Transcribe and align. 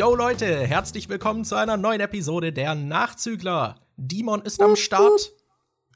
Yo 0.00 0.14
Leute, 0.14 0.66
herzlich 0.66 1.10
willkommen 1.10 1.44
zu 1.44 1.56
einer 1.56 1.76
neuen 1.76 2.00
Episode 2.00 2.54
der 2.54 2.74
Nachzügler. 2.74 3.74
Dimon 3.98 4.40
ist 4.40 4.62
am 4.62 4.74
Start. 4.74 5.30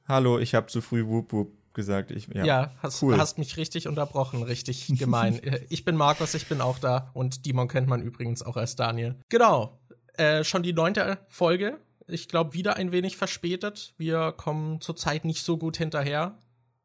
Hallo, 0.06 0.38
ich 0.38 0.54
habe 0.54 0.66
zu 0.66 0.82
früh 0.82 1.06
Wup 1.06 1.32
Wup 1.32 1.56
gesagt. 1.72 2.10
Ich, 2.10 2.26
ja, 2.26 2.44
ja 2.44 2.72
hast, 2.82 3.02
cool. 3.02 3.16
hast 3.16 3.38
mich 3.38 3.56
richtig 3.56 3.88
unterbrochen, 3.88 4.42
richtig 4.42 4.88
gemein. 4.98 5.40
ich 5.70 5.86
bin 5.86 5.96
Markus, 5.96 6.34
ich 6.34 6.46
bin 6.48 6.60
auch 6.60 6.78
da 6.78 7.12
und 7.14 7.46
Dimon 7.46 7.66
kennt 7.66 7.88
man 7.88 8.02
übrigens 8.02 8.42
auch 8.42 8.58
als 8.58 8.76
Daniel. 8.76 9.16
Genau, 9.30 9.80
äh, 10.18 10.44
schon 10.44 10.62
die 10.62 10.74
neunte 10.74 11.16
Folge. 11.28 11.78
Ich 12.06 12.28
glaube, 12.28 12.52
wieder 12.52 12.76
ein 12.76 12.92
wenig 12.92 13.16
verspätet. 13.16 13.94
Wir 13.96 14.32
kommen 14.32 14.82
zurzeit 14.82 15.24
nicht 15.24 15.42
so 15.42 15.56
gut 15.56 15.78
hinterher. 15.78 16.36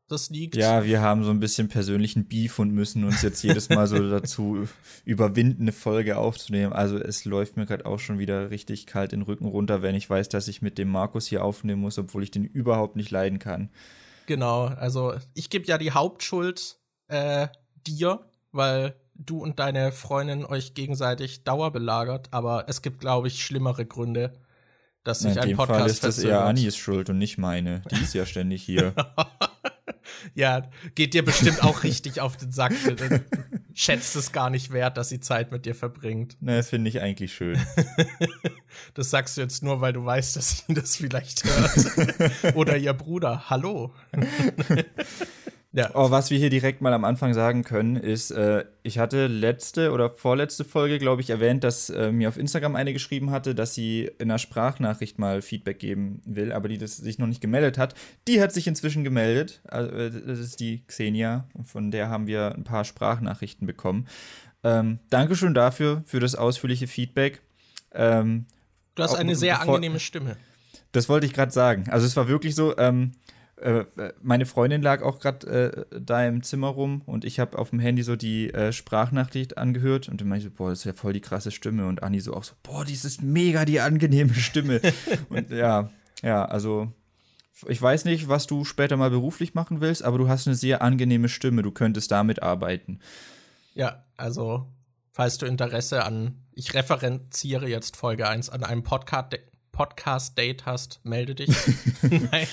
Das 0.10 0.32
liegt. 0.32 0.56
Ja, 0.56 0.84
wir 0.84 1.02
haben 1.02 1.24
so 1.24 1.30
ein 1.30 1.40
bisschen 1.40 1.68
persönlichen 1.68 2.26
Beef 2.26 2.58
und 2.58 2.72
müssen 2.72 3.04
uns 3.04 3.22
jetzt 3.22 3.44
jedes 3.44 3.70
Mal 3.70 3.86
so 3.86 4.10
dazu 4.10 4.68
überwinden, 5.06 5.62
eine 5.62 5.72
Folge 5.72 6.18
aufzunehmen. 6.18 6.74
Also 6.74 6.98
es 6.98 7.26
läuft 7.26 7.58
mir 7.58 7.68
gerade 7.68 7.86
auch 7.86 8.00
schon 8.00 8.18
wieder 8.18 8.50
richtig 8.50 8.88
kalt 8.88 9.12
den 9.12 9.22
Rücken 9.22 9.46
runter, 9.46 9.84
wenn 9.84 9.94
ich 9.94 10.10
weiß, 10.10 10.28
dass 10.30 10.48
ich 10.48 10.64
mit 10.64 10.80
dem 10.80 10.90
Markus 10.90 11.28
hier 11.28 11.46
aufnehmen 11.46 11.82
muss, 11.82 12.00
obwohl 12.00 12.24
ich 12.24 12.32
den 12.32 12.44
überhaupt 12.44 12.96
nicht 12.96 13.12
leiden 13.12 13.38
kann. 13.38 13.70
Genau, 14.26 14.66
also 14.66 15.14
ich 15.36 15.52
gebe 15.52 15.66
ja 15.66 15.78
die 15.78 15.92
Hauptschuld 15.92 16.78
äh, 17.08 17.48
dir, 17.86 18.22
weil 18.52 18.96
du 19.14 19.44
und 19.44 19.60
deine 19.60 19.92
Freundin 19.92 20.44
euch 20.44 20.74
gegenseitig 20.74 21.44
dauerbelagert, 21.44 22.30
aber 22.32 22.66
es 22.68 22.82
gibt, 22.82 23.00
glaube 23.00 23.28
ich, 23.28 23.44
schlimmere 23.44 23.86
Gründe, 23.86 24.34
dass 25.04 25.20
sich 25.20 25.40
ein 25.40 25.56
Podcast 25.56 25.80
Fall 25.80 25.90
ist 25.90 26.04
das 26.04 26.20
eher 26.20 26.46
Anis 26.46 26.78
Schuld 26.78 27.10
und 27.10 27.20
nicht 27.20 27.38
meine. 27.38 27.82
Die 27.92 28.02
ist 28.02 28.14
ja 28.14 28.26
ständig 28.26 28.64
hier. 28.64 28.94
ja, 30.36 30.70
geht 30.96 31.14
dir 31.14 31.24
bestimmt 31.24 31.64
auch 31.64 31.84
richtig 31.84 32.22
auf 32.22 32.38
den 32.38 32.52
Sack. 32.52 32.74
Schätzt 33.74 34.16
es 34.16 34.32
gar 34.32 34.50
nicht 34.50 34.72
wert, 34.72 34.98
dass 34.98 35.10
sie 35.10 35.20
Zeit 35.20 35.52
mit 35.52 35.66
dir 35.66 35.76
verbringt. 35.76 36.42
Ne, 36.42 36.58
das 36.58 36.70
finde 36.70 36.90
ich 36.90 37.02
eigentlich 37.02 37.34
schön. 37.34 37.58
das 38.94 39.10
sagst 39.10 39.38
du 39.38 39.42
jetzt 39.42 39.64
nur, 39.64 39.82
weil 39.82 39.94
du 39.94 40.04
weißt, 40.04 40.36
dass 40.36 40.66
sie 40.68 40.74
das 40.74 40.96
vielleicht 40.96 41.44
hört. 41.46 42.56
Oder 42.56 42.78
ihr 42.78 42.94
Bruder. 42.94 43.50
Hallo. 43.50 43.94
Ja. 45.72 45.92
Oh, 45.94 46.10
was 46.10 46.32
wir 46.32 46.40
hier 46.40 46.50
direkt 46.50 46.82
mal 46.82 46.94
am 46.94 47.06
Anfang 47.06 47.36
sagen 47.36 47.64
können, 47.64 47.96
ist, 47.96 48.32
äh, 48.32 48.66
ich 48.82 48.98
hatte 48.98 49.28
letzte 49.28 49.92
oder 49.92 50.10
vorletzte 50.10 50.66
Folge, 50.66 50.98
glaube 50.98 51.22
ich, 51.22 51.30
erwähnt, 51.30 51.64
dass 51.64 51.92
äh, 51.92 52.12
mir 52.12 52.28
auf 52.28 52.38
Instagram 52.38 52.76
eine 52.76 52.92
geschrieben 52.92 53.30
hatte, 53.30 53.54
dass 53.54 53.76
sie 53.76 54.10
in 54.18 54.32
einer 54.32 54.40
Sprachnachricht 54.40 55.20
mal 55.20 55.44
Feedback 55.44 55.78
geben 55.78 56.22
will, 56.26 56.52
aber 56.54 56.70
die 56.70 56.80
das 56.80 56.98
sich 56.98 57.20
noch 57.20 57.28
nicht 57.28 57.40
gemeldet 57.40 57.78
hat. 57.78 57.94
Die 58.28 58.42
hat 58.42 58.52
sich 58.52 58.66
inzwischen 58.66 59.04
gemeldet. 59.04 59.62
Also, 59.68 59.92
äh, 59.92 60.10
das 60.10 60.40
ist 60.40 60.60
die 60.60 60.84
Xenia, 60.88 61.48
von 61.64 61.92
der 61.92 62.10
haben 62.10 62.26
wir 62.26 62.56
ein 62.56 62.64
paar 62.64 62.84
Sprachnachrichten 62.84 63.68
bekommen. 63.68 64.08
Ähm, 64.64 64.98
Dankeschön 65.12 65.54
dafür, 65.54 66.02
für 66.08 66.20
das 66.20 66.34
ausführliche 66.34 66.88
Feedback. 66.88 67.42
Ähm, 67.94 68.48
du 68.96 69.04
hast 69.04 69.14
eine 69.14 69.36
sehr 69.36 69.62
angenehme 69.62 70.00
Stimme. 70.00 70.36
Das 70.94 71.10
wollte 71.10 71.28
ich 71.28 71.34
gerade 71.34 71.52
sagen. 71.52 71.86
Also 71.90 72.08
es 72.08 72.16
war 72.16 72.28
wirklich 72.28 72.56
so, 72.56 72.76
ähm, 72.80 73.12
äh, 73.62 73.86
meine 74.22 74.46
Freundin 74.46 74.82
lag 74.82 75.02
auch 75.02 75.20
gerade 75.20 75.86
äh, 75.92 76.00
da 76.00 76.26
im 76.26 76.44
Zimmer 76.44 76.70
rum 76.70 77.02
und 77.06 77.26
ich 77.26 77.40
habe 77.40 77.58
auf 77.58 77.72
dem 77.72 77.80
Handy 77.80 78.04
so 78.04 78.16
die 78.16 78.54
äh, 78.54 78.72
Sprachnachricht 78.72 79.58
angehört 79.58 80.08
und 80.08 80.22
dann 80.22 80.28
meinte 80.28 80.48
ich 80.48 80.54
so, 80.54 80.58
boah, 80.58 80.70
das 80.70 80.80
ist 80.80 80.86
ja 80.86 80.94
voll 80.94 81.14
die 81.14 81.22
krasse 81.22 81.52
Stimme 81.52 81.86
und 81.88 82.02
Anni 82.04 82.20
so 82.20 82.34
auch 82.34 82.44
so, 82.44 82.54
boah, 82.64 82.86
die 82.86 82.94
ist 82.94 83.22
mega 83.22 83.66
die 83.66 83.80
angenehme 83.80 84.34
Stimme. 84.34 84.82
und 85.30 85.50
ja, 85.52 85.90
ja, 86.22 86.46
also 86.46 86.92
ich 87.68 87.82
weiß 87.82 88.06
nicht, 88.06 88.30
was 88.30 88.48
du 88.48 88.64
später 88.64 88.96
mal 88.96 89.10
beruflich 89.10 89.54
machen 89.54 89.82
willst, 89.82 90.04
aber 90.04 90.18
du 90.18 90.30
hast 90.30 90.48
eine 90.48 90.56
sehr 90.56 90.82
angenehme 90.82 91.28
Stimme, 91.28 91.62
du 91.62 91.72
könntest 91.72 92.12
damit 92.12 92.42
arbeiten. 92.42 93.00
Ja, 93.74 94.06
also 94.16 94.68
falls 95.12 95.38
du 95.38 95.46
Interesse 95.46 96.06
an, 96.06 96.46
ich 96.54 96.74
referenziere 96.74 97.68
jetzt 97.68 97.98
Folge 97.98 98.28
1 98.28 98.50
an 98.50 98.64
einem 98.64 98.84
Podcast-Date 98.84 99.50
Podcast 99.72 100.38
hast, 100.66 101.00
melde 101.04 101.36
dich. 101.36 101.56
Nein. 102.02 102.48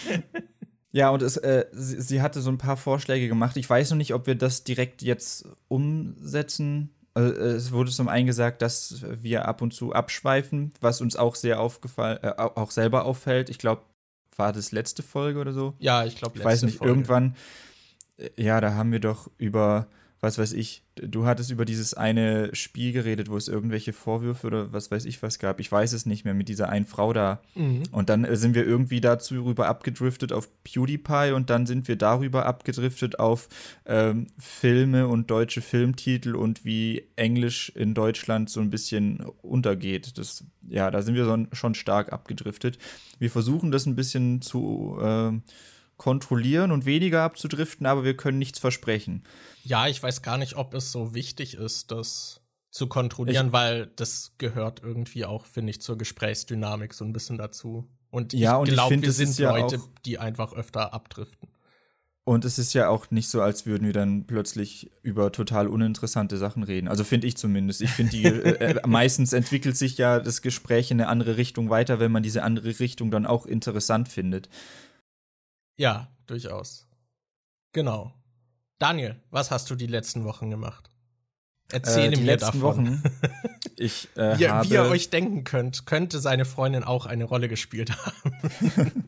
Ja, 0.96 1.10
und 1.10 1.20
es, 1.20 1.36
äh, 1.36 1.66
sie, 1.72 2.00
sie, 2.00 2.22
hatte 2.22 2.40
so 2.40 2.48
ein 2.48 2.56
paar 2.56 2.78
Vorschläge 2.78 3.28
gemacht. 3.28 3.58
Ich 3.58 3.68
weiß 3.68 3.90
noch 3.90 3.98
nicht, 3.98 4.14
ob 4.14 4.26
wir 4.26 4.34
das 4.34 4.64
direkt 4.64 5.02
jetzt 5.02 5.46
umsetzen. 5.68 6.88
Also, 7.12 7.34
es 7.34 7.70
wurde 7.70 7.90
zum 7.90 8.08
einen 8.08 8.26
gesagt, 8.26 8.62
dass 8.62 9.04
wir 9.06 9.46
ab 9.46 9.60
und 9.60 9.74
zu 9.74 9.92
abschweifen, 9.92 10.72
was 10.80 11.02
uns 11.02 11.14
auch 11.14 11.34
sehr 11.34 11.60
aufgefallen, 11.60 12.20
äh, 12.22 12.32
auch 12.38 12.70
selber 12.70 13.04
auffällt. 13.04 13.50
Ich 13.50 13.58
glaube, 13.58 13.82
war 14.36 14.54
das 14.54 14.72
letzte 14.72 15.02
Folge 15.02 15.38
oder 15.38 15.52
so? 15.52 15.74
Ja, 15.80 16.06
ich 16.06 16.16
glaube, 16.16 16.38
letzte 16.38 16.40
Ich 16.40 16.44
weiß 16.46 16.62
nicht, 16.62 16.78
Folge. 16.78 16.94
irgendwann, 16.94 17.36
äh, 18.16 18.30
ja, 18.42 18.62
da 18.62 18.72
haben 18.72 18.90
wir 18.90 19.00
doch 19.00 19.30
über 19.36 19.88
was 20.26 20.38
weiß 20.38 20.54
ich, 20.54 20.82
du 20.96 21.24
hattest 21.24 21.52
über 21.52 21.64
dieses 21.64 21.94
eine 21.94 22.52
Spiel 22.52 22.92
geredet, 22.92 23.30
wo 23.30 23.36
es 23.36 23.46
irgendwelche 23.46 23.92
Vorwürfe 23.92 24.48
oder 24.48 24.72
was 24.72 24.90
weiß 24.90 25.04
ich 25.04 25.22
was 25.22 25.38
gab. 25.38 25.60
Ich 25.60 25.70
weiß 25.70 25.92
es 25.92 26.04
nicht 26.04 26.24
mehr 26.24 26.34
mit 26.34 26.48
dieser 26.48 26.68
einen 26.68 26.84
Frau 26.84 27.12
da. 27.12 27.40
Mhm. 27.54 27.84
Und 27.92 28.08
dann 28.08 28.24
äh, 28.24 28.34
sind 28.34 28.56
wir 28.56 28.66
irgendwie 28.66 29.00
dazu 29.00 29.44
rüber 29.44 29.68
abgedriftet 29.68 30.32
auf 30.32 30.48
PewDiePie 30.64 31.30
und 31.32 31.48
dann 31.48 31.64
sind 31.64 31.86
wir 31.86 31.94
darüber 31.94 32.44
abgedriftet 32.44 33.20
auf 33.20 33.48
ähm, 33.86 34.26
Filme 34.36 35.06
und 35.06 35.30
deutsche 35.30 35.62
Filmtitel 35.62 36.34
und 36.34 36.64
wie 36.64 37.04
Englisch 37.14 37.70
in 37.76 37.94
Deutschland 37.94 38.50
so 38.50 38.60
ein 38.60 38.70
bisschen 38.70 39.20
untergeht. 39.42 40.18
Das, 40.18 40.44
ja, 40.68 40.90
da 40.90 41.02
sind 41.02 41.14
wir 41.14 41.24
so, 41.24 41.46
schon 41.52 41.76
stark 41.76 42.12
abgedriftet. 42.12 42.78
Wir 43.20 43.30
versuchen 43.30 43.70
das 43.70 43.86
ein 43.86 43.94
bisschen 43.94 44.42
zu 44.42 44.98
äh, 45.00 45.38
kontrollieren 45.96 46.72
und 46.72 46.84
weniger 46.84 47.22
abzudriften, 47.22 47.86
aber 47.86 48.04
wir 48.04 48.16
können 48.16 48.38
nichts 48.38 48.58
versprechen. 48.58 49.24
Ja, 49.62 49.86
ich 49.86 50.02
weiß 50.02 50.22
gar 50.22 50.38
nicht, 50.38 50.56
ob 50.56 50.74
es 50.74 50.92
so 50.92 51.14
wichtig 51.14 51.54
ist, 51.54 51.90
das 51.90 52.40
zu 52.70 52.86
kontrollieren, 52.86 53.48
ich, 53.48 53.52
weil 53.52 53.86
das 53.96 54.34
gehört 54.38 54.82
irgendwie 54.82 55.24
auch, 55.24 55.46
finde 55.46 55.70
ich, 55.70 55.80
zur 55.80 55.96
Gesprächsdynamik 55.96 56.92
so 56.92 57.04
ein 57.04 57.12
bisschen 57.12 57.38
dazu. 57.38 57.88
Und 58.10 58.32
ja, 58.32 58.62
ich 58.62 58.70
glaube, 58.70 59.00
wir 59.00 59.12
sind 59.12 59.38
Leute, 59.38 59.76
ja 59.76 59.82
die 60.04 60.18
einfach 60.18 60.52
öfter 60.52 60.92
abdriften. 60.92 61.48
Und 62.28 62.44
es 62.44 62.58
ist 62.58 62.72
ja 62.72 62.88
auch 62.88 63.12
nicht 63.12 63.28
so, 63.28 63.40
als 63.40 63.66
würden 63.66 63.86
wir 63.86 63.92
dann 63.92 64.26
plötzlich 64.26 64.90
über 65.02 65.30
total 65.30 65.68
uninteressante 65.68 66.38
Sachen 66.38 66.64
reden. 66.64 66.88
Also 66.88 67.04
finde 67.04 67.28
ich 67.28 67.36
zumindest. 67.36 67.82
Ich 67.82 67.90
finde, 67.90 68.16
äh, 68.16 68.72
äh, 68.72 68.80
meistens 68.86 69.32
entwickelt 69.32 69.76
sich 69.76 69.96
ja 69.96 70.18
das 70.18 70.42
Gespräch 70.42 70.90
in 70.90 71.00
eine 71.00 71.08
andere 71.08 71.36
Richtung 71.36 71.70
weiter, 71.70 72.00
wenn 72.00 72.10
man 72.10 72.24
diese 72.24 72.42
andere 72.42 72.80
Richtung 72.80 73.12
dann 73.12 73.26
auch 73.26 73.46
interessant 73.46 74.08
findet. 74.08 74.48
Ja, 75.76 76.08
durchaus. 76.26 76.86
Genau. 77.72 78.12
Daniel, 78.78 79.20
was 79.30 79.50
hast 79.50 79.70
du 79.70 79.74
die 79.74 79.86
letzten 79.86 80.24
Wochen 80.24 80.50
gemacht? 80.50 80.90
Erzähle 81.72 82.16
äh, 82.16 82.20
mir 82.20 82.36
davon. 82.36 82.62
Wochen, 82.62 83.02
ich, 83.76 84.08
äh, 84.16 84.38
wie, 84.38 84.68
wie, 84.68 84.74
ihr 84.74 84.84
euch 84.84 85.10
denken 85.10 85.44
könnt, 85.44 85.86
könnte 85.86 86.20
seine 86.20 86.44
Freundin 86.44 86.84
auch 86.84 87.06
eine 87.06 87.24
Rolle 87.24 87.48
gespielt 87.48 87.90
haben. 87.90 89.04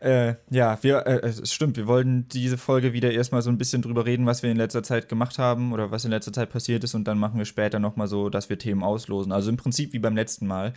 äh, 0.00 0.34
ja, 0.50 0.78
wir, 0.82 1.06
äh, 1.06 1.26
es 1.26 1.52
stimmt, 1.52 1.76
wir 1.76 1.86
wollten 1.86 2.28
diese 2.28 2.58
Folge 2.58 2.92
wieder 2.92 3.10
erstmal 3.10 3.42
so 3.42 3.50
ein 3.50 3.58
bisschen 3.58 3.82
drüber 3.82 4.06
reden, 4.06 4.26
was 4.26 4.42
wir 4.42 4.50
in 4.50 4.56
letzter 4.56 4.82
Zeit 4.82 5.08
gemacht 5.08 5.38
haben 5.38 5.72
oder 5.72 5.90
was 5.90 6.04
in 6.04 6.10
letzter 6.10 6.32
Zeit 6.32 6.50
passiert 6.50 6.84
ist 6.84 6.94
und 6.94 7.04
dann 7.04 7.18
machen 7.18 7.38
wir 7.38 7.46
später 7.46 7.80
nochmal 7.80 8.06
so, 8.06 8.30
dass 8.30 8.48
wir 8.48 8.58
Themen 8.58 8.84
auslosen. 8.84 9.32
Also 9.32 9.50
im 9.50 9.56
Prinzip 9.56 9.92
wie 9.92 9.98
beim 9.98 10.14
letzten 10.14 10.46
Mal. 10.46 10.74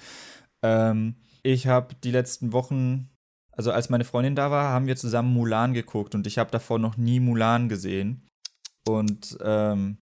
Ähm, 0.63 1.15
ich 1.43 1.67
habe 1.67 1.95
die 2.03 2.11
letzten 2.11 2.53
Wochen 2.53 3.10
also 3.51 3.71
als 3.71 3.89
meine 3.89 4.05
Freundin 4.05 4.35
da 4.35 4.51
war, 4.51 4.71
haben 4.71 4.87
wir 4.87 4.95
zusammen 4.95 5.33
Mulan 5.33 5.73
geguckt 5.73 6.15
und 6.15 6.25
ich 6.27 6.37
habe 6.37 6.51
davor 6.51 6.79
noch 6.79 6.97
nie 6.97 7.19
Mulan 7.19 7.69
gesehen. 7.69 8.27
Und 8.87 9.37
ähm, 9.43 9.97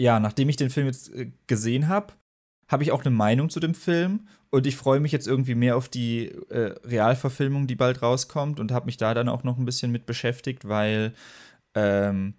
ja, 0.00 0.18
nachdem 0.18 0.48
ich 0.48 0.56
den 0.56 0.70
Film 0.70 0.86
jetzt 0.86 1.12
äh, 1.12 1.32
gesehen 1.46 1.88
habe, 1.88 2.14
habe 2.68 2.82
ich 2.82 2.92
auch 2.92 3.04
eine 3.04 3.14
Meinung 3.14 3.50
zu 3.50 3.60
dem 3.60 3.74
Film 3.74 4.28
und 4.50 4.66
ich 4.66 4.76
freue 4.76 5.00
mich 5.00 5.12
jetzt 5.12 5.26
irgendwie 5.26 5.54
mehr 5.54 5.76
auf 5.76 5.88
die 5.88 6.26
äh, 6.48 6.74
Realverfilmung, 6.84 7.66
die 7.66 7.76
bald 7.76 8.00
rauskommt 8.00 8.60
und 8.60 8.72
habe 8.72 8.86
mich 8.86 8.96
da 8.96 9.12
dann 9.12 9.28
auch 9.28 9.44
noch 9.44 9.58
ein 9.58 9.64
bisschen 9.64 9.92
mit 9.92 10.06
beschäftigt, 10.06 10.68
weil 10.68 11.14
ähm, 11.74 12.34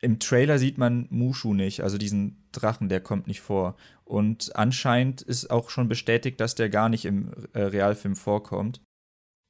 im 0.00 0.18
Trailer 0.18 0.58
sieht 0.58 0.78
man 0.78 1.06
Mushu 1.10 1.54
nicht, 1.54 1.82
also 1.82 1.98
diesen 1.98 2.48
Drachen, 2.52 2.88
der 2.88 3.00
kommt 3.00 3.26
nicht 3.26 3.40
vor. 3.40 3.76
Und 4.04 4.54
anscheinend 4.54 5.22
ist 5.22 5.50
auch 5.50 5.70
schon 5.70 5.88
bestätigt, 5.88 6.40
dass 6.40 6.54
der 6.54 6.70
gar 6.70 6.88
nicht 6.88 7.04
im 7.04 7.32
äh, 7.52 7.62
Realfilm 7.62 8.16
vorkommt. 8.16 8.80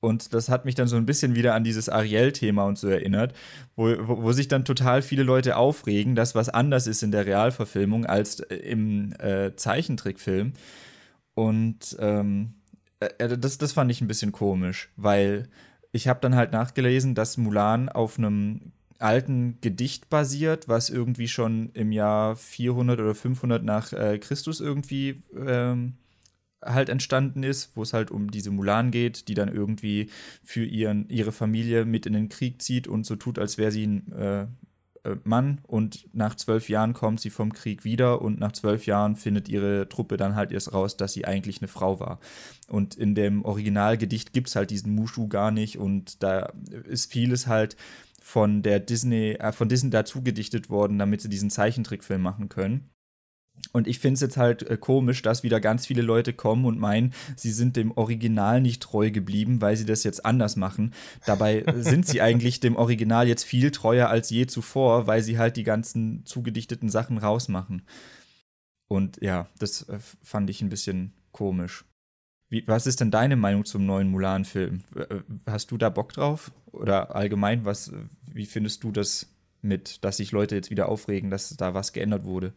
Und 0.00 0.32
das 0.32 0.48
hat 0.48 0.64
mich 0.64 0.76
dann 0.76 0.86
so 0.86 0.96
ein 0.96 1.06
bisschen 1.06 1.34
wieder 1.34 1.54
an 1.54 1.64
dieses 1.64 1.88
Ariel-Thema 1.88 2.64
und 2.64 2.78
so 2.78 2.88
erinnert, 2.88 3.34
wo, 3.74 3.88
wo, 4.06 4.22
wo, 4.22 4.32
sich 4.32 4.46
dann 4.46 4.64
total 4.64 5.02
viele 5.02 5.24
Leute 5.24 5.56
aufregen, 5.56 6.14
dass 6.14 6.36
was 6.36 6.48
anders 6.48 6.86
ist 6.86 7.02
in 7.02 7.10
der 7.10 7.26
Realverfilmung 7.26 8.06
als 8.06 8.40
äh, 8.40 8.54
im 8.56 9.12
äh, 9.18 9.56
Zeichentrickfilm. 9.56 10.52
Und 11.34 11.96
ähm, 11.98 12.54
äh, 13.00 13.06
äh, 13.18 13.38
das, 13.38 13.58
das 13.58 13.72
fand 13.72 13.90
ich 13.90 14.00
ein 14.00 14.08
bisschen 14.08 14.32
komisch, 14.32 14.90
weil 14.96 15.48
ich 15.90 16.06
habe 16.06 16.20
dann 16.20 16.36
halt 16.36 16.52
nachgelesen, 16.52 17.14
dass 17.14 17.36
Mulan 17.36 17.88
auf 17.88 18.18
einem 18.18 18.72
alten 18.98 19.58
Gedicht 19.60 20.10
basiert, 20.10 20.68
was 20.68 20.90
irgendwie 20.90 21.28
schon 21.28 21.70
im 21.74 21.92
Jahr 21.92 22.36
400 22.36 23.00
oder 23.00 23.14
500 23.14 23.64
nach 23.64 23.92
äh, 23.92 24.18
Christus 24.18 24.60
irgendwie 24.60 25.22
ähm, 25.36 25.94
halt 26.64 26.88
entstanden 26.88 27.42
ist, 27.42 27.76
wo 27.76 27.82
es 27.82 27.92
halt 27.92 28.10
um 28.10 28.30
diese 28.30 28.50
Mulan 28.50 28.90
geht, 28.90 29.28
die 29.28 29.34
dann 29.34 29.48
irgendwie 29.48 30.10
für 30.42 30.64
ihren, 30.64 31.08
ihre 31.08 31.32
Familie 31.32 31.84
mit 31.84 32.06
in 32.06 32.12
den 32.12 32.28
Krieg 32.28 32.60
zieht 32.62 32.88
und 32.88 33.06
so 33.06 33.16
tut, 33.16 33.38
als 33.38 33.58
wäre 33.58 33.70
sie 33.70 33.86
ein 33.86 34.12
äh, 34.12 34.46
äh, 35.04 35.16
Mann 35.24 35.60
und 35.66 36.08
nach 36.12 36.34
zwölf 36.34 36.68
Jahren 36.68 36.94
kommt 36.94 37.20
sie 37.20 37.30
vom 37.30 37.52
Krieg 37.52 37.84
wieder 37.84 38.22
und 38.22 38.40
nach 38.40 38.52
zwölf 38.52 38.86
Jahren 38.86 39.16
findet 39.16 39.48
ihre 39.48 39.88
Truppe 39.88 40.16
dann 40.16 40.34
halt 40.34 40.52
erst 40.52 40.72
raus, 40.72 40.96
dass 40.96 41.12
sie 41.12 41.24
eigentlich 41.24 41.60
eine 41.60 41.68
Frau 41.68 42.00
war. 42.00 42.18
Und 42.68 42.94
in 42.94 43.14
dem 43.14 43.44
Originalgedicht 43.44 44.32
gibt 44.32 44.48
es 44.48 44.56
halt 44.56 44.70
diesen 44.70 44.94
Mushu 44.94 45.28
gar 45.28 45.50
nicht 45.50 45.78
und 45.78 46.22
da 46.22 46.52
ist 46.88 47.10
vieles 47.10 47.46
halt 47.46 47.76
von 48.20 48.62
der 48.62 48.80
Disney, 48.80 49.32
äh, 49.38 49.52
von 49.52 49.68
Disney 49.68 49.90
dazu 49.90 50.22
gedichtet 50.22 50.70
worden, 50.70 50.98
damit 50.98 51.20
sie 51.20 51.28
diesen 51.28 51.50
Zeichentrickfilm 51.50 52.20
machen 52.20 52.48
können. 52.48 52.90
Und 53.72 53.86
ich 53.86 53.98
finde 53.98 54.14
es 54.14 54.20
jetzt 54.20 54.36
halt 54.36 54.62
äh, 54.62 54.76
komisch, 54.76 55.22
dass 55.22 55.42
wieder 55.42 55.60
ganz 55.60 55.86
viele 55.86 56.02
Leute 56.02 56.32
kommen 56.32 56.64
und 56.64 56.78
meinen, 56.78 57.12
sie 57.36 57.52
sind 57.52 57.76
dem 57.76 57.92
Original 57.92 58.60
nicht 58.60 58.82
treu 58.82 59.10
geblieben, 59.10 59.60
weil 59.60 59.76
sie 59.76 59.86
das 59.86 60.04
jetzt 60.04 60.24
anders 60.24 60.56
machen. 60.56 60.94
Dabei 61.26 61.64
sind 61.78 62.06
sie 62.06 62.20
eigentlich 62.20 62.60
dem 62.60 62.76
Original 62.76 63.28
jetzt 63.28 63.44
viel 63.44 63.70
treuer 63.70 64.08
als 64.08 64.30
je 64.30 64.46
zuvor, 64.46 65.06
weil 65.06 65.22
sie 65.22 65.38
halt 65.38 65.56
die 65.56 65.64
ganzen 65.64 66.24
zugedichteten 66.24 66.88
Sachen 66.88 67.18
rausmachen. 67.18 67.82
Und 68.88 69.20
ja, 69.20 69.48
das 69.58 69.88
äh, 69.88 69.98
fand 70.22 70.48
ich 70.50 70.62
ein 70.62 70.70
bisschen 70.70 71.12
komisch. 71.32 71.84
Wie, 72.48 72.66
was 72.66 72.86
ist 72.86 73.00
denn 73.00 73.10
deine 73.10 73.36
Meinung 73.36 73.66
zum 73.66 73.84
neuen 73.84 74.10
Mulan-Film? 74.10 74.80
Äh, 74.96 75.16
hast 75.46 75.70
du 75.70 75.76
da 75.76 75.90
Bock 75.90 76.14
drauf? 76.14 76.50
Oder 76.72 77.14
allgemein, 77.14 77.64
was, 77.64 77.92
wie 78.32 78.46
findest 78.46 78.82
du 78.82 78.90
das 78.90 79.28
mit, 79.60 80.02
dass 80.04 80.16
sich 80.16 80.32
Leute 80.32 80.54
jetzt 80.54 80.70
wieder 80.70 80.88
aufregen, 80.88 81.30
dass 81.30 81.54
da 81.56 81.74
was 81.74 81.92
geändert 81.92 82.24
wurde? 82.24 82.54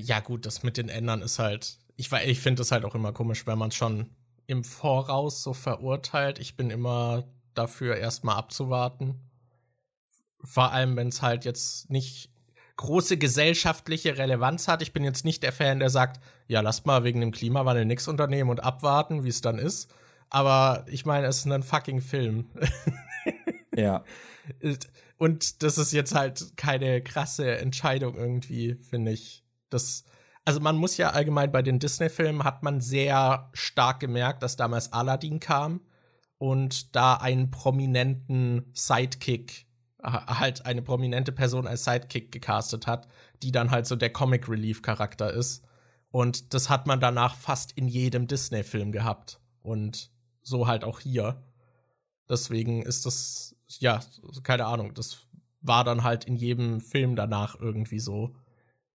Ja, 0.00 0.20
gut, 0.20 0.46
das 0.46 0.62
mit 0.62 0.76
den 0.76 0.88
Ändern 0.88 1.22
ist 1.22 1.38
halt. 1.38 1.78
Ich, 1.96 2.12
ich 2.12 2.40
finde 2.40 2.62
es 2.62 2.72
halt 2.72 2.84
auch 2.84 2.94
immer 2.94 3.12
komisch, 3.12 3.46
wenn 3.46 3.58
man 3.58 3.72
schon 3.72 4.10
im 4.46 4.64
Voraus 4.64 5.42
so 5.42 5.52
verurteilt. 5.52 6.38
Ich 6.38 6.56
bin 6.56 6.70
immer 6.70 7.24
dafür, 7.54 7.96
erstmal 7.96 8.36
abzuwarten. 8.36 9.20
Vor 10.44 10.72
allem, 10.72 10.96
wenn 10.96 11.08
es 11.08 11.22
halt 11.22 11.44
jetzt 11.44 11.90
nicht 11.90 12.30
große 12.76 13.16
gesellschaftliche 13.16 14.18
Relevanz 14.18 14.68
hat. 14.68 14.82
Ich 14.82 14.92
bin 14.92 15.02
jetzt 15.02 15.24
nicht 15.24 15.42
der 15.42 15.52
Fan, 15.52 15.80
der 15.80 15.90
sagt, 15.90 16.20
ja, 16.46 16.60
lasst 16.60 16.86
mal 16.86 17.04
wegen 17.04 17.20
dem 17.20 17.32
Klimawandel 17.32 17.86
nichts 17.86 18.06
unternehmen 18.06 18.50
und 18.50 18.62
abwarten, 18.62 19.24
wie 19.24 19.30
es 19.30 19.40
dann 19.40 19.58
ist. 19.58 19.90
Aber 20.28 20.84
ich 20.88 21.06
meine, 21.06 21.26
es 21.26 21.38
ist 21.38 21.46
ein 21.46 21.62
fucking 21.62 22.00
Film. 22.00 22.50
ja. 23.74 24.04
Und 25.18 25.62
das 25.62 25.78
ist 25.78 25.92
jetzt 25.92 26.14
halt 26.14 26.56
keine 26.56 27.00
krasse 27.02 27.56
Entscheidung 27.58 28.16
irgendwie, 28.16 28.74
finde 28.74 29.12
ich. 29.12 29.42
Das, 29.70 30.04
also 30.44 30.60
man 30.60 30.76
muss 30.76 30.96
ja 30.96 31.10
allgemein 31.10 31.52
bei 31.52 31.62
den 31.62 31.78
Disney-Filmen 31.78 32.44
hat 32.44 32.62
man 32.62 32.80
sehr 32.80 33.50
stark 33.52 34.00
gemerkt, 34.00 34.42
dass 34.42 34.56
damals 34.56 34.92
Aladdin 34.92 35.40
kam 35.40 35.80
und 36.38 36.94
da 36.94 37.14
einen 37.14 37.50
prominenten 37.50 38.70
Sidekick 38.74 39.66
halt 40.06 40.66
eine 40.66 40.82
prominente 40.82 41.32
Person 41.32 41.66
als 41.66 41.84
Sidekick 41.84 42.30
gecastet 42.30 42.86
hat, 42.86 43.08
die 43.42 43.52
dann 43.52 43.70
halt 43.70 43.86
so 43.86 43.96
der 43.96 44.12
Comic 44.12 44.48
Relief 44.48 44.82
Charakter 44.82 45.32
ist. 45.32 45.64
Und 46.10 46.54
das 46.54 46.70
hat 46.70 46.86
man 46.86 47.00
danach 47.00 47.34
fast 47.34 47.72
in 47.72 47.88
jedem 47.88 48.26
Disney-Film 48.26 48.92
gehabt. 48.92 49.40
Und 49.62 50.10
so 50.42 50.66
halt 50.66 50.84
auch 50.84 51.00
hier. 51.00 51.42
Deswegen 52.28 52.82
ist 52.82 53.04
das, 53.06 53.56
ja, 53.66 54.00
keine 54.42 54.66
Ahnung, 54.66 54.94
das 54.94 55.26
war 55.60 55.82
dann 55.82 56.04
halt 56.04 56.24
in 56.24 56.36
jedem 56.36 56.80
Film 56.80 57.16
danach 57.16 57.58
irgendwie 57.58 57.98
so. 57.98 58.36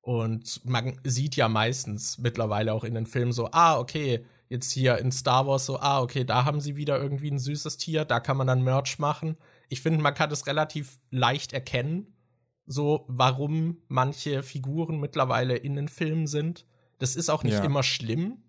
Und 0.01 0.65
man 0.65 0.99
sieht 1.03 1.35
ja 1.35 1.47
meistens 1.47 2.17
mittlerweile 2.17 2.73
auch 2.73 2.83
in 2.83 2.95
den 2.95 3.05
Filmen 3.05 3.31
so, 3.31 3.49
ah, 3.51 3.77
okay, 3.77 4.25
jetzt 4.49 4.71
hier 4.71 4.97
in 4.97 5.11
Star 5.11 5.47
Wars 5.47 5.65
so, 5.65 5.79
ah, 5.79 6.01
okay, 6.01 6.23
da 6.23 6.43
haben 6.43 6.59
sie 6.59 6.75
wieder 6.75 6.99
irgendwie 6.99 7.29
ein 7.29 7.39
süßes 7.39 7.77
Tier, 7.77 8.03
da 8.03 8.19
kann 8.19 8.37
man 8.37 8.47
dann 8.47 8.63
Merch 8.63 8.99
machen 8.99 9.37
ich 9.71 9.79
finde, 9.79 10.01
man 10.01 10.13
kann 10.13 10.29
es 10.31 10.47
relativ 10.47 10.99
leicht 11.11 11.53
erkennen, 11.53 12.13
so 12.65 13.05
warum 13.07 13.77
manche 13.87 14.43
Figuren 14.43 14.99
mittlerweile 14.99 15.55
in 15.55 15.77
den 15.77 15.87
Filmen 15.87 16.27
sind. 16.27 16.65
Das 16.99 17.15
ist 17.15 17.29
auch 17.29 17.43
nicht 17.43 17.53
ja. 17.53 17.63
immer 17.63 17.81
schlimm. 17.81 18.43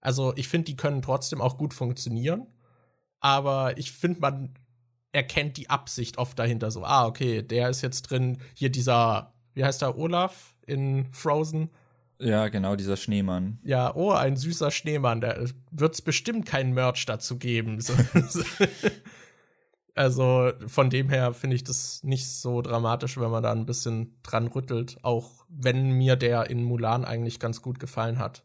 Also 0.00 0.32
ich 0.36 0.46
finde, 0.46 0.66
die 0.66 0.76
können 0.76 1.02
trotzdem 1.02 1.40
auch 1.40 1.58
gut 1.58 1.74
funktionieren. 1.74 2.46
Aber 3.18 3.76
ich 3.78 3.90
finde, 3.90 4.20
man 4.20 4.54
erkennt 5.10 5.56
die 5.56 5.68
Absicht 5.68 6.18
oft 6.18 6.38
dahinter. 6.38 6.70
So, 6.70 6.84
ah, 6.84 7.04
okay, 7.04 7.42
der 7.42 7.68
ist 7.68 7.82
jetzt 7.82 8.02
drin. 8.02 8.38
Hier 8.54 8.70
dieser, 8.70 9.34
wie 9.54 9.64
heißt 9.64 9.82
der, 9.82 9.98
Olaf 9.98 10.49
in 10.66 11.06
Frozen. 11.10 11.70
Ja, 12.18 12.48
genau, 12.48 12.76
dieser 12.76 12.96
Schneemann. 12.96 13.58
Ja, 13.62 13.94
oh, 13.94 14.12
ein 14.12 14.36
süßer 14.36 14.70
Schneemann. 14.70 15.20
Da 15.20 15.36
wird 15.70 15.94
es 15.94 16.02
bestimmt 16.02 16.44
kein 16.44 16.72
Merch 16.72 17.06
dazu 17.06 17.38
geben. 17.38 17.80
So. 17.80 17.94
Also 19.94 20.52
von 20.66 20.88
dem 20.88 21.08
her 21.08 21.34
finde 21.34 21.56
ich 21.56 21.64
das 21.64 22.02
nicht 22.04 22.26
so 22.26 22.62
dramatisch, 22.62 23.18
wenn 23.18 23.30
man 23.30 23.42
da 23.42 23.52
ein 23.52 23.66
bisschen 23.66 24.18
dran 24.22 24.46
rüttelt, 24.46 24.98
auch 25.02 25.44
wenn 25.48 25.90
mir 25.90 26.16
der 26.16 26.48
in 26.48 26.62
Mulan 26.62 27.04
eigentlich 27.04 27.40
ganz 27.40 27.60
gut 27.60 27.78
gefallen 27.78 28.18
hat. 28.18 28.44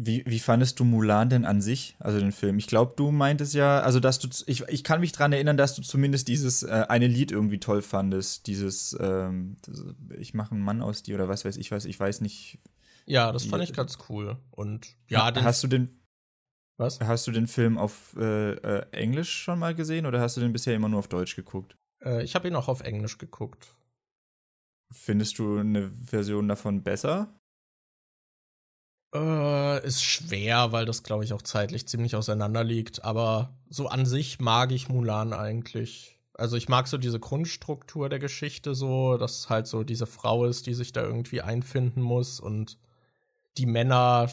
Wie, 0.00 0.22
wie 0.26 0.38
fandest 0.38 0.78
du 0.78 0.84
Mulan 0.84 1.28
denn 1.28 1.44
an 1.44 1.60
sich, 1.60 1.96
also 1.98 2.20
den 2.20 2.30
Film? 2.30 2.58
Ich 2.58 2.68
glaube, 2.68 2.92
du 2.96 3.10
meintest 3.10 3.54
ja, 3.54 3.80
also 3.80 3.98
dass 3.98 4.20
du, 4.20 4.28
ich, 4.46 4.62
ich 4.68 4.84
kann 4.84 5.00
mich 5.00 5.10
daran 5.10 5.32
erinnern, 5.32 5.56
dass 5.56 5.74
du 5.74 5.82
zumindest 5.82 6.28
dieses 6.28 6.62
äh, 6.62 6.86
eine 6.88 7.08
Lied 7.08 7.32
irgendwie 7.32 7.58
toll 7.58 7.82
fandest, 7.82 8.46
dieses, 8.46 8.96
ähm, 9.00 9.56
das, 9.62 9.84
ich 10.16 10.34
mache 10.34 10.52
einen 10.52 10.62
Mann 10.62 10.82
aus 10.82 11.02
dir 11.02 11.16
oder 11.16 11.28
was 11.28 11.44
weiß 11.44 11.56
ich 11.56 11.72
was, 11.72 11.84
ich 11.84 11.98
weiß 11.98 12.20
nicht. 12.20 12.60
Ja, 13.06 13.32
das 13.32 13.46
fand 13.46 13.64
ich 13.64 13.72
ganz 13.72 13.98
cool. 14.08 14.36
Und 14.52 14.86
ja, 15.08 15.32
hast 15.34 15.64
du 15.64 15.66
den 15.66 15.98
was? 16.78 17.00
Hast 17.00 17.26
du 17.26 17.32
den 17.32 17.48
Film 17.48 17.76
auf 17.76 18.14
äh, 18.16 18.52
äh, 18.52 18.86
Englisch 18.92 19.32
schon 19.32 19.58
mal 19.58 19.74
gesehen 19.74 20.06
oder 20.06 20.20
hast 20.20 20.36
du 20.36 20.40
den 20.40 20.52
bisher 20.52 20.76
immer 20.76 20.88
nur 20.88 21.00
auf 21.00 21.08
Deutsch 21.08 21.34
geguckt? 21.34 21.76
Äh, 22.04 22.22
ich 22.22 22.36
habe 22.36 22.46
ihn 22.46 22.54
auch 22.54 22.68
auf 22.68 22.82
Englisch 22.82 23.18
geguckt. 23.18 23.74
Findest 24.92 25.40
du 25.40 25.58
eine 25.58 25.90
Version 25.90 26.46
davon 26.46 26.84
besser? 26.84 27.34
Äh, 29.14 29.86
ist 29.86 30.02
schwer, 30.02 30.72
weil 30.72 30.84
das, 30.84 31.02
glaube 31.02 31.24
ich, 31.24 31.32
auch 31.32 31.42
zeitlich 31.42 31.88
ziemlich 31.88 32.14
auseinander 32.16 32.64
liegt. 32.64 33.04
Aber 33.04 33.56
so 33.70 33.88
an 33.88 34.06
sich 34.06 34.38
mag 34.40 34.72
ich 34.72 34.88
Mulan 34.88 35.32
eigentlich. 35.32 36.18
Also 36.34 36.56
ich 36.56 36.68
mag 36.68 36.86
so 36.88 36.98
diese 36.98 37.18
Grundstruktur 37.18 38.08
der 38.08 38.18
Geschichte 38.18 38.74
so, 38.74 39.16
dass 39.16 39.48
halt 39.50 39.66
so 39.66 39.82
diese 39.82 40.06
Frau 40.06 40.44
ist, 40.44 40.66
die 40.66 40.74
sich 40.74 40.92
da 40.92 41.02
irgendwie 41.02 41.40
einfinden 41.40 42.00
muss 42.02 42.38
und 42.38 42.78
die 43.56 43.66
Männer 43.66 44.30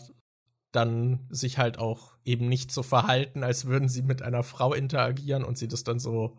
dann 0.71 1.25
sich 1.29 1.57
halt 1.57 1.79
auch 1.79 2.13
eben 2.25 2.47
nicht 2.49 2.71
so 2.71 2.83
verhalten, 2.83 3.43
als 3.43 3.65
würden 3.65 3.89
sie 3.89 4.01
mit 4.03 4.21
einer 4.21 4.43
Frau 4.43 4.73
interagieren 4.73 5.43
und 5.43 5.57
sie 5.57 5.67
das 5.67 5.83
dann 5.83 5.99
so, 5.99 6.37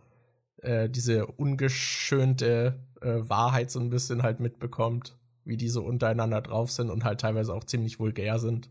äh, 0.58 0.88
diese 0.88 1.26
ungeschönte 1.26 2.78
äh, 3.00 3.14
Wahrheit 3.28 3.70
so 3.70 3.80
ein 3.80 3.90
bisschen 3.90 4.22
halt 4.22 4.40
mitbekommt, 4.40 5.16
wie 5.46 5.56
die 5.56 5.68
so 5.68 5.82
untereinander 5.84 6.42
drauf 6.42 6.70
sind 6.70 6.90
und 6.90 7.04
halt 7.04 7.20
teilweise 7.20 7.54
auch 7.54 7.64
ziemlich 7.64 7.98
vulgär 7.98 8.38
sind. 8.38 8.70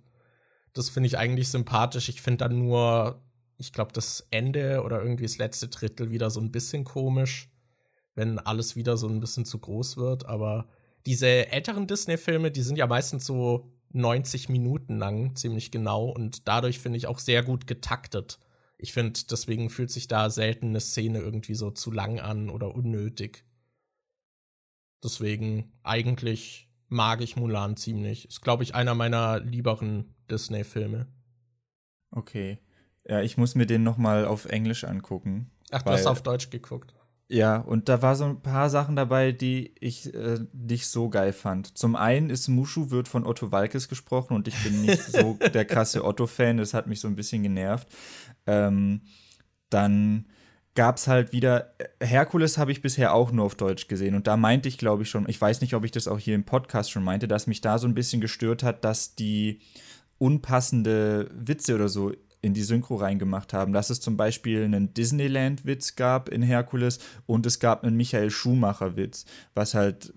Das 0.74 0.89
finde 0.89 1.08
ich 1.08 1.17
eigentlich 1.17 1.50
sympathisch. 1.50 2.10
Ich 2.10 2.22
finde 2.22 2.39
dann 2.39 2.60
nur, 2.60 3.24
ich 3.58 3.72
glaube, 3.72 3.94
das 3.94 4.27
Ende 4.29 4.84
oder 4.84 5.01
irgendwie 5.01 5.24
das 5.24 5.38
letzte 5.38 5.70
Drittel 5.70 6.12
wieder 6.12 6.29
so 6.29 6.41
ein 6.41 6.51
bisschen 6.51 6.84
komisch, 6.84 7.50
wenn 8.13 8.39
alles 8.39 8.75
wieder 8.75 8.98
so 8.98 9.08
ein 9.08 9.22
bisschen 9.22 9.46
zu 9.46 9.60
groß 9.60 9.98
wird. 9.98 10.25
Aber 10.25 10.67
diese 11.05 11.27
älteren 11.51 11.88
Disney-Filme, 11.88 12.51
die 12.51 12.62
sind 12.62 12.77
ja 12.77 12.88
meistens 12.88 13.25
so 13.25 13.72
90 13.94 14.50
Minuten 14.50 14.98
lang, 14.98 15.36
ziemlich 15.36 15.72
genau. 15.72 16.10
Und 16.10 16.48
dadurch 16.48 16.79
finde 16.79 16.98
ich 16.98 17.08
auch 17.08 17.20
sehr 17.20 17.41
gut 17.44 17.67
getaktet. 17.67 18.39
Ich 18.77 18.91
finde, 18.91 19.20
deswegen 19.29 19.70
fühlt 19.70 19.91
sich 19.91 20.10
da 20.10 20.29
selten 20.29 20.67
eine 20.67 20.82
Szene 20.82 21.20
irgendwie 21.20 21.55
so 21.55 21.72
zu 21.72 21.91
lang 21.91 22.20
an 22.20 22.50
oder 22.50 22.75
unnötig. 22.75 23.46
Deswegen, 25.03 25.72
eigentlich 25.84 26.64
mag 26.88 27.22
ich 27.22 27.36
Mulan 27.36 27.77
ziemlich. 27.77 28.27
Ist, 28.27 28.42
glaube 28.42 28.63
ich, 28.63 28.75
einer 28.75 28.96
meiner 28.96 29.39
lieberen 29.39 30.15
Disney-Filme. 30.30 31.08
Okay. 32.12 32.60
Ja, 33.08 33.22
ich 33.22 33.38
muss 33.38 33.56
mir 33.56 33.65
den 33.65 33.84
noch 33.84 33.98
mal 33.98 34.25
auf 34.25 34.46
Englisch 34.46 34.84
angucken. 34.84 35.51
Ach, 35.72 35.82
du 35.82 35.92
hast 35.92 36.08
auf 36.08 36.24
Deutsch 36.24 36.50
geguckt. 36.50 36.94
Ja, 37.27 37.58
und 37.58 37.89
da 37.89 38.04
war 38.04 38.15
so 38.15 38.25
ein 38.25 38.42
paar 38.42 38.70
Sachen 38.70 38.96
dabei, 38.96 39.32
die 39.32 39.74
ich 39.80 40.13
äh, 40.13 40.39
nicht 40.54 40.88
so 40.88 41.10
geil 41.10 41.34
fand. 41.34 41.75
Zum 41.75 41.96
einen 41.96 42.30
ist 42.30 42.48
Mushu 42.48 42.92
wird 42.92 43.08
von 43.08 43.25
Otto 43.25 43.51
Walkes 43.51 43.88
gesprochen 43.89 44.36
und 44.36 44.48
ich 44.48 44.63
bin 44.63 44.84
nicht 44.84 45.01
so 45.01 45.34
der 45.54 45.65
krasse 45.65 46.06
Otto-Fan, 46.06 46.58
das 46.58 46.75
hat 46.75 46.86
mich 46.86 47.00
so 47.00 47.08
ein 47.08 47.15
bisschen 47.15 47.42
genervt. 47.42 47.88
Ähm, 48.46 49.01
dann 49.72 50.27
gab 50.75 50.98
es 50.98 51.08
halt 51.08 51.32
wieder, 51.32 51.74
äh, 51.77 52.05
Herkules 52.05 52.58
habe 52.58 52.72
ich 52.72 52.82
bisher 52.82 53.13
auch 53.13 53.32
nur 53.32 53.46
auf 53.46 53.55
Deutsch 53.55 53.88
gesehen. 53.88 54.15
Und 54.15 54.27
da 54.27 54.38
meinte 54.38 54.70
ich, 54.70 54.77
glaube 54.77 55.03
ich, 55.03 55.10
schon, 55.10 55.27
ich 55.27 55.39
weiß 55.39 55.62
nicht, 55.62 55.74
ob 55.74 55.84
ich 55.86 55.91
das 55.91 56.08
auch 56.08 56.20
hier 56.20 56.36
im 56.36 56.44
Podcast 56.44 56.91
schon 56.91 57.03
meinte, 57.03 57.27
dass 57.27 57.48
mich 57.48 57.62
da 57.62 57.79
so 57.79 57.88
ein 57.88 57.96
bisschen 57.96 58.22
gestört 58.22 58.62
hat, 58.62 58.84
dass 58.84 59.15
die 59.15 59.62
unpassende 60.17 61.29
Witze 61.34 61.75
oder 61.75 61.89
so 61.89 62.12
in 62.45 62.53
die 62.53 62.63
Synchro 62.63 62.95
reingemacht 62.95 63.53
haben. 63.53 63.73
Dass 63.73 63.89
es 63.89 63.99
zum 63.99 64.17
Beispiel 64.17 64.63
einen 64.63 64.93
Disneyland-Witz 64.93 65.95
gab 65.95 66.29
in 66.29 66.43
Herkules 66.43 66.99
und 67.25 67.45
es 67.45 67.59
gab 67.59 67.83
einen 67.83 67.97
Michael 67.97 68.29
Schumacher-Witz, 68.29 69.25
was 69.55 69.73
halt 69.73 70.13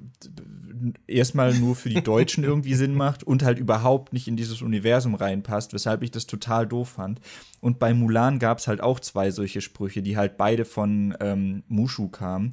erstmal 1.06 1.54
nur 1.54 1.74
für 1.74 1.88
die 1.88 2.02
Deutschen 2.02 2.44
irgendwie 2.48 2.74
Sinn 2.74 2.94
macht 2.94 3.24
und 3.24 3.42
halt 3.42 3.58
überhaupt 3.58 4.12
nicht 4.12 4.28
in 4.28 4.36
dieses 4.36 4.60
Universum 4.60 5.14
reinpasst, 5.14 5.72
weshalb 5.72 6.02
ich 6.02 6.10
das 6.10 6.26
total 6.26 6.66
doof 6.66 6.90
fand. 6.90 7.20
Und 7.60 7.78
bei 7.78 7.94
Mulan 7.94 8.38
gab 8.38 8.58
es 8.58 8.68
halt 8.68 8.82
auch 8.82 9.00
zwei 9.00 9.30
solche 9.30 9.62
Sprüche, 9.62 10.02
die 10.02 10.16
halt 10.16 10.36
beide 10.36 10.64
von 10.64 11.16
ähm, 11.20 11.62
Mushu 11.68 12.08
kamen. 12.08 12.52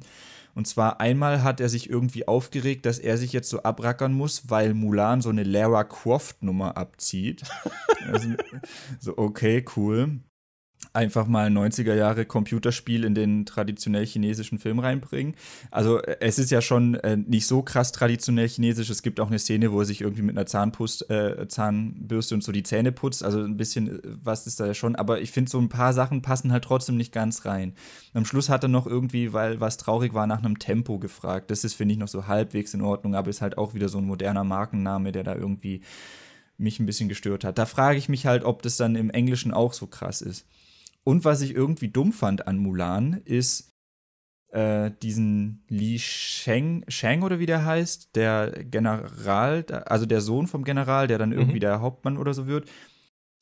Und 0.56 0.66
zwar 0.66 1.00
einmal 1.02 1.42
hat 1.42 1.60
er 1.60 1.68
sich 1.68 1.90
irgendwie 1.90 2.26
aufgeregt, 2.26 2.86
dass 2.86 2.98
er 2.98 3.18
sich 3.18 3.34
jetzt 3.34 3.50
so 3.50 3.62
abrackern 3.62 4.14
muss, 4.14 4.48
weil 4.48 4.72
Mulan 4.72 5.20
so 5.20 5.28
eine 5.28 5.42
Lara 5.42 5.84
Croft-Nummer 5.84 6.78
abzieht. 6.78 7.42
also, 8.10 8.30
so, 8.98 9.18
okay, 9.18 9.62
cool 9.76 10.20
einfach 10.96 11.26
mal 11.26 11.48
90er 11.48 11.94
Jahre 11.94 12.24
Computerspiel 12.24 13.04
in 13.04 13.14
den 13.14 13.46
traditionell 13.46 14.06
chinesischen 14.06 14.58
Film 14.58 14.78
reinbringen. 14.78 15.34
Also 15.70 16.02
äh, 16.02 16.16
es 16.20 16.38
ist 16.38 16.50
ja 16.50 16.60
schon 16.60 16.94
äh, 16.96 17.16
nicht 17.16 17.46
so 17.46 17.62
krass 17.62 17.92
traditionell 17.92 18.48
chinesisch. 18.48 18.90
Es 18.90 19.02
gibt 19.02 19.20
auch 19.20 19.28
eine 19.28 19.38
Szene, 19.38 19.70
wo 19.70 19.80
er 19.80 19.84
sich 19.84 20.00
irgendwie 20.00 20.22
mit 20.22 20.36
einer 20.36 20.46
Zahnpust, 20.46 21.08
äh, 21.10 21.46
Zahnbürste 21.46 22.34
und 22.34 22.42
so 22.42 22.50
die 22.50 22.62
Zähne 22.62 22.92
putzt. 22.92 23.22
Also 23.22 23.40
ein 23.40 23.56
bisschen 23.56 24.02
äh, 24.02 24.16
was 24.24 24.46
ist 24.46 24.58
da 24.58 24.66
ja 24.66 24.74
schon. 24.74 24.96
Aber 24.96 25.20
ich 25.20 25.30
finde, 25.30 25.50
so 25.50 25.58
ein 25.58 25.68
paar 25.68 25.92
Sachen 25.92 26.22
passen 26.22 26.50
halt 26.50 26.64
trotzdem 26.64 26.96
nicht 26.96 27.12
ganz 27.12 27.44
rein. 27.44 27.74
Am 28.14 28.24
Schluss 28.24 28.48
hat 28.48 28.64
er 28.64 28.68
noch 28.68 28.86
irgendwie, 28.86 29.32
weil 29.32 29.60
was 29.60 29.76
traurig 29.76 30.14
war, 30.14 30.26
nach 30.26 30.42
einem 30.42 30.58
Tempo 30.58 30.98
gefragt. 30.98 31.50
Das 31.50 31.62
ist, 31.62 31.74
finde 31.74 31.92
ich, 31.92 31.98
noch 31.98 32.08
so 32.08 32.26
halbwegs 32.26 32.74
in 32.74 32.80
Ordnung, 32.80 33.14
aber 33.14 33.30
ist 33.30 33.42
halt 33.42 33.58
auch 33.58 33.74
wieder 33.74 33.88
so 33.88 33.98
ein 33.98 34.06
moderner 34.06 34.44
Markenname, 34.44 35.12
der 35.12 35.24
da 35.24 35.34
irgendwie 35.34 35.82
mich 36.58 36.80
ein 36.80 36.86
bisschen 36.86 37.08
gestört 37.08 37.44
hat. 37.44 37.58
Da 37.58 37.66
frage 37.66 37.98
ich 37.98 38.08
mich 38.08 38.26
halt, 38.26 38.44
ob 38.44 38.62
das 38.62 38.76
dann 38.76 38.96
im 38.96 39.10
Englischen 39.10 39.52
auch 39.52 39.72
so 39.72 39.86
krass 39.86 40.22
ist. 40.22 40.46
Und 41.06 41.24
was 41.24 41.40
ich 41.40 41.54
irgendwie 41.54 41.86
dumm 41.86 42.12
fand 42.12 42.48
an 42.48 42.58
Mulan, 42.58 43.20
ist 43.24 43.72
äh, 44.48 44.90
diesen 45.02 45.62
Li 45.68 46.00
Sheng, 46.00 46.84
Sheng 46.88 47.22
oder 47.22 47.38
wie 47.38 47.46
der 47.46 47.64
heißt, 47.64 48.16
der 48.16 48.64
General, 48.64 49.64
also 49.86 50.04
der 50.04 50.20
Sohn 50.20 50.48
vom 50.48 50.64
General, 50.64 51.06
der 51.06 51.18
dann 51.18 51.28
mhm. 51.28 51.38
irgendwie 51.38 51.60
der 51.60 51.80
Hauptmann 51.80 52.16
oder 52.16 52.34
so 52.34 52.48
wird. 52.48 52.68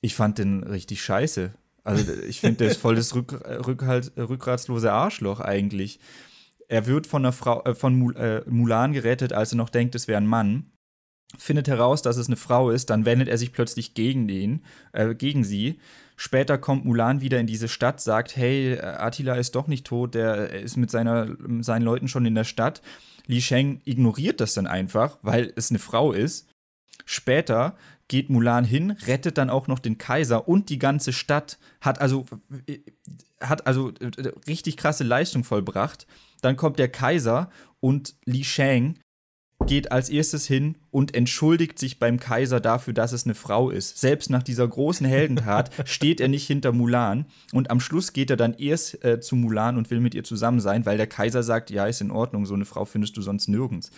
Ich 0.03 0.15
fand 0.15 0.37
den 0.37 0.63
richtig 0.63 1.03
scheiße. 1.03 1.55
Also 1.85 2.13
ich 2.29 2.41
finde, 2.41 2.57
der 2.57 2.69
ist 2.69 2.77
voll 2.77 2.97
das 2.97 3.15
Rück, 3.15 3.33
Rückhalt, 3.67 4.13
rückgratslose 4.19 4.93
Arschloch 4.93 5.41
eigentlich. 5.41 6.01
Er 6.69 6.87
wird 6.87 7.07
von 7.07 7.25
einer 7.25 7.33
Frau, 7.33 7.65
äh, 7.65 7.75
von 7.75 8.15
äh, 8.15 8.43
Mulan 8.47 8.93
gerettet, 8.93 9.33
als 9.33 9.53
er 9.53 9.57
noch 9.57 9.71
denkt, 9.71 9.95
es 9.95 10.07
wäre 10.07 10.21
ein 10.21 10.27
Mann. 10.27 10.71
Findet 11.39 11.67
heraus, 11.69 12.03
dass 12.03 12.19
es 12.19 12.27
eine 12.27 12.37
Frau 12.37 12.69
ist, 12.69 12.91
dann 12.91 13.07
wendet 13.07 13.29
er 13.29 13.39
sich 13.39 13.55
plötzlich 13.55 13.95
gegen 13.95 14.29
den, 14.29 14.65
äh, 14.93 15.15
gegen 15.15 15.45
sie 15.45 15.81
Später 16.17 16.59
kommt 16.59 16.85
Mulan 16.85 17.21
wieder 17.21 17.41
in 17.41 17.47
diese 17.47 17.69
Stadt, 17.69 18.01
sagt, 18.01 18.37
hey, 18.37 18.79
Attila 18.81 19.35
ist 19.35 19.55
doch 19.55 19.67
nicht 19.67 19.87
tot, 19.87 20.15
der 20.15 20.51
ist 20.51 20.77
mit 20.77 20.91
seiner, 20.91 21.37
seinen 21.61 21.83
Leuten 21.83 22.09
schon 22.09 22.27
in 22.27 22.35
der 22.35 22.45
Stadt. 22.45 22.83
Li 23.27 23.41
Sheng 23.41 23.81
ignoriert 23.85 24.41
das 24.41 24.55
dann 24.55 24.67
einfach, 24.67 25.19
weil 25.23 25.53
es 25.57 25.71
eine 25.71 25.79
Frau 25.79 26.13
ist. 26.13 26.49
Später 27.05 27.77
geht 28.07 28.31
Mulan 28.31 28.65
hin, 28.65 28.93
rettet 29.07 29.39
dann 29.39 29.51
auch 29.51 29.67
noch 29.67 29.79
den 29.79 29.99
Kaiser 29.99 30.47
und 30.47 30.69
die 30.69 30.79
ganze 30.79 31.13
Stadt, 31.13 31.59
hat 31.81 32.01
also, 32.01 32.27
hat 33.41 33.67
also 33.67 33.93
richtig 34.47 34.77
krasse 34.77 35.05
Leistung 35.05 35.43
vollbracht. 35.43 36.07
Dann 36.43 36.57
kommt 36.57 36.79
der 36.79 36.89
Kaiser 36.89 37.51
und 37.81 38.15
Li 38.25 38.45
Sheng 38.45 38.99
geht 39.67 39.93
als 39.93 40.09
erstes 40.09 40.47
hin 40.47 40.77
und 40.91 41.15
entschuldigt 41.15 41.79
sich 41.79 41.99
beim 41.99 42.19
Kaiser 42.21 42.61
dafür, 42.61 42.93
dass 42.93 43.13
es 43.13 43.25
eine 43.25 43.35
Frau 43.35 43.71
ist. 43.71 43.99
Selbst 43.99 44.31
nach 44.31 44.43
dieser 44.43 44.67
großen 44.67 45.07
Heldentat 45.07 45.71
steht 45.89 46.21
er 46.21 46.29
nicht 46.29 46.47
hinter 46.47 46.73
Mulan 46.73 47.27
und 47.53 47.71
am 47.71 47.81
Schluss 47.81 48.13
geht 48.13 48.31
er 48.31 48.37
dann 48.37 48.55
erst 48.55 49.05
äh, 49.05 49.21
zu 49.21 49.37
Mulan 49.37 49.77
und 49.77 49.91
will 49.91 50.01
mit 50.01 50.15
ihr 50.15 50.25
zusammen 50.25 50.61
sein, 50.61 50.87
weil 50.87 50.97
der 50.97 51.07
Kaiser 51.07 51.43
sagt, 51.43 51.71
ja, 51.71 51.87
ist 51.87 52.01
in 52.01 52.11
Ordnung, 52.11 52.47
so 52.47 52.55
eine 52.55 52.65
Frau 52.65 52.85
findest 52.85 53.17
du 53.17 53.23
sonst 53.23 53.49
nirgends. 53.49 53.91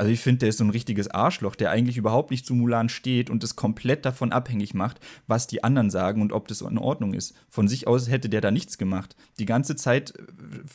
Also 0.00 0.12
ich 0.12 0.20
finde, 0.20 0.38
der 0.38 0.48
ist 0.48 0.56
so 0.56 0.64
ein 0.64 0.70
richtiges 0.70 1.08
Arschloch, 1.08 1.54
der 1.54 1.70
eigentlich 1.70 1.98
überhaupt 1.98 2.30
nicht 2.30 2.46
zu 2.46 2.54
Mulan 2.54 2.88
steht 2.88 3.28
und 3.28 3.44
es 3.44 3.54
komplett 3.54 4.06
davon 4.06 4.32
abhängig 4.32 4.72
macht, 4.72 4.98
was 5.26 5.46
die 5.46 5.62
anderen 5.62 5.90
sagen 5.90 6.22
und 6.22 6.32
ob 6.32 6.48
das 6.48 6.62
in 6.62 6.78
Ordnung 6.78 7.12
ist. 7.12 7.34
Von 7.50 7.68
sich 7.68 7.86
aus 7.86 8.08
hätte 8.08 8.30
der 8.30 8.40
da 8.40 8.50
nichts 8.50 8.78
gemacht. 8.78 9.14
Die 9.38 9.44
ganze 9.44 9.76
Zeit 9.76 10.14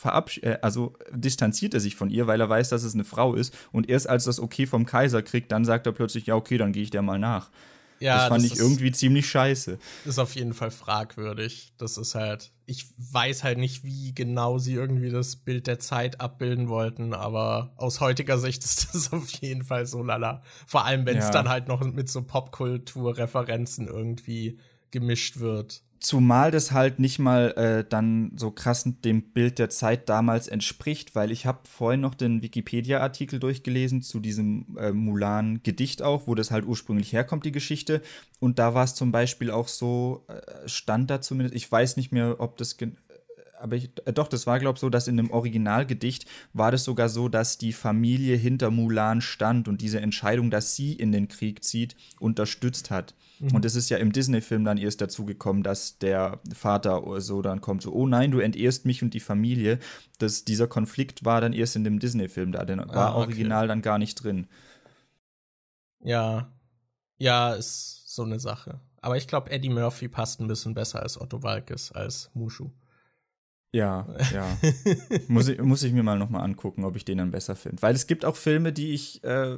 äh, 0.04 0.48
äh, 0.48 0.58
also 0.62 0.94
distanziert 1.12 1.74
er 1.74 1.80
sich 1.80 1.96
von 1.96 2.12
ihr, 2.12 2.28
weil 2.28 2.40
er 2.40 2.50
weiß, 2.50 2.70
dass 2.70 2.84
es 2.84 2.94
eine 2.94 3.04
Frau 3.04 3.34
ist. 3.34 3.52
Und 3.72 3.90
erst 3.90 4.08
als 4.08 4.26
das 4.26 4.40
Okay 4.40 4.68
vom 4.68 4.86
Kaiser 4.86 5.24
kriegt, 5.24 5.52
dann 5.52 5.66
sagt 5.66 5.88
er 5.88 5.94
plötzlich, 5.94 6.28
ja, 6.28 6.36
okay, 6.36 6.60
dann 6.60 6.72
gehe 6.72 6.84
ich 6.84 6.92
der 6.92 7.02
mal 7.02 7.18
nach. 7.18 7.50
Ja, 8.00 8.18
das 8.18 8.28
fand 8.28 8.44
das 8.44 8.52
ich 8.52 8.60
irgendwie 8.60 8.92
ziemlich 8.92 9.28
scheiße. 9.30 9.78
Ist 10.06 10.20
auf 10.20 10.36
jeden 10.36 10.54
Fall 10.54 10.72
fragwürdig. 10.72 11.74
Das 11.78 11.98
ist 11.98 12.16
halt, 12.16 12.52
ich 12.66 12.86
weiß 12.98 13.44
halt 13.44 13.58
nicht, 13.58 13.84
wie 13.84 14.14
genau 14.14 14.58
sie 14.58 14.74
irgendwie 14.74 15.10
das 15.10 15.36
Bild 15.38 15.68
der 15.68 15.80
Zeit 15.80 16.20
abbilden 16.20 16.68
wollten, 16.68 17.14
aber 17.14 17.74
aus 17.78 18.02
heutiger 18.02 18.38
Sicht 18.38 18.64
ist 18.66 18.94
das 18.94 19.14
auf 19.14 19.30
jeden 19.42 19.64
Fall 19.64 19.86
so 19.86 20.04
lala. 20.04 20.42
Vor 20.68 20.86
allem, 20.86 21.06
wenn 21.06 21.18
es 21.18 21.26
ja. 21.26 21.32
dann 21.32 21.50
halt 21.50 21.68
noch 21.68 21.82
mit 21.82 22.10
so 22.10 22.22
Popkultur-Referenzen 22.24 23.88
irgendwie 23.88 24.60
gemischt 24.92 25.40
wird. 25.40 25.82
Zumal 26.06 26.52
das 26.52 26.72
halt 26.72 27.00
nicht 27.00 27.18
mal 27.18 27.50
äh, 27.58 27.84
dann 27.84 28.32
so 28.36 28.52
krass 28.52 28.84
dem 28.86 29.24
Bild 29.24 29.58
der 29.58 29.72
Zeit 29.72 30.08
damals 30.08 30.48
entspricht, 30.48 31.16
weil 31.16 31.32
ich 31.32 31.48
habe 31.48 31.62
vorhin 31.68 32.02
noch 32.02 32.14
den 32.14 32.44
Wikipedia-Artikel 32.44 33.40
durchgelesen 33.40 34.04
zu 34.04 34.20
diesem 34.20 34.78
äh, 34.78 34.92
Mulan-Gedicht 34.92 36.04
auch, 36.04 36.28
wo 36.28 36.36
das 36.36 36.52
halt 36.52 36.66
ursprünglich 36.66 37.12
herkommt, 37.12 37.44
die 37.44 37.52
Geschichte. 37.52 38.04
Und 38.40 38.60
da 38.60 38.76
war 38.76 38.84
es 38.84 38.94
zum 38.94 39.12
Beispiel 39.12 39.50
auch 39.50 39.68
so, 39.68 40.28
äh, 40.28 40.70
stand 40.70 41.10
da 41.10 41.22
zumindest, 41.22 41.56
ich 41.56 41.72
weiß 41.72 41.98
nicht 41.98 42.12
mehr, 42.12 42.40
ob 42.40 42.56
das 42.58 42.78
aber 43.66 43.78
ich, 43.78 43.90
äh, 44.06 44.14
doch, 44.14 44.28
das 44.28 44.46
war, 44.46 44.60
glaube 44.60 44.76
ich, 44.78 44.80
so, 44.80 44.92
dass 44.92 45.08
in 45.08 45.18
dem 45.18 45.32
Originalgedicht 45.32 46.28
war 46.54 46.72
das 46.72 46.84
sogar 46.84 47.10
so, 47.10 47.30
dass 47.30 47.58
die 47.58 47.74
Familie 47.74 48.38
hinter 48.38 48.70
Mulan 48.70 49.22
stand 49.22 49.68
und 49.68 49.82
diese 49.82 50.00
Entscheidung, 50.00 50.52
dass 50.52 50.76
sie 50.76 50.94
in 50.94 51.12
den 51.12 51.28
Krieg 51.28 51.64
zieht, 51.64 51.96
unterstützt 52.20 52.92
hat. 52.92 53.16
Mhm. 53.40 53.56
Und 53.56 53.66
es 53.66 53.74
ist 53.74 53.90
ja 53.90 53.98
im 53.98 54.12
Disney-Film 54.12 54.64
dann 54.66 54.78
erst 54.78 55.02
dazu 55.02 55.26
gekommen, 55.26 55.64
dass 55.64 55.98
der 55.98 56.40
Vater 56.54 57.02
so 57.20 57.42
dann 57.42 57.60
kommt, 57.60 57.82
so, 57.82 57.92
oh 57.92 58.06
nein, 58.06 58.30
du 58.30 58.40
entehrst 58.40 58.86
mich 58.86 59.02
und 59.02 59.16
die 59.16 59.20
Familie. 59.20 59.80
Das, 60.20 60.46
dieser 60.46 60.68
Konflikt 60.68 61.26
war 61.26 61.42
dann 61.42 61.52
erst 61.52 61.76
in 61.76 61.84
dem 61.84 61.98
Disney-Film 61.98 62.52
da, 62.52 62.66
der 62.66 62.78
war 62.78 62.96
ah, 62.96 63.10
okay. 63.16 63.22
original 63.22 63.68
dann 63.68 63.82
gar 63.82 63.98
nicht 63.98 64.24
drin. 64.24 64.46
Ja, 66.04 66.54
ja, 67.18 67.54
ist 67.54 68.14
so 68.14 68.22
eine 68.22 68.40
Sache. 68.40 68.80
Aber 69.02 69.18
ich 69.18 69.28
glaube, 69.28 69.50
Eddie 69.50 69.70
Murphy 69.70 70.08
passt 70.08 70.40
ein 70.40 70.48
bisschen 70.48 70.76
besser 70.76 71.02
als 71.02 71.20
Otto 71.20 71.42
Walkes, 71.42 71.92
als 71.92 72.30
Mushu. 72.36 72.70
Ja, 73.76 74.08
ja. 74.34 74.58
muss, 75.28 75.50
ich, 75.50 75.62
muss 75.62 75.84
ich 75.84 75.92
mir 75.92 76.02
mal 76.02 76.18
nochmal 76.18 76.44
angucken, 76.44 76.86
ob 76.86 76.96
ich 76.96 77.04
den 77.04 77.18
dann 77.18 77.32
besser 77.32 77.58
finde. 77.58 77.82
Weil 77.82 77.94
es 77.94 78.08
gibt 78.08 78.24
auch 78.24 78.38
Filme, 78.38 78.72
die 78.72 78.94
ich, 78.94 79.22
äh, 79.26 79.58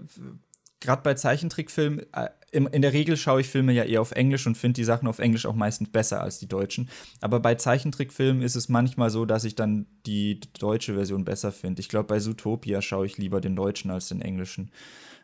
gerade 0.79 1.03
bei 1.03 1.13
Zeichentrickfilmen, 1.13 2.01
äh, 2.13 2.29
in 2.49 2.81
der 2.81 2.93
Regel 2.93 3.15
schaue 3.15 3.41
ich 3.41 3.47
Filme 3.47 3.73
ja 3.73 3.83
eher 3.83 4.01
auf 4.01 4.13
Englisch 4.13 4.47
und 4.47 4.57
finde 4.57 4.73
die 4.77 4.85
Sachen 4.85 5.07
auf 5.07 5.19
Englisch 5.19 5.45
auch 5.45 5.53
meistens 5.53 5.91
besser 5.91 6.21
als 6.23 6.39
die 6.39 6.47
deutschen. 6.47 6.89
Aber 7.21 7.39
bei 7.39 7.53
Zeichentrickfilmen 7.53 8.41
ist 8.41 8.55
es 8.55 8.69
manchmal 8.69 9.11
so, 9.11 9.25
dass 9.25 9.43
ich 9.43 9.53
dann 9.53 9.85
die 10.07 10.39
deutsche 10.57 10.95
Version 10.95 11.23
besser 11.23 11.51
finde. 11.51 11.81
Ich 11.81 11.89
glaube, 11.89 12.07
bei 12.07 12.19
Zootopia 12.19 12.81
schaue 12.81 13.05
ich 13.05 13.19
lieber 13.19 13.39
den 13.39 13.55
deutschen 13.55 13.91
als 13.91 14.07
den 14.07 14.21
englischen. 14.21 14.71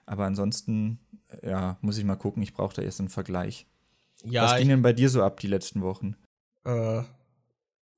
Aber 0.06 0.26
ansonsten, 0.26 1.00
ja, 1.42 1.78
muss 1.82 1.98
ich 1.98 2.04
mal 2.04 2.16
gucken. 2.16 2.44
Ich 2.44 2.54
brauche 2.54 2.76
da 2.76 2.84
erst 2.84 3.00
einen 3.00 3.10
Vergleich. 3.10 3.66
Ja, 4.24 4.44
Was 4.44 4.58
ging 4.58 4.68
denn 4.68 4.84
bei 4.84 4.94
dir 4.94 5.10
so 5.10 5.24
ab 5.24 5.40
die 5.40 5.48
letzten 5.48 5.82
Wochen? 5.82 6.16
Äh, 6.66 7.02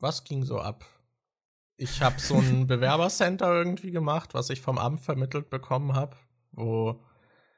was 0.06 0.24
ging 0.24 0.44
so 0.44 0.60
ab? 0.60 0.86
Ich 1.78 2.04
habe 2.04 2.20
so 2.20 2.36
ein 2.36 2.68
Bewerbercenter 2.68 3.52
irgendwie 3.52 3.90
gemacht, 3.90 4.36
was 4.36 4.52
ich 4.52 4.62
vom 4.62 4.78
Amt 4.78 5.02
vermittelt 5.02 5.50
bekommen 5.50 5.96
habe, 5.96 6.16
wo 6.52 7.02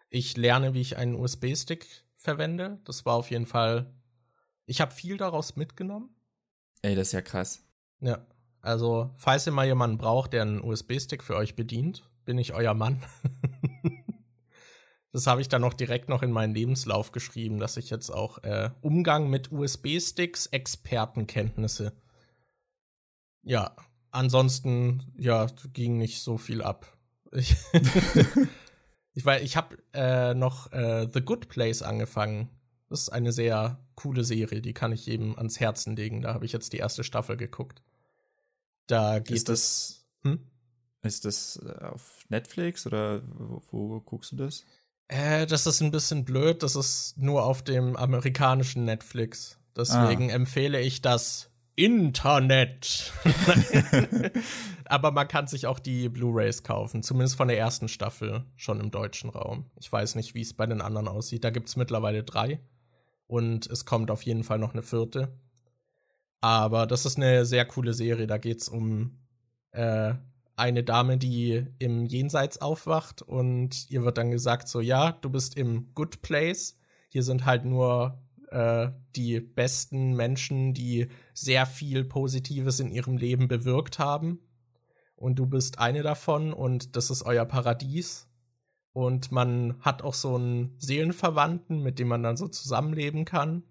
ich 0.10 0.38
lerne, 0.38 0.74
wie 0.74 0.80
ich 0.80 0.96
einen 0.96 1.16
USB-Stick 1.16 1.86
verwende. 2.16 2.80
Das 2.86 3.06
war 3.06 3.16
auf 3.16 3.32
jeden 3.32 3.48
Fall. 3.48 3.94
Ich 4.66 4.80
habe 4.80 4.94
viel 4.94 5.18
daraus 5.18 5.58
mitgenommen. 5.58 6.10
Ey, 6.84 6.96
das 6.96 7.08
ist 7.08 7.14
ja 7.14 7.22
krass. 7.22 7.66
Ja. 8.00 8.26
Also, 8.62 9.12
falls 9.18 9.46
ihr 9.46 9.52
mal 9.52 9.66
jemanden 9.66 9.98
braucht, 9.98 10.32
der 10.32 10.44
einen 10.44 10.62
USB-Stick 10.62 11.24
für 11.24 11.36
euch 11.36 11.58
bedient, 11.58 12.10
bin 12.24 12.38
ich 12.38 12.54
euer 12.54 12.74
Mann. 12.74 13.04
das 15.12 15.28
habe 15.28 15.42
ich 15.42 15.50
dann 15.50 15.62
noch 15.62 15.74
direkt 15.74 16.08
noch 16.08 16.24
in 16.24 16.32
meinen 16.32 16.56
Lebenslauf 16.56 17.12
geschrieben, 17.12 17.60
dass 17.60 17.76
ich 17.76 17.90
jetzt 17.90 18.10
auch 18.10 18.42
äh, 18.44 18.70
Umgang 18.80 19.30
mit 19.30 19.52
USB-Sticks, 19.52 20.46
Expertenkenntnisse 20.46 21.92
ja, 23.48 23.74
ansonsten, 24.12 25.04
ja, 25.18 25.48
ging 25.74 25.98
nicht 25.98 26.22
so 26.22 26.38
viel 26.38 26.62
ab. 26.62 26.98
Ich, 27.32 27.56
ich, 29.14 29.26
ich 29.26 29.58
habe 29.58 29.78
äh, 29.94 30.34
noch 30.34 30.72
äh, 30.74 31.08
The 31.12 31.22
Good 31.22 31.48
Place 31.48 31.82
angefangen. 31.82 32.50
Das 32.90 33.02
ist 33.02 33.10
eine 33.10 33.32
sehr 33.32 33.80
coole 33.96 34.24
Serie, 34.24 34.62
die 34.62 34.74
kann 34.74 34.92
ich 34.92 35.06
jedem 35.06 35.38
ans 35.38 35.60
Herzen 35.60 35.96
legen. 35.96 36.22
Da 36.22 36.34
habe 36.34 36.46
ich 36.46 36.52
jetzt 36.52 36.74
die 36.74 36.78
erste 36.78 37.04
Staffel 37.04 37.38
geguckt. 37.38 37.82
Da 38.86 39.20
geht 39.20 39.38
ist 39.38 39.50
das, 39.50 39.60
es. 39.60 40.06
Hm? 40.24 40.40
Ist 41.04 41.26
das 41.26 41.62
äh, 41.66 41.86
auf 41.86 42.26
Netflix 42.28 42.86
oder 42.86 43.22
wo, 43.26 43.62
wo 43.70 44.02
guckst 44.02 44.34
du 44.34 44.36
das? 44.36 44.66
Äh, 45.08 45.46
das 45.48 45.68
ist 45.68 45.82
ein 45.82 45.92
bisschen 45.92 46.26
blöd. 46.26 46.64
Das 46.64 46.76
ist 46.76 47.18
nur 47.18 47.46
auf 47.46 47.64
dem 47.64 47.96
amerikanischen 47.96 48.84
Netflix. 48.84 49.58
Deswegen 49.76 50.32
ah. 50.32 50.34
empfehle 50.34 50.82
ich 50.82 51.02
das 51.02 51.50
Internet. 51.78 53.14
Aber 54.86 55.12
man 55.12 55.28
kann 55.28 55.48
sich 55.48 55.68
auch 55.68 55.80
die 55.80 56.10
Blu-rays 56.10 56.64
kaufen, 56.64 57.04
zumindest 57.04 57.38
von 57.38 57.48
der 57.48 57.58
ersten 57.58 57.88
Staffel 57.88 58.44
schon 58.56 58.80
im 58.80 58.90
deutschen 58.90 59.30
Raum. 59.30 59.66
Ich 59.80 59.92
weiß 59.92 60.16
nicht, 60.16 60.34
wie 60.34 60.42
es 60.42 60.54
bei 60.54 60.66
den 60.66 60.82
anderen 60.82 61.08
aussieht. 61.08 61.44
Da 61.44 61.52
gibt 61.52 61.70
es 61.70 61.76
mittlerweile 61.76 62.24
drei 62.24 62.60
und 63.28 63.68
es 63.68 63.86
kommt 63.86 64.10
auf 64.10 64.24
jeden 64.24 64.44
Fall 64.44 64.58
noch 64.58 64.74
eine 64.74 64.82
vierte. 64.82 65.38
Aber 66.42 66.88
das 66.88 67.06
ist 67.06 67.18
eine 67.18 67.46
sehr 67.46 67.66
coole 67.66 67.94
Serie. 67.94 68.26
Da 68.26 68.40
geht 68.40 68.62
es 68.62 68.70
um 68.70 69.20
äh, 69.72 70.16
eine 70.56 70.84
Dame, 70.84 71.18
die 71.18 71.68
im 71.78 72.06
Jenseits 72.06 72.60
aufwacht 72.60 73.22
und 73.22 73.90
ihr 73.92 74.04
wird 74.04 74.18
dann 74.18 74.32
gesagt 74.32 74.68
so, 74.68 74.82
ja, 74.82 75.12
du 75.12 75.30
bist 75.30 75.56
im 75.56 75.94
Good 75.94 76.24
Place. 76.24 76.76
Hier 77.10 77.22
sind 77.22 77.46
halt 77.46 77.66
nur 77.66 78.20
äh, 78.48 78.90
die 79.16 79.40
besten 79.40 80.16
Menschen, 80.16 80.74
die 80.74 81.08
sehr 81.34 81.66
viel 81.66 82.04
Positives 82.06 82.80
in 82.80 82.92
ihrem 82.92 83.18
Leben 83.18 83.48
bewirkt 83.48 84.00
haben. 84.00 84.40
Und 85.16 85.40
du 85.40 85.46
bist 85.46 85.80
eine 85.80 86.04
davon 86.04 86.54
und 86.54 86.96
das 86.96 87.10
ist 87.10 87.24
euer 87.24 87.46
Paradies. 87.46 88.28
Und 88.94 89.32
man 89.32 89.80
hat 89.82 90.02
auch 90.02 90.14
so 90.14 90.36
einen 90.36 90.76
Seelenverwandten, 90.80 91.82
mit 91.82 92.00
dem 92.00 92.08
man 92.08 92.24
dann 92.24 92.38
so 92.38 92.48
zusammenleben 92.48 93.26
kann. 93.26 93.64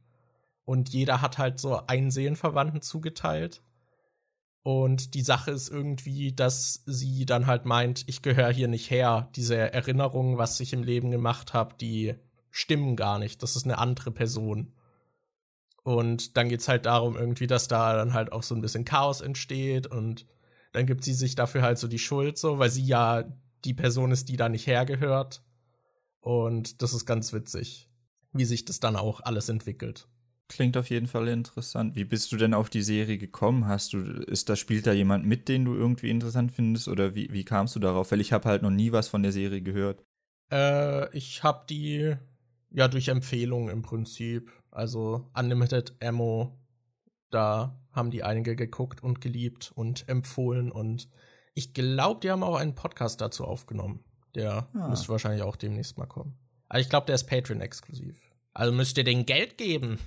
Und 0.64 0.88
jeder 0.88 1.22
hat 1.22 1.38
halt 1.38 1.58
so 1.58 1.86
einen 1.86 2.10
Seelenverwandten 2.10 2.82
zugeteilt. 2.82 3.62
Und 4.62 5.14
die 5.14 5.22
Sache 5.22 5.52
ist 5.52 5.68
irgendwie, 5.68 6.32
dass 6.32 6.82
sie 6.86 7.24
dann 7.24 7.46
halt 7.46 7.66
meint, 7.66 8.02
ich 8.08 8.20
gehöre 8.20 8.52
hier 8.52 8.66
nicht 8.66 8.90
her. 8.90 9.30
Diese 9.36 9.56
Erinnerungen, 9.56 10.38
was 10.38 10.58
ich 10.58 10.72
im 10.72 10.82
Leben 10.82 11.12
gemacht 11.12 11.54
habe, 11.54 11.76
die 11.80 12.16
stimmen 12.56 12.96
gar 12.96 13.18
nicht. 13.18 13.42
Das 13.42 13.54
ist 13.54 13.64
eine 13.64 13.78
andere 13.78 14.10
Person. 14.10 14.72
Und 15.82 16.36
dann 16.36 16.48
geht 16.48 16.60
es 16.60 16.68
halt 16.68 16.86
darum, 16.86 17.14
irgendwie, 17.14 17.46
dass 17.46 17.68
da 17.68 17.94
dann 17.94 18.14
halt 18.14 18.32
auch 18.32 18.42
so 18.42 18.54
ein 18.54 18.62
bisschen 18.62 18.84
Chaos 18.84 19.20
entsteht 19.20 19.86
und 19.86 20.26
dann 20.72 20.86
gibt 20.86 21.04
sie 21.04 21.12
sich 21.12 21.34
dafür 21.34 21.62
halt 21.62 21.78
so 21.78 21.86
die 21.86 21.98
Schuld, 21.98 22.38
so, 22.38 22.58
weil 22.58 22.70
sie 22.70 22.84
ja 22.84 23.24
die 23.64 23.74
Person 23.74 24.10
ist, 24.10 24.28
die 24.28 24.36
da 24.36 24.48
nicht 24.48 24.66
hergehört. 24.66 25.44
Und 26.20 26.82
das 26.82 26.94
ist 26.94 27.06
ganz 27.06 27.32
witzig, 27.32 27.88
wie 28.32 28.44
sich 28.44 28.64
das 28.64 28.80
dann 28.80 28.96
auch 28.96 29.20
alles 29.20 29.48
entwickelt. 29.48 30.08
Klingt 30.48 30.76
auf 30.76 30.88
jeden 30.88 31.06
Fall 31.08 31.28
interessant. 31.28 31.94
Wie 31.94 32.04
bist 32.04 32.32
du 32.32 32.36
denn 32.36 32.54
auf 32.54 32.70
die 32.70 32.82
Serie 32.82 33.18
gekommen? 33.18 33.68
Hast 33.68 33.92
du, 33.92 33.98
ist 33.98 34.48
da, 34.48 34.56
spielt 34.56 34.86
da 34.86 34.92
jemand 34.92 35.26
mit, 35.26 35.48
den 35.48 35.66
du 35.66 35.74
irgendwie 35.74 36.08
interessant 36.08 36.52
findest? 36.52 36.88
Oder 36.88 37.14
wie, 37.14 37.28
wie 37.32 37.44
kamst 37.44 37.76
du 37.76 37.80
darauf? 37.80 38.12
Weil 38.12 38.20
ich 38.20 38.32
habe 38.32 38.48
halt 38.48 38.62
noch 38.62 38.70
nie 38.70 38.92
was 38.92 39.08
von 39.08 39.22
der 39.22 39.32
Serie 39.32 39.60
gehört. 39.60 40.02
Äh, 40.50 41.14
ich 41.16 41.42
habe 41.42 41.66
die 41.68 42.16
ja 42.76 42.88
durch 42.88 43.08
Empfehlungen 43.08 43.70
im 43.70 43.82
Prinzip. 43.82 44.52
Also 44.70 45.30
Unlimited 45.36 45.94
Ammo, 46.04 46.60
da 47.30 47.80
haben 47.90 48.10
die 48.10 48.22
einige 48.22 48.54
geguckt 48.54 49.02
und 49.02 49.22
geliebt 49.22 49.72
und 49.74 50.06
empfohlen. 50.08 50.70
Und 50.70 51.08
ich 51.54 51.72
glaube, 51.72 52.20
die 52.20 52.30
haben 52.30 52.42
auch 52.42 52.56
einen 52.56 52.74
Podcast 52.74 53.22
dazu 53.22 53.44
aufgenommen. 53.44 54.04
Der 54.34 54.68
ah. 54.74 54.88
müsste 54.88 55.08
wahrscheinlich 55.08 55.42
auch 55.42 55.56
demnächst 55.56 55.96
mal 55.96 56.06
kommen. 56.06 56.38
Aber 56.68 56.78
ich 56.78 56.90
glaube, 56.90 57.06
der 57.06 57.14
ist 57.14 57.24
Patreon-exklusiv. 57.24 58.30
Also 58.52 58.72
müsst 58.72 58.98
ihr 58.98 59.04
den 59.04 59.24
Geld 59.24 59.56
geben. 59.56 59.98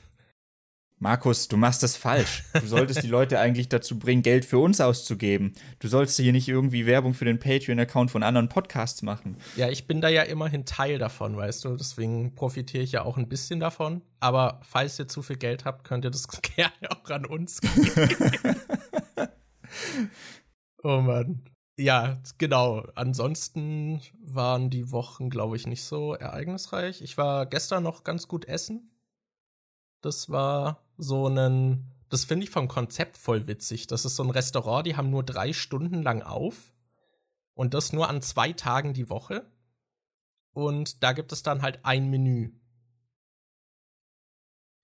Markus, 1.02 1.48
du 1.48 1.56
machst 1.56 1.82
das 1.82 1.96
falsch. 1.96 2.44
Du 2.54 2.68
solltest 2.68 3.04
die 3.04 3.08
Leute 3.08 3.40
eigentlich 3.40 3.70
dazu 3.70 3.98
bringen, 3.98 4.22
Geld 4.22 4.44
für 4.44 4.60
uns 4.60 4.82
auszugeben. 4.82 5.54
Du 5.80 5.88
sollst 5.88 6.18
hier 6.18 6.34
nicht 6.34 6.50
irgendwie 6.50 6.86
Werbung 6.86 7.14
für 7.14 7.24
den 7.24 7.40
Patreon-Account 7.40 8.12
von 8.12 8.22
anderen 8.22 8.50
Podcasts 8.50 9.02
machen. 9.02 9.38
Ja, 9.56 9.70
ich 9.70 9.88
bin 9.88 10.02
da 10.02 10.10
ja 10.10 10.24
immerhin 10.24 10.66
Teil 10.66 10.98
davon, 10.98 11.38
weißt 11.38 11.64
du. 11.64 11.78
Deswegen 11.78 12.36
profitiere 12.36 12.84
ich 12.84 12.92
ja 12.92 13.04
auch 13.04 13.16
ein 13.16 13.30
bisschen 13.30 13.62
davon. 13.62 14.02
Aber 14.20 14.60
falls 14.64 15.00
ihr 15.00 15.08
zu 15.08 15.22
viel 15.22 15.38
Geld 15.38 15.64
habt, 15.64 15.86
könnt 15.86 16.04
ihr 16.04 16.12
das 16.12 16.28
gerne 16.56 16.74
auch 16.90 17.10
an 17.10 17.26
uns 17.26 17.62
geben. 17.62 18.58
oh 20.84 21.00
Mann. 21.00 21.44
Ja, 21.78 22.22
genau. 22.38 22.86
Ansonsten 22.96 24.02
waren 24.22 24.70
die 24.70 24.92
Wochen, 24.92 25.30
glaube 25.30 25.56
ich, 25.56 25.66
nicht 25.66 25.84
so 25.84 26.14
ereignisreich. 26.14 27.02
Ich 27.02 27.18
war 27.18 27.46
gestern 27.46 27.84
noch 27.84 28.04
ganz 28.04 28.28
gut 28.28 28.44
essen. 28.44 28.92
Das 30.02 30.30
war 30.30 30.84
so 30.98 31.28
ein, 31.28 31.92
das 32.10 32.26
finde 32.26 32.46
ich 32.46 32.50
vom 32.50 32.68
Konzept 32.68 33.18
voll 33.18 33.48
witzig. 33.48 33.88
Das 33.88 34.06
ist 34.06 34.16
so 34.16 34.24
ein 34.24 34.30
Restaurant, 34.30 34.86
die 34.86 34.96
haben 34.96 35.10
nur 35.10 35.24
drei 35.24 35.54
Stunden 35.54 36.02
lang 36.02 36.22
auf 36.22 36.72
und 37.54 37.74
das 37.74 37.94
nur 37.94 38.10
an 38.10 38.22
zwei 38.22 38.54
Tagen 38.54 38.94
die 38.94 39.10
Woche. 39.10 39.46
Und 40.52 41.04
da 41.04 41.14
gibt 41.14 41.32
es 41.32 41.44
dann 41.44 41.62
halt 41.62 41.80
ein 41.84 42.10
Menü. 42.10 42.52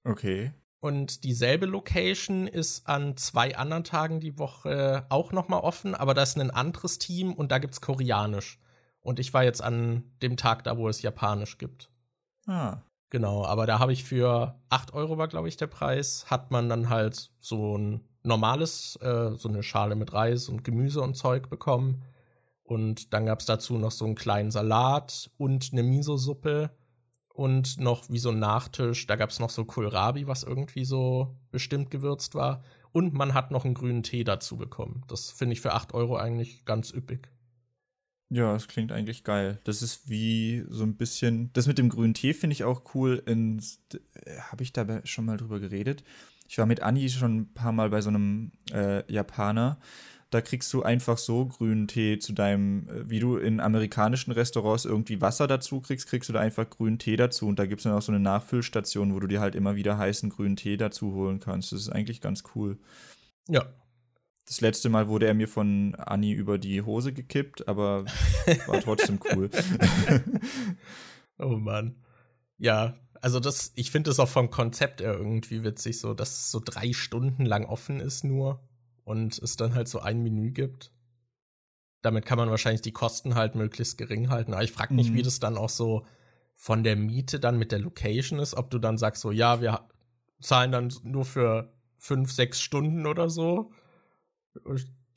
Okay. 0.04 0.54
Und 0.80 1.24
dieselbe 1.24 1.66
Location 1.66 2.48
ist 2.48 2.88
an 2.88 3.18
zwei 3.18 3.58
anderen 3.58 3.84
Tagen 3.84 4.20
die 4.20 4.38
Woche 4.38 5.08
auch 5.10 5.32
noch 5.32 5.48
mal 5.48 5.58
offen, 5.58 5.96
aber 5.96 6.14
da 6.14 6.22
ist 6.22 6.38
ein 6.38 6.52
anderes 6.52 7.00
Team 7.00 7.34
und 7.34 7.52
da 7.52 7.58
gibt's 7.58 7.82
Koreanisch. 7.82 8.60
Und 9.00 9.20
ich 9.20 9.34
war 9.34 9.44
jetzt 9.44 9.64
an 9.64 10.04
dem 10.22 10.38
Tag 10.38 10.64
da, 10.64 10.78
wo 10.78 10.88
es 10.88 11.02
Japanisch 11.02 11.58
gibt. 11.58 11.90
Ah. 12.46 12.82
Genau, 13.10 13.46
aber 13.46 13.66
da 13.66 13.80
habe 13.80 13.94
ich 13.94 14.04
für 14.04 14.60
8 14.70 14.94
Euro 14.94 15.18
war, 15.18 15.28
glaube 15.28 15.48
ich, 15.48 15.58
der 15.58 15.68
Preis, 15.68 16.26
hat 16.28 16.52
man 16.52 16.70
dann 16.70 16.90
halt 16.90 17.32
so 17.40 17.78
ein 17.78 18.02
normales, 18.24 18.98
äh, 19.02 19.36
so 19.36 19.48
eine 19.48 19.64
Schale 19.64 19.96
mit 19.96 20.14
Reis 20.14 20.50
und 20.50 20.64
Gemüse 20.64 21.02
und 21.02 21.16
Zeug 21.16 21.50
bekommen. 21.50 22.02
Und 22.64 23.14
dann 23.14 23.28
gab 23.28 23.40
es 23.40 23.46
dazu 23.46 23.78
noch 23.78 23.92
so 23.92 24.06
einen 24.06 24.16
kleinen 24.16 24.50
Salat 24.50 25.30
und 25.38 25.70
eine 25.72 25.84
Miso-Suppe 25.84 26.72
und 27.30 27.80
noch 27.80 28.10
wie 28.10 28.18
so 28.18 28.30
ein 28.30 28.40
Nachtisch. 28.40 29.06
Da 29.06 29.18
gab 29.18 29.30
es 29.30 29.40
noch 29.40 29.52
so 29.52 29.66
Kohlrabi, 29.66 30.26
was 30.26 30.44
irgendwie 30.44 30.86
so 30.86 31.38
bestimmt 31.52 31.92
gewürzt 31.92 32.34
war. 32.34 32.64
Und 32.92 33.14
man 33.14 33.34
hat 33.34 33.52
noch 33.52 33.66
einen 33.66 33.76
grünen 33.76 34.04
Tee 34.04 34.24
dazu 34.24 34.58
bekommen. 34.58 35.04
Das 35.08 35.30
finde 35.30 35.54
ich 35.54 35.62
für 35.62 35.74
8 35.74 35.94
Euro 35.94 36.16
eigentlich 36.16 36.66
ganz 36.66 36.92
üppig. 36.92 37.30
Ja, 38.30 38.54
das 38.54 38.68
klingt 38.68 38.92
eigentlich 38.92 39.24
geil. 39.24 39.60
Das 39.66 39.82
ist 39.82 40.10
wie 40.10 40.66
so 40.70 40.84
ein 40.84 40.96
bisschen. 40.96 41.52
Das 41.54 41.68
mit 41.68 41.78
dem 41.78 41.90
grünen 41.90 42.16
Tee 42.16 42.34
finde 42.34 42.54
ich 42.54 42.64
auch 42.64 42.96
cool. 42.96 43.24
Habe 44.52 44.64
ich 44.64 44.74
da 44.74 45.06
schon 45.06 45.26
mal 45.26 45.38
drüber 45.38 45.60
geredet? 45.60 46.04
Ich 46.48 46.58
war 46.58 46.66
mit 46.66 46.82
Anni 46.82 47.10
schon 47.10 47.38
ein 47.38 47.54
paar 47.54 47.72
Mal 47.72 47.90
bei 47.90 48.02
so 48.02 48.10
einem 48.10 48.52
äh, 48.72 49.12
Japaner. 49.12 49.80
Da 50.32 50.42
kriegst 50.42 50.74
du 50.74 50.84
einfach 50.84 51.18
so 51.18 51.46
grünen 51.46 51.88
Tee 51.88 52.18
zu 52.18 52.34
deinem, 52.34 52.90
äh, 52.90 53.10
wie 53.10 53.20
du 53.20 53.38
in 53.38 53.60
amerikanischen 53.60 54.32
Restaurants 54.32 54.86
irgendwie 54.86 55.22
Wasser 55.22 55.48
dazu 55.48 55.80
kriegst, 55.80 56.08
kriegst 56.08 56.28
du 56.30 56.34
da 56.34 56.40
einfach 56.40 56.70
grünen 56.70 57.00
Tee 57.00 57.16
dazu. 57.16 57.48
Und 57.48 57.60
da 57.60 57.66
gibt 57.68 57.80
es 57.80 57.84
dann 57.84 57.94
auch 57.94 58.02
so 58.02 58.12
eine 58.12 58.20
Nachfüllstation, 58.20 59.14
wo 59.14 59.20
du 59.20 59.28
dir 59.28 59.40
halt 59.40 59.56
immer 59.56 59.76
wieder 59.76 59.98
heißen 59.98 60.30
grünen 60.30 60.56
Tee 60.56 60.78
dazu 60.78 61.14
holen 61.14 61.40
kannst. 61.40 61.72
Das 61.72 61.80
ist 61.80 61.90
eigentlich 61.90 62.22
ganz 62.22 62.44
cool. 62.56 62.78
Ja, 63.48 63.66
das 64.46 64.62
letzte 64.62 64.90
Mal 64.90 65.08
wurde 65.08 65.28
er 65.28 65.34
mir 65.34 65.48
von 65.48 65.96
Anni 65.96 66.32
über 66.32 66.58
die 66.58 66.82
Hose 66.82 67.14
gekippt, 67.14 67.68
aber 67.68 68.06
war 68.68 68.80
trotzdem 68.80 69.20
cool. 69.34 69.50
oh 71.40 71.58
Mann. 71.58 71.96
Ja, 72.58 72.96
also 73.22 73.40
das, 73.40 73.72
ich 73.76 73.90
finde 73.90 74.12
das 74.12 74.20
auch 74.20 74.30
vom 74.30 74.52
Konzept 74.52 75.02
her 75.02 75.14
irgendwie 75.14 75.64
witzig, 75.64 76.00
so 76.00 76.14
dass 76.14 76.30
es 76.30 76.52
so 76.52 76.62
drei 76.64 76.94
Stunden 76.94 77.46
lang 77.46 77.66
offen 77.66 78.00
ist 78.00 78.24
nur 78.24 78.60
und 79.04 79.38
es 79.40 79.56
dann 79.56 79.74
halt 79.74 79.88
so 79.88 80.00
ein 80.00 80.22
Menü 80.22 80.52
gibt. 80.52 80.92
Damit 82.04 82.26
kann 82.26 82.38
man 82.38 82.52
wahrscheinlich 82.52 82.82
die 82.82 82.92
Kosten 82.92 83.34
halt 83.34 83.56
möglichst 83.56 83.98
gering 83.98 84.30
halten. 84.30 84.54
Aber 84.54 84.64
ich 84.64 84.72
frage 84.72 84.94
mich, 84.94 85.10
mhm. 85.10 85.16
wie 85.16 85.24
das 85.24 85.40
dann 85.40 85.58
auch 85.58 85.70
so 85.70 86.06
von 86.54 86.84
der 86.84 86.96
Miete 86.96 87.40
dann 87.40 87.58
mit 87.58 87.72
der 87.72 87.80
Location 87.80 88.38
ist, 88.38 88.54
ob 88.54 88.70
du 88.70 88.78
dann 88.78 89.00
sagst, 89.00 89.24
so 89.24 89.32
ja, 89.32 89.60
wir 89.60 89.82
zahlen 90.40 90.72
dann 90.72 90.94
nur 91.04 91.26
für 91.26 91.74
fünf, 91.98 92.32
sechs 92.32 92.62
Stunden 92.62 93.08
oder 93.08 93.30
so 93.30 93.72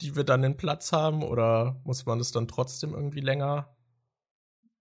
die 0.00 0.16
wir 0.16 0.24
dann 0.24 0.42
den 0.42 0.56
Platz 0.56 0.92
haben 0.92 1.22
oder 1.22 1.80
muss 1.84 2.06
man 2.06 2.20
es 2.20 2.32
dann 2.32 2.48
trotzdem 2.48 2.94
irgendwie 2.94 3.20
länger 3.20 3.74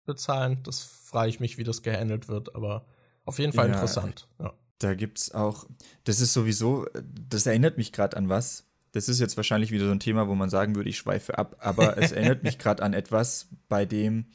bezahlen? 0.05 0.63
Das 0.63 0.83
frage 0.83 1.31
ich 1.31 1.41
mich, 1.41 1.59
wie 1.59 1.65
das 1.65 1.83
gehandelt 1.83 2.29
wird, 2.29 2.55
aber 2.55 2.87
auf 3.25 3.39
jeden 3.39 3.53
Fall 3.53 3.69
ja, 3.69 3.75
interessant. 3.75 4.29
Ja. 4.39 4.55
Da 4.79 4.93
es 4.93 5.33
auch, 5.33 5.67
das 6.05 6.21
ist 6.21 6.33
sowieso, 6.33 6.87
das 7.03 7.47
erinnert 7.47 7.79
mich 7.79 7.93
gerade 7.93 8.17
an 8.17 8.29
was. 8.29 8.69
Das 8.93 9.09
ist 9.09 9.21
jetzt 9.21 9.37
wahrscheinlich 9.37 9.71
wieder 9.71 9.87
so 9.87 9.93
ein 9.93 10.01
Thema, 10.01 10.29
wo 10.29 10.35
man 10.35 10.51
sagen 10.51 10.75
würde, 10.75 10.91
ich 10.91 10.99
schweife 10.99 11.39
ab, 11.39 11.57
aber 11.61 11.99
es 11.99 12.13
erinnert 12.13 12.43
mich 12.43 12.59
gerade 12.59 12.83
an 12.83 12.93
etwas, 12.93 13.49
bei 13.69 13.85
dem 13.85 14.27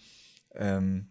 ähm, 0.56 1.11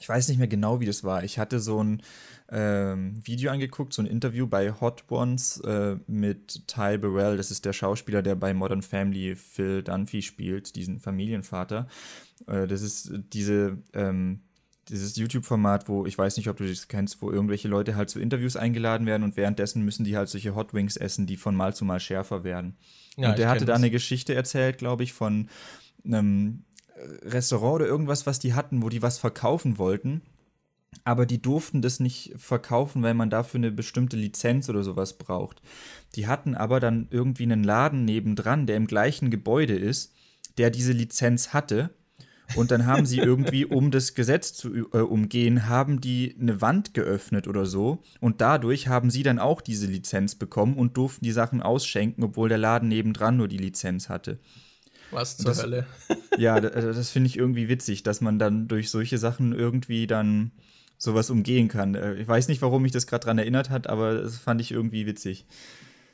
ich 0.00 0.08
weiß 0.08 0.28
nicht 0.28 0.38
mehr 0.38 0.48
genau, 0.48 0.80
wie 0.80 0.86
das 0.86 1.04
war. 1.04 1.24
Ich 1.24 1.38
hatte 1.38 1.60
so 1.60 1.82
ein 1.82 2.02
ähm, 2.50 3.20
Video 3.24 3.50
angeguckt, 3.50 3.92
so 3.92 4.02
ein 4.02 4.06
Interview 4.06 4.46
bei 4.46 4.72
Hot 4.80 5.04
Ones 5.10 5.60
äh, 5.60 5.96
mit 6.06 6.66
Ty 6.66 6.98
Burrell. 6.98 7.36
Das 7.36 7.50
ist 7.50 7.64
der 7.64 7.72
Schauspieler, 7.72 8.22
der 8.22 8.34
bei 8.34 8.52
Modern 8.54 8.82
Family 8.82 9.36
Phil 9.36 9.82
Dunphy 9.82 10.22
spielt, 10.22 10.76
diesen 10.76 11.00
Familienvater. 11.00 11.88
Äh, 12.46 12.66
das 12.66 12.82
ist 12.82 13.12
diese, 13.32 13.78
ähm, 13.92 14.40
dieses 14.88 15.16
YouTube-Format, 15.16 15.88
wo 15.88 16.06
ich 16.06 16.18
weiß 16.18 16.36
nicht, 16.36 16.48
ob 16.48 16.56
du 16.56 16.68
das 16.68 16.88
kennst, 16.88 17.22
wo 17.22 17.30
irgendwelche 17.30 17.68
Leute 17.68 17.96
halt 17.96 18.10
zu 18.10 18.20
Interviews 18.20 18.56
eingeladen 18.56 19.06
werden 19.06 19.22
und 19.22 19.36
währenddessen 19.36 19.84
müssen 19.84 20.04
die 20.04 20.16
halt 20.16 20.28
solche 20.28 20.54
Hot 20.54 20.74
Wings 20.74 20.96
essen, 20.96 21.26
die 21.26 21.36
von 21.36 21.54
Mal 21.54 21.74
zu 21.74 21.84
Mal 21.84 22.00
schärfer 22.00 22.44
werden. 22.44 22.76
Ja, 23.16 23.30
und 23.30 23.38
der 23.38 23.48
hatte 23.48 23.64
da 23.64 23.74
eine 23.74 23.90
Geschichte 23.90 24.34
erzählt, 24.34 24.78
glaube 24.78 25.04
ich, 25.04 25.12
von 25.12 25.48
einem 26.04 26.64
Restaurant 26.96 27.76
oder 27.76 27.86
irgendwas, 27.86 28.26
was 28.26 28.38
die 28.38 28.54
hatten, 28.54 28.82
wo 28.82 28.88
die 28.88 29.02
was 29.02 29.18
verkaufen 29.18 29.78
wollten. 29.78 30.22
aber 31.02 31.26
die 31.26 31.42
durften 31.42 31.82
das 31.82 31.98
nicht 31.98 32.32
verkaufen, 32.36 33.02
weil 33.02 33.14
man 33.14 33.28
dafür 33.28 33.58
eine 33.58 33.72
bestimmte 33.72 34.16
Lizenz 34.16 34.68
oder 34.68 34.84
sowas 34.84 35.18
braucht. 35.18 35.60
Die 36.14 36.28
hatten 36.28 36.54
aber 36.54 36.78
dann 36.78 37.08
irgendwie 37.10 37.42
einen 37.42 37.64
Laden 37.64 38.04
nebendran, 38.04 38.66
der 38.66 38.76
im 38.76 38.86
gleichen 38.86 39.30
Gebäude 39.30 39.74
ist, 39.74 40.12
der 40.56 40.70
diese 40.70 40.92
Lizenz 40.92 41.52
hatte. 41.52 41.90
Und 42.54 42.70
dann 42.70 42.86
haben 42.86 43.06
sie 43.06 43.18
irgendwie, 43.30 43.64
um 43.64 43.90
das 43.90 44.14
Gesetz 44.14 44.52
zu 44.52 44.72
äh, 44.92 44.98
umgehen, 44.98 45.68
haben 45.68 46.00
die 46.00 46.36
eine 46.40 46.60
Wand 46.60 46.94
geöffnet 46.94 47.48
oder 47.48 47.66
so. 47.66 48.02
Und 48.20 48.40
dadurch 48.40 48.86
haben 48.86 49.10
sie 49.10 49.24
dann 49.24 49.40
auch 49.40 49.60
diese 49.60 49.86
Lizenz 49.86 50.36
bekommen 50.36 50.76
und 50.76 50.96
durften 50.96 51.24
die 51.24 51.32
Sachen 51.32 51.60
ausschenken, 51.60 52.22
obwohl 52.22 52.48
der 52.48 52.58
Laden 52.58 52.88
nebendran 52.88 53.36
nur 53.36 53.48
die 53.48 53.58
Lizenz 53.58 54.08
hatte. 54.08 54.38
Was 55.14 55.36
zur 55.36 55.46
das, 55.46 55.62
Hölle? 55.62 55.86
ja, 56.38 56.60
das, 56.60 56.72
das 56.72 57.10
finde 57.10 57.28
ich 57.28 57.36
irgendwie 57.36 57.68
witzig, 57.68 58.02
dass 58.02 58.20
man 58.20 58.38
dann 58.38 58.68
durch 58.68 58.90
solche 58.90 59.18
Sachen 59.18 59.52
irgendwie 59.52 60.06
dann 60.06 60.52
sowas 60.98 61.30
umgehen 61.30 61.68
kann. 61.68 61.94
Äh, 61.94 62.14
ich 62.14 62.28
weiß 62.28 62.48
nicht, 62.48 62.62
warum 62.62 62.82
mich 62.82 62.92
das 62.92 63.06
gerade 63.06 63.24
dran 63.24 63.38
erinnert 63.38 63.70
hat, 63.70 63.86
aber 63.86 64.14
das 64.14 64.38
fand 64.38 64.60
ich 64.60 64.70
irgendwie 64.70 65.06
witzig. 65.06 65.46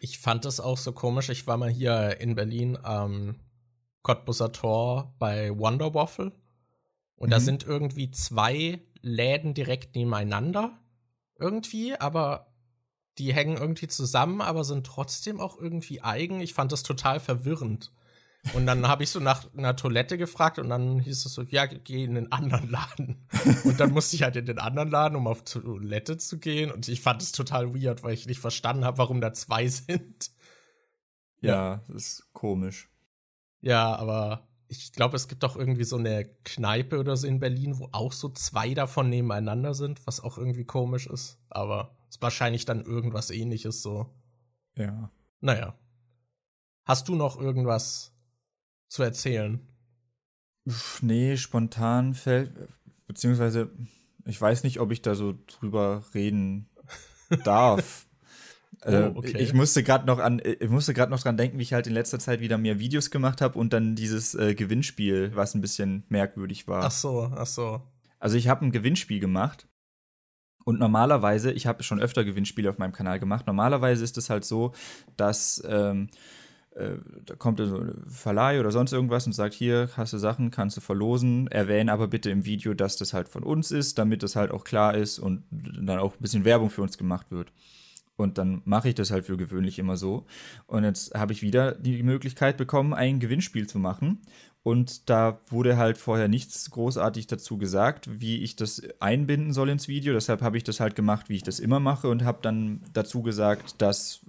Ich 0.01 0.19
fand 0.19 0.45
das 0.45 0.61
auch 0.61 0.79
so 0.79 0.93
komisch. 0.93 1.29
Ich 1.29 1.47
war 1.47 1.57
mal 1.57 1.71
hier 1.71 2.21
in 2.21 2.35
Berlin 2.35 2.79
am 2.83 3.37
Cottbusser 4.03 4.53
Tor 4.53 5.15
bei 5.19 5.57
Wonder 5.59 5.95
Waffle. 5.95 6.33
Und 7.17 7.29
mhm. 7.29 7.31
da 7.31 7.41
sind 7.41 7.65
irgendwie 7.65 8.11
zwei 8.11 8.81
Läden 9.03 9.55
direkt 9.55 9.95
nebeneinander. 9.95 10.79
Irgendwie, 11.39 11.95
aber 11.95 12.53
die 13.19 13.35
hängen 13.35 13.59
irgendwie 13.59 13.89
zusammen, 13.89 14.41
aber 14.41 14.65
sind 14.65 14.87
trotzdem 14.87 15.41
auch 15.41 15.59
irgendwie 15.59 16.01
eigen. 16.01 16.41
Ich 16.41 16.55
fand 16.55 16.73
das 16.73 16.83
total 16.83 17.21
verwirrend. 17.21 17.93
Und 18.55 18.67
dann 18.67 18.89
habe 18.89 19.03
ich 19.03 19.11
so 19.11 19.21
nach 19.21 19.53
einer 19.55 19.77
Toilette 19.77 20.17
gefragt 20.17 20.59
und 20.59 20.71
dann 20.71 20.99
hieß 20.99 21.27
es 21.27 21.35
so, 21.35 21.43
ja, 21.43 21.67
geh 21.67 22.05
in 22.05 22.15
den 22.15 22.33
anderen 22.33 22.71
Laden. 22.71 23.29
Und 23.65 23.79
dann 23.79 23.93
musste 23.93 24.17
ich 24.17 24.23
halt 24.23 24.35
in 24.37 24.47
den 24.47 24.59
anderen 24.59 24.91
Laden, 24.91 25.17
um 25.17 25.27
auf 25.27 25.45
Toilette 25.45 26.17
zu 26.17 26.39
gehen. 26.39 26.71
Und 26.71 26.89
ich 26.89 27.03
fand 27.03 27.21
es 27.21 27.33
total 27.33 27.75
weird, 27.75 28.03
weil 28.03 28.15
ich 28.15 28.27
nicht 28.27 28.41
verstanden 28.41 28.85
habe, 28.85 28.97
warum 28.99 29.21
da 29.21 29.35
zwei 29.35 29.69
sind. 29.69 30.31
Ja, 31.43 31.55
ja, 31.55 31.85
das 31.89 31.97
ist 31.97 32.33
komisch. 32.33 32.89
Ja, 33.61 33.95
aber 33.95 34.49
ich 34.69 34.93
glaube, 34.93 35.17
es 35.17 35.29
gibt 35.29 35.45
auch 35.45 35.57
irgendwie 35.57 35.85
so 35.85 35.97
eine 35.97 36.25
Kneipe 36.45 36.99
oder 36.99 37.17
so 37.17 37.27
in 37.27 37.41
Berlin, 37.41 37.79
wo 37.79 37.89
auch 37.93 38.13
so 38.13 38.31
zwei 38.31 38.73
davon 38.73 39.11
nebeneinander 39.11 39.75
sind, 39.75 40.07
was 40.07 40.21
auch 40.21 40.39
irgendwie 40.39 40.65
komisch 40.65 41.07
ist. 41.07 41.39
Aber 41.51 41.95
es 42.09 42.17
ist 42.17 42.23
wahrscheinlich 42.23 42.65
dann 42.65 42.85
irgendwas 42.85 43.31
ähnliches 43.31 43.83
so. 43.83 44.15
Ja. 44.77 45.11
Naja. 45.41 45.79
Hast 46.85 47.09
du 47.09 47.15
noch 47.15 47.39
irgendwas 47.39 48.15
zu 48.91 49.03
erzählen? 49.03 49.61
Nee, 51.01 51.39
spontan 51.39 52.13
fällt, 52.13 52.53
beziehungsweise 53.07 53.71
ich 54.27 54.39
weiß 54.39 54.65
nicht, 54.65 54.81
ob 54.81 54.93
ich 54.93 55.01
da 55.01 55.15
so 55.15 55.35
drüber 55.47 56.05
reden 56.13 56.69
darf. 57.45 58.07
oh, 58.85 58.91
äh, 58.91 59.13
okay. 59.15 59.39
Ich 59.39 59.55
musste 59.55 59.83
gerade 59.83 60.07
noch 60.07 60.19
an, 60.19 60.43
ich 60.45 60.69
musste 60.69 60.93
gerade 60.93 61.11
noch 61.11 61.21
dran 61.21 61.39
denken, 61.39 61.59
wie 61.59 61.63
ich 61.63 61.73
halt 61.73 61.87
in 61.87 61.95
letzter 61.95 62.19
Zeit 62.19 62.41
wieder 62.41 62.59
mehr 62.59 62.79
Videos 62.79 63.11
gemacht 63.11 63.41
habe 63.41 63.59
und 63.59 63.73
dann 63.73 63.97
dieses 63.97 64.35
äh, 64.35 64.55
Gewinnspiel, 64.55 65.33
was 65.35 65.55
ein 65.55 65.63
bisschen 65.63 66.05
merkwürdig 66.09 66.69
war. 66.69 66.85
Ach 66.85 66.91
so, 66.91 67.33
ach 67.35 67.47
so. 67.47 67.83
Also 68.19 68.37
ich 68.37 68.49
habe 68.49 68.67
ein 68.67 68.73
Gewinnspiel 68.73 69.21
gemacht 69.21 69.67
und 70.65 70.79
normalerweise, 70.79 71.53
ich 71.53 71.67
habe 71.67 71.83
schon 71.83 72.01
öfter 72.01 72.25
Gewinnspiele 72.25 72.69
auf 72.69 72.79
meinem 72.79 72.93
Kanal 72.93 73.19
gemacht. 73.19 73.47
Normalerweise 73.47 74.05
ist 74.05 74.19
es 74.19 74.29
halt 74.29 74.45
so, 74.45 74.73
dass 75.17 75.63
ähm, 75.67 76.11
äh, 76.77 76.97
da 77.27 77.35
kommt 77.35 77.59
so 77.59 77.79
ein 77.79 78.05
Verleih 78.09 78.61
oder 78.61 78.71
sonst 78.71 78.93
irgendwas 78.93 79.27
und 79.27 79.33
sagt, 79.33 79.55
hier 79.55 79.89
hast 79.97 80.13
du 80.13 80.19
Sachen, 80.19 80.51
kannst 80.51 80.77
du 80.77 80.81
verlosen, 80.81 81.49
erwähne 81.49 81.93
aber 81.93 82.09
bitte 82.09 82.31
im 82.31 82.45
Video, 82.45 82.75
dass 82.75 82.97
das 82.97 83.13
halt 83.13 83.29
von 83.29 83.43
uns 83.43 83.71
ist, 83.71 83.99
damit 83.99 84.23
das 84.23 84.37
halt 84.37 84.51
auch 84.51 84.65
klar 84.65 84.95
ist 84.95 85.19
und 85.19 85.43
dann 85.51 85.99
auch 85.99 86.15
ein 86.15 86.21
bisschen 86.21 86.45
Werbung 86.45 86.71
für 86.71 86.83
uns 86.83 86.97
gemacht 86.97 87.31
wird. 87.31 87.53
Und 88.17 88.37
dann 88.37 88.61
mache 88.67 88.91
ich 88.91 88.95
das 88.95 89.11
halt 89.11 89.25
für 89.25 89.39
gewöhnlich 89.39 89.79
immer 89.79 89.97
so. 89.97 90.27
Und 90.67 90.85
jetzt 90.85 91.15
habe 91.15 91.33
ich 91.33 91.41
wieder 91.41 91.73
die 91.73 92.03
Möglichkeit 92.03 92.59
bekommen, 92.59 92.93
ein 92.93 93.19
Gewinnspiel 93.19 93.67
zu 93.67 93.79
machen. 93.79 94.21
Und 94.63 95.09
da 95.09 95.41
wurde 95.49 95.79
halt 95.79 95.97
vorher 95.97 96.29
nichts 96.29 96.71
großartig 96.71 97.29
dazu 97.29 97.57
gesagt, 97.57 98.21
wie 98.21 98.43
ich 98.43 98.57
das 98.57 98.83
einbinden 99.01 99.55
soll 99.55 99.71
ins 99.71 99.89
Video. 99.89 100.13
Deshalb 100.13 100.43
habe 100.43 100.59
ich 100.59 100.65
das 100.65 100.81
halt 100.81 100.97
gemacht, 100.97 101.31
wie 101.31 101.37
ich 101.37 101.43
das 101.43 101.61
immer 101.61 101.81
mache 101.81 102.09
und 102.09 102.23
habe 102.23 102.41
dann 102.43 102.83
dazu 102.93 103.23
gesagt, 103.23 103.81
dass, 103.81 104.21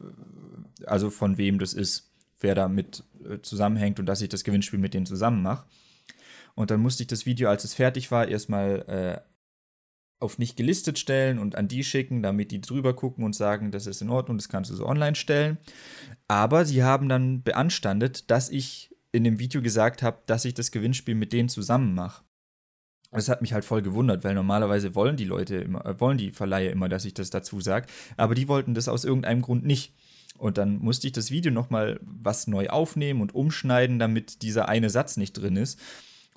also 0.85 1.09
von 1.09 1.37
wem 1.37 1.59
das 1.59 1.73
ist 1.73 2.10
wer 2.41 2.55
damit 2.55 3.03
äh, 3.23 3.39
zusammenhängt 3.41 3.99
und 3.99 4.05
dass 4.05 4.21
ich 4.21 4.29
das 4.29 4.43
Gewinnspiel 4.43 4.79
mit 4.79 4.93
denen 4.93 5.05
zusammen 5.05 5.41
mache. 5.41 5.65
Und 6.55 6.69
dann 6.69 6.81
musste 6.81 7.03
ich 7.03 7.07
das 7.07 7.25
Video, 7.25 7.49
als 7.49 7.63
es 7.63 7.73
fertig 7.73 8.11
war, 8.11 8.27
erstmal 8.27 8.81
äh, 8.87 9.21
auf 10.19 10.37
nicht 10.37 10.55
gelistet 10.55 10.99
stellen 10.99 11.39
und 11.39 11.55
an 11.55 11.67
die 11.67 11.83
schicken, 11.83 12.21
damit 12.21 12.51
die 12.51 12.61
drüber 12.61 12.95
gucken 12.95 13.23
und 13.23 13.35
sagen, 13.35 13.71
das 13.71 13.87
ist 13.87 14.01
in 14.01 14.09
Ordnung, 14.09 14.37
das 14.37 14.49
kannst 14.49 14.69
du 14.69 14.75
so 14.75 14.85
online 14.85 15.15
stellen. 15.15 15.57
Aber 16.27 16.65
sie 16.65 16.83
haben 16.83 17.09
dann 17.09 17.41
beanstandet, 17.41 18.29
dass 18.29 18.49
ich 18.49 18.95
in 19.11 19.23
dem 19.23 19.39
Video 19.39 19.61
gesagt 19.61 20.03
habe, 20.03 20.19
dass 20.27 20.45
ich 20.45 20.53
das 20.53 20.71
Gewinnspiel 20.71 21.15
mit 21.15 21.33
denen 21.33 21.49
zusammen 21.49 21.95
mache. 21.95 22.23
Das 23.11 23.27
hat 23.27 23.41
mich 23.41 23.51
halt 23.51 23.65
voll 23.65 23.81
gewundert, 23.81 24.23
weil 24.23 24.35
normalerweise 24.35 24.95
wollen 24.95 25.17
die 25.17 25.25
Leute 25.25 25.57
immer, 25.57 25.85
äh, 25.85 25.99
wollen 25.99 26.17
die 26.17 26.31
Verleiher 26.31 26.71
immer, 26.71 26.87
dass 26.87 27.03
ich 27.03 27.13
das 27.13 27.29
dazu 27.29 27.59
sage, 27.59 27.87
aber 28.15 28.35
die 28.35 28.47
wollten 28.47 28.73
das 28.73 28.87
aus 28.87 29.03
irgendeinem 29.03 29.41
Grund 29.41 29.65
nicht. 29.65 29.93
Und 30.41 30.57
dann 30.57 30.79
musste 30.79 31.05
ich 31.05 31.13
das 31.13 31.29
Video 31.29 31.51
nochmal 31.51 31.99
was 32.01 32.47
neu 32.47 32.67
aufnehmen 32.69 33.21
und 33.21 33.35
umschneiden, 33.35 33.99
damit 33.99 34.41
dieser 34.41 34.67
eine 34.67 34.89
Satz 34.89 35.15
nicht 35.15 35.33
drin 35.33 35.55
ist. 35.55 35.79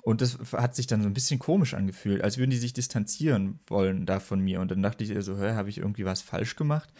Und 0.03 0.21
das 0.21 0.37
hat 0.51 0.75
sich 0.75 0.85
dann 0.85 1.01
so 1.01 1.07
ein 1.07 1.15
bisschen 1.15 1.39
komisch 1.39 1.73
angefühlt, 1.73 2.23
als 2.23 2.37
würden 2.37 2.51
die 2.51 2.57
sich 2.57 2.73
distanzieren 2.73 3.57
wollen 3.65 4.05
da 4.05 4.19
von 4.19 4.39
mir. 4.39 4.61
Und 4.61 4.69
dann 4.69 4.83
dachte 4.83 5.03
ich 5.03 5.11
so, 5.25 5.39
hä, 5.39 5.53
habe 5.53 5.69
ich 5.69 5.79
irgendwie 5.79 6.05
was 6.05 6.21
falsch 6.21 6.55
gemacht? 6.55 6.93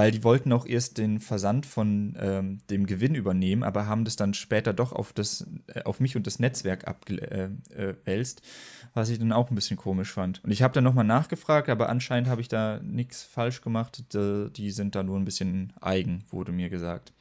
Weil 0.00 0.12
die 0.12 0.24
wollten 0.24 0.50
auch 0.54 0.64
erst 0.64 0.96
den 0.96 1.20
Versand 1.20 1.66
von 1.66 2.16
ähm, 2.18 2.62
dem 2.70 2.86
Gewinn 2.86 3.14
übernehmen, 3.14 3.62
aber 3.62 3.86
haben 3.86 4.06
das 4.06 4.16
dann 4.16 4.32
später 4.32 4.72
doch 4.72 4.94
auf, 4.94 5.12
das, 5.12 5.46
äh, 5.66 5.82
auf 5.82 6.00
mich 6.00 6.16
und 6.16 6.26
das 6.26 6.38
Netzwerk 6.38 6.88
abgewälzt, 6.88 8.40
äh, 8.40 8.42
äh, 8.42 8.90
was 8.94 9.10
ich 9.10 9.18
dann 9.18 9.30
auch 9.30 9.50
ein 9.50 9.54
bisschen 9.54 9.76
komisch 9.76 10.10
fand. 10.10 10.42
Und 10.42 10.52
ich 10.52 10.62
habe 10.62 10.72
dann 10.72 10.84
nochmal 10.84 11.04
nachgefragt, 11.04 11.68
aber 11.68 11.90
anscheinend 11.90 12.30
habe 12.30 12.40
ich 12.40 12.48
da 12.48 12.80
nichts 12.82 13.22
falsch 13.22 13.60
gemacht. 13.60 14.02
Die, 14.14 14.50
die 14.50 14.70
sind 14.70 14.94
da 14.94 15.02
nur 15.02 15.18
ein 15.18 15.26
bisschen 15.26 15.74
eigen, 15.82 16.24
wurde 16.30 16.52
mir 16.52 16.70
gesagt. 16.70 17.12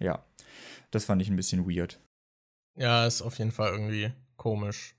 Ja, 0.00 0.24
das 0.90 1.04
fand 1.04 1.22
ich 1.22 1.28
ein 1.28 1.36
bisschen 1.36 1.70
weird. 1.70 2.00
Ja, 2.74 3.06
ist 3.06 3.22
auf 3.22 3.38
jeden 3.38 3.52
Fall 3.52 3.70
irgendwie 3.70 4.10
komisch. 4.36 4.96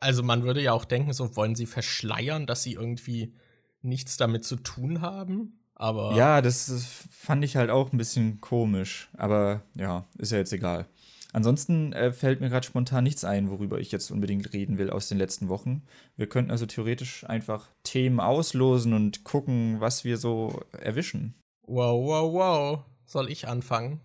Also 0.00 0.22
man 0.22 0.44
würde 0.44 0.62
ja 0.62 0.72
auch 0.72 0.86
denken, 0.86 1.12
so 1.12 1.36
wollen 1.36 1.56
sie 1.56 1.66
verschleiern, 1.66 2.46
dass 2.46 2.62
sie 2.62 2.72
irgendwie 2.72 3.34
nichts 3.82 4.16
damit 4.16 4.46
zu 4.46 4.56
tun 4.56 5.02
haben. 5.02 5.59
Aber 5.80 6.14
ja, 6.14 6.42
das, 6.42 6.70
fand 7.10 7.42
ich 7.42 7.56
halt 7.56 7.70
auch 7.70 7.90
ein 7.90 7.96
bisschen 7.96 8.42
komisch. 8.42 9.08
Aber 9.16 9.62
ja, 9.74 10.04
ist 10.18 10.30
ja 10.30 10.36
jetzt 10.36 10.52
egal. 10.52 10.84
Ansonsten 11.32 11.94
äh, 11.94 12.12
fällt 12.12 12.42
mir 12.42 12.50
gerade 12.50 12.66
spontan 12.66 13.04
nichts 13.04 13.24
ein, 13.24 13.50
worüber 13.50 13.78
ich 13.80 13.90
jetzt 13.90 14.10
unbedingt 14.10 14.52
reden 14.52 14.76
will 14.76 14.90
aus 14.90 15.08
den 15.08 15.16
letzten 15.16 15.48
Wochen. 15.48 15.82
Wir 16.16 16.28
könnten 16.28 16.50
also 16.50 16.66
theoretisch 16.66 17.24
einfach 17.24 17.70
Themen 17.82 18.20
auslosen 18.20 18.92
und 18.92 19.24
gucken, 19.24 19.80
was 19.80 20.04
wir 20.04 20.18
so 20.18 20.60
erwischen. 20.78 21.34
Wow, 21.66 22.04
wow, 22.04 22.32
wow. 22.34 22.84
Soll 23.06 23.30
ich 23.30 23.48
anfangen? 23.48 24.00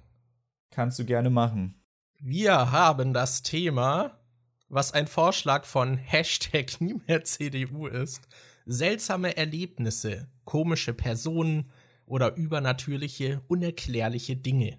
Kannst 0.72 0.98
du 0.98 1.04
gerne 1.04 1.30
machen. 1.30 1.76
Wir 2.22 2.72
haben 2.72 3.12
das 3.12 3.44
Thema, 3.44 4.18
was 4.70 4.94
ein 4.94 5.08
Vorschlag 5.08 5.66
von 5.66 5.98
Hashtag 5.98 6.68
nie 6.80 7.02
mehr 7.06 7.26
CDU 7.26 7.88
ist 7.88 8.22
seltsame 8.66 9.38
Erlebnisse, 9.38 10.28
komische 10.46 10.94
Personen 10.94 11.70
oder 12.06 12.36
übernatürliche, 12.36 13.42
unerklärliche 13.48 14.36
Dinge. 14.36 14.78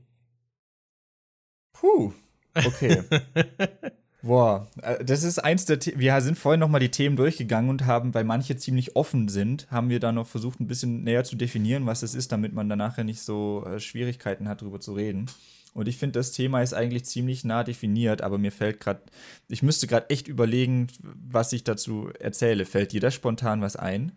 Puh, 1.73 2.13
okay. 2.55 3.03
Boah, 4.23 4.69
äh, 4.83 5.05
das 5.05 5.23
ist 5.23 5.39
eins 5.39 5.67
der 5.67 5.81
The 5.81 5.99
wir 5.99 6.21
sind 6.21 6.37
vorhin 6.37 6.61
noch 6.61 6.69
mal 6.69 6.81
die 6.81 6.91
Themen 6.91 7.17
durchgegangen 7.17 7.71
und 7.71 7.87
haben, 7.87 8.13
weil 8.13 8.25
manche 8.25 8.57
ziemlich 8.57 8.97
offen 8.97 9.29
sind, 9.29 9.71
haben 9.71 9.89
wir 9.89 10.01
da 10.01 10.11
noch 10.11 10.27
versucht 10.27 10.59
ein 10.59 10.67
bisschen 10.67 11.05
näher 11.05 11.23
zu 11.23 11.37
definieren, 11.37 11.87
was 11.87 12.03
es 12.03 12.15
ist, 12.15 12.33
damit 12.33 12.53
man 12.53 12.69
danach 12.69 12.99
ja 12.99 13.05
nicht 13.05 13.21
so 13.21 13.65
äh, 13.65 13.79
Schwierigkeiten 13.79 14.49
hat, 14.49 14.63
darüber 14.63 14.81
zu 14.81 14.95
reden. 14.95 15.27
Und 15.75 15.89
ich 15.89 15.99
finde, 15.99 16.19
das 16.19 16.33
Thema 16.33 16.63
ist 16.63 16.73
eigentlich 16.73 17.05
ziemlich 17.05 17.45
nah 17.45 17.63
definiert, 17.63 18.23
aber 18.23 18.39
mir 18.39 18.51
fällt 18.51 18.81
gerade, 18.81 19.03
ich 19.47 19.63
müsste 19.63 19.87
gerade 19.87 20.09
echt 20.09 20.27
überlegen, 20.27 20.87
was 21.03 21.53
ich 21.53 21.65
dazu 21.65 22.09
erzähle. 22.19 22.65
Fällt 22.65 22.93
dir 22.93 23.01
da 23.01 23.11
spontan 23.11 23.61
was 23.61 23.77
ein? 23.77 24.13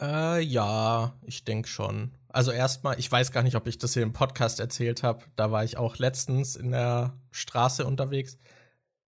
Äh, 0.00 0.42
ja, 0.42 1.14
ich 1.22 1.44
denke 1.44 1.68
schon. 1.68 2.12
Also 2.28 2.50
erstmal, 2.50 2.98
ich 2.98 3.10
weiß 3.10 3.32
gar 3.32 3.42
nicht, 3.42 3.56
ob 3.56 3.66
ich 3.66 3.78
das 3.78 3.94
hier 3.94 4.02
im 4.02 4.12
Podcast 4.12 4.60
erzählt 4.60 5.02
habe. 5.02 5.24
Da 5.36 5.50
war 5.50 5.64
ich 5.64 5.78
auch 5.78 5.96
letztens 5.96 6.54
in 6.56 6.70
der 6.70 7.18
Straße 7.30 7.86
unterwegs. 7.86 8.38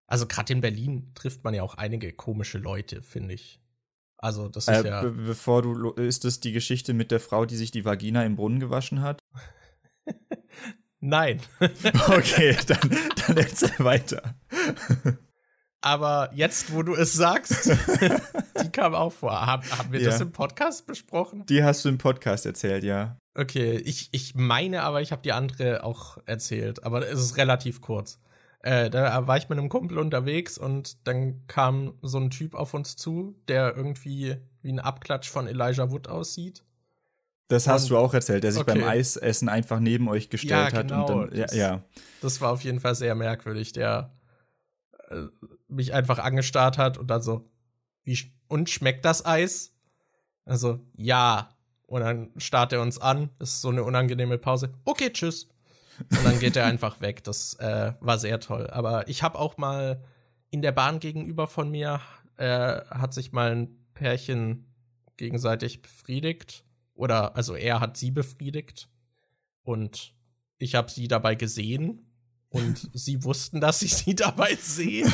Also 0.06 0.26
gerade 0.26 0.52
in 0.54 0.62
Berlin 0.62 1.12
trifft 1.14 1.44
man 1.44 1.52
ja 1.52 1.62
auch 1.62 1.74
einige 1.74 2.12
komische 2.12 2.58
Leute, 2.58 3.02
finde 3.02 3.34
ich. 3.34 3.60
Also 4.16 4.48
das 4.48 4.66
ist 4.66 4.84
äh, 4.84 4.88
ja. 4.88 5.02
Be 5.02 5.10
bevor 5.10 5.62
du, 5.62 5.90
ist 5.90 6.24
das 6.24 6.40
die 6.40 6.52
Geschichte 6.52 6.94
mit 6.94 7.10
der 7.10 7.20
Frau, 7.20 7.44
die 7.44 7.56
sich 7.56 7.70
die 7.70 7.84
Vagina 7.84 8.24
im 8.24 8.36
Brunnen 8.36 8.58
gewaschen 8.58 9.02
hat? 9.02 9.20
Nein. 11.00 11.40
okay, 12.08 12.56
dann, 12.66 12.96
dann 13.26 13.36
erzähl 13.36 13.78
weiter. 13.78 14.34
Aber 15.80 16.30
jetzt, 16.34 16.72
wo 16.72 16.82
du 16.82 16.94
es 16.94 17.12
sagst, 17.12 17.70
die 18.62 18.70
kam 18.70 18.94
auch 18.94 19.12
vor. 19.12 19.46
Haben, 19.46 19.62
haben 19.70 19.92
wir 19.92 20.00
ja. 20.00 20.10
das 20.10 20.20
im 20.20 20.32
Podcast 20.32 20.86
besprochen? 20.86 21.46
Die 21.46 21.62
hast 21.62 21.84
du 21.84 21.88
im 21.88 21.98
Podcast 21.98 22.46
erzählt, 22.46 22.82
ja. 22.82 23.16
Okay, 23.34 23.76
ich, 23.76 24.08
ich 24.10 24.34
meine 24.34 24.82
aber, 24.82 25.02
ich 25.02 25.12
habe 25.12 25.22
die 25.22 25.32
andere 25.32 25.84
auch 25.84 26.18
erzählt. 26.26 26.82
Aber 26.84 27.08
es 27.08 27.20
ist 27.20 27.36
relativ 27.36 27.80
kurz. 27.80 28.18
Äh, 28.60 28.90
da 28.90 29.28
war 29.28 29.36
ich 29.36 29.48
mit 29.48 29.56
einem 29.56 29.68
Kumpel 29.68 29.98
unterwegs 29.98 30.58
und 30.58 31.06
dann 31.06 31.46
kam 31.46 31.94
so 32.02 32.18
ein 32.18 32.30
Typ 32.30 32.56
auf 32.56 32.74
uns 32.74 32.96
zu, 32.96 33.36
der 33.46 33.76
irgendwie 33.76 34.36
wie 34.62 34.72
ein 34.72 34.80
Abklatsch 34.80 35.30
von 35.30 35.46
Elijah 35.46 35.92
Wood 35.92 36.08
aussieht. 36.08 36.64
Das 37.46 37.68
hast 37.68 37.84
und, 37.84 37.90
du 37.90 37.98
auch 37.98 38.12
erzählt, 38.12 38.42
der 38.42 38.50
sich 38.50 38.62
okay. 38.62 38.80
beim 38.80 38.88
Eisessen 38.88 39.48
einfach 39.48 39.78
neben 39.78 40.08
euch 40.08 40.28
gestellt 40.28 40.72
ja, 40.72 40.82
genau. 40.82 41.08
hat. 41.08 41.10
Und 41.10 41.30
dann, 41.30 41.38
ja, 41.38 41.54
ja. 41.54 41.82
Das 42.20 42.40
war 42.40 42.50
auf 42.50 42.62
jeden 42.62 42.80
Fall 42.80 42.96
sehr 42.96 43.14
merkwürdig. 43.14 43.72
Der 43.72 44.10
äh, 45.08 45.26
mich 45.68 45.94
einfach 45.94 46.18
angestarrt 46.18 46.78
hat 46.78 46.98
und 46.98 47.08
dann 47.08 47.22
so, 47.22 47.50
wie, 48.04 48.18
und 48.48 48.70
schmeckt 48.70 49.04
das 49.04 49.24
Eis? 49.24 49.74
Also, 50.44 50.80
ja. 50.94 51.54
Und 51.86 52.02
dann 52.02 52.30
starrt 52.36 52.72
er 52.72 52.82
uns 52.82 52.98
an. 52.98 53.30
Das 53.38 53.50
ist 53.50 53.60
so 53.60 53.68
eine 53.68 53.84
unangenehme 53.84 54.38
Pause. 54.38 54.72
Okay, 54.84 55.10
tschüss. 55.10 55.48
Und 56.10 56.24
dann 56.24 56.38
geht 56.38 56.56
er 56.56 56.66
einfach 56.66 57.00
weg. 57.00 57.24
Das 57.24 57.54
äh, 57.54 57.92
war 58.00 58.18
sehr 58.18 58.40
toll. 58.40 58.68
Aber 58.68 59.08
ich 59.08 59.22
habe 59.22 59.38
auch 59.38 59.56
mal 59.56 60.02
in 60.50 60.62
der 60.62 60.72
Bahn 60.72 61.00
gegenüber 61.00 61.46
von 61.46 61.70
mir 61.70 62.00
äh, 62.36 62.80
hat 62.90 63.14
sich 63.14 63.32
mal 63.32 63.52
ein 63.52 63.86
Pärchen 63.94 64.66
gegenseitig 65.16 65.82
befriedigt. 65.82 66.64
Oder 66.94 67.36
also 67.36 67.54
er 67.54 67.80
hat 67.80 67.96
sie 67.96 68.10
befriedigt. 68.10 68.88
Und 69.62 70.14
ich 70.58 70.74
habe 70.74 70.90
sie 70.90 71.08
dabei 71.08 71.34
gesehen. 71.34 72.07
Und 72.50 72.90
sie 72.94 73.24
wussten, 73.24 73.60
dass 73.60 73.82
ich 73.82 73.96
sie 73.96 74.14
dabei 74.14 74.54
sehe. 74.54 75.06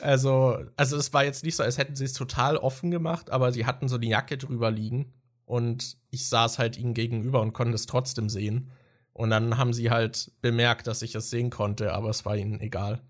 Also, 0.00 0.58
also 0.76 0.96
es 0.96 1.12
war 1.12 1.24
jetzt 1.24 1.44
nicht 1.44 1.56
so, 1.56 1.62
als 1.62 1.78
hätten 1.78 1.96
sie 1.96 2.04
es 2.04 2.12
total 2.12 2.56
offen 2.56 2.90
gemacht, 2.90 3.30
aber 3.30 3.52
sie 3.52 3.64
hatten 3.64 3.88
so 3.88 3.96
eine 3.96 4.06
Jacke 4.06 4.36
drüber 4.36 4.70
liegen 4.70 5.14
und 5.46 5.96
ich 6.10 6.26
saß 6.26 6.58
halt 6.58 6.76
ihnen 6.76 6.94
gegenüber 6.94 7.40
und 7.40 7.52
konnte 7.52 7.74
es 7.74 7.86
trotzdem 7.86 8.28
sehen. 8.28 8.70
Und 9.12 9.30
dann 9.30 9.56
haben 9.56 9.72
sie 9.72 9.90
halt 9.90 10.32
bemerkt, 10.42 10.86
dass 10.86 11.02
ich 11.02 11.14
es 11.14 11.30
sehen 11.30 11.50
konnte, 11.50 11.92
aber 11.92 12.10
es 12.10 12.24
war 12.24 12.36
ihnen 12.36 12.60
egal. 12.60 13.00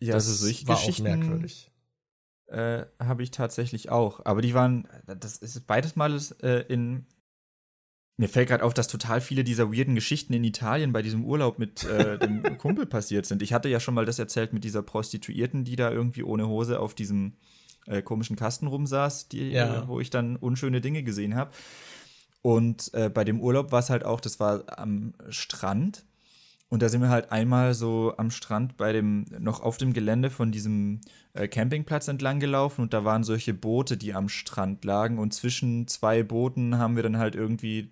Ja, 0.00 0.14
das 0.14 0.28
also 0.28 0.44
solche 0.44 0.66
war 0.68 0.76
Geschichten, 0.76 1.06
auch 1.06 1.16
merkwürdig. 1.16 1.72
Äh, 2.46 2.86
habe 2.98 3.22
ich 3.22 3.30
tatsächlich 3.30 3.90
auch. 3.90 4.24
Aber 4.24 4.42
die 4.42 4.54
waren, 4.54 4.86
das 5.06 5.38
ist 5.38 5.66
beides 5.66 5.96
Mal 5.96 6.18
äh, 6.42 6.60
in. 6.72 7.06
Mir 8.18 8.28
fällt 8.28 8.48
gerade 8.48 8.64
auf, 8.64 8.74
dass 8.74 8.88
total 8.88 9.20
viele 9.20 9.42
dieser 9.42 9.72
weirden 9.72 9.94
Geschichten 9.94 10.34
in 10.34 10.44
Italien 10.44 10.92
bei 10.92 11.02
diesem 11.02 11.24
Urlaub 11.24 11.58
mit 11.58 11.84
äh, 11.84 12.18
dem 12.18 12.42
Kumpel 12.58 12.86
passiert 12.86 13.26
sind. 13.26 13.42
Ich 13.42 13.52
hatte 13.52 13.68
ja 13.68 13.80
schon 13.80 13.94
mal 13.94 14.04
das 14.04 14.18
erzählt 14.18 14.52
mit 14.52 14.64
dieser 14.64 14.82
Prostituierten, 14.82 15.64
die 15.64 15.76
da 15.76 15.90
irgendwie 15.90 16.22
ohne 16.22 16.46
Hose 16.46 16.78
auf 16.78 16.94
diesem 16.94 17.32
äh, 17.86 18.02
komischen 18.02 18.36
Kasten 18.36 18.66
rumsaß, 18.66 19.28
die, 19.28 19.50
ja. 19.50 19.82
Äh, 19.82 19.88
wo 19.88 19.98
ich 19.98 20.10
dann 20.10 20.36
unschöne 20.36 20.80
Dinge 20.80 21.02
gesehen 21.02 21.34
habe. 21.34 21.52
Und 22.42 22.92
äh, 22.92 23.08
bei 23.08 23.24
dem 23.24 23.40
Urlaub 23.40 23.72
war 23.72 23.80
es 23.80 23.88
halt 23.88 24.04
auch, 24.04 24.20
das 24.20 24.40
war 24.40 24.78
am 24.78 25.14
Strand. 25.30 26.04
Und 26.72 26.80
da 26.80 26.88
sind 26.88 27.02
wir 27.02 27.10
halt 27.10 27.30
einmal 27.30 27.74
so 27.74 28.14
am 28.16 28.30
Strand 28.30 28.78
bei 28.78 28.94
dem, 28.94 29.26
noch 29.38 29.60
auf 29.60 29.76
dem 29.76 29.92
Gelände 29.92 30.30
von 30.30 30.52
diesem 30.52 31.02
äh, 31.34 31.46
Campingplatz 31.46 32.08
entlang 32.08 32.40
gelaufen 32.40 32.80
und 32.80 32.94
da 32.94 33.04
waren 33.04 33.24
solche 33.24 33.52
Boote, 33.52 33.98
die 33.98 34.14
am 34.14 34.30
Strand 34.30 34.82
lagen. 34.82 35.18
Und 35.18 35.34
zwischen 35.34 35.86
zwei 35.86 36.22
Booten 36.22 36.78
haben 36.78 36.96
wir 36.96 37.02
dann 37.02 37.18
halt 37.18 37.34
irgendwie 37.34 37.90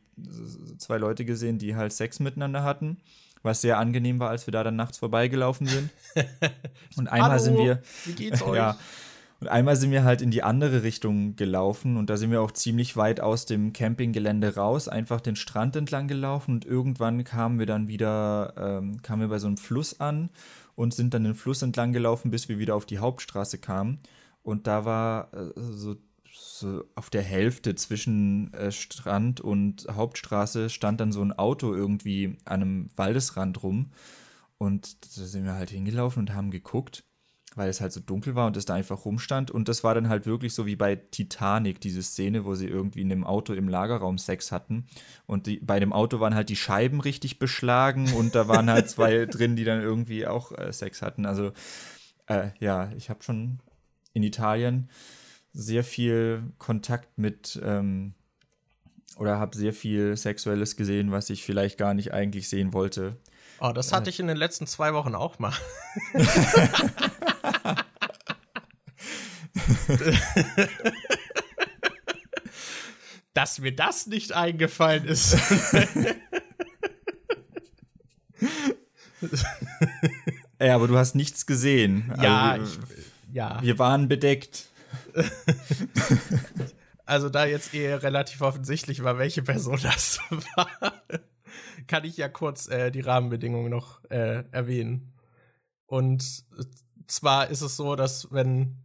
zwei 0.78 0.96
Leute 0.96 1.26
gesehen, 1.26 1.58
die 1.58 1.76
halt 1.76 1.92
Sex 1.92 2.20
miteinander 2.20 2.62
hatten. 2.62 2.96
Was 3.42 3.60
sehr 3.60 3.76
angenehm 3.76 4.18
war, 4.18 4.30
als 4.30 4.46
wir 4.46 4.52
da 4.52 4.64
dann 4.64 4.76
nachts 4.76 4.96
vorbeigelaufen 4.96 5.66
sind. 5.66 5.90
Und 6.96 7.08
einmal 7.08 7.32
Hallo, 7.32 7.42
sind 7.42 7.58
wir. 7.58 7.82
Wie 8.06 8.12
geht's 8.14 8.40
euch? 8.46 8.56
Ja, 8.56 8.78
und 9.40 9.48
einmal 9.48 9.76
sind 9.76 9.90
wir 9.90 10.04
halt 10.04 10.20
in 10.20 10.30
die 10.30 10.42
andere 10.42 10.82
Richtung 10.82 11.34
gelaufen 11.34 11.96
und 11.96 12.10
da 12.10 12.18
sind 12.18 12.30
wir 12.30 12.42
auch 12.42 12.50
ziemlich 12.50 12.96
weit 12.98 13.20
aus 13.20 13.46
dem 13.46 13.72
Campinggelände 13.72 14.54
raus, 14.54 14.86
einfach 14.86 15.22
den 15.22 15.34
Strand 15.34 15.76
entlang 15.76 16.08
gelaufen 16.08 16.52
und 16.52 16.66
irgendwann 16.66 17.24
kamen 17.24 17.58
wir 17.58 17.64
dann 17.64 17.88
wieder, 17.88 18.52
ähm, 18.58 19.00
kamen 19.00 19.22
wir 19.22 19.28
bei 19.28 19.38
so 19.38 19.46
einem 19.46 19.56
Fluss 19.56 19.98
an 19.98 20.28
und 20.74 20.92
sind 20.92 21.14
dann 21.14 21.24
den 21.24 21.34
Fluss 21.34 21.62
entlang 21.62 21.94
gelaufen, 21.94 22.30
bis 22.30 22.50
wir 22.50 22.58
wieder 22.58 22.74
auf 22.74 22.84
die 22.84 22.98
Hauptstraße 22.98 23.58
kamen. 23.58 24.00
Und 24.42 24.66
da 24.66 24.84
war 24.84 25.32
äh, 25.32 25.52
so, 25.56 25.96
so, 26.32 26.84
auf 26.94 27.08
der 27.08 27.22
Hälfte 27.22 27.74
zwischen 27.74 28.52
äh, 28.52 28.70
Strand 28.72 29.40
und 29.40 29.86
Hauptstraße 29.90 30.68
stand 30.68 31.00
dann 31.00 31.12
so 31.12 31.22
ein 31.22 31.32
Auto 31.32 31.74
irgendwie 31.74 32.36
an 32.44 32.62
einem 32.62 32.90
Waldesrand 32.96 33.62
rum. 33.62 33.90
Und 34.58 35.16
da 35.16 35.24
sind 35.24 35.44
wir 35.44 35.54
halt 35.54 35.70
hingelaufen 35.70 36.20
und 36.20 36.34
haben 36.34 36.50
geguckt 36.50 37.04
weil 37.56 37.68
es 37.68 37.80
halt 37.80 37.92
so 37.92 38.00
dunkel 38.00 38.34
war 38.34 38.46
und 38.46 38.56
es 38.56 38.64
da 38.64 38.74
einfach 38.74 39.04
rumstand. 39.04 39.50
Und 39.50 39.68
das 39.68 39.82
war 39.82 39.94
dann 39.94 40.08
halt 40.08 40.26
wirklich 40.26 40.54
so 40.54 40.66
wie 40.66 40.76
bei 40.76 40.96
Titanic, 40.96 41.80
diese 41.80 42.02
Szene, 42.02 42.44
wo 42.44 42.54
sie 42.54 42.68
irgendwie 42.68 43.00
in 43.00 43.10
einem 43.10 43.24
Auto 43.24 43.54
im 43.54 43.68
Lagerraum 43.68 44.18
Sex 44.18 44.52
hatten. 44.52 44.86
Und 45.26 45.46
die, 45.46 45.58
bei 45.58 45.80
dem 45.80 45.92
Auto 45.92 46.20
waren 46.20 46.34
halt 46.34 46.48
die 46.48 46.56
Scheiben 46.56 47.00
richtig 47.00 47.38
beschlagen 47.38 48.12
und 48.14 48.34
da 48.34 48.46
waren 48.46 48.70
halt 48.70 48.88
zwei 48.90 49.26
drin, 49.26 49.56
die 49.56 49.64
dann 49.64 49.80
irgendwie 49.80 50.26
auch 50.26 50.52
äh, 50.52 50.72
Sex 50.72 51.02
hatten. 51.02 51.26
Also 51.26 51.52
äh, 52.26 52.50
ja, 52.60 52.90
ich 52.96 53.10
habe 53.10 53.22
schon 53.22 53.58
in 54.12 54.22
Italien 54.22 54.88
sehr 55.52 55.82
viel 55.82 56.44
Kontakt 56.58 57.18
mit 57.18 57.60
ähm, 57.64 58.14
oder 59.16 59.40
habe 59.40 59.56
sehr 59.56 59.72
viel 59.72 60.16
Sexuelles 60.16 60.76
gesehen, 60.76 61.10
was 61.10 61.30
ich 61.30 61.44
vielleicht 61.44 61.78
gar 61.78 61.94
nicht 61.94 62.14
eigentlich 62.14 62.48
sehen 62.48 62.72
wollte. 62.72 63.16
Oh, 63.58 63.72
das 63.72 63.92
hatte 63.92 64.06
äh. 64.06 64.10
ich 64.10 64.20
in 64.20 64.28
den 64.28 64.36
letzten 64.36 64.68
zwei 64.68 64.94
Wochen 64.94 65.16
auch 65.16 65.40
mal. 65.40 65.52
Dass 73.34 73.58
mir 73.60 73.74
das 73.74 74.06
nicht 74.06 74.32
eingefallen 74.32 75.04
ist. 75.04 75.36
ja, 80.60 80.74
aber 80.74 80.88
du 80.88 80.98
hast 80.98 81.14
nichts 81.14 81.46
gesehen. 81.46 82.12
Ja, 82.20 82.50
also, 82.52 82.80
ich, 82.96 83.34
ja. 83.34 83.62
Wir 83.62 83.78
waren 83.78 84.08
bedeckt. 84.08 84.66
also 87.06 87.28
da 87.28 87.44
jetzt 87.44 87.72
eher 87.74 88.02
relativ 88.02 88.40
offensichtlich 88.40 89.04
war, 89.04 89.18
welche 89.18 89.42
Person 89.42 89.78
das 89.82 90.18
war, 90.56 91.02
kann 91.86 92.04
ich 92.04 92.16
ja 92.16 92.28
kurz 92.28 92.68
äh, 92.68 92.90
die 92.90 93.00
Rahmenbedingungen 93.00 93.70
noch 93.70 94.02
äh, 94.10 94.44
erwähnen. 94.50 95.12
Und 95.86 96.44
zwar 97.06 97.48
ist 97.48 97.62
es 97.62 97.76
so, 97.76 97.96
dass 97.96 98.32
wenn 98.32 98.76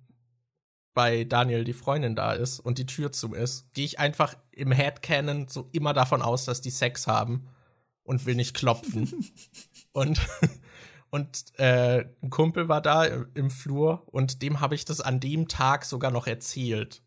bei 0.95 1.25
Daniel 1.25 1.65
die 1.65 1.73
Freundin 1.73 2.15
da 2.15 2.31
ist 2.31 2.60
und 2.60 2.79
die 2.79 2.86
Tür 2.88 3.12
zu 3.12 3.34
ist, 3.34 3.71
gehe 3.73 3.86
ich 3.86 3.99
einfach 3.99 4.36
im 4.51 4.71
Headcanon 4.71 5.47
so 5.47 5.69
immer 5.73 5.93
davon 5.93 6.23
aus, 6.23 6.45
dass 6.45 6.62
die 6.62 6.71
Sex 6.71 7.05
haben 7.05 7.47
und 8.03 8.25
will 8.25 8.36
nicht 8.36 8.55
klopfen. 8.55 9.12
und 9.91 10.19
und 11.12 11.60
äh, 11.60 12.05
ein 12.23 12.29
Kumpel 12.29 12.67
war 12.67 12.81
da 12.81 13.05
im 13.05 13.51
Flur 13.51 14.03
und 14.08 14.41
dem 14.41 14.62
habe 14.62 14.75
ich 14.75 14.86
das 14.86 15.01
an 15.01 15.19
dem 15.19 15.47
Tag 15.47 15.86
sogar 15.86 16.12
noch 16.12 16.27
erzählt, 16.27 17.03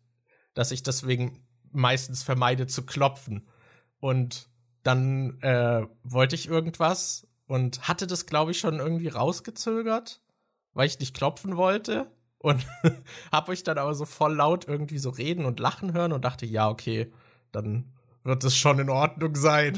dass 0.53 0.71
ich 0.71 0.83
deswegen 0.83 1.43
meistens 1.71 2.23
vermeide 2.23 2.67
zu 2.67 2.85
klopfen. 2.85 3.47
Und 3.99 4.49
dann 4.83 5.39
äh, 5.41 5.85
wollte 6.03 6.35
ich 6.35 6.47
irgendwas 6.47 7.27
und 7.45 7.87
hatte 7.87 8.07
das, 8.07 8.25
glaube 8.25 8.51
ich, 8.51 8.59
schon 8.59 8.79
irgendwie 8.79 9.09
rausgezögert, 9.09 10.21
weil 10.73 10.87
ich 10.87 10.99
nicht 10.99 11.15
klopfen 11.15 11.57
wollte 11.57 12.09
und 12.39 12.65
hab 13.31 13.49
euch 13.49 13.63
dann 13.63 13.77
aber 13.77 13.93
so 13.93 14.05
voll 14.05 14.35
laut 14.35 14.67
irgendwie 14.67 14.97
so 14.97 15.09
reden 15.09 15.45
und 15.45 15.59
lachen 15.59 15.93
hören 15.93 16.13
und 16.13 16.25
dachte, 16.25 16.45
ja, 16.45 16.69
okay, 16.69 17.11
dann 17.51 17.93
wird 18.23 18.43
es 18.43 18.57
schon 18.57 18.79
in 18.79 18.89
Ordnung 18.89 19.35
sein. 19.35 19.77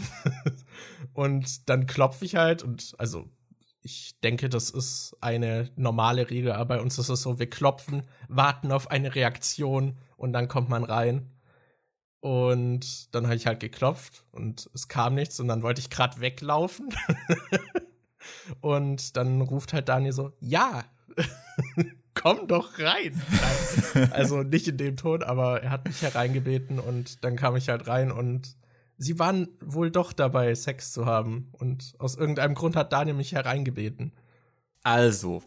und 1.13 1.69
dann 1.69 1.87
klopfe 1.87 2.25
ich 2.25 2.35
halt 2.35 2.63
und 2.63 2.93
also 2.97 3.27
ich 3.83 4.19
denke, 4.19 4.47
das 4.47 4.69
ist 4.69 5.17
eine 5.21 5.71
normale 5.75 6.29
Regel, 6.29 6.51
aber 6.51 6.75
bei 6.75 6.81
uns 6.81 6.99
ist 6.99 7.09
es 7.09 7.23
so, 7.23 7.39
wir 7.39 7.49
klopfen, 7.49 8.03
warten 8.27 8.71
auf 8.71 8.91
eine 8.91 9.15
Reaktion 9.15 9.97
und 10.17 10.33
dann 10.33 10.47
kommt 10.47 10.69
man 10.69 10.83
rein. 10.83 11.31
Und 12.19 13.15
dann 13.15 13.25
habe 13.25 13.35
ich 13.35 13.47
halt 13.47 13.59
geklopft 13.59 14.23
und 14.31 14.69
es 14.75 14.87
kam 14.87 15.15
nichts 15.15 15.39
und 15.39 15.47
dann 15.47 15.63
wollte 15.63 15.81
ich 15.81 15.89
gerade 15.89 16.21
weglaufen. 16.21 16.89
und 18.61 19.17
dann 19.17 19.41
ruft 19.41 19.73
halt 19.73 19.89
Daniel 19.89 20.13
so, 20.13 20.31
ja 20.39 20.83
komm 22.13 22.47
doch 22.47 22.79
rein. 22.79 23.21
also 24.11 24.43
nicht 24.43 24.67
in 24.67 24.77
dem 24.77 24.97
Ton, 24.97 25.23
aber 25.23 25.61
er 25.63 25.71
hat 25.71 25.85
mich 25.85 26.01
hereingebeten 26.01 26.79
und 26.79 27.23
dann 27.23 27.35
kam 27.35 27.55
ich 27.55 27.69
halt 27.69 27.87
rein 27.87 28.11
und 28.11 28.55
sie 28.97 29.19
waren 29.19 29.47
wohl 29.59 29.91
doch 29.91 30.13
dabei, 30.13 30.53
Sex 30.55 30.91
zu 30.91 31.05
haben. 31.05 31.49
Und 31.53 31.95
aus 31.97 32.15
irgendeinem 32.15 32.55
Grund 32.55 32.75
hat 32.75 32.93
Daniel 32.93 33.15
mich 33.15 33.33
hereingebeten. 33.33 34.13
Also, 34.83 35.43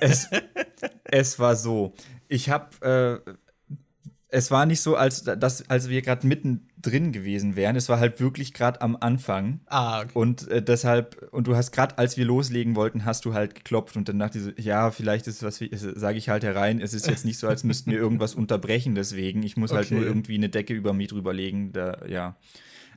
es, 0.00 0.28
es 1.04 1.38
war 1.38 1.56
so. 1.56 1.94
Ich 2.28 2.50
habe, 2.50 3.22
äh, 3.26 3.32
es 4.30 4.50
war 4.50 4.66
nicht 4.66 4.80
so, 4.82 4.94
als, 4.96 5.24
dass, 5.24 5.68
als 5.70 5.88
wir 5.88 6.02
gerade 6.02 6.26
mitten 6.26 6.68
drin 6.80 7.12
gewesen 7.12 7.56
wären. 7.56 7.76
Es 7.76 7.88
war 7.88 7.98
halt 7.98 8.20
wirklich 8.20 8.52
gerade 8.52 8.80
am 8.82 8.96
Anfang. 9.00 9.60
Ah, 9.66 10.00
okay. 10.02 10.10
Und 10.14 10.48
äh, 10.48 10.62
deshalb, 10.62 11.28
und 11.32 11.46
du 11.46 11.56
hast 11.56 11.72
gerade, 11.72 11.96
als 11.98 12.16
wir 12.16 12.24
loslegen 12.24 12.76
wollten, 12.76 13.04
hast 13.04 13.24
du 13.24 13.32
halt 13.34 13.54
geklopft 13.54 13.96
und 13.96 14.08
dann 14.08 14.18
dachte 14.18 14.38
ich 14.38 14.44
so, 14.44 14.50
ja, 14.56 14.90
vielleicht 14.90 15.26
ist 15.26 15.42
es 15.42 15.60
was, 15.60 15.80
sage 15.98 16.18
ich 16.18 16.28
halt 16.28 16.44
herein. 16.44 16.80
Es 16.80 16.92
ist 16.92 17.06
jetzt 17.06 17.24
nicht 17.24 17.38
so, 17.38 17.48
als 17.48 17.64
müssten 17.64 17.90
wir 17.90 17.98
irgendwas 17.98 18.34
unterbrechen 18.34 18.94
deswegen. 18.94 19.42
Ich 19.42 19.56
muss 19.56 19.72
halt 19.72 19.86
Okay. 19.86 19.94
nur 19.94 20.04
irgendwie 20.04 20.34
eine 20.34 20.50
Decke 20.50 20.74
über 20.74 20.92
mich 20.92 21.08
drüber 21.08 21.32
legen. 21.32 21.72
Da, 21.72 22.06
ja. 22.06 22.36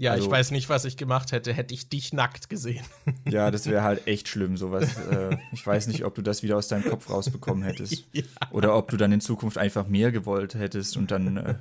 Ja, 0.01 0.11
Also- 0.13 0.25
ich 0.25 0.31
weiß 0.31 0.49
nicht, 0.51 0.67
was 0.67 0.83
ich 0.85 0.97
gemacht 0.97 1.31
hätte, 1.31 1.53
hätte 1.53 1.73
ich 1.75 1.87
dich 1.89 2.11
nackt 2.11 2.49
gesehen. 2.49 2.83
Ja, 3.29 3.51
das 3.51 3.67
wäre 3.67 3.83
halt 3.83 4.07
echt 4.07 4.27
schlimm, 4.27 4.57
sowas. 4.57 4.97
Äh, 5.11 5.37
ich 5.53 5.65
weiß 5.65 5.87
nicht, 5.87 6.03
ob 6.05 6.15
du 6.15 6.21
das 6.23 6.41
wieder 6.43 6.57
aus 6.57 6.67
deinem 6.67 6.83
Kopf 6.89 7.09
rausbekommen 7.09 7.63
hättest. 7.63 8.03
Ja. 8.13 8.23
Oder 8.51 8.75
ob 8.75 8.89
du 8.89 8.97
dann 8.97 9.11
in 9.11 9.21
Zukunft 9.21 9.57
einfach 9.59 9.87
mehr 9.87 10.11
gewollt 10.11 10.55
hättest 10.55 10.97
und 10.97 11.11
dann 11.11 11.37
äh, 11.37 11.55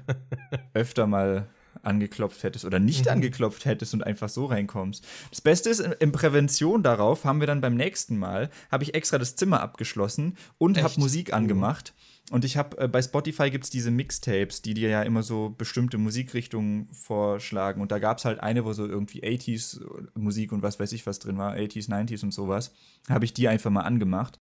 öfter 0.74 1.06
mal 1.06 1.46
angeklopft 1.82 2.42
hättest 2.42 2.64
oder 2.64 2.78
nicht 2.78 3.06
Mhm. 3.06 3.12
angeklopft 3.12 3.64
hättest 3.64 3.94
und 3.94 4.02
einfach 4.04 4.28
so 4.28 4.46
reinkommst. 4.46 5.04
Das 5.30 5.40
Beste 5.40 5.70
ist, 5.70 5.80
in, 5.80 6.12
Prävention 6.12 6.82
darauf 6.82 7.24
haben 7.24 7.40
wir 7.40 7.46
dann 7.46 7.60
beim 7.60 7.74
nächsten 7.74 8.18
Mal, 8.18 8.50
habe 8.70 8.84
ich 8.84 8.94
extra 8.94 9.18
das 9.18 9.36
Zimmer 9.36 9.60
abgeschlossen 9.60 10.36
und 10.58 10.82
habe? 10.82 10.92
Musik 10.98 11.32
angemacht. 11.32 11.94
Und 12.30 12.44
ich 12.44 12.56
habe, 12.56 12.78
äh, 12.78 12.88
bei 12.88 13.02
Spotify 13.02 13.50
gibt 13.50 13.64
es 13.64 13.70
diese 13.70 13.90
Mixtapes, 13.90 14.62
die 14.62 14.74
dir 14.74 14.88
ja 14.88 15.02
immer 15.02 15.22
so 15.22 15.50
bestimmte 15.50 15.98
Musikrichtungen 15.98 16.88
vorschlagen. 16.92 17.80
Und 17.80 17.90
da 17.90 17.98
gab 17.98 18.18
es 18.18 18.24
halt 18.24 18.40
eine, 18.40 18.64
wo 18.64 18.72
so 18.72 18.86
irgendwie 18.86 19.22
80s 19.22 19.80
Musik 20.14 20.52
und 20.52 20.62
was 20.62 20.78
weiß 20.78 20.92
ich 20.92 21.06
was 21.06 21.18
drin 21.18 21.38
war, 21.38 21.54
80s, 21.54 21.88
90s 21.88 22.22
und 22.22 22.32
sowas. 22.32 22.72
Habe 23.08 23.24
ich 23.24 23.34
die 23.34 23.48
einfach 23.48 23.70
mal 23.70 23.82
angemacht 23.82 24.38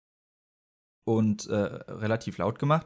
und 1.05 1.47
äh, 1.47 1.55
relativ 1.55 2.37
laut 2.37 2.59
gemacht. 2.59 2.85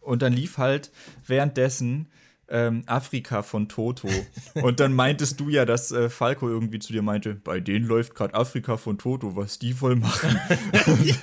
Und 0.00 0.22
dann 0.22 0.32
lief 0.32 0.58
halt 0.58 0.90
währenddessen 1.26 2.08
ähm, 2.48 2.82
Afrika 2.86 3.42
von 3.42 3.68
Toto. 3.68 4.08
Und 4.54 4.80
dann 4.80 4.92
meintest 4.92 5.38
du 5.38 5.48
ja, 5.48 5.64
dass 5.64 5.92
äh, 5.92 6.08
Falco 6.08 6.48
irgendwie 6.48 6.80
zu 6.80 6.92
dir 6.92 7.02
meinte, 7.02 7.34
bei 7.34 7.60
denen 7.60 7.86
läuft 7.86 8.14
gerade 8.16 8.34
Afrika 8.34 8.76
von 8.76 8.98
Toto, 8.98 9.36
was 9.36 9.60
die 9.60 9.72
voll 9.72 9.94
machen. 9.94 10.36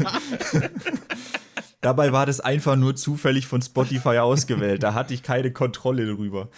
Dabei 1.82 2.12
war 2.12 2.26
das 2.26 2.40
einfach 2.40 2.76
nur 2.76 2.96
zufällig 2.96 3.48
von 3.48 3.62
Spotify 3.62 4.18
ausgewählt. 4.18 4.84
Da 4.84 4.94
hatte 4.94 5.14
ich 5.14 5.22
keine 5.22 5.52
Kontrolle 5.52 6.08
drüber. 6.08 6.50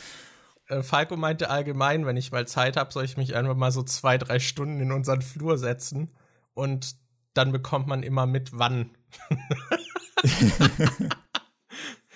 Äh, 0.68 0.82
Falco 0.82 1.18
meinte 1.18 1.50
allgemein, 1.50 2.06
wenn 2.06 2.16
ich 2.18 2.32
mal 2.32 2.48
Zeit 2.48 2.78
habe, 2.78 2.94
soll 2.94 3.04
ich 3.04 3.18
mich 3.18 3.36
einfach 3.36 3.56
mal 3.56 3.72
so 3.72 3.84
zwei, 3.84 4.18
drei 4.18 4.40
Stunden 4.40 4.80
in 4.80 4.92
unseren 4.92 5.22
Flur 5.22 5.58
setzen 5.58 6.10
und 6.54 6.96
dann 7.34 7.52
bekommt 7.52 7.88
man 7.88 8.04
immer 8.04 8.26
mit, 8.26 8.52
wann. 8.58 8.92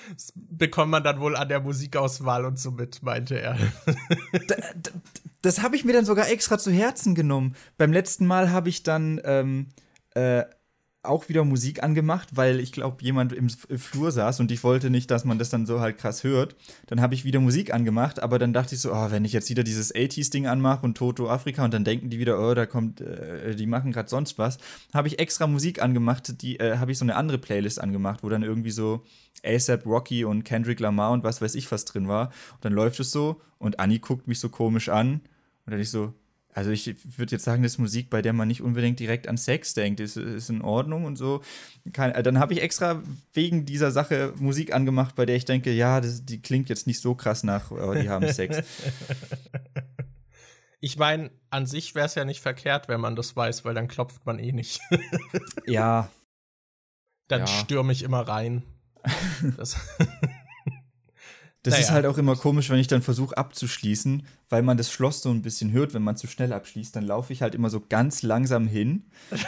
das 0.09 0.33
bekommt 0.35 0.91
man 0.91 1.03
dann 1.03 1.19
wohl 1.19 1.35
an 1.35 1.49
der 1.49 1.59
Musikauswahl 1.59 2.45
und 2.45 2.57
so 2.57 2.71
mit, 2.71 3.03
meinte 3.03 3.39
er. 3.39 3.57
Das 5.43 5.61
habe 5.61 5.75
ich 5.75 5.83
mir 5.83 5.91
dann 5.91 6.05
sogar 6.05 6.29
extra 6.29 6.57
zu 6.57 6.71
Herzen 6.71 7.15
genommen. 7.15 7.57
Beim 7.77 7.91
letzten 7.91 8.25
Mal 8.25 8.51
habe 8.51 8.69
ich 8.69 8.83
dann 8.83 9.19
ähm, 9.25 9.67
äh, 10.15 10.43
auch 11.03 11.27
wieder 11.27 11.43
Musik 11.43 11.83
angemacht, 11.83 12.29
weil 12.31 12.59
ich 12.59 12.71
glaube, 12.71 13.03
jemand 13.03 13.33
im 13.33 13.49
Flur 13.49 14.11
saß 14.11 14.39
und 14.39 14.51
ich 14.51 14.63
wollte 14.63 14.89
nicht, 14.89 15.11
dass 15.11 15.25
man 15.25 15.37
das 15.37 15.49
dann 15.49 15.65
so 15.65 15.81
halt 15.81 15.97
krass 15.97 16.23
hört. 16.23 16.55
Dann 16.87 17.01
habe 17.01 17.13
ich 17.13 17.25
wieder 17.25 17.41
Musik 17.41 17.73
angemacht, 17.73 18.23
aber 18.23 18.39
dann 18.39 18.53
dachte 18.53 18.75
ich 18.75 18.81
so, 18.81 18.93
oh, 18.93 19.11
wenn 19.11 19.25
ich 19.25 19.33
jetzt 19.33 19.49
wieder 19.49 19.63
dieses 19.63 19.93
80s-Ding 19.93 20.47
anmache 20.47 20.85
und 20.85 20.97
Toto 20.97 21.29
Afrika 21.29 21.65
und 21.65 21.73
dann 21.73 21.83
denken 21.83 22.09
die 22.09 22.19
wieder, 22.19 22.39
oh, 22.39 22.53
da 22.53 22.65
kommt, 22.65 23.01
äh, 23.01 23.55
die 23.55 23.65
machen 23.65 23.91
gerade 23.91 24.09
sonst 24.09 24.37
was, 24.37 24.57
habe 24.93 25.09
ich 25.09 25.19
extra 25.19 25.45
Musik 25.45 25.81
angemacht, 25.81 26.41
die 26.41 26.59
äh, 26.59 26.77
habe 26.77 26.91
ich 26.93 26.97
so 26.97 27.05
eine 27.05 27.15
andere 27.15 27.37
Playlist 27.37 27.81
angemacht, 27.81 28.23
wo 28.23 28.29
dann 28.29 28.43
irgendwie 28.43 28.71
so 28.71 29.03
ASAP 29.45 29.85
Rocky 29.85 30.23
und 30.23 30.43
Kendrick 30.45 30.79
Lamar 30.79 31.11
und 31.11 31.23
was 31.23 31.41
weiß 31.41 31.55
ich 31.55 31.69
was 31.71 31.83
drin 31.83 32.07
war. 32.07 32.27
Und 32.53 32.65
dann 32.65 32.73
läuft 32.73 32.99
es 33.01 33.11
so 33.11 33.41
und 33.57 33.79
Anni 33.79 33.99
guckt 33.99 34.27
mich 34.27 34.39
so 34.39 34.47
komisch 34.47 34.87
an 34.87 35.21
und 35.65 35.71
dann 35.71 35.79
ich 35.79 35.89
so, 35.89 36.13
also 36.53 36.69
ich 36.71 36.95
würde 37.17 37.31
jetzt 37.31 37.43
sagen, 37.43 37.63
das 37.63 37.73
ist 37.73 37.77
Musik, 37.79 38.09
bei 38.09 38.21
der 38.21 38.33
man 38.33 38.47
nicht 38.47 38.61
unbedingt 38.61 38.99
direkt 38.99 39.27
an 39.27 39.37
Sex 39.37 39.73
denkt. 39.73 39.99
Ist, 39.99 40.17
ist 40.17 40.49
in 40.49 40.61
Ordnung 40.61 41.05
und 41.05 41.15
so. 41.17 41.41
Kein, 41.93 42.11
äh, 42.11 42.21
dann 42.23 42.39
habe 42.39 42.53
ich 42.53 42.61
extra 42.61 43.01
wegen 43.33 43.65
dieser 43.65 43.91
Sache 43.91 44.33
Musik 44.37 44.73
angemacht, 44.73 45.15
bei 45.15 45.25
der 45.25 45.35
ich 45.35 45.45
denke, 45.45 45.71
ja, 45.71 45.99
das, 45.99 46.25
die 46.25 46.41
klingt 46.41 46.69
jetzt 46.69 46.85
nicht 46.87 46.99
so 47.01 47.15
krass 47.15 47.43
nach, 47.43 47.71
oh, 47.71 47.93
die 47.93 48.09
haben 48.09 48.31
Sex. 48.31 48.61
Ich 50.85 50.97
meine, 50.97 51.31
an 51.49 51.65
sich 51.65 51.95
wäre 51.95 52.07
es 52.07 52.15
ja 52.15 52.25
nicht 52.25 52.41
verkehrt, 52.41 52.89
wenn 52.89 52.99
man 52.99 53.15
das 53.15 53.37
weiß, 53.37 53.63
weil 53.63 53.73
dann 53.73 53.87
klopft 53.87 54.25
man 54.25 54.37
eh 54.37 54.51
nicht. 54.51 54.81
ja, 55.65 56.09
dann 57.29 57.41
Ja. 57.41 57.47
stürme 57.47 57.93
ich 57.93 58.03
immer 58.03 58.19
rein. 58.27 58.63
Das, 59.57 59.77
das 61.63 61.75
ist 61.79 61.85
Naja. 61.85 61.93
halt 61.93 62.05
auch 62.07 62.17
immer 62.17 62.35
komisch, 62.35 62.69
wenn 62.69 62.79
ich 62.79 62.87
dann 62.87 63.01
versuche 63.01 63.37
abzuschließen, 63.37 64.27
weil 64.53 64.61
man 64.61 64.77
das 64.77 64.91
Schloss 64.91 65.23
so 65.23 65.31
ein 65.31 65.41
bisschen 65.41 65.71
hört, 65.71 65.95
wenn 65.95 66.03
man 66.03 66.15
zu 66.15 66.27
schnell 66.27 66.53
abschließt. 66.53 66.95
Dann 66.95 67.05
laufe 67.05 67.33
ich 67.33 67.41
halt 67.41 67.55
immer 67.55 67.71
so 67.71 67.81
ganz 67.89 68.21
langsam 68.21 68.67
hin 68.67 69.01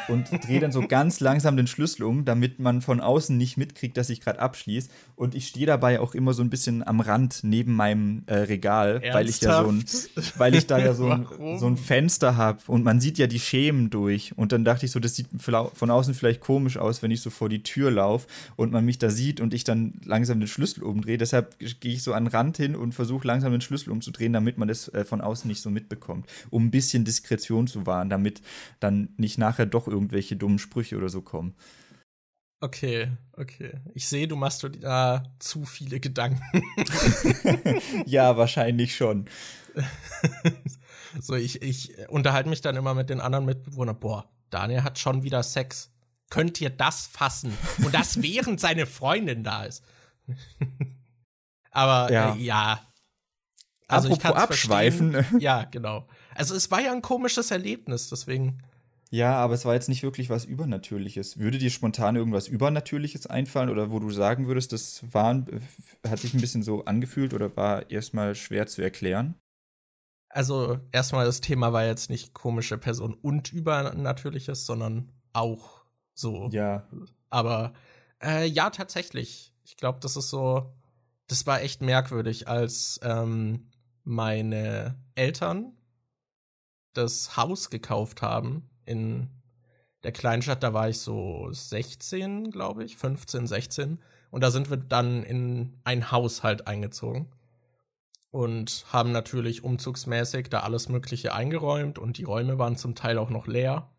und 0.07 0.31
drehe 0.43 0.59
dann 0.59 0.71
so 0.71 0.81
ganz 0.87 1.19
langsam 1.19 1.55
den 1.55 1.67
Schlüssel 1.67 2.05
um, 2.05 2.25
damit 2.25 2.57
man 2.57 2.81
von 2.81 2.99
außen 2.99 3.37
nicht 3.37 3.55
mitkriegt, 3.55 3.97
dass 3.97 4.09
ich 4.09 4.19
gerade 4.19 4.39
abschließe. 4.39 4.89
Und 5.15 5.35
ich 5.35 5.47
stehe 5.47 5.67
dabei 5.67 5.99
auch 5.99 6.15
immer 6.15 6.33
so 6.33 6.41
ein 6.41 6.49
bisschen 6.49 6.81
am 6.81 7.01
Rand 7.01 7.41
neben 7.43 7.75
meinem 7.75 8.23
äh, 8.25 8.33
Regal, 8.33 8.99
weil 9.13 9.29
ich 9.29 9.39
ja 9.41 9.61
so 9.61 9.69
ein, 9.69 9.75
Ernsthaft? 9.81 10.33
weil 10.39 10.55
ich 10.55 10.65
da 10.65 10.79
ja 10.79 10.95
so 10.95 11.07
ein, 11.07 11.27
so 11.59 11.67
ein 11.67 11.77
Fenster 11.77 12.35
habe 12.35 12.61
und 12.65 12.83
man 12.83 12.99
sieht 12.99 13.19
ja 13.19 13.27
die 13.27 13.39
Schemen 13.39 13.91
durch. 13.91 14.35
Und 14.35 14.53
dann 14.53 14.65
dachte 14.65 14.87
ich 14.87 14.91
so, 14.91 14.99
das 14.99 15.13
sieht 15.13 15.27
von 15.39 15.91
außen 15.91 16.15
vielleicht 16.15 16.41
komisch 16.41 16.77
aus, 16.77 17.03
wenn 17.03 17.11
ich 17.11 17.21
so 17.21 17.29
vor 17.29 17.47
die 17.47 17.61
Tür 17.61 17.91
laufe 17.91 18.25
und 18.55 18.71
man 18.71 18.83
mich 18.83 18.97
da 18.97 19.11
sieht 19.11 19.39
und 19.39 19.53
ich 19.53 19.65
dann 19.65 20.01
langsam 20.03 20.39
den 20.39 20.47
Schlüssel 20.47 20.83
umdrehe. 20.83 21.19
Deshalb 21.19 21.59
gehe 21.59 21.93
ich 21.93 22.01
so 22.01 22.13
an 22.13 22.23
den 22.23 22.31
Rand 22.31 22.57
hin 22.57 22.75
und 22.75 22.95
versuche 22.95 23.27
langsam 23.27 23.51
den 23.51 23.61
Schlüssel 23.61 23.91
umzudrehen, 23.91 24.33
damit 24.33 24.57
man 24.57 24.67
das 24.67 24.91
äh, 24.95 25.05
von 25.05 25.21
außen 25.21 25.47
nicht 25.47 25.61
so 25.61 25.69
mitbekommt. 25.69 26.27
Um 26.49 26.65
ein 26.65 26.71
bisschen 26.71 27.05
Diskretion 27.05 27.67
zu 27.67 27.85
wahren, 27.85 28.09
damit 28.09 28.41
dann 28.79 29.09
nicht 29.17 29.37
nachher 29.37 29.65
doch 29.65 29.87
irgendwelche 29.87 30.35
dummen 30.35 30.59
Sprüche 30.59 30.97
oder 30.97 31.09
so 31.09 31.21
kommen. 31.21 31.55
Okay, 32.61 33.11
okay. 33.33 33.73
Ich 33.93 34.07
sehe, 34.07 34.27
du 34.27 34.35
machst 34.35 34.67
da 34.81 35.23
zu 35.39 35.65
viele 35.65 35.99
Gedanken. 35.99 36.41
ja, 38.05 38.37
wahrscheinlich 38.37 38.95
schon. 38.95 39.25
so, 41.19 41.35
ich, 41.35 41.61
ich 41.61 42.09
unterhalte 42.09 42.49
mich 42.49 42.61
dann 42.61 42.75
immer 42.75 42.93
mit 42.93 43.09
den 43.09 43.19
anderen 43.19 43.45
Mitbewohnern. 43.45 43.99
Boah, 43.99 44.29
Daniel 44.49 44.83
hat 44.83 44.97
schon 44.97 45.23
wieder 45.23 45.43
Sex. 45.43 45.91
Könnt 46.29 46.59
ihr 46.61 46.69
das 46.69 47.05
fassen? 47.05 47.55
Und 47.83 47.93
das 47.93 48.21
während 48.21 48.59
seine 48.59 48.85
Freundin 48.85 49.43
da 49.43 49.65
ist. 49.65 49.83
Aber 51.71 52.11
ja. 52.11 52.35
Äh, 52.35 52.41
ja. 52.41 52.81
Also 53.87 54.07
ich 54.09 54.15
Apropos 54.15 54.31
kann's 54.37 54.43
abschweifen. 54.51 55.11
verstehen. 55.13 55.39
Ja, 55.41 55.63
genau. 55.65 56.07
Also 56.33 56.55
es 56.55 56.71
war 56.71 56.81
ja 56.81 56.91
ein 56.91 57.01
komisches 57.01 57.51
Erlebnis, 57.51 58.09
deswegen. 58.09 58.59
Ja, 59.11 59.35
aber 59.35 59.53
es 59.53 59.63
war 59.65 59.75
jetzt 59.75 59.87
nicht 59.87 60.01
wirklich 60.03 60.29
was 60.29 60.43
Übernatürliches. 60.45 61.37
Würde 61.37 61.57
dir 61.59 61.69
spontan 61.69 62.15
irgendwas 62.15 62.47
Übernatürliches 62.47 63.27
einfallen 63.27 63.69
oder 63.69 63.91
wo 63.91 63.99
du 63.99 64.09
sagen 64.09 64.47
würdest, 64.47 64.73
das 64.73 65.03
war, 65.13 65.29
ein- 65.35 65.61
hat 66.05 66.19
sich 66.19 66.33
ein 66.33 66.41
bisschen 66.41 66.63
so 66.63 66.83
angefühlt 66.85 67.33
oder 67.33 67.55
war 67.55 67.89
erstmal 67.91 68.33
schwer 68.35 68.65
zu 68.67 68.81
erklären? 68.81 69.35
Also 70.29 70.79
erstmal 70.91 71.25
das 71.25 71.39
Thema 71.39 71.71
war 71.71 71.85
jetzt 71.85 72.09
nicht 72.09 72.33
komische 72.33 72.77
Person 72.77 73.13
und 73.13 73.53
Übernatürliches, 73.53 74.65
sondern 74.65 75.11
auch 75.31 75.85
so. 76.13 76.49
Ja. 76.51 76.87
Aber 77.29 77.73
äh, 78.21 78.45
ja, 78.47 78.69
tatsächlich. 78.69 79.53
Ich 79.63 79.77
glaube, 79.77 79.99
das 80.01 80.17
ist 80.17 80.29
so. 80.29 80.73
Das 81.27 81.47
war 81.47 81.61
echt 81.61 81.81
merkwürdig, 81.81 82.47
als 82.47 82.99
ähm, 83.01 83.67
meine 84.05 84.95
Eltern 85.15 85.73
das 86.93 87.35
Haus 87.35 87.69
gekauft 87.69 88.21
haben 88.21 88.69
in 88.85 89.29
der 90.03 90.11
Kleinstadt. 90.11 90.63
Da 90.63 90.73
war 90.73 90.87
ich 90.89 90.99
so 90.99 91.49
16, 91.51 92.51
glaube 92.51 92.83
ich, 92.83 92.95
15, 92.95 93.47
16. 93.47 93.99
Und 94.31 94.41
da 94.41 94.51
sind 94.51 94.69
wir 94.69 94.77
dann 94.77 95.23
in 95.23 95.73
ein 95.83 96.11
Haus 96.11 96.43
halt 96.43 96.67
eingezogen. 96.67 97.27
Und 98.31 98.85
haben 98.91 99.11
natürlich 99.11 99.63
umzugsmäßig 99.63 100.49
da 100.49 100.61
alles 100.61 100.89
Mögliche 100.89 101.33
eingeräumt 101.33 101.97
und 101.97 102.17
die 102.17 102.25
Räume 102.25 102.57
waren 102.57 102.75
zum 102.75 102.93
Teil 102.93 103.17
auch 103.17 103.29
noch 103.29 103.47
leer. 103.47 103.89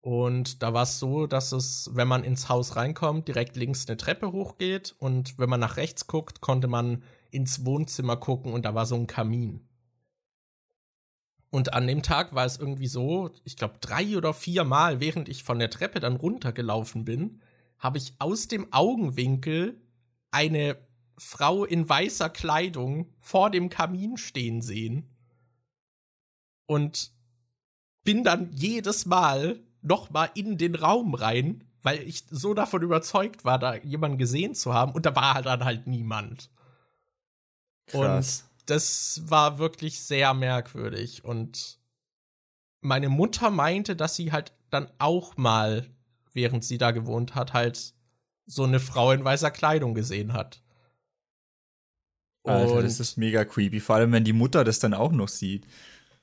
Und 0.00 0.62
da 0.62 0.72
war 0.72 0.84
es 0.84 1.00
so, 1.00 1.26
dass 1.26 1.50
es, 1.50 1.90
wenn 1.92 2.06
man 2.06 2.22
ins 2.22 2.48
Haus 2.48 2.76
reinkommt, 2.76 3.26
direkt 3.26 3.56
links 3.56 3.88
eine 3.88 3.96
Treppe 3.96 4.30
hochgeht 4.30 4.94
und 5.00 5.36
wenn 5.36 5.50
man 5.50 5.58
nach 5.58 5.78
rechts 5.78 6.06
guckt, 6.06 6.40
konnte 6.40 6.68
man 6.68 7.02
ins 7.36 7.64
Wohnzimmer 7.64 8.16
gucken 8.16 8.52
und 8.52 8.64
da 8.64 8.74
war 8.74 8.86
so 8.86 8.96
ein 8.96 9.06
Kamin. 9.06 9.60
Und 11.50 11.74
an 11.74 11.86
dem 11.86 12.02
Tag 12.02 12.34
war 12.34 12.44
es 12.44 12.58
irgendwie 12.58 12.88
so, 12.88 13.30
ich 13.44 13.56
glaube 13.56 13.76
drei 13.80 14.16
oder 14.16 14.34
vier 14.34 14.64
Mal, 14.64 15.00
während 15.00 15.28
ich 15.28 15.44
von 15.44 15.58
der 15.58 15.70
Treppe 15.70 16.00
dann 16.00 16.16
runtergelaufen 16.16 17.04
bin, 17.04 17.40
habe 17.78 17.98
ich 17.98 18.14
aus 18.18 18.48
dem 18.48 18.72
Augenwinkel 18.72 19.80
eine 20.30 20.76
Frau 21.18 21.64
in 21.64 21.88
weißer 21.88 22.30
Kleidung 22.30 23.14
vor 23.18 23.50
dem 23.50 23.68
Kamin 23.68 24.16
stehen 24.16 24.60
sehen. 24.60 25.08
Und 26.66 27.12
bin 28.02 28.24
dann 28.24 28.50
jedes 28.52 29.06
Mal 29.06 29.60
noch 29.82 30.10
mal 30.10 30.30
in 30.34 30.58
den 30.58 30.74
Raum 30.74 31.14
rein, 31.14 31.64
weil 31.82 32.02
ich 32.02 32.24
so 32.30 32.54
davon 32.54 32.82
überzeugt 32.82 33.44
war, 33.44 33.58
da 33.58 33.76
jemanden 33.76 34.18
gesehen 34.18 34.54
zu 34.54 34.74
haben. 34.74 34.92
Und 34.92 35.06
da 35.06 35.14
war 35.14 35.42
dann 35.42 35.64
halt 35.64 35.86
niemand. 35.86 36.50
Krass. 37.86 38.44
das 38.66 39.22
war 39.26 39.58
wirklich 39.58 40.00
sehr 40.00 40.34
merkwürdig. 40.34 41.24
Und 41.24 41.78
meine 42.80 43.08
Mutter 43.08 43.50
meinte, 43.50 43.96
dass 43.96 44.16
sie 44.16 44.32
halt 44.32 44.52
dann 44.70 44.90
auch 44.98 45.36
mal, 45.36 45.88
während 46.32 46.64
sie 46.64 46.78
da 46.78 46.90
gewohnt 46.90 47.34
hat, 47.34 47.52
halt 47.52 47.94
so 48.46 48.64
eine 48.64 48.80
Frau 48.80 49.12
in 49.12 49.24
weißer 49.24 49.50
Kleidung 49.50 49.94
gesehen 49.94 50.32
hat. 50.32 50.62
Alter, 52.44 52.82
das 52.82 53.00
ist 53.00 53.16
mega 53.16 53.44
creepy, 53.44 53.80
vor 53.80 53.96
allem 53.96 54.12
wenn 54.12 54.24
die 54.24 54.32
Mutter 54.32 54.62
das 54.62 54.78
dann 54.78 54.94
auch 54.94 55.12
noch 55.12 55.28
sieht. 55.28 55.66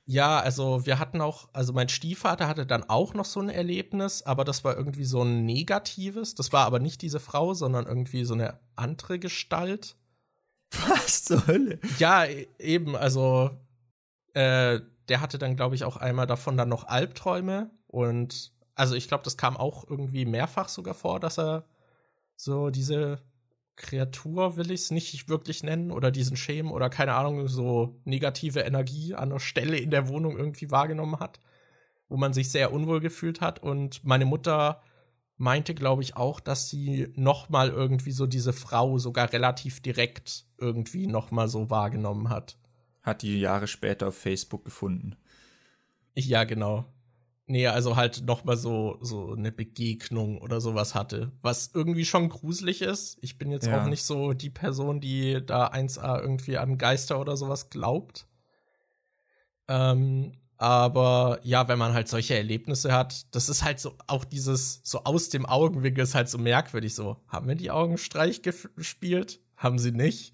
Ja, 0.06 0.40
also 0.40 0.86
wir 0.86 1.00
hatten 1.00 1.22
auch, 1.22 1.48
also 1.54 1.72
mein 1.72 1.88
Stiefvater 1.88 2.48
hatte 2.48 2.66
dann 2.66 2.84
auch 2.84 3.14
noch 3.14 3.26
so 3.26 3.40
ein 3.40 3.50
Erlebnis, 3.50 4.22
aber 4.22 4.44
das 4.44 4.64
war 4.66 4.76
irgendwie 4.76 5.06
so 5.06 5.22
ein 5.24 5.46
negatives. 5.46 6.36
Das 6.36 6.52
war 6.52 6.66
aber 6.66 6.80
nicht 6.80 7.02
diese 7.02 7.22
Frau, 7.22 7.54
sondern 7.54 7.86
irgendwie 7.86 8.26
so 8.26 8.34
eine 8.34 8.60
andere 8.76 9.18
Gestalt. 9.18 9.96
Was 10.88 11.24
zur 11.24 11.48
Hölle? 11.48 11.80
Ja, 12.00 12.26
e-, 12.26 12.48
eben, 12.60 12.96
also 12.96 13.52
äh, 14.34 14.80
der 15.10 15.22
hatte 15.22 15.38
dann, 15.38 15.56
glaube 15.56 15.76
ich, 15.76 15.84
auch 15.84 15.98
einmal 15.98 16.28
davon 16.28 16.58
dann 16.58 16.70
noch 16.70 16.86
Albträume 16.86 17.72
und 17.88 18.52
also 18.76 18.96
ich 18.96 19.08
glaube, 19.08 19.24
das 19.24 19.38
kam 19.38 19.58
auch 19.58 19.88
irgendwie 19.88 20.26
mehrfach 20.26 20.70
sogar 20.70 20.94
vor, 20.94 21.20
dass 21.20 21.38
er 21.38 21.66
so 22.36 22.70
diese 22.70 23.22
Kreatur 23.76 24.56
will 24.56 24.72
ich 24.72 24.82
es 24.82 24.92
nicht 24.92 25.30
wirklich 25.30 25.64
nennen 25.64 25.92
oder 25.92 26.12
diesen 26.12 26.38
Schemen 26.38 26.72
oder 26.72 26.90
keine 26.90 27.14
Ahnung, 27.16 27.48
so 27.48 28.00
negative 28.06 28.62
Energie 28.62 29.16
an 29.16 29.32
einer 29.32 29.40
Stelle 29.40 29.78
in 29.78 29.90
der 29.90 30.08
Wohnung 30.08 30.38
irgendwie 30.38 30.70
wahrgenommen 30.70 31.20
hat, 31.20 31.40
wo 32.08 32.18
man 32.18 32.34
sich 32.34 32.50
sehr 32.50 32.72
unwohl 32.72 33.00
gefühlt 33.00 33.42
hat. 33.42 33.60
Und 33.60 34.04
meine 34.04 34.26
Mutter 34.26 34.82
meinte, 35.38 35.74
glaube 35.74 36.04
ich, 36.04 36.16
auch, 36.16 36.40
dass 36.40 36.70
sie 36.70 37.12
noch 37.16 37.50
mal 37.50 37.70
irgendwie 37.70 38.12
so 38.12 38.28
diese 38.28 38.54
Frau 38.54 38.98
sogar 38.98 39.32
relativ 39.34 39.82
direkt 39.82 40.46
irgendwie 40.58 41.08
noch 41.08 41.32
mal 41.32 41.48
so 41.48 41.70
wahrgenommen 41.70 42.30
hat. 42.30 42.58
Hat 43.02 43.22
die 43.22 43.40
Jahre 43.40 43.68
später 43.68 44.08
auf 44.08 44.18
Facebook 44.18 44.64
gefunden. 44.64 45.16
Ja, 46.16 46.44
genau. 46.44 46.86
Nee, 47.46 47.68
also 47.68 47.98
halt 47.98 48.24
noch 48.26 48.46
mal 48.46 48.56
so, 48.56 48.98
so 49.02 49.34
eine 49.34 49.52
Begegnung 49.52 50.40
oder 50.40 50.62
sowas 50.62 50.96
hatte. 50.96 51.34
Was 51.42 51.72
irgendwie 51.74 52.06
schon 52.06 52.30
gruselig 52.30 52.82
ist. 52.82 53.18
Ich 53.22 53.38
bin 53.38 53.52
jetzt 53.52 53.68
ja. 53.68 53.82
auch 53.82 53.88
nicht 53.88 54.04
so 54.04 54.32
die 54.32 54.50
Person, 54.50 55.02
die 55.02 55.46
da 55.46 55.68
1A 55.68 56.22
irgendwie 56.22 56.58
an 56.58 56.78
Geister 56.78 57.20
oder 57.20 57.36
sowas 57.36 57.70
glaubt. 57.70 58.28
Ähm, 59.68 60.38
aber 60.64 61.42
ja, 61.44 61.68
wenn 61.68 61.78
man 61.78 61.94
halt 61.94 62.08
solche 62.08 62.38
Erlebnisse 62.38 62.94
hat, 62.94 63.36
das 63.36 63.50
ist 63.50 63.66
halt 63.66 63.82
so, 63.82 63.98
auch 64.08 64.24
dieses, 64.24 64.80
so 64.86 65.04
aus 65.04 65.28
dem 65.28 65.46
Augenwinkel 65.46 66.06
ist 66.06 66.16
halt 66.16 66.30
so 66.30 66.38
merkwürdig. 66.38 66.96
So, 66.96 67.18
haben 67.28 67.50
wir 67.50 67.56
die 67.56 67.70
Augenstreich 67.70 68.42
gespielt? 68.44 69.42
Haben 69.58 69.78
sie 69.78 69.92
nicht. 69.92 70.34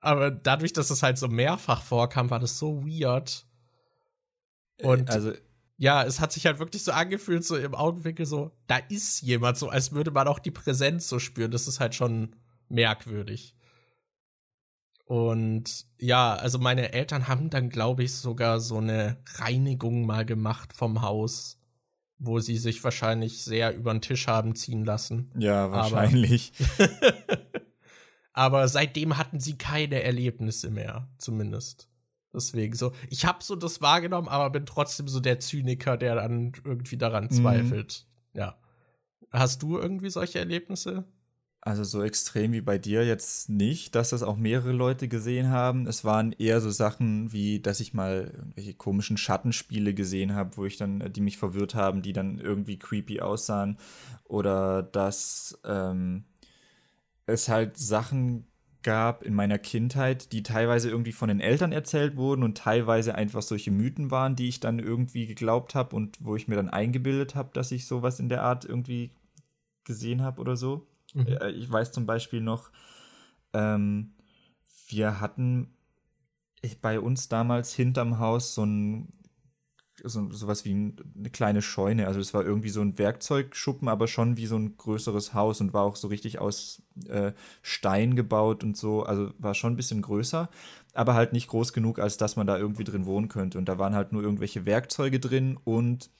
Aber 0.00 0.32
dadurch, 0.32 0.72
dass 0.72 0.90
es 0.90 1.04
halt 1.04 1.16
so 1.16 1.28
mehrfach 1.28 1.80
vorkam, 1.80 2.28
war 2.28 2.40
das 2.40 2.58
so 2.58 2.84
weird. 2.84 3.46
Und 4.82 5.10
also 5.10 5.32
ja, 5.76 6.02
es 6.02 6.18
hat 6.18 6.32
sich 6.32 6.44
halt 6.46 6.58
wirklich 6.58 6.82
so 6.82 6.90
angefühlt, 6.90 7.44
so 7.44 7.56
im 7.56 7.76
Augenwinkel, 7.76 8.26
so, 8.26 8.50
da 8.66 8.78
ist 8.88 9.22
jemand, 9.22 9.58
so 9.58 9.68
als 9.68 9.92
würde 9.92 10.10
man 10.10 10.26
auch 10.26 10.40
die 10.40 10.50
Präsenz 10.50 11.08
so 11.08 11.20
spüren. 11.20 11.52
Das 11.52 11.68
ist 11.68 11.78
halt 11.78 11.94
schon 11.94 12.34
merkwürdig. 12.68 13.54
Und 15.08 15.86
ja, 15.96 16.34
also 16.34 16.58
meine 16.58 16.92
Eltern 16.92 17.28
haben 17.28 17.48
dann, 17.48 17.70
glaube 17.70 18.02
ich, 18.02 18.12
sogar 18.12 18.60
so 18.60 18.76
eine 18.76 19.16
Reinigung 19.36 20.04
mal 20.04 20.26
gemacht 20.26 20.74
vom 20.74 21.00
Haus, 21.00 21.58
wo 22.18 22.40
sie 22.40 22.58
sich 22.58 22.84
wahrscheinlich 22.84 23.42
sehr 23.42 23.74
über 23.74 23.94
den 23.94 24.02
Tisch 24.02 24.26
haben 24.26 24.54
ziehen 24.54 24.84
lassen. 24.84 25.30
Ja, 25.38 25.70
wahrscheinlich. 25.70 26.52
Aber, 26.78 27.38
Aber 28.34 28.68
seitdem 28.68 29.16
hatten 29.16 29.40
sie 29.40 29.56
keine 29.56 30.02
Erlebnisse 30.02 30.70
mehr, 30.70 31.08
zumindest. 31.16 31.88
Deswegen 32.34 32.76
so, 32.76 32.92
ich 33.08 33.24
habe 33.24 33.42
so 33.42 33.56
das 33.56 33.80
wahrgenommen, 33.80 34.28
aber 34.28 34.50
bin 34.50 34.66
trotzdem 34.66 35.08
so 35.08 35.20
der 35.20 35.40
Zyniker, 35.40 35.96
der 35.96 36.16
dann 36.16 36.52
irgendwie 36.64 36.98
daran 36.98 37.24
mhm. 37.24 37.30
zweifelt. 37.30 38.06
Ja. 38.34 38.58
Hast 39.32 39.62
du 39.62 39.78
irgendwie 39.78 40.10
solche 40.10 40.38
Erlebnisse? 40.38 41.04
Also 41.68 41.84
so 41.84 42.02
extrem 42.02 42.52
wie 42.52 42.62
bei 42.62 42.78
dir 42.78 43.04
jetzt 43.04 43.50
nicht, 43.50 43.94
dass 43.94 44.08
das 44.08 44.22
auch 44.22 44.38
mehrere 44.38 44.72
Leute 44.72 45.06
gesehen 45.06 45.50
haben. 45.50 45.86
Es 45.86 46.02
waren 46.02 46.32
eher 46.32 46.62
so 46.62 46.70
Sachen 46.70 47.30
wie, 47.30 47.60
dass 47.60 47.80
ich 47.80 47.92
mal 47.92 48.32
irgendwelche 48.34 48.72
komischen 48.72 49.18
Schattenspiele 49.18 49.92
gesehen 49.92 50.34
habe, 50.34 50.56
wo 50.56 50.64
ich 50.64 50.78
dann, 50.78 51.12
die 51.12 51.20
mich 51.20 51.36
verwirrt 51.36 51.74
haben, 51.74 52.00
die 52.00 52.14
dann 52.14 52.38
irgendwie 52.38 52.78
creepy 52.78 53.20
aussahen. 53.20 53.76
Oder 54.24 54.82
dass 54.82 55.60
ähm, 55.66 56.24
es 57.26 57.50
halt 57.50 57.76
Sachen 57.76 58.46
gab 58.82 59.22
in 59.22 59.34
meiner 59.34 59.58
Kindheit, 59.58 60.32
die 60.32 60.42
teilweise 60.42 60.88
irgendwie 60.88 61.12
von 61.12 61.28
den 61.28 61.40
Eltern 61.40 61.72
erzählt 61.72 62.16
wurden 62.16 62.44
und 62.44 62.56
teilweise 62.56 63.14
einfach 63.14 63.42
solche 63.42 63.72
Mythen 63.72 64.10
waren, 64.10 64.36
die 64.36 64.48
ich 64.48 64.60
dann 64.60 64.78
irgendwie 64.78 65.26
geglaubt 65.26 65.74
habe 65.74 65.94
und 65.94 66.16
wo 66.20 66.34
ich 66.34 66.48
mir 66.48 66.56
dann 66.56 66.70
eingebildet 66.70 67.34
habe, 67.34 67.50
dass 67.52 67.72
ich 67.72 67.86
sowas 67.86 68.20
in 68.20 68.30
der 68.30 68.42
Art 68.42 68.64
irgendwie 68.64 69.10
gesehen 69.84 70.22
habe 70.22 70.40
oder 70.40 70.56
so. 70.56 70.86
Mhm. 71.14 71.26
Äh, 71.26 71.50
ich 71.50 71.70
weiß 71.70 71.92
zum 71.92 72.06
Beispiel 72.06 72.40
noch, 72.40 72.70
ähm, 73.52 74.12
wir 74.88 75.20
hatten 75.20 75.74
bei 76.82 76.98
uns 77.00 77.28
damals 77.28 77.72
hinterm 77.72 78.18
Haus 78.18 78.54
so 78.54 78.64
ein 78.64 79.12
so, 80.04 80.30
sowas 80.32 80.64
wie 80.64 80.72
eine 80.72 81.30
kleine 81.30 81.62
Scheune. 81.62 82.06
Also 82.06 82.20
es 82.20 82.34
war 82.34 82.44
irgendwie 82.44 82.68
so 82.68 82.80
ein 82.80 82.98
Werkzeugschuppen, 82.98 83.88
aber 83.88 84.06
schon 84.06 84.36
wie 84.36 84.46
so 84.46 84.56
ein 84.56 84.76
größeres 84.76 85.34
Haus 85.34 85.60
und 85.60 85.72
war 85.72 85.82
auch 85.82 85.96
so 85.96 86.08
richtig 86.08 86.38
aus 86.38 86.82
äh, 87.08 87.32
Stein 87.62 88.16
gebaut 88.16 88.62
und 88.64 88.76
so. 88.76 89.02
Also 89.02 89.32
war 89.38 89.54
schon 89.54 89.72
ein 89.72 89.76
bisschen 89.76 90.02
größer, 90.02 90.48
aber 90.94 91.14
halt 91.14 91.32
nicht 91.32 91.48
groß 91.48 91.72
genug, 91.72 91.98
als 91.98 92.16
dass 92.16 92.36
man 92.36 92.46
da 92.46 92.58
irgendwie 92.58 92.84
drin 92.84 93.06
wohnen 93.06 93.28
könnte. 93.28 93.58
Und 93.58 93.68
da 93.68 93.78
waren 93.78 93.94
halt 93.94 94.12
nur 94.12 94.22
irgendwelche 94.22 94.66
Werkzeuge 94.66 95.20
drin 95.20 95.58
und 95.64 96.10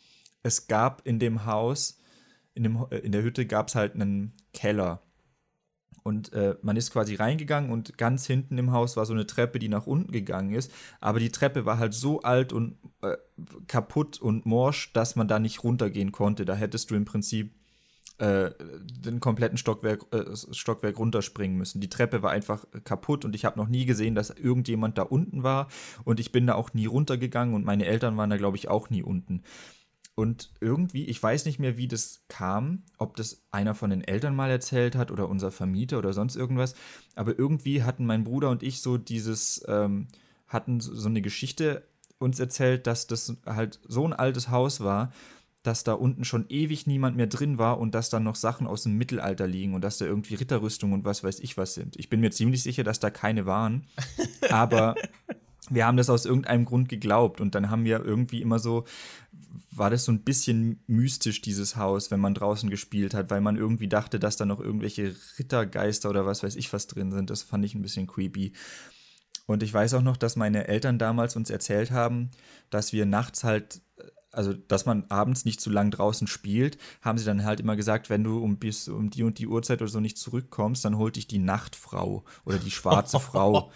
es 0.43 0.67
gab 0.67 1.07
in 1.07 1.19
dem 1.19 1.47
Haus, 1.47 2.01
in, 2.59 2.65
dem, 2.65 2.87
äh, 2.91 2.99
in 2.99 3.13
der 3.13 3.23
Hütte 3.23 3.47
gab 3.47 3.69
es 3.69 3.75
halt 3.75 3.95
einen 3.95 4.35
Keller. 4.53 5.01
Und 6.03 6.33
äh, 6.33 6.57
man 6.63 6.77
ist 6.77 6.91
quasi 6.91 7.17
reingegangen 7.17 7.71
und 7.71 7.99
ganz 7.99 8.27
hinten 8.27 8.57
im 8.57 8.73
Haus 8.73 8.97
war 8.97 9.05
so 9.05 9.13
eine 9.13 9.27
Treppe, 9.27 9.59
die 9.59 9.69
nach 9.69 9.87
unten 9.87 10.11
gegangen 10.11 10.55
ist. 10.55 10.73
Aber 11.01 11.21
die 11.21 11.31
Treppe 11.31 11.67
war 11.67 11.79
halt 11.79 11.93
so 11.93 12.23
alt 12.23 12.53
und 12.53 12.79
äh, 13.03 13.17
kaputt 13.67 14.21
und 14.21 14.47
morsch, 14.47 14.93
dass 14.93 15.17
man 15.17 15.29
da 15.29 15.39
nicht 15.39 15.65
runtergehen 15.65 16.13
konnte. 16.13 16.45
Da 16.45 16.55
hättest 16.55 16.91
du 16.91 16.95
im 16.95 17.05
Prinzip 17.05 17.53
äh, 18.19 18.51
den 18.59 19.21
kompletten 19.21 19.59
Stockwerk, 19.59 20.07
äh, 20.13 20.35
Stockwerk 20.35 20.99
runterspringen 20.99 21.57
müssen. 21.57 21.81
Die 21.81 21.91
Treppe 21.91 22.23
war 22.23 22.31
einfach 22.31 22.65
kaputt 22.85 23.25
und 23.25 23.35
ich 23.35 23.45
habe 23.45 23.59
noch 23.59 23.69
nie 23.69 23.85
gesehen, 23.85 24.15
dass 24.15 24.31
irgendjemand 24.31 24.99
da 24.99 25.03
unten 25.03 25.43
war. 25.43 25.69
Und 26.05 26.21
ich 26.21 26.33
bin 26.33 26.47
da 26.47 26.55
auch 26.55 26.73
nie 26.73 26.87
runtergegangen 26.87 27.55
und 27.55 27.65
meine 27.65 27.85
Eltern 27.87 28.17
waren 28.17 28.31
da, 28.31 28.37
glaube 28.37 28.57
ich, 28.57 28.69
auch 28.69 28.89
nie 28.91 29.03
unten. 29.03 29.43
Und 30.19 30.51
irgendwie, 30.61 31.05
ich 31.05 31.23
weiß 31.23 31.45
nicht 31.45 31.61
mehr, 31.61 31.77
wie 31.77 31.87
das 31.87 32.25
kam, 32.27 32.83
ob 32.97 33.15
das 33.15 33.45
einer 33.53 33.77
von 33.77 33.91
den 33.91 34.03
Eltern 34.03 34.35
mal 34.35 34.51
erzählt 34.51 34.97
hat 34.97 35.13
oder 35.13 35.29
unser 35.29 35.53
Vermieter 35.53 35.97
oder 35.97 36.13
sonst 36.13 36.35
irgendwas. 36.35 36.75
Aber 37.15 37.39
irgendwie 37.39 37.85
hatten 37.85 38.05
mein 38.05 38.25
Bruder 38.25 38.51
und 38.51 38.65
ich 38.65 38.81
so 38.83 38.99
dieses, 38.99 39.65
ähm, 39.69 40.09
hatten 40.49 40.81
so 40.81 41.09
eine 41.09 41.23
Geschichte 41.23 41.85
uns 42.19 42.41
erzählt, 42.41 42.89
dass 42.89 43.07
das 43.07 43.37
halt 43.47 43.79
so 43.87 44.05
ein 44.05 44.13
altes 44.13 44.51
Haus 44.51 44.81
war, 44.81 45.13
dass 45.63 45.85
da 45.85 45.93
unten 45.93 46.25
schon 46.25 46.47
ewig 46.49 46.89
niemand 46.89 47.17
mehr 47.17 47.29
drin 47.29 47.59
war 47.59 47.79
und 47.79 47.95
dass 47.95 48.11
da 48.11 48.19
noch 48.19 48.35
Sachen 48.35 48.67
aus 48.67 48.83
dem 48.83 48.99
Mittelalter 48.99 49.47
liegen 49.47 49.75
und 49.75 49.83
dass 49.83 49.99
da 49.99 50.05
irgendwie 50.05 50.35
Ritterrüstung 50.35 50.95
und 50.95 51.05
was 51.05 51.23
weiß 51.23 51.39
ich 51.39 51.57
was 51.57 51.75
sind. 51.75 51.97
Ich 51.97 52.09
bin 52.09 52.19
mir 52.19 52.33
ziemlich 52.33 52.65
sicher, 52.65 52.83
dass 52.83 52.99
da 52.99 53.11
keine 53.11 53.47
waren. 53.47 53.87
Aber 54.51 54.97
wir 55.71 55.87
haben 55.87 55.97
das 55.97 56.11
aus 56.11 56.25
irgendeinem 56.25 56.65
Grund 56.65 56.89
geglaubt 56.89 57.41
und 57.41 57.55
dann 57.55 57.71
haben 57.71 57.85
wir 57.85 58.05
irgendwie 58.05 58.43
immer 58.43 58.59
so, 58.59 58.85
war 59.71 59.91
das 59.91 60.05
so 60.05 60.13
ein 60.13 60.25
bisschen 60.25 60.83
mystisch, 60.87 61.41
dieses 61.41 61.77
Haus, 61.77 62.11
wenn 62.11 62.21
man 62.21 62.35
draußen 62.35 62.71
gespielt 62.71 63.15
hat, 63.15 63.31
weil 63.31 63.41
man 63.41 63.57
irgendwie 63.57 63.89
dachte, 63.89 64.19
dass 64.19 64.37
da 64.37 64.45
noch 64.45 64.61
irgendwelche 64.61 65.15
Rittergeister 65.39 66.11
oder 66.11 66.27
was 66.27 66.43
weiß 66.43 66.57
ich 66.57 66.73
was 66.73 66.87
drin 66.87 67.13
sind. 67.13 67.31
Das 67.31 67.43
fand 67.43 67.65
ich 67.65 67.75
ein 67.75 67.83
bisschen 67.83 68.07
creepy. 68.07 68.53
Und 69.47 69.63
ich 69.63 69.73
weiß 69.73 69.95
auch 69.95 70.03
noch, 70.03 70.17
dass 70.17 70.37
meine 70.37 70.69
Eltern 70.69 70.99
damals 70.99 71.37
uns 71.37 71.49
erzählt 71.49 71.91
haben, 71.91 72.31
dass 72.71 72.93
wir 72.93 73.07
nachts 73.07 73.45
halt 73.45 73.81
also 74.31 74.53
dass 74.53 74.87
man 74.87 75.05
abends 75.09 75.45
nicht 75.45 75.61
zu 75.61 75.71
lang 75.71 75.91
draußen 75.91 76.27
spielt, 76.27 76.79
haben 77.01 77.19
sie 77.19 77.25
dann 77.25 77.45
halt 77.45 77.61
immer 77.61 77.77
gesagt, 77.77 78.11
wenn 78.11 78.25
du 78.25 78.39
um 78.39 78.59
bis 78.59 78.87
um 78.89 79.11
die 79.11 79.23
und 79.23 79.39
die 79.39 79.47
Uhrzeit 79.47 79.81
oder 79.81 79.91
so 79.91 80.01
nicht 80.01 80.19
zurückkommst, 80.19 80.85
dann 80.85 80.99
holt 80.99 81.17
dich 81.17 81.27
die 81.27 81.39
Nachtfrau 81.39 82.25
oder 82.45 82.59
die 82.59 82.71
schwarze 82.71 83.21
Frau. 83.21 83.73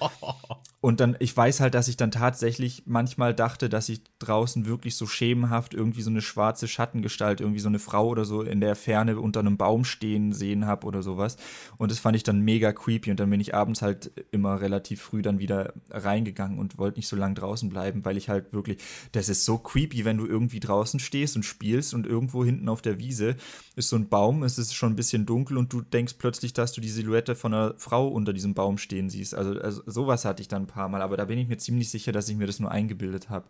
Und 0.83 0.99
dann, 0.99 1.15
ich 1.21 1.35
weiß 1.35 1.61
halt, 1.61 1.75
dass 1.75 1.87
ich 1.87 1.97
dann 1.97 2.11
tatsächlich 2.11 2.83
manchmal 2.87 3.35
dachte, 3.35 3.69
dass 3.69 3.89
ich 3.89 4.03
draußen 4.19 4.67
wirklich 4.67 4.97
so 4.97 5.07
schemenhaft 5.07 5.75
irgendwie 5.75 6.03
so 6.03 6.11
eine 6.11 6.21
schwarze 6.21 6.67
Schattengestalt, 6.67 7.41
irgendwie 7.41 7.61
so 7.61 7.69
eine 7.69 7.79
Frau 7.79 8.09
oder 8.09 8.25
so 8.25 8.43
in 8.43 8.61
der 8.61 8.75
Ferne 8.75 9.21
unter 9.21 9.39
einem 9.39 9.57
Baum 9.57 9.85
stehen 9.85 10.33
sehen 10.33 10.67
habe 10.67 10.89
oder 10.89 11.05
sowas. 11.05 11.37
Und 11.79 11.93
das 11.93 12.01
fand 12.01 12.17
ich 12.17 12.25
dann 12.25 12.41
mega 12.41 12.73
creepy. 12.73 13.13
Und 13.13 13.21
dann 13.21 13.31
bin 13.31 13.39
ich 13.39 13.55
abends 13.55 13.81
halt 13.81 14.11
immer 14.33 14.61
relativ 14.61 15.01
früh 15.01 15.23
dann 15.23 15.39
wieder 15.39 15.73
reingegangen 15.89 16.59
und 16.59 16.79
wollte 16.79 16.99
nicht 16.99 17.07
so 17.07 17.15
lange 17.15 17.35
draußen 17.35 17.69
bleiben, 17.69 18.05
weil 18.05 18.17
ich 18.17 18.29
halt 18.29 18.53
wirklich, 18.53 18.79
das 19.13 19.29
ist 19.29 19.45
so 19.45 19.59
creepy, 19.59 20.05
wenn 20.05 20.19
du 20.19 20.27
irgendwie 20.27 20.59
draußen 20.59 20.99
stehst 20.99 21.37
und 21.37 21.45
spielst 21.45 21.95
und 21.95 22.09
irgendwo 22.09 22.45
hinten 22.45 22.69
auf 22.69 22.83
der 22.83 22.99
Wiese 22.99 23.37
ist 23.77 23.89
so 23.89 23.95
ein 23.95 24.09
Baum, 24.09 24.43
es 24.43 24.59
ist 24.59 24.75
schon 24.75 24.95
ein 24.95 24.97
bisschen 24.97 25.27
dunkel 25.27 25.59
und 25.59 25.73
du 25.73 25.81
denkst 25.81 26.15
plötzlich, 26.19 26.53
dass 26.55 26.73
du 26.73 26.81
die 26.81 26.91
Silhouette 26.91 27.37
von 27.37 27.55
einer 27.55 27.75
Frau 27.79 28.09
unter 28.09 28.33
diesem 28.33 28.55
Baum 28.55 28.79
stehen 28.79 29.09
siehst. 29.09 29.37
Also, 29.37 29.61
also 29.61 29.83
sowas 29.87 30.25
hatte 30.25 30.43
ich 30.43 30.49
dann 30.49 30.72
paar 30.73 30.89
Mal, 30.89 31.03
aber 31.03 31.17
da 31.17 31.25
bin 31.25 31.39
ich 31.39 31.49
mir 31.49 31.59
ziemlich 31.59 31.91
sicher, 31.91 32.13
dass 32.13 32.29
ich 32.29 32.37
mir 32.37 32.47
das 32.47 32.61
nur 32.61 32.71
eingebildet 32.71 33.31
habe. 33.31 33.49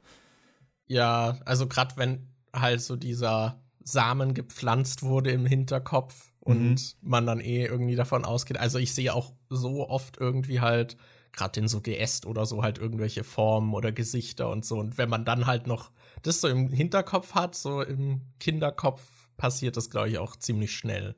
Ja, 0.87 1.39
also 1.45 1.67
gerade 1.67 1.97
wenn 1.97 2.29
halt 2.53 2.81
so 2.83 2.97
dieser 2.97 3.63
Samen 3.83 4.35
gepflanzt 4.35 5.03
wurde 5.03 5.31
im 5.31 5.47
Hinterkopf 5.47 6.33
und 6.41 6.75
mhm. 6.75 6.79
man 7.01 7.27
dann 7.27 7.41
eh 7.41 7.65
irgendwie 7.65 7.97
davon 7.97 8.25
ausgeht. 8.25 8.59
Also 8.59 8.79
ich 8.79 8.95
sehe 8.95 9.15
auch 9.15 9.33
so 9.49 9.89
oft 9.89 10.19
irgendwie 10.19 10.61
halt 10.61 10.97
gerade 11.33 11.61
in 11.61 11.69
so 11.69 11.81
Geäst 11.81 12.27
oder 12.27 12.45
so 12.45 12.63
halt 12.63 12.79
irgendwelche 12.79 13.25
Formen 13.25 13.75
oder 13.75 13.91
Gesichter 13.91 14.51
und 14.51 14.65
so. 14.65 14.79
Und 14.79 14.99
wenn 14.99 15.09
man 15.09 15.25
dann 15.25 15.47
halt 15.47 15.67
noch 15.67 15.91
das 16.23 16.41
so 16.41 16.49
im 16.49 16.71
Hinterkopf 16.71 17.35
hat, 17.35 17.55
so 17.55 17.83
im 17.83 18.21
Kinderkopf, 18.39 19.03
passiert 19.37 19.77
das, 19.77 19.91
glaube 19.91 20.11
ich, 20.11 20.19
auch 20.19 20.37
ziemlich 20.37 20.75
schnell. 20.75 21.17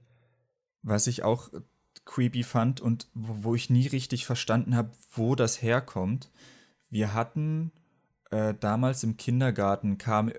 Was 0.82 1.06
ich 1.06 1.24
auch 1.24 1.50
creepy 2.04 2.42
fand 2.42 2.80
und 2.80 3.08
wo, 3.14 3.44
wo 3.44 3.54
ich 3.54 3.70
nie 3.70 3.86
richtig 3.86 4.26
verstanden 4.26 4.76
habe, 4.76 4.90
wo 5.12 5.34
das 5.34 5.62
herkommt. 5.62 6.30
Wir 6.90 7.14
hatten 7.14 7.72
äh, 8.30 8.54
damals 8.58 9.02
im 9.04 9.16
Kindergarten 9.16 9.98
kam 9.98 10.32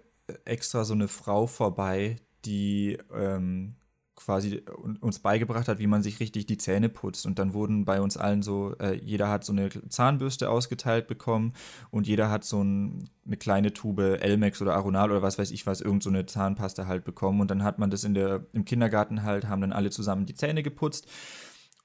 extra 0.45 0.83
so 0.85 0.93
eine 0.93 1.07
Frau 1.07 1.47
vorbei, 1.47 2.17
die 2.45 2.97
ähm, 3.13 3.75
quasi 4.15 4.63
uns 5.01 5.19
beigebracht 5.19 5.67
hat, 5.67 5.79
wie 5.79 5.87
man 5.87 6.01
sich 6.01 6.19
richtig 6.19 6.45
die 6.45 6.57
Zähne 6.57 6.89
putzt. 6.89 7.25
Und 7.25 7.37
dann 7.37 7.53
wurden 7.53 7.85
bei 7.85 7.99
uns 7.99 8.15
allen 8.15 8.41
so, 8.41 8.73
äh, 8.79 8.93
jeder 8.95 9.29
hat 9.29 9.43
so 9.43 9.51
eine 9.51 9.69
Zahnbürste 9.89 10.49
ausgeteilt 10.49 11.07
bekommen 11.07 11.53
und 11.91 12.07
jeder 12.07 12.29
hat 12.29 12.45
so 12.45 12.63
ein, 12.63 13.09
eine 13.25 13.37
kleine 13.37 13.73
Tube 13.73 14.19
Elmex 14.21 14.61
oder 14.61 14.75
Aronal 14.75 15.11
oder 15.11 15.21
was 15.21 15.37
weiß 15.37 15.51
ich 15.51 15.67
was, 15.67 15.81
irgend 15.81 16.01
so 16.01 16.09
eine 16.09 16.25
Zahnpasta 16.25 16.87
halt 16.87 17.03
bekommen. 17.03 17.41
Und 17.41 17.51
dann 17.51 17.63
hat 17.63 17.77
man 17.77 17.89
das 17.89 18.03
in 18.03 18.13
der, 18.13 18.45
im 18.53 18.63
Kindergarten 18.63 19.23
halt, 19.23 19.47
haben 19.47 19.61
dann 19.61 19.73
alle 19.73 19.89
zusammen 19.89 20.25
die 20.25 20.35
Zähne 20.35 20.63
geputzt. 20.63 21.07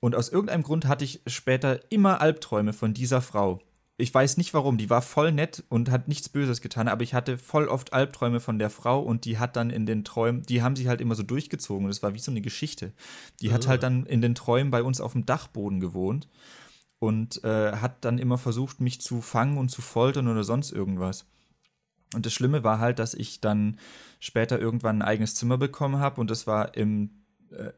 Und 0.00 0.14
aus 0.14 0.30
irgendeinem 0.30 0.62
Grund 0.62 0.86
hatte 0.86 1.04
ich 1.04 1.20
später 1.26 1.80
immer 1.92 2.20
Albträume 2.20 2.72
von 2.72 2.94
dieser 2.94 3.20
Frau 3.20 3.60
ich 4.00 4.12
weiß 4.12 4.36
nicht 4.36 4.54
warum, 4.54 4.78
die 4.78 4.90
war 4.90 5.02
voll 5.02 5.30
nett 5.30 5.62
und 5.68 5.90
hat 5.90 6.08
nichts 6.08 6.28
Böses 6.28 6.60
getan, 6.60 6.88
aber 6.88 7.02
ich 7.02 7.14
hatte 7.14 7.38
voll 7.38 7.68
oft 7.68 7.92
Albträume 7.92 8.40
von 8.40 8.58
der 8.58 8.70
Frau 8.70 9.00
und 9.00 9.24
die 9.24 9.38
hat 9.38 9.56
dann 9.56 9.70
in 9.70 9.86
den 9.86 10.04
Träumen, 10.04 10.42
die 10.42 10.62
haben 10.62 10.76
sich 10.76 10.88
halt 10.88 11.00
immer 11.00 11.14
so 11.14 11.22
durchgezogen 11.22 11.84
und 11.84 11.90
es 11.90 12.02
war 12.02 12.14
wie 12.14 12.18
so 12.18 12.30
eine 12.30 12.40
Geschichte. 12.40 12.92
Die 13.40 13.50
oh. 13.50 13.52
hat 13.52 13.68
halt 13.68 13.82
dann 13.82 14.06
in 14.06 14.22
den 14.22 14.34
Träumen 14.34 14.70
bei 14.70 14.82
uns 14.82 15.00
auf 15.00 15.12
dem 15.12 15.26
Dachboden 15.26 15.80
gewohnt 15.80 16.28
und 16.98 17.44
äh, 17.44 17.72
hat 17.72 18.04
dann 18.04 18.18
immer 18.18 18.38
versucht, 18.38 18.80
mich 18.80 19.00
zu 19.00 19.20
fangen 19.20 19.58
und 19.58 19.70
zu 19.70 19.82
foltern 19.82 20.28
oder 20.28 20.44
sonst 20.44 20.72
irgendwas. 20.72 21.26
Und 22.14 22.26
das 22.26 22.32
Schlimme 22.32 22.64
war 22.64 22.80
halt, 22.80 22.98
dass 22.98 23.14
ich 23.14 23.40
dann 23.40 23.78
später 24.18 24.58
irgendwann 24.58 25.02
ein 25.02 25.08
eigenes 25.08 25.34
Zimmer 25.34 25.58
bekommen 25.58 25.98
habe 25.98 26.20
und 26.20 26.30
das 26.30 26.46
war 26.46 26.74
im 26.74 27.10
äh, 27.50 27.72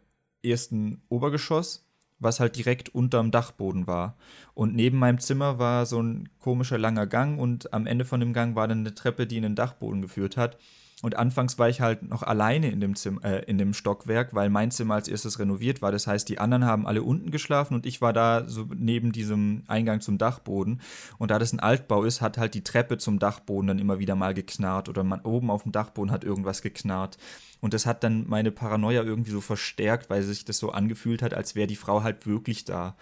ersten 0.48 1.02
Obergeschoss 1.08 1.84
was 2.22 2.40
halt 2.40 2.56
direkt 2.56 2.88
unterm 2.94 3.30
Dachboden 3.30 3.86
war. 3.86 4.16
Und 4.54 4.74
neben 4.74 4.98
meinem 4.98 5.18
Zimmer 5.18 5.58
war 5.58 5.86
so 5.86 6.00
ein 6.00 6.28
komischer 6.38 6.78
langer 6.78 7.06
Gang 7.06 7.38
und 7.38 7.72
am 7.72 7.86
Ende 7.86 8.04
von 8.04 8.20
dem 8.20 8.32
Gang 8.32 8.54
war 8.54 8.68
dann 8.68 8.80
eine 8.80 8.94
Treppe, 8.94 9.26
die 9.26 9.36
in 9.36 9.42
den 9.42 9.54
Dachboden 9.54 10.02
geführt 10.02 10.36
hat. 10.36 10.58
Und 11.02 11.16
anfangs 11.16 11.58
war 11.58 11.68
ich 11.68 11.80
halt 11.80 12.08
noch 12.08 12.22
alleine 12.22 12.70
in 12.70 12.80
dem, 12.80 12.94
Zimmer, 12.94 13.24
äh, 13.24 13.44
in 13.44 13.58
dem 13.58 13.74
Stockwerk, 13.74 14.34
weil 14.34 14.48
mein 14.50 14.70
Zimmer 14.70 14.94
als 14.94 15.08
erstes 15.08 15.40
renoviert 15.40 15.82
war. 15.82 15.90
Das 15.90 16.06
heißt, 16.06 16.28
die 16.28 16.38
anderen 16.38 16.64
haben 16.64 16.86
alle 16.86 17.02
unten 17.02 17.32
geschlafen 17.32 17.74
und 17.74 17.86
ich 17.86 18.00
war 18.00 18.12
da 18.12 18.44
so 18.46 18.68
neben 18.74 19.10
diesem 19.10 19.64
Eingang 19.66 20.00
zum 20.00 20.16
Dachboden. 20.16 20.80
Und 21.18 21.32
da 21.32 21.40
das 21.40 21.52
ein 21.52 21.60
Altbau 21.60 22.04
ist, 22.04 22.20
hat 22.20 22.38
halt 22.38 22.54
die 22.54 22.62
Treppe 22.62 22.98
zum 22.98 23.18
Dachboden 23.18 23.66
dann 23.66 23.80
immer 23.80 23.98
wieder 23.98 24.14
mal 24.14 24.32
geknarrt 24.32 24.88
oder 24.88 25.02
man 25.02 25.20
oben 25.22 25.50
auf 25.50 25.64
dem 25.64 25.72
Dachboden 25.72 26.12
hat 26.12 26.22
irgendwas 26.22 26.62
geknarrt. 26.62 27.18
Und 27.60 27.74
das 27.74 27.84
hat 27.84 28.04
dann 28.04 28.28
meine 28.28 28.52
Paranoia 28.52 29.02
irgendwie 29.02 29.32
so 29.32 29.40
verstärkt, 29.40 30.08
weil 30.08 30.22
sich 30.22 30.44
das 30.44 30.58
so 30.58 30.70
angefühlt 30.70 31.22
hat, 31.22 31.34
als 31.34 31.56
wäre 31.56 31.66
die 31.66 31.76
Frau 31.76 32.04
halt 32.04 32.26
wirklich 32.26 32.64
da. 32.64 32.96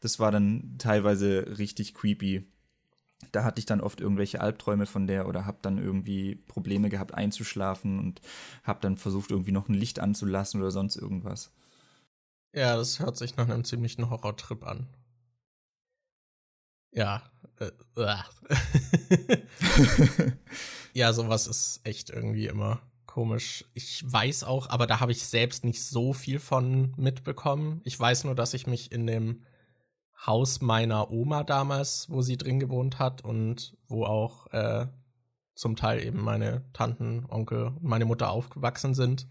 Das 0.00 0.18
war 0.18 0.32
dann 0.32 0.74
teilweise 0.78 1.56
richtig 1.56 1.94
creepy 1.94 2.44
da 3.32 3.44
hatte 3.44 3.58
ich 3.58 3.66
dann 3.66 3.80
oft 3.80 4.00
irgendwelche 4.00 4.40
Albträume 4.40 4.86
von 4.86 5.06
der 5.06 5.28
oder 5.28 5.46
habe 5.46 5.58
dann 5.62 5.78
irgendwie 5.78 6.34
Probleme 6.34 6.88
gehabt 6.88 7.14
einzuschlafen 7.14 7.98
und 7.98 8.20
habe 8.62 8.80
dann 8.80 8.96
versucht 8.96 9.30
irgendwie 9.30 9.52
noch 9.52 9.68
ein 9.68 9.74
Licht 9.74 10.00
anzulassen 10.00 10.60
oder 10.60 10.70
sonst 10.70 10.96
irgendwas. 10.96 11.52
Ja, 12.54 12.76
das 12.76 13.00
hört 13.00 13.16
sich 13.16 13.36
nach 13.36 13.48
einem 13.48 13.64
ziemlichen 13.64 14.10
Horrortrip 14.10 14.64
an. 14.64 14.86
Ja. 16.92 17.22
Äh, 17.58 17.70
ja, 20.94 21.12
sowas 21.12 21.46
ist 21.46 21.80
echt 21.84 22.10
irgendwie 22.10 22.46
immer 22.46 22.80
komisch. 23.06 23.64
Ich 23.74 24.02
weiß 24.04 24.42
auch, 24.42 24.68
aber 24.70 24.88
da 24.88 24.98
habe 24.98 25.12
ich 25.12 25.24
selbst 25.24 25.64
nicht 25.64 25.84
so 25.84 26.12
viel 26.12 26.40
von 26.40 26.92
mitbekommen. 26.96 27.80
Ich 27.84 27.98
weiß 27.98 28.24
nur, 28.24 28.34
dass 28.34 28.54
ich 28.54 28.66
mich 28.66 28.90
in 28.90 29.06
dem 29.06 29.42
Haus 30.26 30.60
meiner 30.60 31.10
Oma 31.10 31.44
damals, 31.44 32.08
wo 32.10 32.22
sie 32.22 32.38
drin 32.38 32.58
gewohnt 32.58 32.98
hat 32.98 33.22
und 33.22 33.76
wo 33.88 34.04
auch 34.04 34.46
äh, 34.52 34.86
zum 35.54 35.76
Teil 35.76 36.02
eben 36.02 36.20
meine 36.20 36.64
Tanten, 36.72 37.26
Onkel 37.28 37.66
und 37.66 37.84
meine 37.84 38.04
Mutter 38.04 38.30
aufgewachsen 38.30 38.94
sind, 38.94 39.28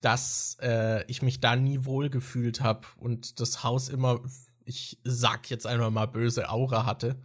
dass 0.00 0.56
äh, 0.60 1.04
ich 1.06 1.22
mich 1.22 1.40
da 1.40 1.56
nie 1.56 1.84
wohl 1.84 2.10
gefühlt 2.10 2.60
habe 2.60 2.86
und 2.98 3.40
das 3.40 3.64
Haus 3.64 3.88
immer, 3.88 4.20
ich 4.64 4.98
sag 5.04 5.50
jetzt 5.50 5.66
einmal 5.66 5.90
mal 5.90 6.06
böse 6.06 6.50
Aura 6.50 6.86
hatte, 6.86 7.20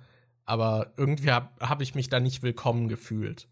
aber 0.46 0.94
irgendwie 0.98 1.32
habe 1.32 1.50
hab 1.60 1.82
ich 1.82 1.96
mich 1.96 2.10
da 2.10 2.20
nicht 2.20 2.44
willkommen 2.44 2.88
gefühlt. 2.88 3.48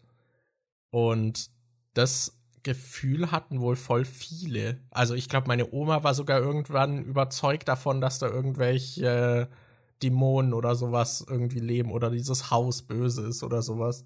Und 0.90 1.50
das 1.94 2.33
Gefühl 2.64 3.30
hatten 3.30 3.60
wohl 3.60 3.76
voll 3.76 4.04
viele. 4.04 4.80
Also 4.90 5.14
ich 5.14 5.28
glaube, 5.28 5.46
meine 5.46 5.72
Oma 5.72 6.02
war 6.02 6.14
sogar 6.14 6.40
irgendwann 6.40 7.04
überzeugt 7.04 7.68
davon, 7.68 8.00
dass 8.00 8.18
da 8.18 8.28
irgendwelche 8.28 9.06
äh, 9.50 9.54
Dämonen 10.02 10.52
oder 10.52 10.74
sowas 10.74 11.24
irgendwie 11.28 11.60
leben 11.60 11.92
oder 11.92 12.10
dieses 12.10 12.50
Haus 12.50 12.82
böse 12.82 13.26
ist 13.26 13.44
oder 13.44 13.62
sowas. 13.62 14.04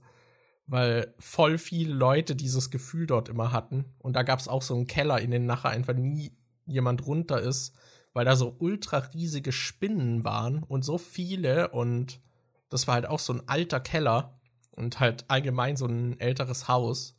Weil 0.66 1.14
voll 1.18 1.56
viele 1.56 1.94
Leute 1.94 2.36
dieses 2.36 2.70
Gefühl 2.70 3.06
dort 3.06 3.30
immer 3.30 3.52
hatten. 3.52 3.86
Und 3.98 4.16
da 4.16 4.22
gab 4.22 4.38
es 4.38 4.48
auch 4.48 4.62
so 4.62 4.74
einen 4.74 4.86
Keller, 4.86 5.20
in 5.20 5.30
den 5.30 5.46
nachher 5.46 5.70
einfach 5.70 5.94
nie 5.94 6.32
jemand 6.66 7.06
runter 7.06 7.40
ist, 7.40 7.74
weil 8.12 8.26
da 8.26 8.36
so 8.36 8.54
ultra 8.58 8.98
riesige 8.98 9.52
Spinnen 9.52 10.24
waren 10.24 10.62
und 10.62 10.84
so 10.84 10.98
viele. 10.98 11.70
Und 11.70 12.20
das 12.68 12.86
war 12.86 12.94
halt 12.94 13.06
auch 13.06 13.20
so 13.20 13.32
ein 13.32 13.48
alter 13.48 13.80
Keller 13.80 14.38
und 14.76 15.00
halt 15.00 15.24
allgemein 15.28 15.76
so 15.76 15.86
ein 15.86 16.20
älteres 16.20 16.68
Haus. 16.68 17.16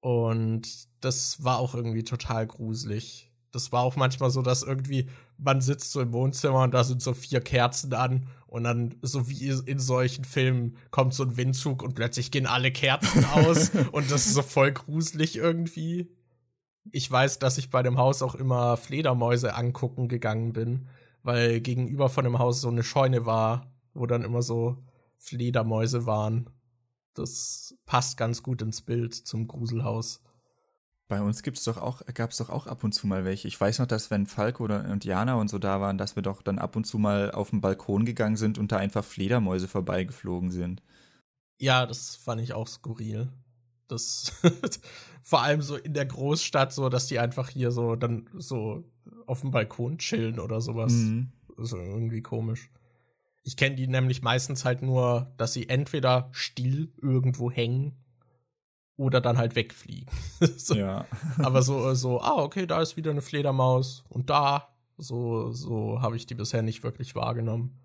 Und 0.00 0.88
das 1.00 1.44
war 1.44 1.58
auch 1.58 1.74
irgendwie 1.74 2.04
total 2.04 2.46
gruselig. 2.46 3.30
Das 3.52 3.72
war 3.72 3.82
auch 3.82 3.96
manchmal 3.96 4.30
so, 4.30 4.42
dass 4.42 4.62
irgendwie 4.62 5.08
man 5.42 5.60
sitzt 5.60 5.92
so 5.92 6.00
im 6.00 6.12
Wohnzimmer 6.12 6.62
und 6.62 6.74
da 6.74 6.84
sind 6.84 7.02
so 7.02 7.14
vier 7.14 7.40
Kerzen 7.40 7.92
an 7.94 8.26
und 8.46 8.64
dann, 8.64 8.96
so 9.02 9.28
wie 9.28 9.48
in 9.48 9.78
solchen 9.78 10.24
Filmen, 10.24 10.76
kommt 10.90 11.14
so 11.14 11.22
ein 11.22 11.36
Windzug 11.36 11.82
und 11.82 11.94
plötzlich 11.94 12.30
gehen 12.30 12.46
alle 12.46 12.70
Kerzen 12.70 13.24
aus 13.24 13.70
und 13.92 14.10
das 14.10 14.26
ist 14.26 14.34
so 14.34 14.42
voll 14.42 14.72
gruselig 14.72 15.36
irgendwie. 15.36 16.10
Ich 16.90 17.10
weiß, 17.10 17.38
dass 17.38 17.58
ich 17.58 17.70
bei 17.70 17.82
dem 17.82 17.98
Haus 17.98 18.22
auch 18.22 18.34
immer 18.34 18.76
Fledermäuse 18.76 19.54
angucken 19.54 20.08
gegangen 20.08 20.52
bin, 20.52 20.88
weil 21.22 21.60
gegenüber 21.60 22.08
von 22.08 22.24
dem 22.24 22.38
Haus 22.38 22.60
so 22.60 22.68
eine 22.68 22.82
Scheune 22.82 23.26
war, 23.26 23.72
wo 23.94 24.06
dann 24.06 24.24
immer 24.24 24.42
so 24.42 24.78
Fledermäuse 25.18 26.06
waren. 26.06 26.50
Das 27.14 27.74
passt 27.86 28.16
ganz 28.16 28.42
gut 28.42 28.62
ins 28.62 28.82
Bild 28.82 29.14
zum 29.14 29.48
Gruselhaus. 29.48 30.20
Bei 31.08 31.20
uns 31.20 31.42
gibt's 31.42 31.64
doch 31.64 31.76
auch, 31.76 32.02
gab 32.14 32.30
es 32.30 32.36
doch 32.36 32.50
auch 32.50 32.68
ab 32.68 32.84
und 32.84 32.92
zu 32.92 33.08
mal 33.08 33.24
welche. 33.24 33.48
Ich 33.48 33.60
weiß 33.60 33.80
noch, 33.80 33.86
dass 33.86 34.12
wenn 34.12 34.26
Falk 34.26 34.60
oder 34.60 34.88
und 34.88 35.04
Jana 35.04 35.34
und 35.34 35.48
so 35.48 35.58
da 35.58 35.80
waren, 35.80 35.98
dass 35.98 36.14
wir 36.14 36.22
doch 36.22 36.40
dann 36.40 36.60
ab 36.60 36.76
und 36.76 36.84
zu 36.84 36.98
mal 36.98 37.32
auf 37.32 37.50
den 37.50 37.60
Balkon 37.60 38.04
gegangen 38.04 38.36
sind 38.36 38.58
und 38.58 38.70
da 38.70 38.76
einfach 38.76 39.04
Fledermäuse 39.04 39.66
vorbeigeflogen 39.66 40.52
sind. 40.52 40.82
Ja, 41.58 41.84
das 41.84 42.14
fand 42.14 42.40
ich 42.40 42.52
auch 42.52 42.68
skurril. 42.68 43.28
Das 43.88 44.32
vor 45.22 45.42
allem 45.42 45.62
so 45.62 45.74
in 45.74 45.94
der 45.94 46.06
Großstadt, 46.06 46.72
so 46.72 46.88
dass 46.88 47.08
die 47.08 47.18
einfach 47.18 47.48
hier 47.48 47.72
so 47.72 47.96
dann 47.96 48.28
so 48.34 48.84
auf 49.26 49.40
dem 49.40 49.50
Balkon 49.50 49.98
chillen 49.98 50.38
oder 50.38 50.60
sowas. 50.60 50.92
Mhm. 50.92 51.32
Das 51.56 51.72
ist 51.72 51.72
irgendwie 51.72 52.22
komisch. 52.22 52.70
Ich 53.42 53.56
kenne 53.56 53.76
die 53.76 53.86
nämlich 53.86 54.22
meistens 54.22 54.64
halt 54.64 54.82
nur, 54.82 55.32
dass 55.36 55.52
sie 55.52 55.68
entweder 55.68 56.28
still 56.32 56.92
irgendwo 57.00 57.50
hängen 57.50 57.96
oder 58.96 59.22
dann 59.22 59.38
halt 59.38 59.54
wegfliegen. 59.54 60.06
so. 60.56 60.74
Ja. 60.74 61.06
Aber 61.38 61.62
so, 61.62 61.94
so, 61.94 62.20
ah, 62.20 62.42
okay, 62.42 62.66
da 62.66 62.82
ist 62.82 62.96
wieder 62.96 63.10
eine 63.10 63.22
Fledermaus 63.22 64.04
und 64.08 64.28
da, 64.28 64.68
so, 64.98 65.50
so 65.52 66.02
habe 66.02 66.16
ich 66.16 66.26
die 66.26 66.34
bisher 66.34 66.62
nicht 66.62 66.82
wirklich 66.82 67.14
wahrgenommen. 67.14 67.78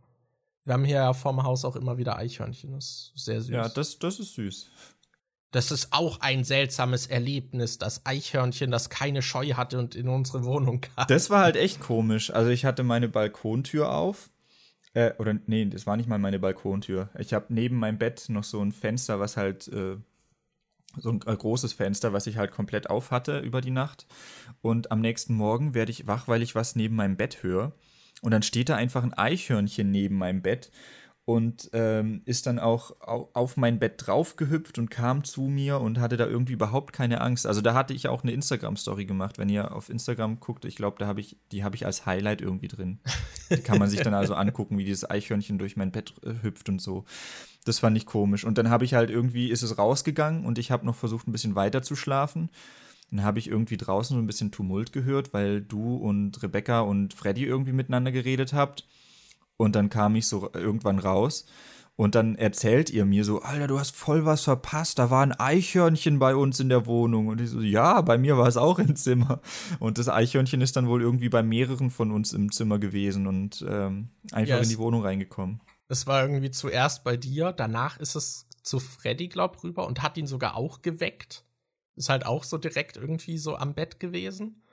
Wir 0.66 0.74
haben 0.74 0.84
hier 0.84 0.97
ja 0.97 1.14
vorm 1.14 1.43
Haus 1.43 1.64
auch 1.64 1.76
immer 1.76 1.97
wieder 1.97 2.18
Eichhörnchen. 2.18 2.72
Das 2.72 3.14
ist 3.16 3.26
sehr 3.26 3.39
süß. 3.39 3.51
Ja, 3.51 3.70
das, 3.70 3.99
das 3.99 4.20
ist 4.20 4.34
süß. 4.34 4.70
Das 5.51 5.72
ist 5.72 5.93
auch 5.93 6.20
ein 6.20 6.43
seltsames 6.43 7.08
Erlebnis, 7.08 7.78
das 7.78 8.06
Eichhörnchen, 8.06 8.72
das 8.72 8.89
keine 8.89 9.22
Scheu 9.22 9.53
hatte 9.53 9.80
und 9.80 9.95
in 9.95 10.10
unsere 10.10 10.43
Wohnung 10.43 10.82
kam. 10.82 11.08
Das 11.08 11.30
war 11.30 11.43
halt 11.43 11.56
echt 11.56 11.80
komisch. 11.80 12.30
Also 12.30 12.49
ich 12.49 12.66
hatte 12.66 12.84
meine 12.84 13.08
Balkontür 13.08 13.93
auf 13.93 14.30
äh, 14.96 15.14
oder 15.20 15.36
nee, 15.46 15.66
das 15.66 15.86
war 15.86 15.98
nicht 15.98 16.10
mal 16.10 16.18
meine 16.18 16.39
Balkontür. 16.39 17.10
Ich 17.20 17.34
habe 17.34 17.46
neben 17.50 17.78
meinem 17.78 17.98
Bett 18.00 18.26
noch 18.30 18.43
so 18.43 18.62
ein 18.62 18.72
Fenster, 18.72 19.20
was 19.20 19.38
halt 19.38 19.68
äh, 19.68 19.98
so 20.98 21.10
ein 21.10 21.20
äh, 21.26 21.36
großes 21.36 21.74
Fenster, 21.74 22.14
was 22.14 22.28
ich 22.28 22.38
halt 22.38 22.52
komplett 22.52 22.89
auf 22.89 23.12
hatte 23.12 23.39
über 23.39 23.62
die 23.62 23.72
Nacht. 23.72 24.08
Und 24.62 24.91
am 24.91 25.02
nächsten 25.02 25.36
Morgen 25.36 25.74
werde 25.74 25.91
ich 25.91 26.08
wach, 26.08 26.28
weil 26.28 26.41
ich 26.41 26.56
was 26.56 26.76
neben 26.76 26.96
meinem 26.96 27.18
Bett 27.18 27.43
höre. 27.43 27.74
Und 28.22 28.32
dann 28.32 28.41
steht 28.41 28.70
da 28.70 28.78
einfach 28.78 29.04
ein 29.04 29.14
Eichhörnchen 29.14 29.91
neben 29.91 30.18
meinem 30.18 30.41
Bett 30.41 30.72
und 31.26 31.71
ähm, 31.73 32.21
ist 32.26 32.45
dann 32.45 32.59
auch 32.59 32.91
auf 33.01 33.57
mein 33.57 33.80
Bett 33.80 33.95
draufgehüpft 33.97 34.78
und 34.78 34.91
kam 34.91 35.23
zu 35.23 35.41
mir 35.41 35.82
und 35.82 35.99
hatte 35.99 36.17
da 36.17 36.28
irgendwie 36.28 36.53
überhaupt 36.53 36.93
keine 36.93 37.19
Angst. 37.21 37.47
Also 37.47 37.61
da 37.61 37.73
hatte 37.73 37.95
ich 37.95 38.07
auch 38.07 38.21
eine 38.21 38.32
Instagram-Story 38.32 39.05
gemacht. 39.05 39.39
Wenn 39.39 39.49
ihr 39.49 39.76
auf 39.76 39.89
Instagram 39.89 40.39
guckt, 40.39 40.65
ich 40.65 40.76
glaube, 40.76 40.97
da 40.99 41.07
habe 41.07 41.21
ich, 41.21 41.38
die 41.51 41.63
habe 41.63 41.76
ich 41.76 41.88
als 41.88 42.05
Highlight 42.05 42.41
irgendwie 42.41 42.67
drin. 42.67 42.99
Die 43.49 43.57
kann 43.57 43.80
man 43.80 43.89
sich 43.89 44.01
dann 44.01 44.13
also 44.13 44.36
angucken, 44.36 44.78
wie 44.78 44.86
dieses 44.86 45.09
Eichhörnchen 45.09 45.57
durch 45.57 45.76
mein 45.76 45.91
Bett 45.91 46.13
äh, 46.23 46.43
hüpft 46.43 46.69
und 46.69 46.80
so. 46.80 47.05
Das 47.65 47.80
fand 47.80 47.97
ich 47.97 48.05
komisch. 48.05 48.43
Und 48.43 48.59
dann 48.59 48.69
habe 48.69 48.86
ich 48.86 48.93
halt 48.93 49.09
irgendwie, 49.09 49.49
ist 49.49 49.63
es 49.63 49.80
rausgegangen 49.80 50.45
und 50.45 50.59
ich 50.59 50.69
habe 50.69 50.86
noch 50.86 50.95
versucht, 50.95 51.28
ein 51.28 51.32
bisschen 51.32 51.55
weiter 51.55 51.82
zu 51.82 51.95
schlafen. 51.95 52.51
Dann 53.09 53.23
habe 53.23 53.39
ich 53.39 53.47
irgendwie 53.47 53.78
draußen 53.78 54.15
so 54.15 54.21
ein 54.21 54.28
bisschen 54.28 54.51
Tumult 54.51 54.93
gehört, 54.93 55.34
weil 55.34 55.61
du 55.61 55.95
und 55.95 56.41
Rebecca 56.43 56.82
und 56.82 57.15
Freddy 57.15 57.45
irgendwie 57.45 57.73
miteinander 57.73 58.11
geredet 58.11 58.53
habt. 58.53 58.86
Und 59.58 59.76
dann 59.76 59.89
kam 59.89 60.16
ich 60.16 60.28
so 60.28 60.49
irgendwann 60.53 60.99
raus. 60.99 61.45
Und 61.97 62.16
dann 62.16 62.36
erzählt 62.36 62.89
ihr 62.89 63.06
mir 63.06 63.24
so, 63.24 63.41
Alter, 63.41 63.68
du 63.68 63.80
hast 63.80 63.95
voll 63.95 64.26
was 64.26 64.43
verpasst. 64.43 64.99
Da 64.99 65.10
war 65.10 65.24
ein 65.24 65.32
Eichhörnchen 65.32 66.20
bei 66.20 66.36
uns 66.36 66.60
in 66.60 66.68
der 66.68 66.86
Wohnung. 66.88 67.28
Und 67.28 67.39
ich 67.39 67.49
so, 67.49 67.62
ja, 67.62 68.01
bei 68.01 68.18
mir 68.18 68.38
war 68.38 68.47
es 68.47 68.58
auch 68.58 68.80
im 68.80 68.97
Zimmer. 68.97 69.39
Und 69.80 69.97
das 69.97 70.10
Eichhörnchen 70.10 70.60
ist 70.60 70.76
dann 70.76 70.89
wohl 70.89 71.01
irgendwie 71.01 71.30
bei 71.30 71.41
mehreren 71.41 71.89
von 71.89 72.12
uns 72.12 72.34
im 72.34 72.51
Zimmer 72.51 72.80
gewesen 72.80 73.28
und 73.28 73.66
ähm, 73.68 74.10
einfach 74.34 74.58
yes. 74.58 74.64
in 74.64 74.70
die 74.70 74.78
Wohnung 74.78 75.03
reingekommen. 75.03 75.62
Es 75.88 76.06
war 76.06 76.22
irgendwie 76.22 76.51
zuerst 76.51 77.06
bei 77.06 77.16
dir, 77.16 77.53
danach 77.53 77.97
ist 77.97 78.16
es 78.16 78.47
zu 78.62 78.80
Freddy, 78.80 79.30
glaub, 79.30 79.64
rüber 79.64 79.88
und 79.88 80.01
hat 80.01 80.18
ihn 80.18 80.28
sogar 80.28 80.58
auch 80.58 80.82
geweckt. 80.82 81.45
Ist 81.95 82.10
halt 82.10 82.26
auch 82.26 82.43
so 82.43 82.58
direkt 82.58 82.97
irgendwie 82.97 83.38
so 83.38 83.56
am 83.56 83.74
Bett 83.74 84.01
gewesen. 84.01 84.64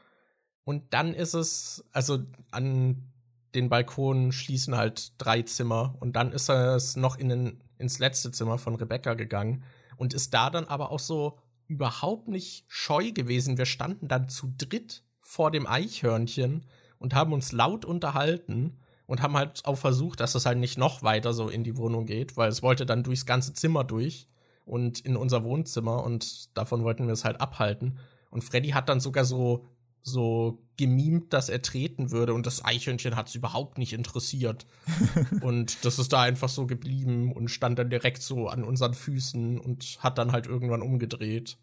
Und 0.65 0.93
dann 0.93 1.15
ist 1.15 1.35
es, 1.35 1.85
also 1.93 2.25
an 2.51 3.12
den 3.55 3.69
Balkon 3.69 4.33
schließen 4.33 4.77
halt 4.77 5.13
drei 5.19 5.43
Zimmer 5.43 5.95
und 6.01 6.17
dann 6.17 6.33
ist 6.33 6.49
es 6.49 6.97
noch 6.97 7.19
in 7.19 7.29
den, 7.29 7.65
ins 7.79 7.99
letzte 7.99 8.31
Zimmer 8.31 8.59
von 8.59 8.75
Rebecca 8.75 9.15
gegangen 9.15 9.65
und 9.97 10.15
ist 10.15 10.33
da 10.35 10.51
dann 10.51 10.67
aber 10.67 10.91
auch 10.91 10.99
so 10.99 11.39
überhaupt 11.67 12.29
nicht 12.29 12.65
scheu 12.69 13.13
gewesen. 13.13 13.59
Wir 13.59 13.67
standen 13.67 14.09
dann 14.09 14.29
zu 14.29 14.53
dritt 14.57 15.05
vor 15.21 15.51
dem 15.51 15.67
Eichhörnchen 15.67 16.67
und 16.99 17.15
haben 17.15 17.33
uns 17.33 17.53
laut 17.53 17.85
unterhalten 17.85 18.79
und 19.07 19.23
haben 19.23 19.37
halt 19.37 19.65
auch 19.65 19.77
versucht, 19.77 20.21
dass 20.21 20.35
es 20.35 20.47
halt 20.47 20.59
nicht 20.59 20.79
noch 20.79 21.03
weiter 21.03 21.33
so 21.33 21.49
in 21.49 21.65
die 21.65 21.77
Wohnung 21.77 22.07
geht, 22.07 22.37
weil 22.37 22.49
es 22.49 22.63
wollte 22.63 22.87
dann 22.87 23.03
durchs 23.03 23.27
ganze 23.27 23.53
Zimmer 23.53 23.85
durch 23.85 24.27
und 24.65 25.01
in 25.01 25.17
unser 25.17 25.45
Wohnzimmer 25.45 26.05
und 26.05 26.57
davon 26.57 26.85
wollten 26.85 27.07
wir 27.07 27.13
es 27.13 27.25
halt 27.25 27.41
abhalten. 27.41 27.99
Und 28.31 28.45
Freddy 28.45 28.71
hat 28.71 28.89
dann 28.89 29.01
sogar 29.01 29.25
so 29.25 29.67
so 30.03 30.59
gemimt, 30.77 31.33
dass 31.33 31.49
er 31.49 31.63
treten 31.63 32.11
würde 32.11 32.35
und 32.35 32.45
das 32.47 32.65
Eichhörnchen 32.65 33.15
hat 33.15 33.29
es 33.29 33.35
überhaupt 33.35 33.79
nicht 33.79 33.93
interessiert. 33.93 34.67
und 35.41 35.85
das 35.85 35.99
ist 35.99 36.13
da 36.13 36.23
einfach 36.23 36.49
so 36.49 36.67
geblieben 36.67 37.33
und 37.33 37.49
stand 37.49 37.79
dann 37.79 37.91
direkt 37.91 38.23
so 38.23 38.49
an 38.49 38.65
unseren 38.65 38.95
Füßen 38.95 39.61
und 39.61 39.99
hat 40.01 40.19
dann 40.19 40.33
halt 40.33 40.47
irgendwann 40.47 40.83
umgedreht. 40.83 41.59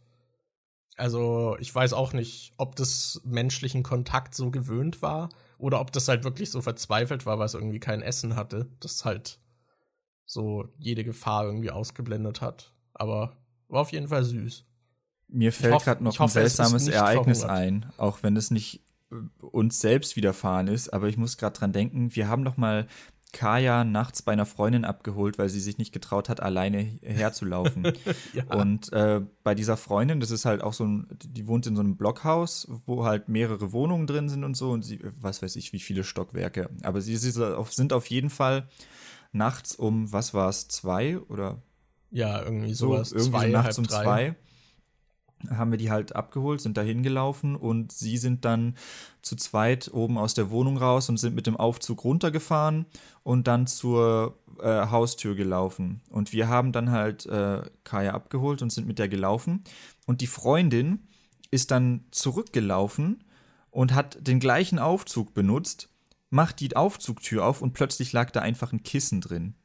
Also 0.96 1.58
ich 1.60 1.74
weiß 1.74 1.94
auch 1.94 2.14
nicht, 2.14 2.54
ob 2.58 2.76
das 2.76 3.22
menschlichen 3.24 3.84
Kontakt 3.84 4.36
so 4.36 4.52
gewöhnt 4.52 5.02
war 5.02 5.30
oder 5.58 5.80
ob 5.80 5.92
das 5.92 6.08
halt 6.08 6.24
wirklich 6.24 6.52
so 6.52 6.62
verzweifelt 6.62 7.26
war, 7.26 7.40
weil 7.40 7.46
es 7.46 7.54
irgendwie 7.54 7.80
kein 7.80 8.02
Essen 8.02 8.36
hatte, 8.36 8.70
das 8.80 9.06
halt 9.06 9.40
so 10.26 10.68
jede 10.78 11.04
Gefahr 11.04 11.46
irgendwie 11.46 11.72
ausgeblendet 11.72 12.42
hat. 12.42 12.74
Aber 12.94 13.38
war 13.68 13.82
auf 13.82 13.92
jeden 13.92 14.10
Fall 14.10 14.24
süß. 14.24 14.66
Mir 15.32 15.54
fällt 15.54 15.84
gerade 15.84 16.04
noch 16.04 16.18
hoffe, 16.20 16.40
ein 16.40 16.48
seltsames 16.48 16.88
Ereignis 16.88 17.42
verhungert. 17.42 17.68
ein, 17.68 17.86
auch 17.98 18.24
wenn 18.24 18.36
es 18.36 18.52
nicht 18.52 18.82
äh, 19.12 19.16
uns 19.46 19.80
selbst 19.80 20.16
widerfahren 20.16 20.68
ist, 20.68 20.90
aber 20.90 21.08
ich 21.08 21.18
muss 21.18 21.38
gerade 21.38 21.58
dran 21.58 21.72
denken, 21.72 22.16
wir 22.16 22.28
haben 22.28 22.44
doch 22.44 22.58
mal 22.58 22.88
Kaya 23.32 23.84
nachts 23.84 24.24
bei 24.24 24.32
einer 24.32 24.48
Freundin 24.48 24.86
abgeholt, 24.86 25.38
weil 25.38 25.50
sie 25.50 25.60
sich 25.60 25.78
nicht 25.78 25.92
getraut 25.92 26.30
hat, 26.30 26.42
alleine 26.42 26.82
herzulaufen. 27.04 27.84
ja. 28.34 28.44
Und 28.46 28.92
äh, 28.92 29.22
bei 29.44 29.54
dieser 29.54 29.78
Freundin, 29.78 30.20
das 30.20 30.32
ist 30.32 30.46
halt 30.46 30.64
auch 30.64 30.74
so 30.74 30.86
ein, 30.86 31.08
die 31.24 31.48
wohnt 31.48 31.68
in 31.68 31.76
so 31.76 31.82
einem 31.82 31.96
Blockhaus, 31.96 32.68
wo 32.88 33.06
halt 33.06 33.30
mehrere 33.30 33.72
Wohnungen 33.72 34.08
drin 34.08 34.30
sind 34.30 34.44
und 34.44 34.58
so 34.58 34.72
und 34.72 34.82
sie, 34.82 35.00
was 35.20 35.44
weiß 35.44 35.58
ich, 35.58 35.74
wie 35.74 35.80
viele 35.80 36.04
Stockwerke. 36.04 36.70
Aber 36.82 37.02
sie, 37.02 37.18
sie 37.18 37.32
sind 37.32 37.94
auf 37.94 38.08
jeden 38.08 38.32
Fall 38.32 38.68
nachts 39.32 39.76
um, 39.76 40.12
was 40.12 40.34
war 40.34 40.50
es, 40.50 40.68
zwei 40.68 41.20
oder? 41.20 41.62
Ja, 42.10 42.42
irgendwie 42.42 42.74
sowas. 42.74 43.10
So, 43.10 43.18
irgendwie 43.18 43.38
zwei, 43.38 43.46
so 43.46 43.52
nachts 43.52 43.78
um 43.78 43.84
drei. 43.86 44.04
zwei 44.04 44.36
haben 45.50 45.72
wir 45.72 45.78
die 45.78 45.90
halt 45.90 46.16
abgeholt, 46.16 46.62
sind 46.62 46.78
da 46.78 46.82
hingelaufen 46.82 47.56
und 47.56 47.92
sie 47.92 48.18
sind 48.18 48.46
dann 48.46 48.76
zu 49.22 49.36
zweit 49.36 49.90
oben 49.94 50.18
aus 50.18 50.34
der 50.34 50.50
Wohnung 50.50 50.78
raus 50.78 51.10
und 51.10 51.18
sind 51.18 51.36
mit 51.36 51.48
dem 51.48 51.56
Aufzug 51.56 52.04
runtergefahren 52.04 52.86
und 53.24 53.48
dann 53.48 53.68
zur 53.68 54.38
äh, 54.62 54.88
Haustür 54.88 55.36
gelaufen. 55.36 56.02
Und 56.10 56.34
wir 56.34 56.48
haben 56.48 56.72
dann 56.72 56.92
halt 56.92 57.26
äh, 57.26 57.62
Kaya 57.84 58.14
abgeholt 58.14 58.62
und 58.62 58.72
sind 58.72 58.88
mit 58.88 59.00
der 59.00 59.08
gelaufen. 59.08 59.64
Und 60.06 60.22
die 60.22 60.28
Freundin 60.28 61.08
ist 61.52 61.72
dann 61.72 62.06
zurückgelaufen 62.12 63.24
und 63.72 63.94
hat 63.94 64.28
den 64.28 64.40
gleichen 64.40 64.80
Aufzug 64.80 65.34
benutzt, 65.34 65.90
macht 66.30 66.60
die 66.60 66.76
Aufzugtür 66.76 67.46
auf 67.46 67.62
und 67.62 67.74
plötzlich 67.74 68.14
lag 68.14 68.32
da 68.32 68.42
einfach 68.42 68.72
ein 68.72 68.84
Kissen 68.84 69.22
drin. 69.22 69.56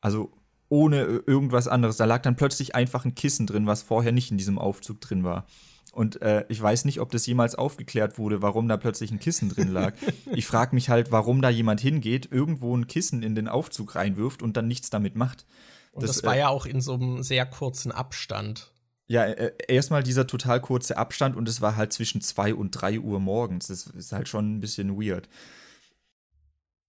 Also 0.00 0.32
ohne 0.68 1.22
irgendwas 1.26 1.68
anderes. 1.68 1.96
Da 1.96 2.04
lag 2.04 2.22
dann 2.22 2.36
plötzlich 2.36 2.74
einfach 2.74 3.04
ein 3.04 3.14
Kissen 3.14 3.46
drin, 3.46 3.66
was 3.66 3.82
vorher 3.82 4.12
nicht 4.12 4.30
in 4.30 4.38
diesem 4.38 4.58
Aufzug 4.58 5.00
drin 5.00 5.24
war. 5.24 5.46
Und 5.92 6.20
äh, 6.20 6.44
ich 6.50 6.60
weiß 6.60 6.84
nicht, 6.84 7.00
ob 7.00 7.10
das 7.10 7.24
jemals 7.24 7.54
aufgeklärt 7.54 8.18
wurde, 8.18 8.42
warum 8.42 8.68
da 8.68 8.76
plötzlich 8.76 9.10
ein 9.10 9.18
Kissen 9.18 9.48
drin 9.48 9.68
lag. 9.68 9.94
ich 10.32 10.46
frage 10.46 10.74
mich 10.74 10.90
halt, 10.90 11.10
warum 11.10 11.40
da 11.40 11.48
jemand 11.48 11.80
hingeht, 11.80 12.30
irgendwo 12.30 12.76
ein 12.76 12.86
Kissen 12.86 13.22
in 13.22 13.34
den 13.34 13.48
Aufzug 13.48 13.94
reinwirft 13.94 14.42
und 14.42 14.58
dann 14.58 14.68
nichts 14.68 14.90
damit 14.90 15.16
macht. 15.16 15.46
Und 15.92 16.02
das, 16.02 16.16
das 16.16 16.24
war 16.24 16.36
äh, 16.36 16.40
ja 16.40 16.48
auch 16.48 16.66
in 16.66 16.82
so 16.82 16.92
einem 16.92 17.22
sehr 17.22 17.46
kurzen 17.46 17.92
Abstand. 17.92 18.72
Ja, 19.08 19.24
äh, 19.24 19.52
erstmal 19.68 20.02
dieser 20.02 20.26
total 20.26 20.60
kurze 20.60 20.98
Abstand 20.98 21.34
und 21.34 21.48
es 21.48 21.62
war 21.62 21.76
halt 21.76 21.94
zwischen 21.94 22.20
2 22.20 22.54
und 22.54 22.72
3 22.72 23.00
Uhr 23.00 23.18
morgens. 23.18 23.68
Das 23.68 23.86
ist 23.86 24.12
halt 24.12 24.28
schon 24.28 24.56
ein 24.56 24.60
bisschen 24.60 25.00
weird. 25.00 25.30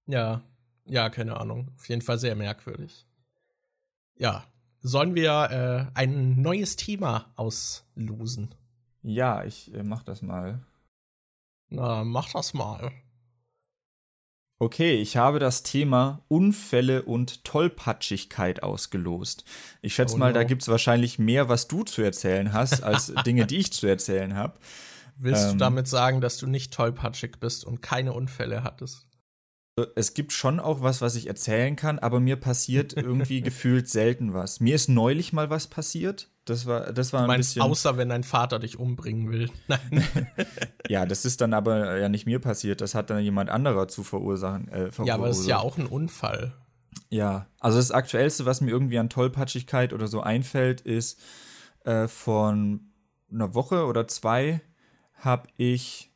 Ja, 0.05 0.41
ja, 0.86 1.09
keine 1.09 1.38
Ahnung. 1.39 1.71
Auf 1.78 1.88
jeden 1.88 2.01
Fall 2.01 2.19
sehr 2.19 2.36
merkwürdig. 2.36 3.07
Ja, 4.18 4.45
sollen 4.82 5.15
wir 5.15 5.89
äh, 5.93 5.97
ein 5.97 6.41
neues 6.41 6.76
Thema 6.76 7.32
auslosen? 7.36 8.55
Ja, 9.03 9.43
ich 9.43 9.74
äh, 9.74 9.84
mach 9.84 10.03
das 10.03 10.22
mal. 10.22 10.61
Na, 11.70 12.03
mach 12.03 12.32
das 12.32 12.53
mal. 12.53 12.91
Okay, 14.59 14.95
ich 14.95 15.18
habe 15.18 15.38
das 15.38 15.61
Thema 15.61 16.24
Unfälle 16.30 17.03
und 17.03 17.43
Tollpatschigkeit 17.43 18.63
ausgelost. 18.63 19.45
Ich 19.84 19.93
schätze 19.93 20.15
oh 20.15 20.18
mal, 20.18 20.30
no. 20.30 20.34
da 20.34 20.43
gibt 20.43 20.63
es 20.63 20.68
wahrscheinlich 20.68 21.20
mehr, 21.20 21.47
was 21.47 21.68
du 21.68 21.84
zu 21.84 22.01
erzählen 22.01 22.53
hast, 22.53 22.82
als 22.82 23.13
Dinge, 23.26 23.45
die 23.45 23.57
ich 23.57 23.72
zu 23.72 23.86
erzählen 23.86 24.36
habe. 24.36 24.57
Willst 25.15 25.45
ähm, 25.45 25.51
du 25.53 25.57
damit 25.57 25.88
sagen, 25.88 26.22
dass 26.22 26.38
du 26.38 26.47
nicht 26.47 26.74
tollpatschig 26.74 27.39
bist 27.39 27.65
und 27.65 27.82
keine 27.82 28.13
Unfälle 28.13 28.63
hattest? 28.63 29.07
Es 29.95 30.13
gibt 30.13 30.34
schon 30.34 30.59
auch 30.59 30.82
was, 30.82 31.01
was 31.01 31.15
ich 31.15 31.28
erzählen 31.28 31.75
kann, 31.75 31.99
aber 31.99 32.19
mir 32.19 32.36
passiert 32.36 32.93
irgendwie 32.95 33.41
gefühlt 33.41 33.88
selten 33.88 34.34
was. 34.34 34.59
Mir 34.59 34.75
ist 34.75 34.89
neulich 34.89 35.34
mal 35.34 35.49
was 35.49 35.67
passiert. 35.67 36.30
Das 36.45 36.65
war, 36.65 36.93
das 36.93 37.13
war 37.13 37.21
ein 37.21 37.28
meinst, 37.28 37.49
bisschen. 37.49 37.61
Außer 37.61 37.97
wenn 37.97 38.09
dein 38.09 38.23
Vater 38.23 38.59
dich 38.59 38.80
umbringen 38.80 39.30
will. 39.32 39.49
Nein. 39.67 40.05
ja, 40.89 41.05
das 41.05 41.25
ist 41.25 41.41
dann 41.41 41.53
aber 41.53 41.97
ja 41.97 42.09
nicht 42.09 42.25
mir 42.25 42.39
passiert. 42.39 42.82
Das 42.82 42.95
hat 42.95 43.09
dann 43.09 43.21
jemand 43.21 43.49
anderer 43.49 43.88
zu 43.88 44.03
verursachen. 44.03 44.67
Äh, 44.69 44.89
ja, 45.03 45.15
aber 45.15 45.28
es 45.28 45.39
ist 45.39 45.47
ja 45.47 45.59
auch 45.59 45.78
ein 45.78 45.86
Unfall. 45.86 46.53
Ja, 47.09 47.47
also 47.59 47.78
das 47.78 47.91
Aktuellste, 47.91 48.45
was 48.45 48.61
mir 48.61 48.71
irgendwie 48.71 48.97
an 48.97 49.09
Tollpatschigkeit 49.09 49.93
oder 49.93 50.07
so 50.07 50.21
einfällt, 50.21 50.82
ist 50.82 51.19
äh, 51.86 52.07
von 52.07 52.91
einer 53.32 53.53
Woche 53.53 53.86
oder 53.86 54.07
zwei 54.07 54.61
habe 55.13 55.47
ich 55.57 56.11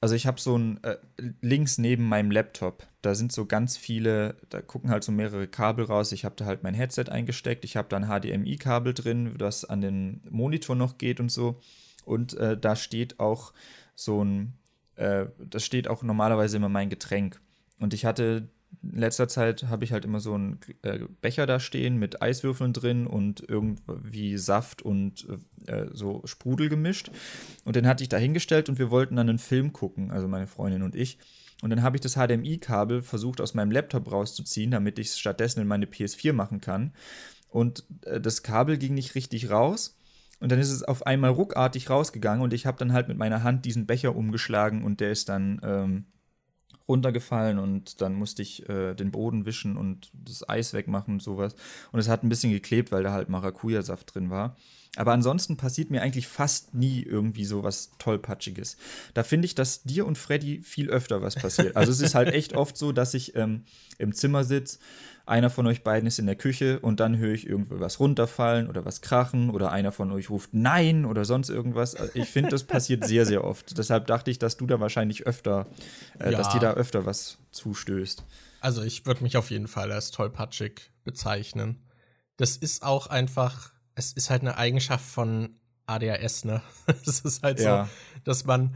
also 0.00 0.14
ich 0.14 0.26
habe 0.26 0.40
so 0.40 0.56
ein 0.56 0.82
äh, 0.82 0.96
links 1.42 1.76
neben 1.76 2.04
meinem 2.04 2.30
Laptop, 2.30 2.86
da 3.02 3.14
sind 3.14 3.32
so 3.32 3.44
ganz 3.44 3.76
viele, 3.76 4.36
da 4.48 4.62
gucken 4.62 4.90
halt 4.90 5.04
so 5.04 5.12
mehrere 5.12 5.46
Kabel 5.46 5.84
raus. 5.84 6.12
Ich 6.12 6.24
habe 6.24 6.36
da 6.36 6.46
halt 6.46 6.62
mein 6.62 6.74
Headset 6.74 7.04
eingesteckt, 7.10 7.64
ich 7.64 7.76
habe 7.76 7.88
da 7.88 7.98
ein 7.98 8.06
HDMI-Kabel 8.06 8.94
drin, 8.94 9.34
das 9.36 9.64
an 9.64 9.82
den 9.82 10.22
Monitor 10.30 10.74
noch 10.74 10.96
geht 10.96 11.20
und 11.20 11.30
so. 11.30 11.60
Und 12.04 12.34
äh, 12.34 12.56
da 12.56 12.76
steht 12.76 13.20
auch 13.20 13.52
so 13.94 14.24
ein, 14.24 14.54
äh, 14.96 15.26
das 15.38 15.64
steht 15.64 15.88
auch 15.88 16.02
normalerweise 16.02 16.56
immer 16.56 16.70
mein 16.70 16.88
Getränk. 16.88 17.40
Und 17.78 17.92
ich 17.92 18.06
hatte 18.06 18.48
in 18.82 18.98
letzter 18.98 19.28
Zeit 19.28 19.64
habe 19.64 19.84
ich 19.84 19.92
halt 19.92 20.04
immer 20.04 20.20
so 20.20 20.34
einen 20.34 20.58
äh, 20.82 21.00
Becher 21.20 21.46
da 21.46 21.60
stehen 21.60 21.96
mit 21.98 22.22
Eiswürfeln 22.22 22.72
drin 22.72 23.06
und 23.06 23.44
irgendwie 23.46 24.36
Saft 24.38 24.82
und 24.82 25.26
äh, 25.66 25.86
so 25.92 26.22
Sprudel 26.24 26.68
gemischt. 26.68 27.10
Und 27.64 27.76
den 27.76 27.86
hatte 27.86 28.02
ich 28.02 28.08
da 28.08 28.16
hingestellt 28.16 28.68
und 28.68 28.78
wir 28.78 28.90
wollten 28.90 29.16
dann 29.16 29.28
einen 29.28 29.38
Film 29.38 29.72
gucken, 29.72 30.10
also 30.10 30.28
meine 30.28 30.46
Freundin 30.46 30.82
und 30.82 30.94
ich. 30.94 31.18
Und 31.62 31.70
dann 31.70 31.82
habe 31.82 31.96
ich 31.96 32.00
das 32.00 32.14
HDMI-Kabel 32.14 33.02
versucht 33.02 33.40
aus 33.40 33.54
meinem 33.54 33.70
Laptop 33.70 34.10
rauszuziehen, 34.10 34.70
damit 34.70 34.98
ich 34.98 35.08
es 35.08 35.18
stattdessen 35.18 35.60
in 35.60 35.68
meine 35.68 35.86
PS4 35.86 36.32
machen 36.32 36.60
kann. 36.60 36.92
Und 37.48 37.84
äh, 38.06 38.20
das 38.20 38.42
Kabel 38.42 38.78
ging 38.78 38.94
nicht 38.94 39.14
richtig 39.14 39.50
raus. 39.50 39.96
Und 40.40 40.50
dann 40.50 40.58
ist 40.58 40.70
es 40.70 40.82
auf 40.82 41.06
einmal 41.06 41.30
ruckartig 41.30 41.90
rausgegangen 41.90 42.42
und 42.42 42.54
ich 42.54 42.64
habe 42.64 42.78
dann 42.78 42.94
halt 42.94 43.08
mit 43.08 43.18
meiner 43.18 43.42
Hand 43.42 43.66
diesen 43.66 43.84
Becher 43.84 44.16
umgeschlagen 44.16 44.84
und 44.84 45.00
der 45.00 45.10
ist 45.10 45.28
dann 45.28 45.60
ähm, 45.62 46.06
runtergefallen 46.90 47.58
und 47.58 48.00
dann 48.00 48.14
musste 48.14 48.42
ich 48.42 48.68
äh, 48.68 48.94
den 48.94 49.12
Boden 49.12 49.46
wischen 49.46 49.76
und 49.76 50.10
das 50.12 50.46
Eis 50.48 50.74
wegmachen 50.74 51.14
und 51.14 51.22
sowas. 51.22 51.54
Und 51.92 52.00
es 52.00 52.08
hat 52.08 52.24
ein 52.24 52.28
bisschen 52.28 52.50
geklebt, 52.50 52.90
weil 52.90 53.04
da 53.04 53.12
halt 53.12 53.28
Maracuja-Saft 53.28 54.14
drin 54.14 54.28
war. 54.28 54.56
Aber 54.96 55.12
ansonsten 55.12 55.56
passiert 55.56 55.90
mir 55.90 56.02
eigentlich 56.02 56.26
fast 56.26 56.74
nie 56.74 57.02
irgendwie 57.02 57.44
so 57.44 57.62
was 57.62 57.92
Tollpatschiges. 57.98 58.76
Da 59.14 59.22
finde 59.22 59.46
ich, 59.46 59.54
dass 59.54 59.84
dir 59.84 60.04
und 60.04 60.18
Freddy 60.18 60.62
viel 60.62 60.90
öfter 60.90 61.22
was 61.22 61.36
passiert. 61.36 61.76
Also 61.76 61.92
es 61.92 62.00
ist 62.00 62.16
halt 62.16 62.34
echt 62.34 62.54
oft 62.54 62.76
so, 62.76 62.90
dass 62.90 63.14
ich 63.14 63.36
ähm, 63.36 63.62
im 63.98 64.12
Zimmer 64.12 64.42
sitze, 64.42 64.80
einer 65.30 65.50
von 65.50 65.66
euch 65.66 65.82
beiden 65.82 66.06
ist 66.06 66.18
in 66.18 66.26
der 66.26 66.36
Küche 66.36 66.80
und 66.80 67.00
dann 67.00 67.16
höre 67.16 67.32
ich 67.32 67.46
irgendwo 67.46 67.80
was 67.80 68.00
runterfallen 68.00 68.68
oder 68.68 68.84
was 68.84 69.00
krachen 69.00 69.50
oder 69.50 69.72
einer 69.72 69.92
von 69.92 70.12
euch 70.12 70.28
ruft 70.30 70.52
Nein 70.52 71.04
oder 71.04 71.24
sonst 71.24 71.48
irgendwas. 71.48 71.96
Ich 72.14 72.28
finde, 72.28 72.50
das 72.50 72.64
passiert 72.64 73.06
sehr, 73.06 73.24
sehr 73.26 73.44
oft. 73.44 73.78
Deshalb 73.78 74.06
dachte 74.06 74.30
ich, 74.30 74.38
dass 74.38 74.56
du 74.56 74.66
da 74.66 74.80
wahrscheinlich 74.80 75.26
öfter, 75.26 75.66
äh, 76.18 76.32
ja. 76.32 76.38
dass 76.38 76.50
dir 76.50 76.60
da 76.60 76.72
öfter 76.74 77.06
was 77.06 77.38
zustößt. 77.52 78.24
Also 78.60 78.82
ich 78.82 79.06
würde 79.06 79.22
mich 79.22 79.36
auf 79.36 79.50
jeden 79.50 79.68
Fall 79.68 79.92
als 79.92 80.10
tollpatschig 80.10 80.90
bezeichnen. 81.04 81.78
Das 82.36 82.56
ist 82.56 82.82
auch 82.82 83.06
einfach 83.06 83.72
es 84.00 84.12
ist 84.12 84.30
halt 84.30 84.42
eine 84.42 84.56
Eigenschaft 84.56 85.04
von 85.04 85.56
ADHS, 85.86 86.44
ne? 86.44 86.62
Es 87.06 87.20
ist 87.20 87.42
halt 87.42 87.60
ja. 87.60 87.84
so, 87.84 87.90
dass 88.24 88.44
man, 88.44 88.74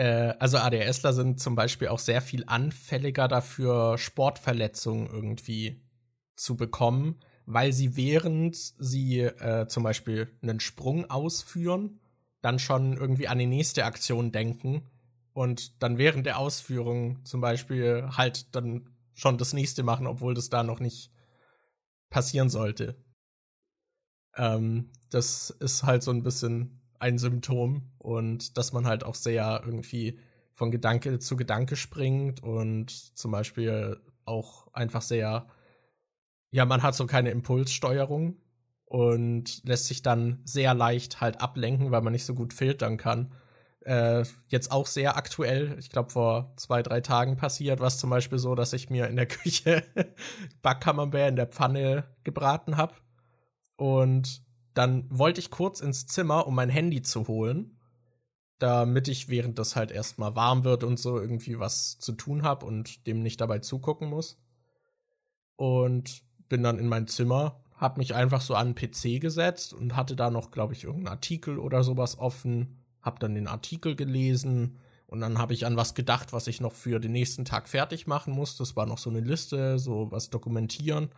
äh, 0.00 0.34
also 0.38 0.56
ADHSler 0.56 1.12
sind 1.12 1.40
zum 1.40 1.54
Beispiel 1.54 1.88
auch 1.88 1.98
sehr 1.98 2.22
viel 2.22 2.44
anfälliger 2.46 3.28
dafür, 3.28 3.98
Sportverletzungen 3.98 5.06
irgendwie 5.06 5.82
zu 6.36 6.56
bekommen, 6.56 7.20
weil 7.44 7.74
sie 7.74 7.96
während 7.96 8.56
sie 8.56 9.20
äh, 9.20 9.68
zum 9.68 9.82
Beispiel 9.82 10.32
einen 10.40 10.58
Sprung 10.58 11.10
ausführen, 11.10 12.00
dann 12.40 12.58
schon 12.58 12.96
irgendwie 12.96 13.28
an 13.28 13.38
die 13.38 13.46
nächste 13.46 13.84
Aktion 13.84 14.32
denken 14.32 14.88
und 15.34 15.82
dann 15.82 15.98
während 15.98 16.24
der 16.24 16.38
Ausführung 16.38 17.22
zum 17.26 17.42
Beispiel 17.42 18.08
halt 18.16 18.54
dann 18.54 18.88
schon 19.12 19.36
das 19.36 19.52
nächste 19.52 19.82
machen, 19.82 20.06
obwohl 20.06 20.32
das 20.32 20.48
da 20.48 20.62
noch 20.62 20.80
nicht 20.80 21.12
passieren 22.08 22.48
sollte. 22.48 22.96
Ähm, 24.34 24.92
das 25.10 25.50
ist 25.50 25.82
halt 25.82 26.02
so 26.02 26.10
ein 26.10 26.22
bisschen 26.22 26.79
ein 27.00 27.18
Symptom 27.18 27.90
und 27.98 28.56
dass 28.56 28.72
man 28.72 28.86
halt 28.86 29.04
auch 29.04 29.14
sehr 29.14 29.62
irgendwie 29.64 30.18
von 30.52 30.70
Gedanke 30.70 31.18
zu 31.18 31.36
Gedanke 31.36 31.74
springt 31.76 32.42
und 32.42 32.90
zum 33.16 33.30
Beispiel 33.32 33.98
auch 34.26 34.72
einfach 34.74 35.02
sehr, 35.02 35.46
ja, 36.50 36.64
man 36.66 36.82
hat 36.82 36.94
so 36.94 37.06
keine 37.06 37.30
Impulssteuerung 37.30 38.36
und 38.84 39.64
lässt 39.64 39.86
sich 39.86 40.02
dann 40.02 40.40
sehr 40.44 40.74
leicht 40.74 41.20
halt 41.20 41.40
ablenken, 41.40 41.90
weil 41.90 42.02
man 42.02 42.12
nicht 42.12 42.26
so 42.26 42.34
gut 42.34 42.52
filtern 42.52 42.98
kann. 42.98 43.32
Äh, 43.82 44.24
jetzt 44.48 44.70
auch 44.70 44.86
sehr 44.86 45.16
aktuell, 45.16 45.76
ich 45.78 45.88
glaube 45.88 46.10
vor 46.10 46.52
zwei, 46.56 46.82
drei 46.82 47.00
Tagen 47.00 47.38
passiert, 47.38 47.80
was 47.80 47.98
zum 47.98 48.10
Beispiel 48.10 48.38
so, 48.38 48.54
dass 48.54 48.74
ich 48.74 48.90
mir 48.90 49.06
in 49.06 49.16
der 49.16 49.26
Küche 49.28 49.84
Backkammerbär 50.60 51.28
in 51.28 51.36
der 51.36 51.46
Pfanne 51.46 52.04
gebraten 52.24 52.76
habe 52.76 52.94
und 53.76 54.42
dann 54.74 55.06
wollte 55.10 55.40
ich 55.40 55.50
kurz 55.50 55.80
ins 55.80 56.06
Zimmer, 56.06 56.46
um 56.46 56.54
mein 56.54 56.68
Handy 56.70 57.02
zu 57.02 57.28
holen, 57.28 57.78
damit 58.58 59.08
ich, 59.08 59.28
während 59.28 59.58
das 59.58 59.76
halt 59.76 59.90
erstmal 59.90 60.34
warm 60.34 60.64
wird 60.64 60.84
und 60.84 60.98
so, 60.98 61.18
irgendwie 61.18 61.58
was 61.58 61.98
zu 61.98 62.12
tun 62.12 62.42
habe 62.42 62.66
und 62.66 63.06
dem 63.06 63.22
nicht 63.22 63.40
dabei 63.40 63.58
zugucken 63.58 64.08
muss. 64.08 64.38
Und 65.56 66.22
bin 66.48 66.62
dann 66.62 66.78
in 66.78 66.88
mein 66.88 67.06
Zimmer, 67.06 67.64
hab 67.74 67.96
mich 67.96 68.14
einfach 68.14 68.40
so 68.40 68.54
an 68.54 68.74
den 68.74 68.90
PC 68.90 69.20
gesetzt 69.20 69.72
und 69.72 69.96
hatte 69.96 70.16
da 70.16 70.30
noch, 70.30 70.50
glaube 70.50 70.74
ich, 70.74 70.84
irgendeinen 70.84 71.14
Artikel 71.14 71.58
oder 71.58 71.82
sowas 71.82 72.18
offen, 72.18 72.78
hab 73.00 73.20
dann 73.20 73.34
den 73.34 73.46
Artikel 73.46 73.96
gelesen 73.96 74.78
und 75.10 75.20
dann 75.20 75.38
habe 75.38 75.54
ich 75.54 75.66
an 75.66 75.76
was 75.76 75.94
gedacht, 75.94 76.32
was 76.32 76.46
ich 76.46 76.60
noch 76.60 76.72
für 76.72 77.00
den 77.00 77.10
nächsten 77.10 77.44
Tag 77.44 77.68
fertig 77.68 78.06
machen 78.06 78.32
muss. 78.32 78.56
Das 78.56 78.76
war 78.76 78.86
noch 78.86 78.98
so 78.98 79.10
eine 79.10 79.18
Liste, 79.18 79.80
so 79.80 80.06
was 80.12 80.30
dokumentieren. 80.30 81.08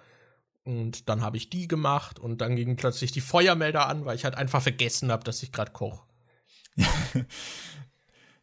Und 0.64 1.08
dann 1.08 1.22
habe 1.22 1.36
ich 1.36 1.50
die 1.50 1.66
gemacht 1.66 2.18
und 2.18 2.40
dann 2.40 2.54
gingen 2.54 2.76
plötzlich 2.76 3.10
die 3.10 3.20
Feuermelder 3.20 3.88
an, 3.88 4.04
weil 4.04 4.14
ich 4.16 4.24
halt 4.24 4.36
einfach 4.36 4.62
vergessen 4.62 5.10
habe, 5.10 5.24
dass 5.24 5.42
ich 5.42 5.50
gerade 5.50 5.72
koche. 5.72 6.02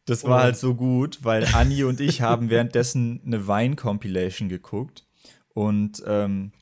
das 0.04 0.24
war 0.24 0.36
und 0.36 0.42
halt 0.42 0.56
so 0.56 0.74
gut, 0.74 1.20
weil 1.22 1.46
Anni 1.54 1.82
und 1.84 2.00
ich 2.00 2.20
haben 2.20 2.50
währenddessen 2.50 3.22
eine 3.24 3.46
Wein-Compilation 3.46 4.48
geguckt 4.48 5.06
und 5.54 6.02
ähm, 6.06 6.52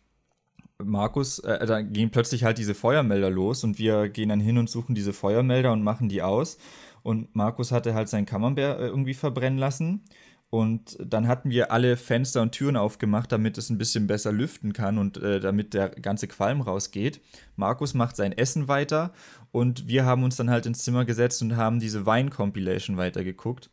Markus, 0.82 1.40
äh, 1.40 1.66
da 1.66 1.82
gehen 1.82 2.10
plötzlich 2.10 2.44
halt 2.44 2.58
diese 2.58 2.74
Feuermelder 2.74 3.30
los 3.30 3.64
und 3.64 3.78
wir 3.78 4.08
gehen 4.08 4.28
dann 4.28 4.40
hin 4.40 4.58
und 4.58 4.70
suchen 4.70 4.94
diese 4.94 5.12
Feuermelder 5.12 5.72
und 5.72 5.82
machen 5.82 6.08
die 6.08 6.22
aus. 6.22 6.58
Und 7.02 7.34
Markus 7.34 7.72
hatte 7.72 7.94
halt 7.94 8.08
sein 8.08 8.26
Camembert 8.26 8.80
äh, 8.80 8.86
irgendwie 8.86 9.14
verbrennen 9.14 9.58
lassen. 9.58 10.04
Und 10.50 10.96
dann 10.98 11.28
hatten 11.28 11.50
wir 11.50 11.72
alle 11.72 11.98
Fenster 11.98 12.40
und 12.40 12.52
Türen 12.52 12.76
aufgemacht, 12.76 13.30
damit 13.30 13.58
es 13.58 13.68
ein 13.68 13.76
bisschen 13.76 14.06
besser 14.06 14.32
lüften 14.32 14.72
kann 14.72 14.96
und 14.96 15.18
äh, 15.18 15.40
damit 15.40 15.74
der 15.74 15.90
ganze 15.90 16.26
Qualm 16.26 16.62
rausgeht. 16.62 17.20
Markus 17.56 17.92
macht 17.92 18.16
sein 18.16 18.32
Essen 18.32 18.66
weiter 18.66 19.12
und 19.52 19.88
wir 19.88 20.06
haben 20.06 20.24
uns 20.24 20.36
dann 20.36 20.48
halt 20.48 20.64
ins 20.64 20.84
Zimmer 20.84 21.04
gesetzt 21.04 21.42
und 21.42 21.56
haben 21.56 21.80
diese 21.80 22.06
Wein-Compilation 22.06 22.96
weitergeguckt. 22.96 23.68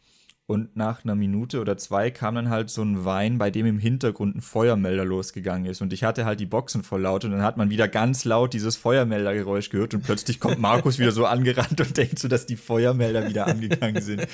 Und 0.48 0.76
nach 0.76 1.04
einer 1.04 1.16
Minute 1.16 1.60
oder 1.60 1.76
zwei 1.76 2.12
kam 2.12 2.36
dann 2.36 2.50
halt 2.52 2.70
so 2.70 2.84
ein 2.84 3.04
Wein, 3.04 3.40
bei 3.40 3.50
dem 3.50 3.66
im 3.66 3.80
Hintergrund 3.80 4.36
ein 4.36 4.42
Feuermelder 4.42 5.04
losgegangen 5.04 5.66
ist. 5.66 5.82
Und 5.82 5.92
ich 5.92 6.04
hatte 6.04 6.24
halt 6.26 6.40
die 6.40 6.46
Boxen 6.46 6.84
voll 6.84 7.02
laut 7.02 7.26
und 7.26 7.32
dann 7.32 7.42
hat 7.42 7.58
man 7.58 7.72
wieder 7.72 7.88
ganz 7.88 8.26
laut 8.26 8.54
dieses 8.54 8.76
Feuermeldergeräusch 8.76 9.72
gehört 9.72 9.96
und 9.96 10.04
plötzlich 10.04 10.40
kommt 10.40 10.60
Markus 10.60 11.00
wieder 11.00 11.12
so 11.12 11.26
angerannt 11.26 11.82
und 11.82 11.98
denkt 11.98 12.20
so, 12.20 12.28
dass 12.28 12.46
die 12.46 12.58
Feuermelder 12.58 13.28
wieder 13.28 13.48
angegangen 13.48 14.04
sind. 14.04 14.28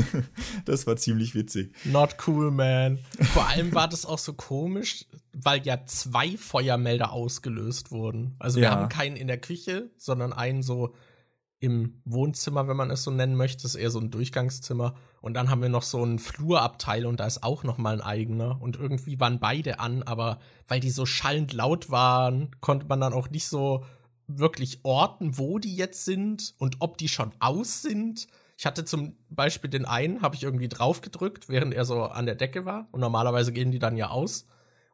das 0.64 0.86
war 0.86 0.96
ziemlich 0.96 1.34
witzig. 1.34 1.74
Not 1.84 2.16
cool, 2.26 2.50
man. 2.50 2.98
Vor 3.20 3.46
allem 3.46 3.74
war 3.74 3.86
das 3.86 4.06
auch 4.06 4.18
so 4.18 4.32
komisch, 4.32 5.04
weil 5.34 5.60
ja 5.66 5.84
zwei 5.84 6.38
Feuermelder 6.38 7.12
ausgelöst 7.12 7.90
wurden. 7.90 8.34
Also 8.38 8.56
wir 8.56 8.64
ja. 8.64 8.70
haben 8.70 8.88
keinen 8.88 9.16
in 9.16 9.26
der 9.26 9.38
Küche, 9.38 9.90
sondern 9.98 10.32
einen 10.32 10.62
so 10.62 10.94
im 11.58 12.00
Wohnzimmer, 12.06 12.66
wenn 12.66 12.78
man 12.78 12.90
es 12.90 13.02
so 13.02 13.10
nennen 13.10 13.36
möchte, 13.36 13.66
ist 13.66 13.74
eher 13.74 13.90
so 13.90 14.00
ein 14.00 14.10
Durchgangszimmer. 14.10 14.94
Und 15.20 15.34
dann 15.34 15.50
haben 15.50 15.60
wir 15.60 15.68
noch 15.68 15.82
so 15.82 16.02
einen 16.02 16.18
Flurabteil 16.18 17.04
und 17.04 17.20
da 17.20 17.26
ist 17.26 17.42
auch 17.42 17.62
noch 17.62 17.76
mal 17.76 17.94
ein 17.94 18.00
eigener. 18.00 18.60
Und 18.60 18.76
irgendwie 18.76 19.20
waren 19.20 19.38
beide 19.38 19.78
an, 19.78 20.02
aber 20.02 20.38
weil 20.66 20.80
die 20.80 20.90
so 20.90 21.04
schallend 21.04 21.52
laut 21.52 21.90
waren, 21.90 22.56
konnte 22.60 22.86
man 22.86 23.00
dann 23.00 23.12
auch 23.12 23.28
nicht 23.28 23.46
so 23.46 23.84
wirklich 24.26 24.80
orten, 24.82 25.36
wo 25.38 25.58
die 25.58 25.76
jetzt 25.76 26.04
sind 26.04 26.54
und 26.58 26.76
ob 26.80 26.96
die 26.96 27.08
schon 27.08 27.32
aus 27.38 27.82
sind. 27.82 28.28
Ich 28.56 28.66
hatte 28.66 28.84
zum 28.84 29.16
Beispiel 29.28 29.70
den 29.70 29.84
einen, 29.84 30.22
habe 30.22 30.36
ich 30.36 30.42
irgendwie 30.42 30.68
drauf 30.68 31.00
gedrückt, 31.00 31.48
während 31.48 31.74
er 31.74 31.84
so 31.84 32.04
an 32.04 32.26
der 32.26 32.34
Decke 32.34 32.64
war. 32.64 32.88
Und 32.92 33.00
normalerweise 33.00 33.52
gehen 33.52 33.72
die 33.72 33.78
dann 33.78 33.96
ja 33.96 34.10
aus. 34.10 34.46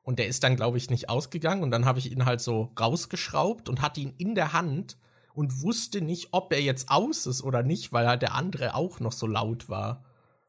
Und 0.03 0.19
der 0.19 0.29
ist 0.29 0.45
dann, 0.45 0.57
glaube 0.57 0.79
ich, 0.79 0.91
nicht 0.91 1.09
ausgegangen. 1.09 1.63
Und 1.63 1.71
dann 1.71 1.85
habe 1.85 1.99
ich 1.99 2.11
ihn 2.11 2.25
halt 2.25 2.41
so 2.41 2.73
rausgeschraubt 2.79 3.69
und 3.69 3.83
hatte 3.83 4.01
ihn 4.01 4.15
in 4.19 4.35
der 4.35 4.53
Hand 4.53 4.97
und 5.35 5.63
wusste 5.63 6.01
nicht, 6.01 6.29
ob 6.31 6.53
er 6.53 6.63
jetzt 6.63 6.91
aus 6.91 7.27
ist 7.27 7.43
oder 7.43 7.63
nicht, 7.63 7.93
weil 7.93 8.07
halt 8.07 8.23
der 8.23 8.35
andere 8.35 8.75
auch 8.75 9.01
noch 9.01 9.13
so 9.13 9.27
laut 9.27 9.69
war. 9.69 10.05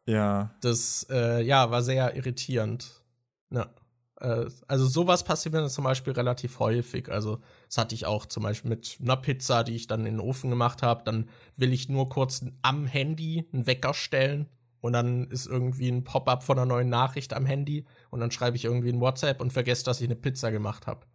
Ja. 0.07 0.55
Das, 0.61 1.05
äh, 1.09 1.43
ja, 1.43 1.69
war 1.69 1.83
sehr 1.83 2.15
irritierend. 2.15 3.03
Ja. 3.51 3.69
Äh, 4.19 4.45
also 4.67 4.87
sowas 4.87 5.23
passiert 5.23 5.53
mir 5.53 5.67
zum 5.67 5.83
Beispiel 5.83 6.13
relativ 6.13 6.59
häufig. 6.59 7.09
Also 7.09 7.39
das 7.67 7.77
hatte 7.77 7.93
ich 7.93 8.05
auch 8.05 8.25
zum 8.25 8.43
Beispiel 8.43 8.69
mit 8.69 8.97
einer 9.01 9.17
Pizza, 9.17 9.63
die 9.63 9.75
ich 9.75 9.87
dann 9.87 10.05
in 10.05 10.15
den 10.15 10.19
Ofen 10.19 10.49
gemacht 10.49 10.81
habe. 10.81 11.03
Dann 11.03 11.29
will 11.55 11.73
ich 11.73 11.89
nur 11.89 12.09
kurz 12.09 12.43
am 12.61 12.85
Handy 12.85 13.47
einen 13.51 13.67
Wecker 13.67 13.93
stellen 13.93 14.49
und 14.79 14.93
dann 14.93 15.29
ist 15.29 15.45
irgendwie 15.45 15.89
ein 15.89 16.03
Pop-up 16.03 16.43
von 16.43 16.57
einer 16.57 16.65
neuen 16.65 16.89
Nachricht 16.89 17.33
am 17.33 17.45
Handy 17.45 17.85
und 18.09 18.19
dann 18.19 18.31
schreibe 18.31 18.55
ich 18.55 18.65
irgendwie 18.65 18.89
ein 18.89 19.01
WhatsApp 19.01 19.41
und 19.41 19.51
vergesse, 19.51 19.83
dass 19.83 19.99
ich 19.99 20.07
eine 20.07 20.15
Pizza 20.15 20.51
gemacht 20.51 20.87
habe. 20.87 21.05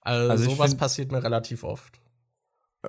Also, 0.00 0.30
also 0.30 0.50
sowas 0.50 0.76
passiert 0.76 1.12
mir 1.12 1.22
relativ 1.22 1.64
oft. 1.64 2.00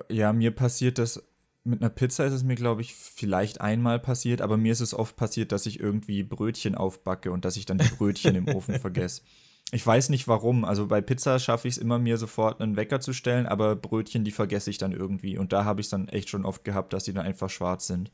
Ja, 0.08 0.32
mir 0.32 0.52
passiert 0.52 0.98
das 0.98 1.22
mit 1.64 1.82
einer 1.82 1.90
Pizza 1.90 2.24
ist 2.24 2.32
es 2.32 2.44
mir, 2.44 2.54
glaube 2.54 2.80
ich, 2.80 2.94
vielleicht 2.94 3.60
einmal 3.60 3.98
passiert, 3.98 4.40
aber 4.40 4.56
mir 4.56 4.72
ist 4.72 4.80
es 4.80 4.94
oft 4.94 5.16
passiert, 5.16 5.52
dass 5.52 5.66
ich 5.66 5.80
irgendwie 5.80 6.22
Brötchen 6.22 6.74
aufbacke 6.74 7.30
und 7.30 7.44
dass 7.44 7.56
ich 7.56 7.66
dann 7.66 7.78
die 7.78 7.88
Brötchen 7.88 8.34
im 8.34 8.48
Ofen 8.48 8.74
vergesse. 8.80 9.22
Ich 9.70 9.86
weiß 9.86 10.08
nicht 10.08 10.28
warum. 10.28 10.64
Also 10.64 10.86
bei 10.86 11.02
Pizza 11.02 11.38
schaffe 11.38 11.68
ich 11.68 11.74
es 11.74 11.78
immer, 11.78 11.98
mir 11.98 12.16
sofort 12.16 12.60
einen 12.60 12.76
Wecker 12.76 13.00
zu 13.00 13.12
stellen, 13.12 13.46
aber 13.46 13.76
Brötchen, 13.76 14.24
die 14.24 14.30
vergesse 14.30 14.70
ich 14.70 14.78
dann 14.78 14.92
irgendwie. 14.92 15.36
Und 15.36 15.52
da 15.52 15.64
habe 15.64 15.80
ich 15.80 15.86
es 15.86 15.90
dann 15.90 16.08
echt 16.08 16.30
schon 16.30 16.46
oft 16.46 16.64
gehabt, 16.64 16.92
dass 16.94 17.04
die 17.04 17.12
dann 17.12 17.26
einfach 17.26 17.50
schwarz 17.50 17.86
sind. 17.86 18.10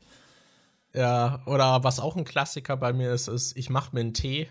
Ja, 0.95 1.41
oder 1.45 1.83
was 1.83 1.99
auch 1.99 2.15
ein 2.15 2.23
Klassiker 2.23 2.77
bei 2.77 2.93
mir 2.93 3.11
ist, 3.11 3.27
ist, 3.27 3.57
ich 3.57 3.69
mache 3.69 3.93
mir 3.93 3.99
einen 3.99 4.13
Tee 4.13 4.47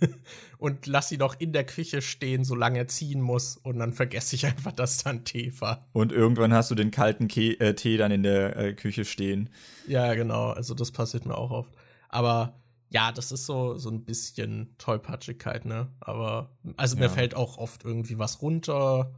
und 0.58 0.86
lasse 0.86 1.14
ihn 1.14 1.20
noch 1.20 1.38
in 1.38 1.52
der 1.52 1.64
Küche 1.64 2.02
stehen, 2.02 2.44
solange 2.44 2.78
er 2.78 2.88
ziehen 2.88 3.20
muss. 3.20 3.56
Und 3.56 3.78
dann 3.78 3.92
vergesse 3.92 4.34
ich 4.34 4.44
einfach, 4.46 4.72
dass 4.72 5.04
da 5.04 5.10
ein 5.10 5.24
Tee 5.24 5.52
war. 5.60 5.86
Und 5.92 6.10
irgendwann 6.10 6.52
hast 6.52 6.70
du 6.70 6.74
den 6.74 6.90
kalten 6.90 7.28
Ke 7.28 7.60
äh, 7.60 7.74
Tee 7.74 7.96
dann 7.96 8.10
in 8.10 8.24
der 8.24 8.56
äh, 8.56 8.72
Küche 8.72 9.04
stehen. 9.04 9.50
Ja, 9.86 10.14
genau. 10.14 10.50
Also 10.50 10.74
das 10.74 10.90
passiert 10.90 11.26
mir 11.26 11.38
auch 11.38 11.52
oft. 11.52 11.72
Aber 12.08 12.54
ja, 12.90 13.12
das 13.12 13.30
ist 13.30 13.46
so, 13.46 13.76
so 13.76 13.90
ein 13.90 14.04
bisschen 14.04 14.74
Tollpatschigkeit, 14.78 15.64
ne? 15.64 15.88
Aber, 16.00 16.50
also 16.76 16.96
ja. 16.96 17.02
mir 17.02 17.10
fällt 17.10 17.34
auch 17.36 17.58
oft 17.58 17.84
irgendwie 17.84 18.18
was 18.18 18.42
runter 18.42 19.12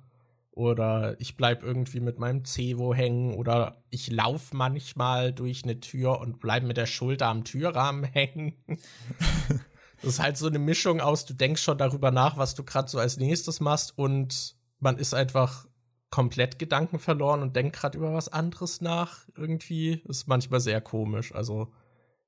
oder 0.56 1.20
ich 1.20 1.36
bleib 1.36 1.62
irgendwie 1.62 2.00
mit 2.00 2.18
meinem 2.18 2.46
Cevo 2.46 2.94
hängen 2.94 3.34
oder 3.34 3.76
ich 3.90 4.10
laufe 4.10 4.56
manchmal 4.56 5.34
durch 5.34 5.64
eine 5.64 5.80
Tür 5.80 6.18
und 6.18 6.40
bleib 6.40 6.62
mit 6.62 6.78
der 6.78 6.86
Schulter 6.86 7.26
am 7.26 7.44
Türrahmen 7.44 8.04
hängen. 8.12 8.54
das 10.00 10.14
ist 10.14 10.18
halt 10.18 10.38
so 10.38 10.46
eine 10.46 10.58
Mischung 10.58 11.02
aus, 11.02 11.26
du 11.26 11.34
denkst 11.34 11.62
schon 11.62 11.76
darüber 11.76 12.10
nach, 12.10 12.38
was 12.38 12.54
du 12.54 12.64
gerade 12.64 12.88
so 12.88 12.98
als 12.98 13.18
nächstes 13.18 13.60
machst 13.60 13.98
und 13.98 14.56
man 14.80 14.96
ist 14.96 15.12
einfach 15.12 15.66
komplett 16.08 16.58
Gedanken 16.58 17.00
verloren 17.00 17.42
und 17.42 17.54
denkt 17.54 17.76
gerade 17.76 17.98
über 17.98 18.14
was 18.14 18.28
anderes 18.30 18.80
nach. 18.80 19.28
Irgendwie 19.36 20.00
ist 20.08 20.26
manchmal 20.26 20.60
sehr 20.60 20.80
komisch. 20.80 21.34
Also 21.34 21.70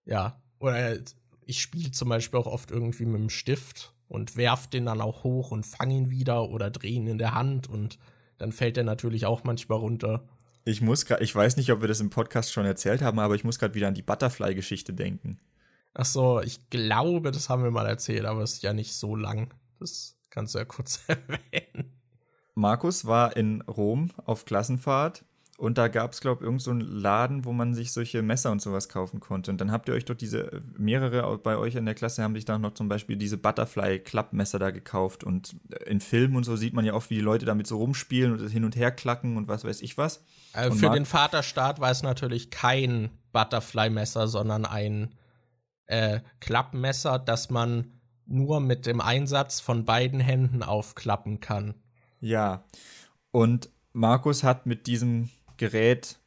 ja, 0.04 0.42
oder 0.58 0.98
ich 1.46 1.62
spiele 1.62 1.92
zum 1.92 2.10
Beispiel 2.10 2.38
auch 2.38 2.46
oft 2.46 2.70
irgendwie 2.70 3.06
mit 3.06 3.22
dem 3.22 3.30
Stift 3.30 3.94
und 4.06 4.36
werf 4.36 4.66
den 4.66 4.84
dann 4.84 5.00
auch 5.00 5.24
hoch 5.24 5.50
und 5.50 5.64
fange 5.64 5.94
ihn 5.94 6.10
wieder 6.10 6.50
oder 6.50 6.70
drehe 6.70 6.92
ihn 6.92 7.06
in 7.06 7.16
der 7.16 7.34
Hand 7.34 7.70
und 7.70 7.98
dann 8.38 8.52
fällt 8.52 8.76
er 8.76 8.84
natürlich 8.84 9.26
auch 9.26 9.44
manchmal 9.44 9.78
runter. 9.78 10.28
Ich 10.64 10.80
muss 10.80 11.06
gerade, 11.06 11.22
ich 11.22 11.34
weiß 11.34 11.56
nicht, 11.56 11.70
ob 11.72 11.80
wir 11.80 11.88
das 11.88 12.00
im 12.00 12.10
Podcast 12.10 12.52
schon 12.52 12.66
erzählt 12.66 13.02
haben, 13.02 13.18
aber 13.18 13.34
ich 13.34 13.44
muss 13.44 13.58
gerade 13.58 13.74
wieder 13.74 13.88
an 13.88 13.94
die 13.94 14.02
Butterfly-Geschichte 14.02 14.92
denken. 14.92 15.40
Ach 15.94 16.04
so, 16.04 16.40
ich 16.40 16.70
glaube, 16.70 17.30
das 17.32 17.48
haben 17.48 17.64
wir 17.64 17.70
mal 17.70 17.86
erzählt, 17.86 18.24
aber 18.24 18.42
es 18.42 18.54
ist 18.54 18.62
ja 18.62 18.72
nicht 18.72 18.94
so 18.94 19.16
lang. 19.16 19.54
Das 19.80 20.16
kannst 20.30 20.54
du 20.54 20.58
ja 20.58 20.64
kurz 20.64 21.02
erwähnen. 21.06 21.92
Markus 22.54 23.04
war 23.04 23.36
in 23.36 23.62
Rom 23.62 24.10
auf 24.24 24.44
Klassenfahrt 24.44 25.24
und 25.58 25.76
da 25.76 25.88
gab 25.88 26.12
es, 26.12 26.20
glaube 26.20 26.44
ich, 26.44 26.46
irgendeinen 26.46 26.86
so 26.86 26.86
Laden, 26.86 27.44
wo 27.44 27.52
man 27.52 27.74
sich 27.74 27.90
solche 27.90 28.22
Messer 28.22 28.52
und 28.52 28.62
sowas 28.62 28.88
kaufen 28.88 29.18
konnte. 29.18 29.50
Und 29.50 29.60
dann 29.60 29.72
habt 29.72 29.88
ihr 29.88 29.94
euch 29.94 30.04
doch 30.04 30.14
diese, 30.14 30.62
mehrere 30.76 31.36
bei 31.38 31.56
euch 31.56 31.74
in 31.74 31.84
der 31.84 31.96
Klasse 31.96 32.22
haben 32.22 32.36
sich 32.36 32.44
dann 32.44 32.60
noch 32.60 32.74
zum 32.74 32.88
Beispiel 32.88 33.16
diese 33.16 33.38
Butterfly-Klappmesser 33.38 34.60
da 34.60 34.70
gekauft. 34.70 35.24
Und 35.24 35.56
in 35.84 36.00
Filmen 36.00 36.36
und 36.36 36.44
so 36.44 36.54
sieht 36.54 36.74
man 36.74 36.84
ja 36.84 36.94
oft, 36.94 37.10
wie 37.10 37.16
die 37.16 37.22
Leute 37.22 37.44
damit 37.44 37.66
so 37.66 37.78
rumspielen 37.78 38.38
und 38.38 38.48
hin 38.48 38.64
und 38.64 38.76
her 38.76 38.92
klacken 38.92 39.36
und 39.36 39.48
was 39.48 39.64
weiß 39.64 39.82
ich 39.82 39.98
was. 39.98 40.24
Also 40.52 40.78
für 40.78 40.90
den 40.90 41.04
Vaterstaat 41.04 41.80
war 41.80 41.90
es 41.90 42.04
natürlich 42.04 42.50
kein 42.50 43.10
Butterfly-Messer, 43.32 44.28
sondern 44.28 44.64
ein 44.64 45.16
äh, 45.86 46.20
Klappmesser, 46.38 47.18
das 47.18 47.50
man 47.50 47.94
nur 48.26 48.60
mit 48.60 48.86
dem 48.86 49.00
Einsatz 49.00 49.58
von 49.58 49.84
beiden 49.84 50.20
Händen 50.20 50.62
aufklappen 50.62 51.40
kann. 51.40 51.74
Ja. 52.20 52.64
Und 53.32 53.70
Markus 53.92 54.44
hat 54.44 54.64
mit 54.64 54.86
diesem 54.86 55.30
Gerät 55.58 56.18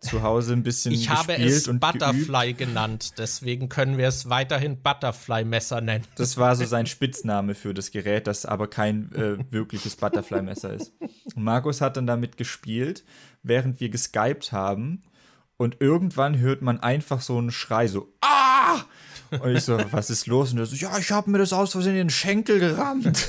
zu 0.00 0.22
Hause 0.22 0.54
ein 0.54 0.62
bisschen 0.62 0.92
ich 0.92 1.10
habe 1.10 1.36
es 1.36 1.64
Butterfly 1.64 2.54
geübt. 2.54 2.58
genannt, 2.58 3.12
deswegen 3.18 3.68
können 3.68 3.98
wir 3.98 4.08
es 4.08 4.30
weiterhin 4.30 4.80
Butterfly-Messer 4.80 5.82
nennen. 5.82 6.06
Das 6.16 6.38
war 6.38 6.56
so 6.56 6.64
sein 6.64 6.86
Spitzname 6.86 7.54
für 7.54 7.74
das 7.74 7.90
Gerät, 7.90 8.26
das 8.26 8.46
aber 8.46 8.68
kein 8.68 9.12
äh, 9.12 9.36
wirkliches 9.50 9.96
Butterfly-Messer 9.96 10.72
ist. 10.72 10.94
Und 11.34 11.44
Markus 11.44 11.80
hat 11.82 11.98
dann 11.98 12.06
damit 12.06 12.38
gespielt, 12.38 13.04
während 13.42 13.80
wir 13.80 13.90
geskypt 13.90 14.52
haben. 14.52 15.02
Und 15.58 15.76
irgendwann 15.80 16.38
hört 16.38 16.62
man 16.62 16.80
einfach 16.80 17.20
so 17.20 17.36
einen 17.36 17.50
Schrei, 17.50 17.86
so 17.86 18.14
Ah! 18.22 18.80
Und 19.30 19.54
ich 19.54 19.62
so, 19.62 19.78
was 19.92 20.10
ist 20.10 20.26
los? 20.26 20.52
Und 20.52 20.58
er 20.58 20.66
so, 20.66 20.74
ja, 20.74 20.98
ich 20.98 21.10
habe 21.10 21.30
mir 21.30 21.38
das 21.38 21.52
aus 21.52 21.72
Versehen 21.72 21.92
in 21.92 21.98
den 21.98 22.10
Schenkel 22.10 22.58
gerammt. 22.58 23.28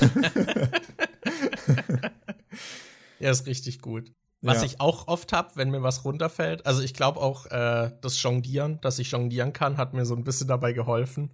ja, 3.20 3.30
ist 3.30 3.46
richtig 3.46 3.80
gut. 3.80 4.10
Was 4.42 4.58
ja. 4.58 4.64
ich 4.64 4.80
auch 4.80 5.06
oft 5.06 5.32
habe, 5.32 5.50
wenn 5.54 5.70
mir 5.70 5.84
was 5.84 6.04
runterfällt. 6.04 6.66
Also 6.66 6.82
ich 6.82 6.94
glaube 6.94 7.20
auch, 7.20 7.46
äh, 7.46 7.92
das 8.00 8.20
Jonglieren, 8.20 8.80
dass 8.80 8.98
ich 8.98 9.12
jonglieren 9.12 9.52
kann, 9.52 9.76
hat 9.76 9.94
mir 9.94 10.04
so 10.04 10.16
ein 10.16 10.24
bisschen 10.24 10.48
dabei 10.48 10.72
geholfen, 10.72 11.30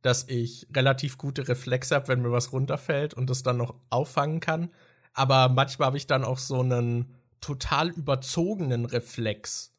dass 0.00 0.28
ich 0.28 0.68
relativ 0.74 1.18
gute 1.18 1.48
Reflexe 1.48 1.96
habe, 1.96 2.08
wenn 2.08 2.22
mir 2.22 2.30
was 2.30 2.52
runterfällt 2.52 3.14
und 3.14 3.28
das 3.28 3.42
dann 3.42 3.56
noch 3.56 3.74
auffangen 3.90 4.38
kann. 4.38 4.70
Aber 5.12 5.48
manchmal 5.48 5.86
habe 5.86 5.96
ich 5.96 6.06
dann 6.06 6.24
auch 6.24 6.38
so 6.38 6.60
einen 6.60 7.14
total 7.40 7.90
überzogenen 7.90 8.84
Reflex, 8.84 9.74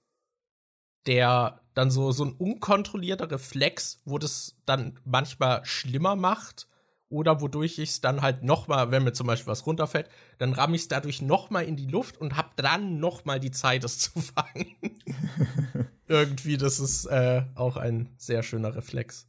der 1.07 1.61
dann 1.73 1.89
so, 1.89 2.11
so 2.11 2.25
ein 2.25 2.33
unkontrollierter 2.33 3.31
Reflex, 3.31 4.01
wo 4.03 4.17
das 4.17 4.57
dann 4.65 4.99
manchmal 5.05 5.65
schlimmer 5.65 6.17
macht 6.17 6.67
oder 7.13 7.41
wodurch 7.41 7.77
ich 7.77 7.91
es 7.91 8.01
dann 8.01 8.21
halt 8.21 8.43
noch 8.43 8.67
mal, 8.67 8.89
wenn 8.89 9.03
mir 9.03 9.13
zum 9.13 9.27
Beispiel 9.27 9.51
was 9.51 9.67
runterfällt, 9.67 10.09
dann 10.39 10.53
ramme 10.53 10.75
ich 10.75 10.81
es 10.81 10.87
dadurch 10.87 11.21
noch 11.21 11.51
mal 11.51 11.63
in 11.63 11.77
die 11.77 11.85
Luft 11.85 12.17
und 12.17 12.35
habe 12.35 12.49
dann 12.55 12.99
noch 12.99 13.23
mal 13.23 13.39
die 13.39 13.51
Zeit, 13.51 13.83
es 13.83 13.99
zu 13.99 14.19
fangen. 14.19 14.75
Irgendwie, 16.07 16.57
das 16.57 16.79
ist 16.79 17.05
äh, 17.05 17.43
auch 17.53 17.77
ein 17.77 18.09
sehr 18.17 18.41
schöner 18.41 18.75
Reflex. 18.75 19.27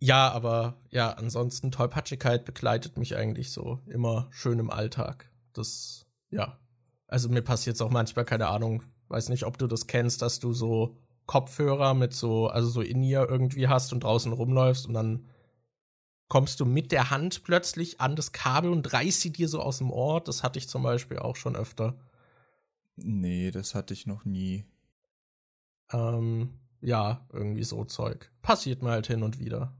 Ja, 0.00 0.30
aber 0.30 0.80
ja, 0.90 1.10
ansonsten 1.12 1.70
Tollpatschigkeit 1.70 2.44
begleitet 2.44 2.98
mich 2.98 3.16
eigentlich 3.16 3.52
so 3.52 3.80
immer 3.86 4.28
schön 4.30 4.58
im 4.58 4.70
Alltag. 4.70 5.30
Das, 5.52 6.06
ja. 6.30 6.58
Also 7.06 7.28
mir 7.28 7.42
passiert 7.42 7.76
es 7.76 7.82
auch 7.82 7.90
manchmal, 7.90 8.24
keine 8.24 8.48
Ahnung, 8.48 8.82
weiß 9.08 9.28
nicht, 9.28 9.44
ob 9.44 9.58
du 9.58 9.68
das 9.68 9.86
kennst, 9.86 10.22
dass 10.22 10.40
du 10.40 10.52
so 10.52 10.98
Kopfhörer 11.26 11.94
mit 11.94 12.14
so, 12.14 12.48
also 12.48 12.68
so 12.68 12.80
in 12.80 13.02
ihr 13.02 13.28
irgendwie 13.28 13.68
hast 13.68 13.92
und 13.92 14.02
draußen 14.02 14.32
rumläufst 14.32 14.86
und 14.86 14.94
dann 14.94 15.28
kommst 16.28 16.60
du 16.60 16.64
mit 16.64 16.92
der 16.92 17.10
Hand 17.10 17.42
plötzlich 17.44 18.00
an 18.00 18.14
das 18.14 18.32
Kabel 18.32 18.70
und 18.70 18.92
reißt 18.92 19.20
sie 19.20 19.32
dir 19.32 19.48
so 19.48 19.60
aus 19.60 19.78
dem 19.78 19.90
Ohr. 19.90 20.22
Das 20.22 20.42
hatte 20.42 20.58
ich 20.58 20.68
zum 20.68 20.82
Beispiel 20.82 21.18
auch 21.18 21.36
schon 21.36 21.56
öfter. 21.56 21.98
Nee, 22.96 23.50
das 23.50 23.74
hatte 23.74 23.94
ich 23.94 24.06
noch 24.06 24.24
nie. 24.24 24.64
Ähm, 25.90 26.50
ja, 26.80 27.26
irgendwie 27.32 27.64
so 27.64 27.84
Zeug. 27.84 28.30
Passiert 28.42 28.82
mir 28.82 28.90
halt 28.90 29.06
hin 29.06 29.22
und 29.22 29.38
wieder. 29.38 29.74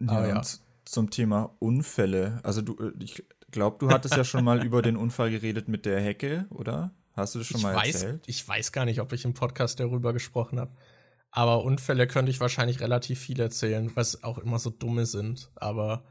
Ja, 0.00 0.26
ja. 0.26 0.42
zum 0.84 1.10
Thema 1.10 1.54
Unfälle. 1.58 2.40
Also 2.42 2.62
du, 2.62 2.76
äh, 2.78 2.92
ich 3.02 3.24
glaube, 3.50 3.78
du 3.78 3.90
hattest 3.90 4.16
ja 4.16 4.24
schon 4.24 4.44
mal 4.44 4.62
über 4.66 4.82
den 4.82 4.96
Unfall 4.96 5.30
geredet 5.30 5.68
mit 5.68 5.86
der 5.86 6.00
Hecke, 6.00 6.46
oder? 6.50 6.92
Hast 7.12 7.34
du 7.34 7.38
das 7.38 7.48
schon 7.48 7.58
ich 7.58 7.62
mal 7.62 7.74
weiß, 7.74 8.02
erzählt? 8.02 8.24
Ich 8.26 8.46
weiß 8.46 8.72
gar 8.72 8.84
nicht, 8.84 9.00
ob 9.00 9.12
ich 9.12 9.24
im 9.24 9.32
Podcast 9.32 9.80
darüber 9.80 10.12
gesprochen 10.12 10.60
habe. 10.60 10.72
Aber 11.36 11.64
Unfälle 11.64 12.06
könnte 12.06 12.30
ich 12.30 12.40
wahrscheinlich 12.40 12.80
relativ 12.80 13.20
viel 13.20 13.38
erzählen, 13.38 13.92
was 13.94 14.22
auch 14.22 14.38
immer 14.38 14.58
so 14.58 14.70
dumme 14.70 15.04
sind. 15.04 15.50
Aber 15.54 16.02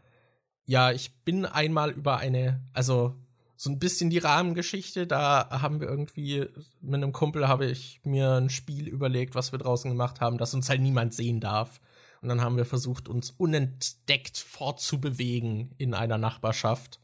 ja, 0.67 0.91
ich 0.91 1.15
bin 1.23 1.47
einmal 1.47 1.89
über 1.89 2.17
eine, 2.17 2.61
also 2.73 3.15
so 3.55 3.71
ein 3.71 3.80
bisschen 3.80 4.11
die 4.11 4.19
Rahmengeschichte. 4.19 5.07
Da 5.07 5.49
haben 5.49 5.80
wir 5.82 5.88
irgendwie, 5.88 6.45
mit 6.80 7.01
einem 7.01 7.11
Kumpel 7.11 7.47
habe 7.47 7.65
ich 7.65 8.01
mir 8.03 8.34
ein 8.34 8.51
Spiel 8.51 8.88
überlegt, 8.88 9.34
was 9.34 9.51
wir 9.51 9.57
draußen 9.57 9.89
gemacht 9.89 10.21
haben, 10.21 10.38
das 10.38 10.53
uns 10.53 10.69
halt 10.69 10.82
niemand 10.82 11.15
sehen 11.15 11.39
darf. 11.39 11.82
Und 12.21 12.30
dann 12.30 12.41
haben 12.41 12.57
wir 12.57 12.65
versucht, 12.65 13.09
uns 13.09 13.32
unentdeckt 13.32 14.38
fortzubewegen 14.38 15.73
in 15.80 15.95
einer 15.95 16.19
Nachbarschaft. 16.19 16.99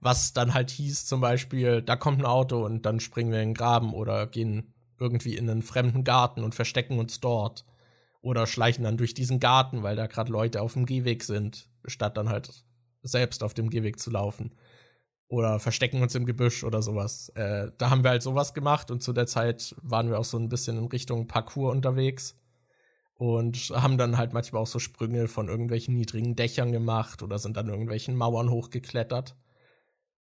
Was 0.00 0.32
dann 0.32 0.52
halt 0.52 0.70
hieß, 0.70 1.06
zum 1.06 1.20
Beispiel, 1.20 1.80
da 1.80 1.94
kommt 1.94 2.18
ein 2.18 2.26
Auto 2.26 2.64
und 2.64 2.86
dann 2.86 2.98
springen 2.98 3.30
wir 3.30 3.40
in 3.40 3.50
den 3.50 3.54
Graben 3.54 3.94
oder 3.94 4.26
gehen 4.26 4.74
irgendwie 5.02 5.36
in 5.36 5.50
einen 5.50 5.62
fremden 5.62 6.04
Garten 6.04 6.44
und 6.44 6.54
verstecken 6.54 6.98
uns 6.98 7.20
dort. 7.20 7.66
Oder 8.22 8.46
schleichen 8.46 8.84
dann 8.84 8.96
durch 8.96 9.14
diesen 9.14 9.40
Garten, 9.40 9.82
weil 9.82 9.96
da 9.96 10.06
gerade 10.06 10.30
Leute 10.30 10.62
auf 10.62 10.74
dem 10.74 10.86
Gehweg 10.86 11.24
sind, 11.24 11.68
statt 11.86 12.16
dann 12.16 12.28
halt 12.28 12.64
selbst 13.02 13.42
auf 13.42 13.52
dem 13.52 13.68
Gehweg 13.68 13.98
zu 13.98 14.10
laufen. 14.10 14.54
Oder 15.26 15.58
verstecken 15.58 16.02
uns 16.02 16.14
im 16.14 16.24
Gebüsch 16.24 16.62
oder 16.62 16.82
sowas. 16.82 17.30
Äh, 17.30 17.72
da 17.78 17.90
haben 17.90 18.04
wir 18.04 18.10
halt 18.10 18.22
sowas 18.22 18.54
gemacht 18.54 18.90
und 18.90 19.02
zu 19.02 19.12
der 19.12 19.26
Zeit 19.26 19.74
waren 19.82 20.08
wir 20.08 20.20
auch 20.20 20.24
so 20.24 20.38
ein 20.38 20.48
bisschen 20.48 20.78
in 20.78 20.84
Richtung 20.84 21.26
Parcours 21.26 21.74
unterwegs 21.74 22.36
und 23.14 23.70
haben 23.70 23.98
dann 23.98 24.18
halt 24.18 24.32
manchmal 24.32 24.62
auch 24.62 24.66
so 24.66 24.78
Sprünge 24.78 25.28
von 25.28 25.48
irgendwelchen 25.48 25.94
niedrigen 25.94 26.36
Dächern 26.36 26.72
gemacht 26.72 27.22
oder 27.22 27.38
sind 27.38 27.56
dann 27.56 27.68
irgendwelchen 27.68 28.16
Mauern 28.16 28.50
hochgeklettert. 28.50 29.36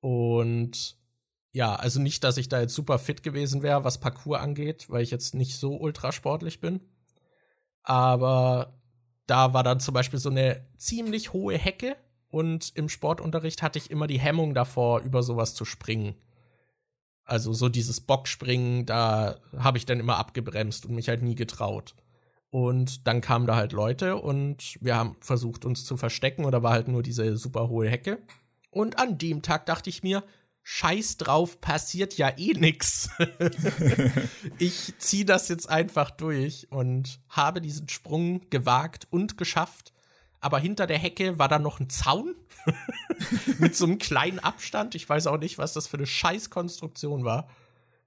Und 0.01 0.99
ja, 1.55 1.77
also 1.77 2.01
nicht, 2.01 2.25
dass 2.25 2.37
ich 2.37 2.49
da 2.49 2.61
jetzt 2.61 2.75
super 2.75 2.99
fit 2.99 3.23
gewesen 3.23 3.63
wäre, 3.63 3.85
was 3.85 4.01
Parcours 4.01 4.41
angeht, 4.41 4.91
weil 4.91 5.03
ich 5.05 5.13
jetzt 5.13 5.37
nicht 5.37 5.57
so 5.57 5.77
ultrasportlich 5.77 6.61
bin. 6.61 6.81
Aber 7.85 8.81
da 9.29 9.55
war 9.55 9.63
dann 9.63 9.79
zum 9.79 9.95
Beispiel 9.95 10.19
so 10.19 10.31
eine 10.31 10.67
ziemlich 10.79 11.33
hohe 11.33 11.57
Hecke 11.57 11.97
und 12.29 12.73
im 12.75 12.89
Sportunterricht 12.89 13.63
hatte 13.63 13.79
ich 13.79 13.93
immer 13.93 14.09
die 14.09 14.19
Hemmung 14.19 14.53
davor, 14.53 15.03
über 15.03 15.23
sowas 15.23 15.55
zu 15.55 15.65
springen. 15.65 16.17
Also 17.25 17.53
so 17.53 17.69
dieses 17.69 18.01
Bockspringen, 18.01 18.85
da 18.85 19.39
habe 19.57 19.79
ich 19.79 19.87
dann 19.87 20.01
immer 20.01 20.17
abgebremst 20.17 20.87
und 20.87 20.97
mich 20.97 21.09
halt 21.09 21.23
nie 21.23 21.37
getraut. 21.37 21.95
Und 22.51 23.07
dann 23.07 23.21
kamen 23.21 23.47
da 23.47 23.55
halt 23.55 23.71
Leute 23.71 24.17
und 24.17 24.77
wir 24.81 24.97
haben 24.97 25.17
versucht, 25.21 25.65
uns 25.65 25.85
zu 25.85 25.97
verstecken 25.97 26.47
oder 26.47 26.65
war 26.65 26.73
halt 26.73 26.89
nur 26.89 27.05
diese 27.05 27.37
super 27.37 27.69
hohe 27.69 27.89
Hecke. 27.89 28.19
Und 28.71 28.99
an 28.99 29.19
dem 29.19 29.43
Tag 29.43 29.67
dachte 29.67 29.89
ich 29.89 30.03
mir, 30.03 30.25
Scheiß 30.67 31.19
drauf, 31.19 31.61
passiert 31.61 32.17
ja 32.17 32.31
eh 32.39 32.55
nix. 32.55 33.11
ich 34.59 34.95
ziehe 34.99 35.27
das 35.27 35.49
jetzt 35.49 35.69
einfach 35.69 36.11
durch 36.11 36.69
und 36.71 37.21
habe 37.29 37.61
diesen 37.61 37.91
Sprung 37.91 38.49
gewagt 38.49 39.07
und 39.11 39.37
geschafft. 39.37 39.93
Aber 40.41 40.59
hinter 40.59 40.87
der 40.87 40.99
Hecke 40.99 41.39
war 41.39 41.49
da 41.49 41.59
noch 41.59 41.81
ein 41.81 41.91
Zaun 41.91 42.35
mit 43.59 43.77
so 43.77 43.85
einem 43.85 43.99
kleinen 43.99 44.39
Abstand. 44.39 44.95
Ich 44.95 45.07
weiß 45.07 45.27
auch 45.27 45.39
nicht, 45.39 45.59
was 45.59 45.75
das 45.75 45.87
für 45.87 45.99
eine 45.99 46.07
Scheißkonstruktion 46.07 47.25
war. 47.25 47.49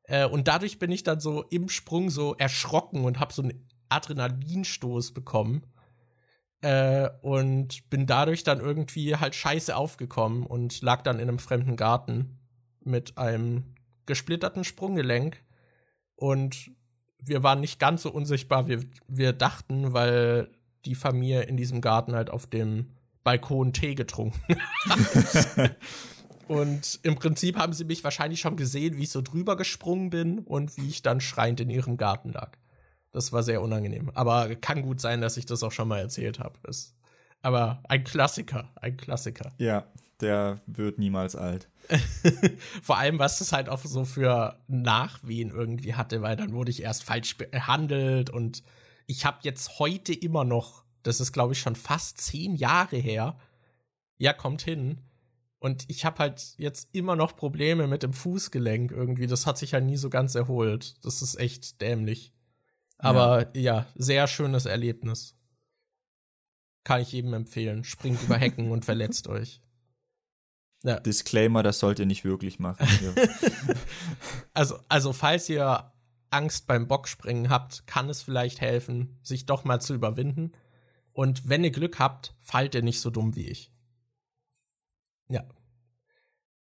Äh, 0.03 0.26
und 0.26 0.47
dadurch 0.47 0.80
bin 0.80 0.91
ich 0.91 1.03
dann 1.03 1.20
so 1.20 1.43
im 1.43 1.70
Sprung 1.70 2.10
so 2.10 2.34
erschrocken 2.36 3.05
und 3.05 3.20
habe 3.20 3.34
so 3.34 3.43
einen 3.43 3.68
Adrenalinstoß 3.89 5.14
bekommen. 5.14 5.62
Äh, 6.62 7.10
und 7.22 7.88
bin 7.91 8.08
dadurch 8.08 8.43
dann 8.43 8.62
irgendwie 8.62 9.16
halt 9.16 9.36
scheiße 9.36 9.76
aufgekommen 9.76 10.43
und 10.43 10.82
lag 10.82 11.03
dann 11.03 11.20
in 11.20 11.30
einem 11.30 11.38
fremden 11.38 11.76
Garten 11.76 12.37
mit 12.88 13.18
einem 13.18 13.76
gesplitterten 14.06 14.64
Sprunggelenk 14.64 15.44
und 16.16 16.72
wir 17.24 17.44
waren 17.44 17.60
nicht 17.60 17.80
ganz 17.80 18.04
so 18.04 18.12
unsichtbar, 18.12 18.68
wie 18.68 18.90
wir 19.08 19.34
dachten, 19.34 19.94
weil 19.94 20.50
die 20.86 20.96
Familie 20.96 21.44
in 21.44 21.58
diesem 21.58 21.82
Garten 21.82 22.16
halt 22.16 22.30
auf 22.30 22.48
dem 22.48 22.92
Balkon 23.24 23.74
Tee 23.74 23.96
getrunken 23.96 24.58
hat. 24.86 25.76
und 26.48 27.00
im 27.04 27.16
Prinzip 27.16 27.58
haben 27.58 27.74
sie 27.74 27.84
mich 27.84 28.04
wahrscheinlich 28.04 28.40
schon 28.40 28.56
gesehen, 28.56 28.98
wie 28.98 29.04
ich 29.04 29.12
so 29.12 29.22
drüber 29.22 29.58
gesprungen 29.58 30.10
bin 30.10 30.40
und 30.40 30.78
wie 30.78 30.88
ich 30.88 31.02
dann 31.02 31.20
schreiend 31.20 31.60
in 31.60 31.70
ihrem 31.70 31.98
Garten 31.98 32.32
lag. 32.32 32.58
Das 33.12 33.34
war 33.34 33.44
sehr 33.44 33.62
unangenehm. 33.62 34.12
Aber 34.14 34.56
kann 34.56 34.82
gut 34.82 35.02
sein, 35.02 35.22
dass 35.22 35.38
ich 35.38 35.46
das 35.46 35.64
auch 35.64 35.72
schon 35.72 35.88
mal 35.88 36.00
erzählt 36.00 36.40
habe. 36.40 36.58
Aber 37.42 37.84
ein 37.90 38.04
Klassiker, 38.04 38.72
ein 38.76 38.96
Klassiker. 38.96 39.54
Ja, 39.58 39.88
der 40.22 40.61
wird 40.65 40.99
niemals 40.99 41.36
alt. 41.36 41.70
Vor 42.82 42.97
allem, 42.97 43.20
was 43.20 43.39
das 43.39 43.51
halt 43.51 43.70
auch 43.70 43.84
so 43.84 44.05
für 44.05 44.59
Nachwehen 44.68 45.51
irgendwie 45.51 45.95
hatte, 45.95 46.22
weil 46.22 46.36
dann 46.36 46.53
wurde 46.53 46.72
ich 46.72 46.82
erst 46.84 47.03
falsch 47.03 47.38
behandelt 47.38 48.30
und 48.30 48.63
ich 49.05 49.26
habe 49.26 49.39
jetzt 49.43 49.80
heute 49.80 50.13
immer 50.13 50.43
noch, 50.43 50.84
das 51.03 51.22
ist 51.22 51.32
glaube 51.32 51.53
ich 51.53 51.59
schon 51.59 51.76
fast 51.76 52.20
zehn 52.20 52.55
Jahre 52.55 52.97
her, 52.97 53.38
ja, 54.18 54.34
kommt 54.34 54.61
hin. 54.61 55.01
Und 55.59 55.86
ich 55.88 56.05
habe 56.05 56.20
halt 56.20 56.53
jetzt 56.57 56.93
immer 56.93 57.15
noch 57.15 57.36
Probleme 57.36 57.88
mit 57.88 58.03
dem 58.03 58.13
Fußgelenk 58.13 58.91
irgendwie. 58.91 59.28
Das 59.28 59.47
hat 59.47 59.57
sich 59.57 59.72
ja 59.72 59.80
nie 59.80 59.97
so 59.97 60.09
ganz 60.09 60.36
erholt. 60.36 61.03
Das 61.03 61.22
ist 61.22 61.39
echt 61.39 61.82
dämlich. 61.82 62.32
Aber 62.99 63.47
ja, 63.55 63.61
ja 63.61 63.88
sehr 63.95 64.28
schönes 64.28 64.65
Erlebnis. 64.65 65.36
Kann 66.84 67.01
ich 67.01 67.11
jedem 67.11 67.34
empfehlen. 67.34 67.84
Springt 67.84 68.22
über 68.22 68.38
Hecken 68.38 68.72
und 68.72 68.86
verletzt 68.86 69.28
euch. 69.28 69.61
Ja. 70.84 70.99
Disclaimer, 70.99 71.63
das 71.63 71.80
sollt 71.80 71.99
ihr 71.99 72.05
nicht 72.05 72.23
wirklich 72.23 72.59
machen. 72.59 72.88
also, 74.53 74.80
also, 74.88 75.11
falls 75.11 75.49
ihr 75.49 75.91
Angst 76.30 76.67
beim 76.67 76.88
Bockspringen 76.88 77.49
habt, 77.49 77.88
kann 77.88 78.09
es 78.09 78.21
vielleicht 78.21 78.61
helfen, 78.61 79.17
sich 79.23 79.45
doch 79.45 79.63
mal 79.63 79.82
zu 79.82 79.93
überwinden. 79.93 80.51
Und 81.13 81.49
wenn 81.49 81.63
ihr 81.63 81.71
Glück 81.71 81.99
habt, 81.99 82.36
fallt 82.39 82.75
ihr 82.75 82.84
nicht 82.84 83.01
so 83.01 83.09
dumm 83.09 83.36
wie 83.36 83.47
ich. 83.47 83.71
Ja. 85.30 85.43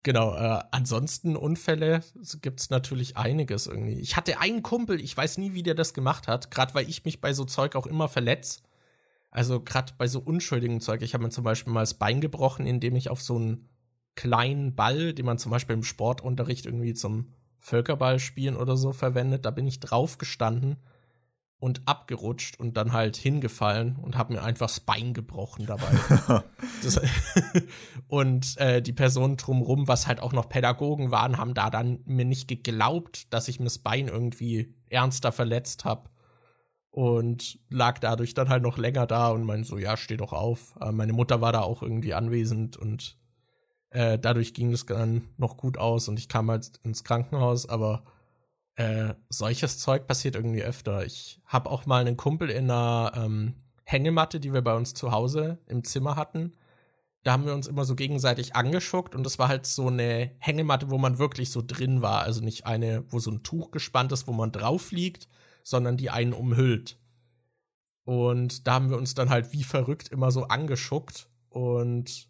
Genau, 0.04 0.36
äh, 0.36 0.64
ansonsten 0.72 1.36
Unfälle 1.36 2.02
gibt 2.42 2.60
es 2.60 2.70
natürlich 2.70 3.18
einiges 3.18 3.66
irgendwie. 3.66 4.00
Ich 4.00 4.16
hatte 4.16 4.40
einen 4.40 4.62
Kumpel, 4.62 5.02
ich 5.02 5.18
weiß 5.18 5.40
nie, 5.40 5.54
wie 5.54 5.64
der 5.64 5.74
das 5.74 5.94
gemacht 5.96 6.28
hat, 6.28 6.52
gerade 6.52 6.76
weil 6.76 6.88
ich 6.88 7.04
mich 7.06 7.22
bei 7.22 7.34
so 7.34 7.44
Zeug 7.44 7.76
auch 7.76 7.88
immer 7.88 8.08
verletze. 8.08 8.62
Also 9.32 9.62
gerade 9.62 9.94
bei 9.98 10.08
so 10.08 10.20
unschuldigen 10.20 10.80
Zeug. 10.80 11.02
Ich 11.02 11.14
habe 11.14 11.24
mir 11.24 11.32
zum 11.32 11.44
Beispiel 11.44 11.74
mal 11.74 11.82
das 11.82 11.96
Bein 11.96 12.22
gebrochen, 12.22 12.66
indem 12.66 12.96
ich 12.96 13.10
auf 13.10 13.22
so 13.22 13.36
einen 13.36 13.68
kleinen 14.16 14.76
Ball, 14.76 15.14
den 15.14 15.26
man 15.26 15.38
zum 15.38 15.52
Beispiel 15.52 15.76
im 15.76 15.84
Sportunterricht 15.84 16.66
irgendwie 16.66 16.94
zum 16.94 17.34
Völkerball 17.60 18.20
spielen 18.20 18.56
oder 18.56 18.78
so 18.78 18.94
verwendet, 18.94 19.46
da 19.46 19.52
bin 19.52 19.68
ich 19.68 19.80
drauf 19.80 20.18
gestanden 20.18 20.78
und 21.58 21.82
abgerutscht 21.88 22.60
und 22.60 22.78
dann 22.78 22.94
halt 22.94 23.16
hingefallen 23.16 23.96
und 23.96 24.18
habe 24.18 24.34
mir 24.34 24.44
einfach 24.44 24.68
das 24.68 24.82
Bein 24.82 25.14
gebrochen 25.14 25.66
dabei. 25.66 26.44
das, 26.84 27.02
und 28.08 28.58
äh, 28.58 28.82
die 28.82 28.94
Personen 28.94 29.38
drumherum, 29.38 29.88
was 29.88 30.06
halt 30.06 30.22
auch 30.22 30.34
noch 30.34 30.48
Pädagogen 30.50 31.12
waren, 31.12 31.38
haben 31.38 31.54
da 31.54 31.70
dann 31.70 32.02
mir 32.06 32.26
nicht 32.26 32.48
geglaubt, 32.48 33.34
dass 33.34 33.48
ich 33.48 33.60
mir 33.60 33.66
das 33.66 33.80
Bein 33.80 34.08
irgendwie 34.08 34.76
ernster 34.90 35.32
verletzt 35.32 35.86
habe. 35.86 36.10
Und 36.92 37.60
lag 37.70 38.00
dadurch 38.00 38.36
dann 38.36 38.48
halt 38.48 38.64
noch 38.64 38.78
länger 38.78 39.06
da 39.06 39.30
und 39.30 39.44
meinte 39.44 39.68
so, 39.68 39.78
ja, 39.78 39.98
steh 39.98 40.16
doch 40.16 40.32
auf. 40.32 40.76
Aber 40.76 40.94
meine 40.94 41.12
Mutter 41.12 41.42
war 41.42 41.52
da 41.52 41.62
auch 41.62 41.82
irgendwie 41.82 42.14
anwesend 42.14 42.78
und 42.78 43.18
äh, 43.90 44.20
dadurch 44.20 44.54
ging 44.54 44.72
es 44.74 44.86
dann 44.86 45.30
noch 45.38 45.58
gut 45.58 45.78
aus 45.78 46.08
und 46.08 46.20
ich 46.20 46.28
kam 46.28 46.50
halt 46.50 46.80
ins 46.84 47.04
Krankenhaus, 47.04 47.68
aber 47.68 48.04
äh, 48.76 49.14
solches 49.30 49.80
Zeug 49.80 50.08
passiert 50.08 50.36
irgendwie 50.36 50.64
öfter. 50.64 51.06
Ich 51.06 51.42
habe 51.46 51.70
auch 51.70 51.86
mal 51.86 52.02
einen 52.02 52.18
Kumpel 52.18 52.50
in 52.50 52.70
einer 52.70 53.14
ähm, 53.16 53.56
Hängematte, 53.86 54.40
die 54.40 54.54
wir 54.54 54.62
bei 54.62 54.76
uns 54.76 54.94
zu 54.94 55.12
Hause 55.12 55.60
im 55.68 55.84
Zimmer 55.84 56.16
hatten. 56.16 56.54
Da 57.24 57.32
haben 57.32 57.46
wir 57.46 57.54
uns 57.54 57.68
immer 57.68 57.86
so 57.86 57.96
gegenseitig 57.96 58.56
angeschuckt 58.56 59.16
und 59.16 59.24
das 59.24 59.40
war 59.40 59.48
halt 59.48 59.66
so 59.66 59.88
eine 59.88 60.32
Hängematte, 60.40 60.92
wo 60.92 60.98
man 60.98 61.18
wirklich 61.18 61.50
so 61.50 61.64
drin 61.66 62.02
war. 62.02 62.22
Also 62.22 62.42
nicht 62.42 62.66
eine, 62.66 63.04
wo 63.10 63.20
so 63.20 63.32
ein 63.32 63.44
Tuch 63.44 63.72
gespannt 63.72 64.12
ist, 64.12 64.28
wo 64.28 64.34
man 64.34 64.52
drauf 64.52 64.92
liegt, 64.92 65.28
sondern 65.64 65.98
die 65.98 66.10
einen 66.10 66.34
umhüllt. 66.34 67.00
Und 68.04 68.68
da 68.68 68.74
haben 68.74 68.92
wir 68.92 68.98
uns 68.98 69.16
dann 69.16 69.30
halt 69.30 69.54
wie 69.54 69.64
verrückt 69.64 70.10
immer 70.10 70.32
so 70.32 70.44
angeschuckt 70.44 71.28
und 71.50 72.28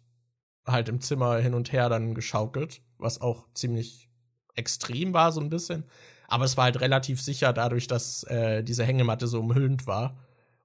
halt 0.66 0.88
im 0.88 1.00
Zimmer 1.00 1.36
hin 1.38 1.54
und 1.54 1.72
her 1.72 1.88
dann 1.88 2.14
geschaukelt, 2.14 2.80
was 2.98 3.20
auch 3.20 3.46
ziemlich 3.54 4.08
extrem 4.54 5.14
war, 5.14 5.32
so 5.32 5.40
ein 5.40 5.50
bisschen. 5.50 5.84
Aber 6.28 6.44
es 6.44 6.56
war 6.56 6.64
halt 6.64 6.80
relativ 6.80 7.22
sicher 7.22 7.52
dadurch, 7.52 7.86
dass 7.86 8.24
äh, 8.24 8.64
diese 8.64 8.84
Hängematte 8.84 9.28
so 9.28 9.40
umhüllend 9.40 9.86
war. 9.86 10.16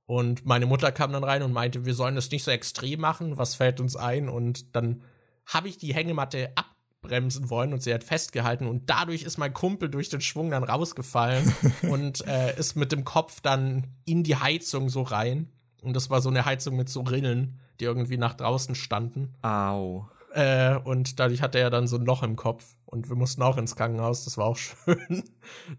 Und 0.06 0.46
meine 0.46 0.66
Mutter 0.66 0.92
kam 0.92 1.14
dann 1.14 1.24
rein 1.24 1.44
und 1.44 1.54
meinte, 1.54 1.86
wir 1.86 1.94
sollen 1.94 2.16
das 2.16 2.32
nicht 2.32 2.44
so 2.44 2.52
extrem 2.52 3.00
machen, 3.00 3.38
was 3.38 3.56
fällt 3.56 3.80
uns 3.80 3.96
ein? 3.96 4.28
Und 4.28 4.76
dann 4.76 5.04
habe 5.46 5.70
ich 5.70 5.78
die 5.78 5.94
Hängematte 5.94 6.52
abbremsen 6.56 7.50
wollen 7.50 7.72
und 7.72 7.82
sie 7.82 7.94
hat 7.94 8.04
festgehalten 8.04 8.68
und 8.68 8.90
dadurch 8.90 9.24
ist 9.24 9.38
mein 9.38 9.54
Kumpel 9.54 9.90
durch 9.90 10.10
den 10.10 10.22
Schwung 10.22 10.52
dann 10.52 10.64
rausgefallen 10.64 11.56
und 11.84 12.28
äh, 12.28 12.58
ist 12.58 12.76
mit 12.76 12.92
dem 12.92 13.06
Kopf 13.06 13.40
dann 13.40 13.88
in 14.04 14.24
die 14.24 14.36
Heizung 14.36 14.90
so 14.90 15.02
rein. 15.02 15.50
Und 15.82 15.96
das 15.96 16.10
war 16.10 16.22
so 16.22 16.30
eine 16.30 16.44
Heizung 16.44 16.76
mit 16.76 16.90
so 16.90 17.02
Rillen, 17.02 17.61
die 17.82 17.86
irgendwie 17.86 18.18
nach 18.18 18.36
draußen 18.36 18.76
standen. 18.76 19.34
Au. 19.42 20.08
Äh, 20.34 20.78
und 20.78 21.20
dadurch 21.20 21.42
hatte 21.42 21.60
er 21.60 21.70
dann 21.70 21.88
so 21.88 21.98
ein 21.98 22.06
Loch 22.06 22.24
im 22.24 22.36
Kopf. 22.36 22.76
Und 22.86 23.10
wir 23.10 23.16
mussten 23.16 23.42
auch 23.42 23.58
ins 23.58 23.76
Krankenhaus. 23.76 24.24
Das 24.24 24.38
war 24.38 24.46
auch 24.46 24.58
schön. 24.58 25.24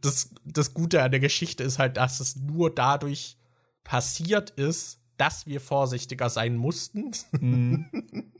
Das, 0.00 0.30
das 0.44 0.74
Gute 0.74 1.02
an 1.02 1.10
der 1.10 1.20
Geschichte 1.20 1.62
ist 1.62 1.78
halt, 1.78 1.96
dass 1.96 2.20
es 2.20 2.36
nur 2.36 2.74
dadurch 2.74 3.38
passiert 3.84 4.50
ist, 4.50 5.00
dass 5.16 5.46
wir 5.46 5.60
vorsichtiger 5.60 6.28
sein 6.28 6.56
mussten. 6.56 7.12
Mhm. 7.40 7.86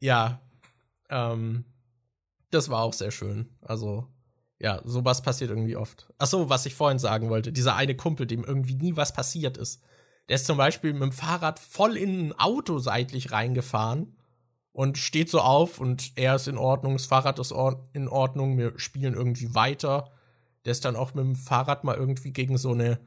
ja. 0.00 0.40
Ähm, 1.08 1.64
das 2.50 2.68
war 2.68 2.82
auch 2.82 2.94
sehr 2.94 3.10
schön. 3.10 3.48
Also, 3.60 4.08
ja, 4.58 4.80
sowas 4.84 5.22
passiert 5.22 5.50
irgendwie 5.50 5.76
oft. 5.76 6.12
Achso, 6.18 6.48
was 6.48 6.66
ich 6.66 6.74
vorhin 6.74 6.98
sagen 6.98 7.30
wollte. 7.30 7.52
Dieser 7.52 7.76
eine 7.76 7.96
Kumpel, 7.96 8.26
dem 8.26 8.44
irgendwie 8.44 8.74
nie 8.74 8.96
was 8.96 9.12
passiert 9.12 9.56
ist. 9.56 9.82
Der 10.30 10.36
ist 10.36 10.46
zum 10.46 10.58
Beispiel 10.58 10.92
mit 10.92 11.02
dem 11.02 11.10
Fahrrad 11.10 11.58
voll 11.58 11.96
in 11.96 12.28
ein 12.28 12.38
Auto 12.38 12.78
seitlich 12.78 13.32
reingefahren 13.32 14.14
und 14.70 14.96
steht 14.96 15.28
so 15.28 15.40
auf 15.40 15.80
und 15.80 16.12
er 16.14 16.36
ist 16.36 16.46
in 16.46 16.56
Ordnung, 16.56 16.92
das 16.92 17.06
Fahrrad 17.06 17.40
ist 17.40 17.52
in 17.94 18.06
Ordnung, 18.06 18.56
wir 18.56 18.78
spielen 18.78 19.14
irgendwie 19.14 19.56
weiter. 19.56 20.12
Der 20.64 20.70
ist 20.70 20.84
dann 20.84 20.94
auch 20.94 21.14
mit 21.14 21.24
dem 21.24 21.34
Fahrrad 21.34 21.82
mal 21.82 21.96
irgendwie 21.96 22.32
gegen 22.32 22.58
so 22.58 22.70
eine. 22.70 23.00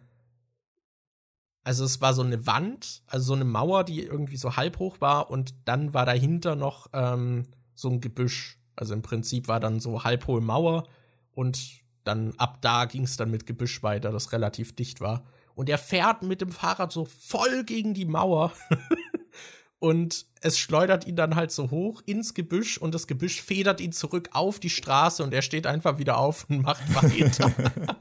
Also 1.64 1.86
es 1.86 2.02
war 2.02 2.14
so 2.14 2.24
eine 2.24 2.46
Wand, 2.46 3.04
also 3.08 3.28
so 3.28 3.34
eine 3.36 3.46
Mauer, 3.46 3.86
die 3.86 4.04
irgendwie 4.04 4.36
so 4.36 4.58
halb 4.58 4.80
hoch 4.80 5.00
war 5.00 5.32
und 5.32 5.56
dann 5.64 5.94
war 5.94 6.06
dahinter 6.06 6.58
noch 6.58 6.88
ähm, 6.92 7.46
so 7.74 7.90
ein 7.90 8.02
Gebüsch. 8.02 8.60
Also 8.76 8.94
im 8.94 9.02
Prinzip 9.02 9.48
war 9.48 9.62
dann 9.62 9.80
so 9.80 10.04
halb 10.04 10.28
hohe 10.28 10.42
Mauer 10.42 10.84
und 11.32 11.84
dann 12.04 12.34
ab 12.38 12.62
da 12.62 12.84
ging 12.84 13.06
es 13.06 13.16
dann 13.16 13.32
mit 13.32 13.46
Gebüsch 13.46 13.82
weiter, 13.82 14.12
das 14.12 14.34
relativ 14.34 14.76
dicht 14.76 15.00
war. 15.00 15.24
Und 15.56 15.70
er 15.70 15.78
fährt 15.78 16.24
mit 16.24 16.42
dem 16.42 16.52
Fahrrad 16.52 16.92
so 16.92 17.06
voll 17.06 17.64
gegen 17.64 17.94
die 17.94 18.06
Mauer. 18.06 18.52
und 19.80 20.26
es 20.42 20.58
schleudert 20.58 21.06
ihn 21.06 21.16
dann 21.16 21.36
halt 21.36 21.52
so 21.52 21.70
hoch 21.70 22.02
ins 22.06 22.34
Gebüsch 22.34 22.78
und 22.78 22.96
das 22.96 23.06
Gebüsch 23.06 23.42
federt 23.42 23.82
ihn 23.82 23.92
zurück 23.92 24.30
auf 24.32 24.60
die 24.60 24.70
Straße 24.70 25.24
und 25.24 25.34
er 25.34 25.42
steht 25.42 25.68
einfach 25.68 25.98
wieder 25.98 26.18
auf 26.18 26.50
und 26.50 26.62
macht 26.64 26.96
weiter. 26.96 27.52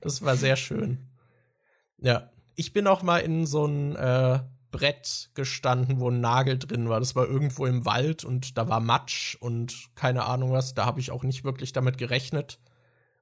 das 0.00 0.22
war 0.22 0.36
sehr 0.36 0.56
schön. 0.56 1.10
Ja, 1.98 2.30
ich 2.56 2.72
bin 2.72 2.86
auch 2.86 3.02
mal 3.02 3.18
in 3.18 3.46
so 3.46 3.66
ein 3.66 3.96
äh, 3.96 4.40
Brett 4.70 5.30
gestanden, 5.34 6.00
wo 6.00 6.10
ein 6.10 6.20
Nagel 6.20 6.58
drin 6.58 6.88
war. 6.88 7.00
Das 7.00 7.14
war 7.14 7.26
irgendwo 7.26 7.66
im 7.66 7.84
Wald 7.84 8.24
und 8.24 8.56
da 8.56 8.68
war 8.68 8.80
Matsch 8.80 9.36
und 9.40 9.90
keine 9.94 10.24
Ahnung 10.24 10.52
was. 10.52 10.74
Da 10.74 10.86
habe 10.86 11.00
ich 11.00 11.10
auch 11.10 11.22
nicht 11.22 11.44
wirklich 11.44 11.72
damit 11.72 11.98
gerechnet. 11.98 12.58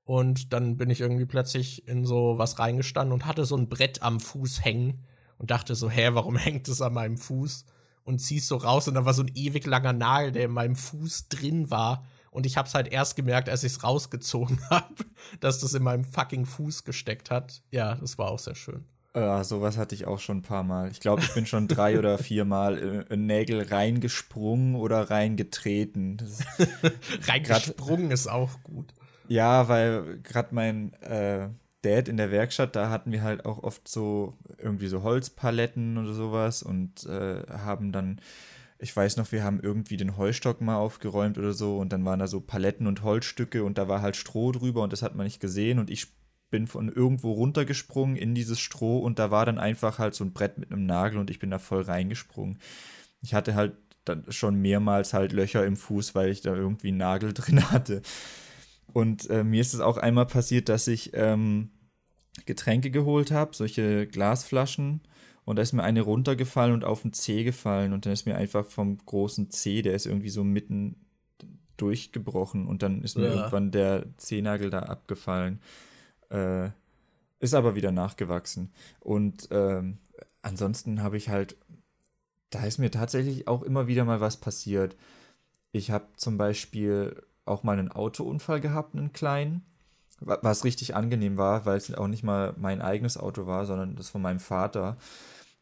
Und 0.09 0.55
dann 0.55 0.79
bin 0.79 0.89
ich 0.89 1.03
irgendwie 1.03 1.27
plötzlich 1.27 1.87
in 1.87 2.07
so 2.07 2.39
was 2.39 2.59
reingestanden 2.59 3.13
und 3.13 3.27
hatte 3.27 3.45
so 3.45 3.59
ein 3.59 3.69
Brett 3.69 4.01
am 4.01 4.21
Fuß 4.21 4.65
hängen 4.65 5.05
und 5.37 5.51
dachte 5.51 5.75
so, 5.75 5.91
hä, 5.91 6.09
warum 6.13 6.37
hängt 6.39 6.67
es 6.69 6.81
an 6.81 6.95
meinem 6.95 7.19
Fuß? 7.19 7.67
Und 8.05 8.19
ziehst 8.19 8.49
so 8.49 8.57
raus 8.57 8.89
und 8.89 8.95
da 8.95 9.05
war 9.05 9.13
so 9.13 9.21
ein 9.21 9.31
ewig 9.35 9.67
langer 9.67 9.93
Nagel, 9.93 10.33
der 10.33 10.47
in 10.47 10.53
meinem 10.53 10.77
Fuß 10.77 11.29
drin 11.29 11.71
war. 11.71 12.07
Und 12.31 12.47
ich 12.47 12.57
hab's 12.57 12.73
halt 12.73 12.89
erst 12.89 13.17
gemerkt, 13.17 13.51
als 13.51 13.65
ich 13.65 13.73
es 13.73 13.85
rausgezogen 13.85 14.59
habe, 14.71 14.95
dass 15.41 15.59
das 15.59 15.75
in 15.75 15.83
meinem 15.83 16.05
fucking 16.05 16.47
Fuß 16.47 16.85
gesteckt 16.85 17.31
hat. 17.31 17.61
Ja, 17.71 17.97
das 17.97 18.17
war 18.17 18.31
auch 18.31 18.39
sehr 18.39 18.55
schön. 18.55 18.87
Ja, 19.15 19.45
sowas 19.45 19.77
hatte 19.77 19.95
ich 19.95 20.07
auch 20.07 20.21
schon 20.21 20.39
ein 20.39 20.43
paar 20.43 20.63
Mal. 20.63 20.91
Ich 20.91 21.01
glaube, 21.01 21.21
ich 21.21 21.35
bin 21.35 21.45
schon 21.45 21.69
drei 21.69 21.99
oder 21.99 22.17
vier 22.19 22.47
Mal 22.47 23.05
in 23.11 23.27
Nägel 23.27 23.61
reingesprungen 23.61 24.75
oder 24.75 25.11
reingetreten. 25.11 26.17
reingesprungen 27.27 28.11
ist 28.11 28.27
auch 28.27 28.63
gut. 28.63 28.95
Ja, 29.29 29.69
weil 29.69 30.21
gerade 30.23 30.55
mein 30.55 30.93
äh, 31.03 31.49
Dad 31.83 32.09
in 32.09 32.17
der 32.17 32.31
Werkstatt, 32.31 32.75
da 32.75 32.91
hatten 32.91 33.13
wir 33.13 33.23
halt 33.23 33.45
auch 33.45 33.63
oft 33.63 33.87
so 33.87 34.35
irgendwie 34.59 34.89
so 34.89 35.03
Holzpaletten 35.03 35.99
oder 35.99 36.13
sowas 36.13 36.63
und 36.63 37.05
äh, 37.07 37.43
haben 37.49 37.93
dann 37.93 38.21
ich 38.81 38.97
weiß 38.97 39.17
noch, 39.17 39.33
wir 39.33 39.43
haben 39.43 39.61
irgendwie 39.61 39.97
den 39.97 40.17
Heustock 40.17 40.61
mal 40.61 40.77
aufgeräumt 40.77 41.37
oder 41.37 41.53
so 41.53 41.79
und 41.79 41.93
dann 41.93 42.05
waren 42.05 42.21
da 42.21 42.29
so 42.29 42.41
Paletten 42.41 42.87
und 42.87 43.03
Holzstücke 43.03 43.65
und 43.65 43.77
da 43.77 43.89
war 43.89 44.03
halt 44.03 44.17
Stroh 44.17 44.53
drüber 44.53 44.83
und 44.83 44.93
das 44.93 45.03
hat 45.03 45.17
man 45.17 45.25
nicht 45.25 45.41
gesehen 45.41 45.79
und 45.81 45.91
ich 45.91 46.07
bin 46.51 46.67
von 46.67 46.89
irgendwo 46.89 47.33
runtergesprungen 47.33 48.17
in 48.17 48.35
dieses 48.35 48.61
Stroh 48.61 48.99
und 49.01 49.19
da 49.19 49.31
war 49.31 49.45
dann 49.45 49.59
einfach 49.59 49.99
halt 49.99 50.15
so 50.15 50.25
ein 50.25 50.33
Brett 50.33 50.59
mit 50.59 50.71
einem 50.71 50.87
Nagel 50.87 51.19
und 51.19 51.29
ich 51.29 51.41
bin 51.41 51.51
da 51.51 51.59
voll 51.59 51.83
reingesprungen. 51.83 52.59
Ich 53.21 53.35
hatte 53.35 53.55
halt 53.55 53.75
dann 54.05 54.25
schon 54.31 54.55
mehrmals 54.55 55.13
halt 55.13 55.33
Löcher 55.33 55.67
im 55.67 55.77
Fuß, 55.77 56.15
weil 56.15 56.31
ich 56.31 56.41
da 56.41 56.55
irgendwie 56.55 56.89
einen 56.89 56.99
Nagel 56.99 57.33
drin 57.35 57.71
hatte. 57.71 58.01
Und 58.93 59.29
äh, 59.31 59.45
mir 59.45 59.61
ist 59.61 59.75
es 59.75 59.81
auch 59.81 59.99
einmal 59.99 60.27
passiert, 60.27 60.69
dass 60.69 60.87
ich 60.87 61.13
ähm, 61.15 61.71
Getränke 62.47 62.91
geholt 62.91 63.31
habe, 63.31 63.55
solche 63.55 64.07
Glasflaschen 64.07 65.03
und 65.49 65.57
da 65.57 65.63
ist 65.63 65.73
mir 65.73 65.83
eine 65.83 66.03
runtergefallen 66.03 66.75
und 66.75 66.85
auf 66.85 67.01
den 67.01 67.15
Zeh 67.15 67.43
gefallen. 67.43 67.95
Und 67.95 68.05
dann 68.05 68.13
ist 68.13 68.27
mir 68.27 68.37
einfach 68.37 68.67
vom 68.67 68.99
großen 68.99 69.49
Zeh, 69.51 69.81
der 69.81 69.95
ist 69.95 70.05
irgendwie 70.05 70.29
so 70.29 70.45
mitten 70.45 71.07
durchgebrochen. 71.79 72.67
Und 72.67 72.83
dann 72.83 73.01
ist 73.01 73.17
mir 73.17 73.29
ja. 73.29 73.35
irgendwann 73.35 73.71
der 73.71 74.05
Zehnagel 74.19 74.69
da 74.69 74.81
abgefallen. 74.81 75.63
Äh, 76.29 76.69
ist 77.41 77.55
aber 77.55 77.75
wieder 77.75 77.93
nachgewachsen. 77.93 78.75
Und 79.01 79.49
ähm, 79.51 79.97
ansonsten 80.43 81.03
habe 81.03 81.17
ich 81.17 81.31
halt, 81.31 81.57
da 82.51 82.67
ist 82.67 82.77
mir 82.77 82.91
tatsächlich 82.91 83.49
auch 83.49 83.63
immer 83.63 83.87
wieder 83.87 84.05
mal 84.05 84.21
was 84.21 84.37
passiert. 84.37 84.97
Ich 85.73 85.91
habe 85.91 86.09
zum 86.17 86.37
Beispiel 86.37 87.23
auch 87.49 87.63
mal 87.63 87.79
einen 87.79 87.91
Autounfall 87.91 88.61
gehabt, 88.61 88.95
einen 88.95 89.13
kleinen 89.13 89.65
was 90.21 90.65
richtig 90.65 90.97
angenehm 90.97 91.37
war, 91.37 91.65
weil 91.65 91.77
es 91.77 91.95
auch 91.95 92.09
nicht 92.09 92.25
mal 92.25 92.55
mein 92.57 92.83
eigenes 92.83 93.17
Auto 93.17 93.47
war, 93.47 93.67
sondern 93.67 93.97
das 93.97 94.11
von 94.11 94.23
meinem 94.23 94.41
Vater. 94.41 94.97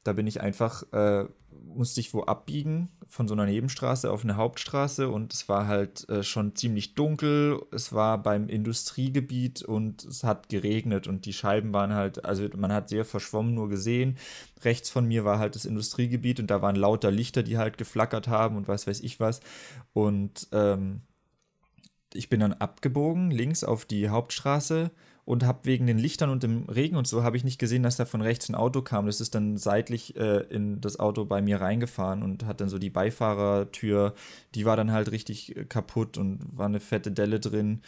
Da 0.02 0.12
bin 0.12 0.26
ich 0.26 0.40
einfach, 0.40 0.84
äh, 0.92 1.26
musste 1.74 2.00
ich 2.00 2.14
wo 2.14 2.22
abbiegen 2.22 2.88
von 3.08 3.28
so 3.28 3.34
einer 3.34 3.46
Nebenstraße 3.46 4.10
auf 4.10 4.22
eine 4.22 4.36
Hauptstraße 4.36 5.08
und 5.08 5.34
es 5.34 5.48
war 5.48 5.66
halt 5.66 6.08
äh, 6.08 6.22
schon 6.22 6.54
ziemlich 6.54 6.94
dunkel. 6.94 7.60
Es 7.72 7.92
war 7.92 8.22
beim 8.22 8.48
Industriegebiet 8.48 9.62
und 9.62 10.04
es 10.04 10.22
hat 10.22 10.48
geregnet 10.48 11.06
und 11.06 11.26
die 11.26 11.32
Scheiben 11.32 11.72
waren 11.72 11.92
halt, 11.92 12.24
also 12.24 12.48
man 12.56 12.72
hat 12.72 12.88
sehr 12.88 13.04
verschwommen 13.04 13.54
nur 13.54 13.68
gesehen. 13.68 14.16
Rechts 14.64 14.90
von 14.90 15.06
mir 15.06 15.24
war 15.24 15.38
halt 15.38 15.54
das 15.54 15.64
Industriegebiet 15.64 16.40
und 16.40 16.50
da 16.50 16.62
waren 16.62 16.76
lauter 16.76 17.10
Lichter, 17.10 17.42
die 17.42 17.58
halt 17.58 17.76
geflackert 17.76 18.28
haben 18.28 18.56
und 18.56 18.68
was 18.68 18.86
weiß 18.86 19.00
ich 19.00 19.18
was. 19.18 19.40
Und 19.92 20.48
ähm, 20.52 21.02
ich 22.16 22.28
bin 22.28 22.40
dann 22.40 22.54
abgebogen 22.54 23.30
links 23.30 23.64
auf 23.64 23.84
die 23.84 24.08
Hauptstraße 24.08 24.90
und 25.26 25.44
habe 25.44 25.64
wegen 25.64 25.88
den 25.88 25.98
Lichtern 25.98 26.30
und 26.30 26.44
dem 26.44 26.68
Regen 26.68 26.96
und 26.96 27.08
so 27.08 27.24
habe 27.24 27.36
ich 27.36 27.42
nicht 27.42 27.58
gesehen, 27.58 27.82
dass 27.82 27.96
da 27.96 28.04
von 28.04 28.22
rechts 28.22 28.48
ein 28.48 28.54
Auto 28.54 28.80
kam. 28.80 29.06
Das 29.06 29.20
ist 29.20 29.34
dann 29.34 29.56
seitlich 29.56 30.16
äh, 30.16 30.42
in 30.50 30.80
das 30.80 31.00
Auto 31.00 31.24
bei 31.24 31.42
mir 31.42 31.60
reingefahren 31.60 32.22
und 32.22 32.44
hat 32.46 32.60
dann 32.60 32.68
so 32.68 32.78
die 32.78 32.90
Beifahrertür, 32.90 34.14
die 34.54 34.64
war 34.64 34.76
dann 34.76 34.92
halt 34.92 35.10
richtig 35.10 35.56
äh, 35.56 35.64
kaputt 35.64 36.16
und 36.16 36.40
war 36.56 36.66
eine 36.66 36.78
fette 36.78 37.10
Delle 37.10 37.40
drin. 37.40 37.82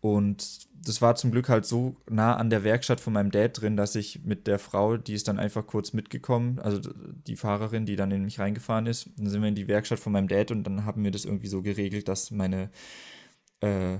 Und 0.00 0.68
das 0.86 1.02
war 1.02 1.16
zum 1.16 1.32
Glück 1.32 1.48
halt 1.48 1.66
so 1.66 1.96
nah 2.08 2.36
an 2.36 2.50
der 2.50 2.64
Werkstatt 2.64 3.00
von 3.00 3.12
meinem 3.12 3.32
Dad 3.32 3.60
drin, 3.60 3.76
dass 3.76 3.96
ich 3.96 4.24
mit 4.24 4.46
der 4.46 4.58
Frau, 4.58 4.96
die 4.96 5.14
ist 5.14 5.28
dann 5.28 5.38
einfach 5.40 5.66
kurz 5.66 5.92
mitgekommen, 5.92 6.58
also 6.60 6.80
die 7.26 7.36
Fahrerin, 7.36 7.84
die 7.84 7.96
dann 7.96 8.12
in 8.12 8.24
mich 8.24 8.38
reingefahren 8.38 8.86
ist, 8.86 9.10
dann 9.16 9.28
sind 9.28 9.42
wir 9.42 9.48
in 9.48 9.54
die 9.56 9.68
Werkstatt 9.68 9.98
von 9.98 10.12
meinem 10.12 10.28
Dad 10.28 10.52
und 10.52 10.64
dann 10.64 10.86
haben 10.86 11.04
wir 11.04 11.10
das 11.10 11.26
irgendwie 11.26 11.48
so 11.48 11.60
geregelt, 11.60 12.08
dass 12.08 12.30
meine 12.30 12.70
äh, 13.60 13.98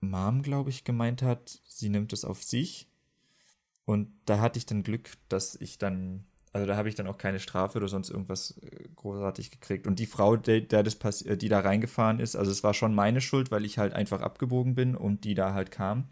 Mom, 0.00 0.42
glaube 0.42 0.70
ich, 0.70 0.84
gemeint 0.84 1.22
hat, 1.22 1.60
sie 1.64 1.88
nimmt 1.88 2.12
es 2.12 2.24
auf 2.24 2.42
sich. 2.42 2.88
Und 3.84 4.08
da 4.26 4.40
hatte 4.40 4.58
ich 4.58 4.66
dann 4.66 4.82
Glück, 4.82 5.10
dass 5.28 5.56
ich 5.56 5.78
dann, 5.78 6.24
also 6.52 6.66
da 6.66 6.76
habe 6.76 6.88
ich 6.88 6.94
dann 6.94 7.06
auch 7.06 7.18
keine 7.18 7.40
Strafe 7.40 7.78
oder 7.78 7.88
sonst 7.88 8.10
irgendwas 8.10 8.58
äh, 8.58 8.88
großartig 8.96 9.50
gekriegt. 9.50 9.86
Und 9.86 9.98
die 9.98 10.06
Frau, 10.06 10.36
der, 10.36 10.60
der 10.60 10.82
das 10.82 11.22
äh, 11.22 11.36
die 11.36 11.48
da 11.48 11.60
reingefahren 11.60 12.20
ist, 12.20 12.36
also 12.36 12.50
es 12.50 12.62
war 12.62 12.74
schon 12.74 12.94
meine 12.94 13.20
Schuld, 13.20 13.50
weil 13.50 13.64
ich 13.64 13.78
halt 13.78 13.92
einfach 13.92 14.20
abgebogen 14.20 14.74
bin 14.74 14.96
und 14.96 15.24
die 15.24 15.34
da 15.34 15.54
halt 15.54 15.70
kam. 15.70 16.08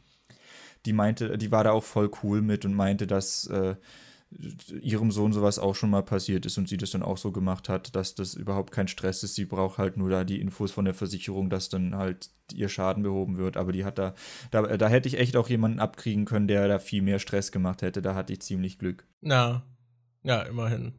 Die 0.87 0.93
meinte, 0.93 1.37
die 1.37 1.51
war 1.51 1.65
da 1.65 1.73
auch 1.73 1.85
voll 1.85 2.11
cool 2.23 2.41
mit 2.41 2.65
und 2.65 2.75
meinte, 2.75 3.07
dass 3.07 3.47
äh, 3.49 3.77
ihrem 4.81 5.11
Sohn 5.11 5.33
sowas 5.33 5.59
auch 5.59 5.75
schon 5.75 5.91
mal 5.91 6.03
passiert 6.03 6.47
ist 6.47 6.57
und 6.57 6.69
sie 6.69 6.77
das 6.77 6.93
dann 6.93 7.03
auch 7.03 7.19
so 7.19 7.33
gemacht 7.33 7.69
hat, 7.69 7.97
dass 7.97 8.15
das 8.15 8.35
überhaupt 8.35 8.71
kein 8.71 8.87
Stress 8.87 9.23
ist. 9.23 9.35
Sie 9.35 9.45
braucht 9.45 9.79
halt 9.79 9.97
nur 9.97 10.09
da 10.09 10.25
die 10.25 10.41
Infos 10.41 10.71
von 10.71 10.85
der 10.85 10.95
Versicherung, 10.95 11.51
dass 11.51 11.69
dann 11.69 11.97
halt 11.97 12.31
ihr 12.53 12.69
Schaden 12.69 13.03
behoben 13.03 13.37
wird. 13.39 13.57
Aber 13.57 13.73
die 13.73 13.85
hat 13.85 13.99
da, 13.99 14.15
da, 14.51 14.77
da 14.77 14.89
hätte 14.89 15.09
ich 15.09 15.19
echt 15.19 15.37
auch 15.37 15.49
jemanden 15.49 15.81
abkriegen 15.81 16.27
können, 16.27 16.47
der 16.47 16.69
da 16.69 16.79
viel 16.79 17.03
mehr 17.03 17.19
Stress 17.19 17.51
gemacht 17.51 17.83
hätte. 17.83 18.03
Da 18.03 18.15
hatte 18.15 18.33
ich 18.33 18.43
ziemlich 18.43 18.79
Glück. 18.79 19.07
Na, 19.21 19.65
ja, 20.23 20.43
immerhin. 20.43 20.95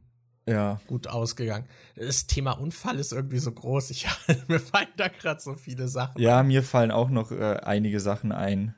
Ja. 0.48 0.82
Gut 0.88 1.08
ausgegangen. 1.08 1.68
Das 1.96 2.28
Thema 2.28 2.54
Unfall 2.54 3.00
ist 3.00 3.14
irgendwie 3.14 3.38
so 3.38 3.52
groß. 3.52 3.92
Ich, 3.92 4.08
mir 4.48 4.60
fallen 4.60 4.88
da 4.98 5.08
gerade 5.08 5.40
so 5.40 5.54
viele 5.54 5.88
Sachen. 5.88 6.22
Ja, 6.22 6.40
ein. 6.40 6.48
mir 6.48 6.64
fallen 6.64 6.92
auch 6.92 7.10
noch 7.10 7.32
äh, 7.32 7.60
einige 7.64 8.00
Sachen 8.00 8.32
ein. 8.32 8.76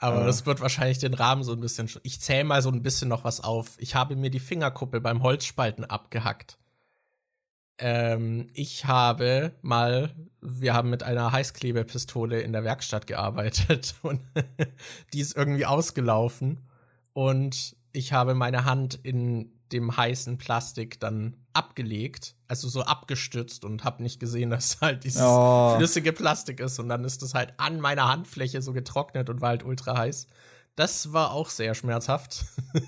Aber 0.00 0.22
äh. 0.22 0.26
das 0.26 0.46
wird 0.46 0.60
wahrscheinlich 0.60 0.98
den 0.98 1.14
Rahmen 1.14 1.44
so 1.44 1.52
ein 1.52 1.60
bisschen. 1.60 1.88
Ich 2.02 2.20
zähle 2.20 2.44
mal 2.44 2.62
so 2.62 2.70
ein 2.70 2.82
bisschen 2.82 3.08
noch 3.08 3.22
was 3.22 3.40
auf. 3.40 3.76
Ich 3.78 3.94
habe 3.94 4.16
mir 4.16 4.30
die 4.30 4.40
Fingerkuppe 4.40 5.00
beim 5.00 5.22
Holzspalten 5.22 5.84
abgehackt. 5.84 6.58
Ähm, 7.78 8.48
ich 8.54 8.86
habe 8.86 9.52
mal, 9.62 10.14
wir 10.40 10.74
haben 10.74 10.90
mit 10.90 11.02
einer 11.02 11.32
Heißklebepistole 11.32 12.40
in 12.40 12.52
der 12.52 12.64
Werkstatt 12.64 13.06
gearbeitet 13.06 13.94
und 14.02 14.20
die 15.12 15.20
ist 15.20 15.36
irgendwie 15.36 15.66
ausgelaufen. 15.66 16.60
Und 17.12 17.76
ich 17.92 18.12
habe 18.12 18.34
meine 18.34 18.64
Hand 18.64 18.98
in 19.02 19.52
dem 19.72 19.96
heißen 19.96 20.38
Plastik 20.38 21.00
dann 21.00 21.36
abgelegt, 21.52 22.36
also 22.48 22.68
so 22.68 22.82
abgestützt 22.82 23.64
und 23.64 23.84
habe 23.84 24.02
nicht 24.02 24.20
gesehen, 24.20 24.50
dass 24.50 24.80
halt 24.80 25.04
dieses 25.04 25.22
oh. 25.22 25.76
flüssige 25.76 26.12
Plastik 26.12 26.60
ist 26.60 26.78
und 26.78 26.88
dann 26.88 27.04
ist 27.04 27.22
das 27.22 27.34
halt 27.34 27.54
an 27.58 27.80
meiner 27.80 28.08
Handfläche 28.08 28.62
so 28.62 28.72
getrocknet 28.72 29.30
und 29.30 29.40
war 29.40 29.50
halt 29.50 29.64
ultra 29.64 29.96
heiß. 29.96 30.26
Das 30.76 31.12
war 31.12 31.32
auch 31.32 31.50
sehr 31.50 31.74
schmerzhaft. 31.74 32.44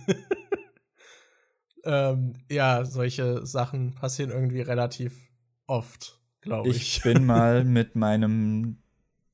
ähm, 1.84 2.34
ja, 2.50 2.84
solche 2.84 3.44
Sachen 3.44 3.94
passieren 3.94 4.30
irgendwie 4.30 4.60
relativ 4.60 5.14
oft, 5.66 6.20
glaube 6.40 6.70
ich. 6.70 6.76
Ich 6.76 7.02
bin 7.02 7.24
mal 7.26 7.64
mit 7.64 7.96
meinem 7.96 8.78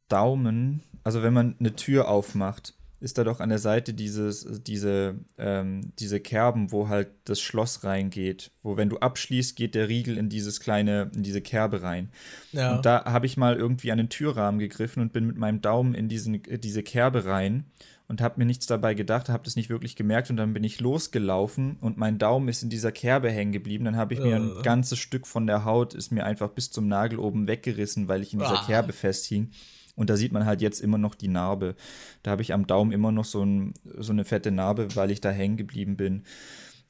Daumen, 0.09 0.83
also 1.05 1.23
wenn 1.23 1.35
man 1.35 1.57
eine 1.61 1.77
Tür 1.77 2.09
aufmacht, 2.09 2.75
ist 3.01 3.17
da 3.17 3.25
doch 3.25 3.41
an 3.41 3.49
der 3.49 3.59
Seite 3.59 3.95
dieses, 3.95 4.47
diese, 4.63 5.17
ähm, 5.39 5.93
diese 5.99 6.21
Kerben, 6.21 6.73
wo 6.73 6.89
halt 6.89 7.09
das 7.25 7.41
Schloss 7.41 7.85
reingeht. 7.85 8.51
Wo, 8.63 8.77
wenn 8.77 8.89
du 8.89 8.99
abschließt, 8.99 9.55
geht 9.55 9.75
der 9.75 9.89
Riegel 9.89 10.19
in 10.19 10.29
dieses 10.29 10.59
kleine, 10.61 11.11
in 11.15 11.23
diese 11.23 11.41
Kerbe 11.41 11.83
rein. 11.83 12.11
Ja. 12.53 12.77
Und 12.77 12.87
da 12.87 13.05
habe 13.05 13.27
ich 13.27 13.37
mal 13.37 13.57
irgendwie 13.57 13.93
an 13.93 13.99
den 13.99 14.09
Türrahmen 14.09 14.59
gegriffen 14.59 15.01
und 15.01 15.13
bin 15.13 15.27
mit 15.27 15.37
meinem 15.37 15.61
Daumen 15.61 15.95
in 15.95 16.09
diesen, 16.09 16.43
diese 16.43 16.83
Kerbe 16.83 17.25
rein 17.25 17.65
und 18.09 18.21
habe 18.21 18.35
mir 18.39 18.47
nichts 18.47 18.67
dabei 18.67 18.95
gedacht, 18.95 19.29
habe 19.29 19.45
das 19.45 19.55
nicht 19.55 19.69
wirklich 19.69 19.95
gemerkt 19.95 20.31
und 20.31 20.37
dann 20.37 20.55
bin 20.55 20.65
ich 20.65 20.81
losgelaufen 20.81 21.77
und 21.81 21.99
mein 21.99 22.19
Daumen 22.19 22.49
ist 22.49 22.63
in 22.63 22.71
dieser 22.71 22.91
Kerbe 22.91 23.31
hängen 23.31 23.53
geblieben. 23.53 23.85
Dann 23.85 23.97
habe 23.97 24.15
ich 24.15 24.21
mir 24.21 24.37
ein 24.37 24.57
äh. 24.59 24.63
ganzes 24.63 24.99
Stück 24.99 25.27
von 25.27 25.47
der 25.47 25.65
Haut, 25.65 25.95
ist 25.95 26.11
mir 26.11 26.25
einfach 26.25 26.49
bis 26.49 26.71
zum 26.71 26.89
Nagel 26.89 27.19
oben 27.19 27.47
weggerissen, 27.47 28.09
weil 28.09 28.23
ich 28.23 28.33
in 28.33 28.41
dieser 28.41 28.63
ah. 28.63 28.67
Kerbe 28.67 28.93
festhing. 28.93 29.51
Und 29.99 30.11
da 30.11 30.17
sieht 30.17 30.31
man 30.31 30.47
halt 30.47 30.63
jetzt 30.63 30.81
immer 30.81 30.97
noch 30.97 31.17
die 31.17 31.27
Narbe. 31.27 31.75
Da 32.23 32.31
habe 32.31 32.43
ich 32.43 32.55
am 32.55 32.69
Daumen 32.69 32.93
immer 32.93 33.11
noch 33.11 33.25
so, 33.25 33.43
ein, 33.43 33.75
so 33.97 34.13
eine 34.13 34.25
fette 34.25 34.53
Narbe, 34.53 34.95
weil 34.95 35.11
ich 35.11 35.21
da 35.21 35.31
hängen 35.31 35.57
geblieben 35.57 35.97
bin. 35.97 36.23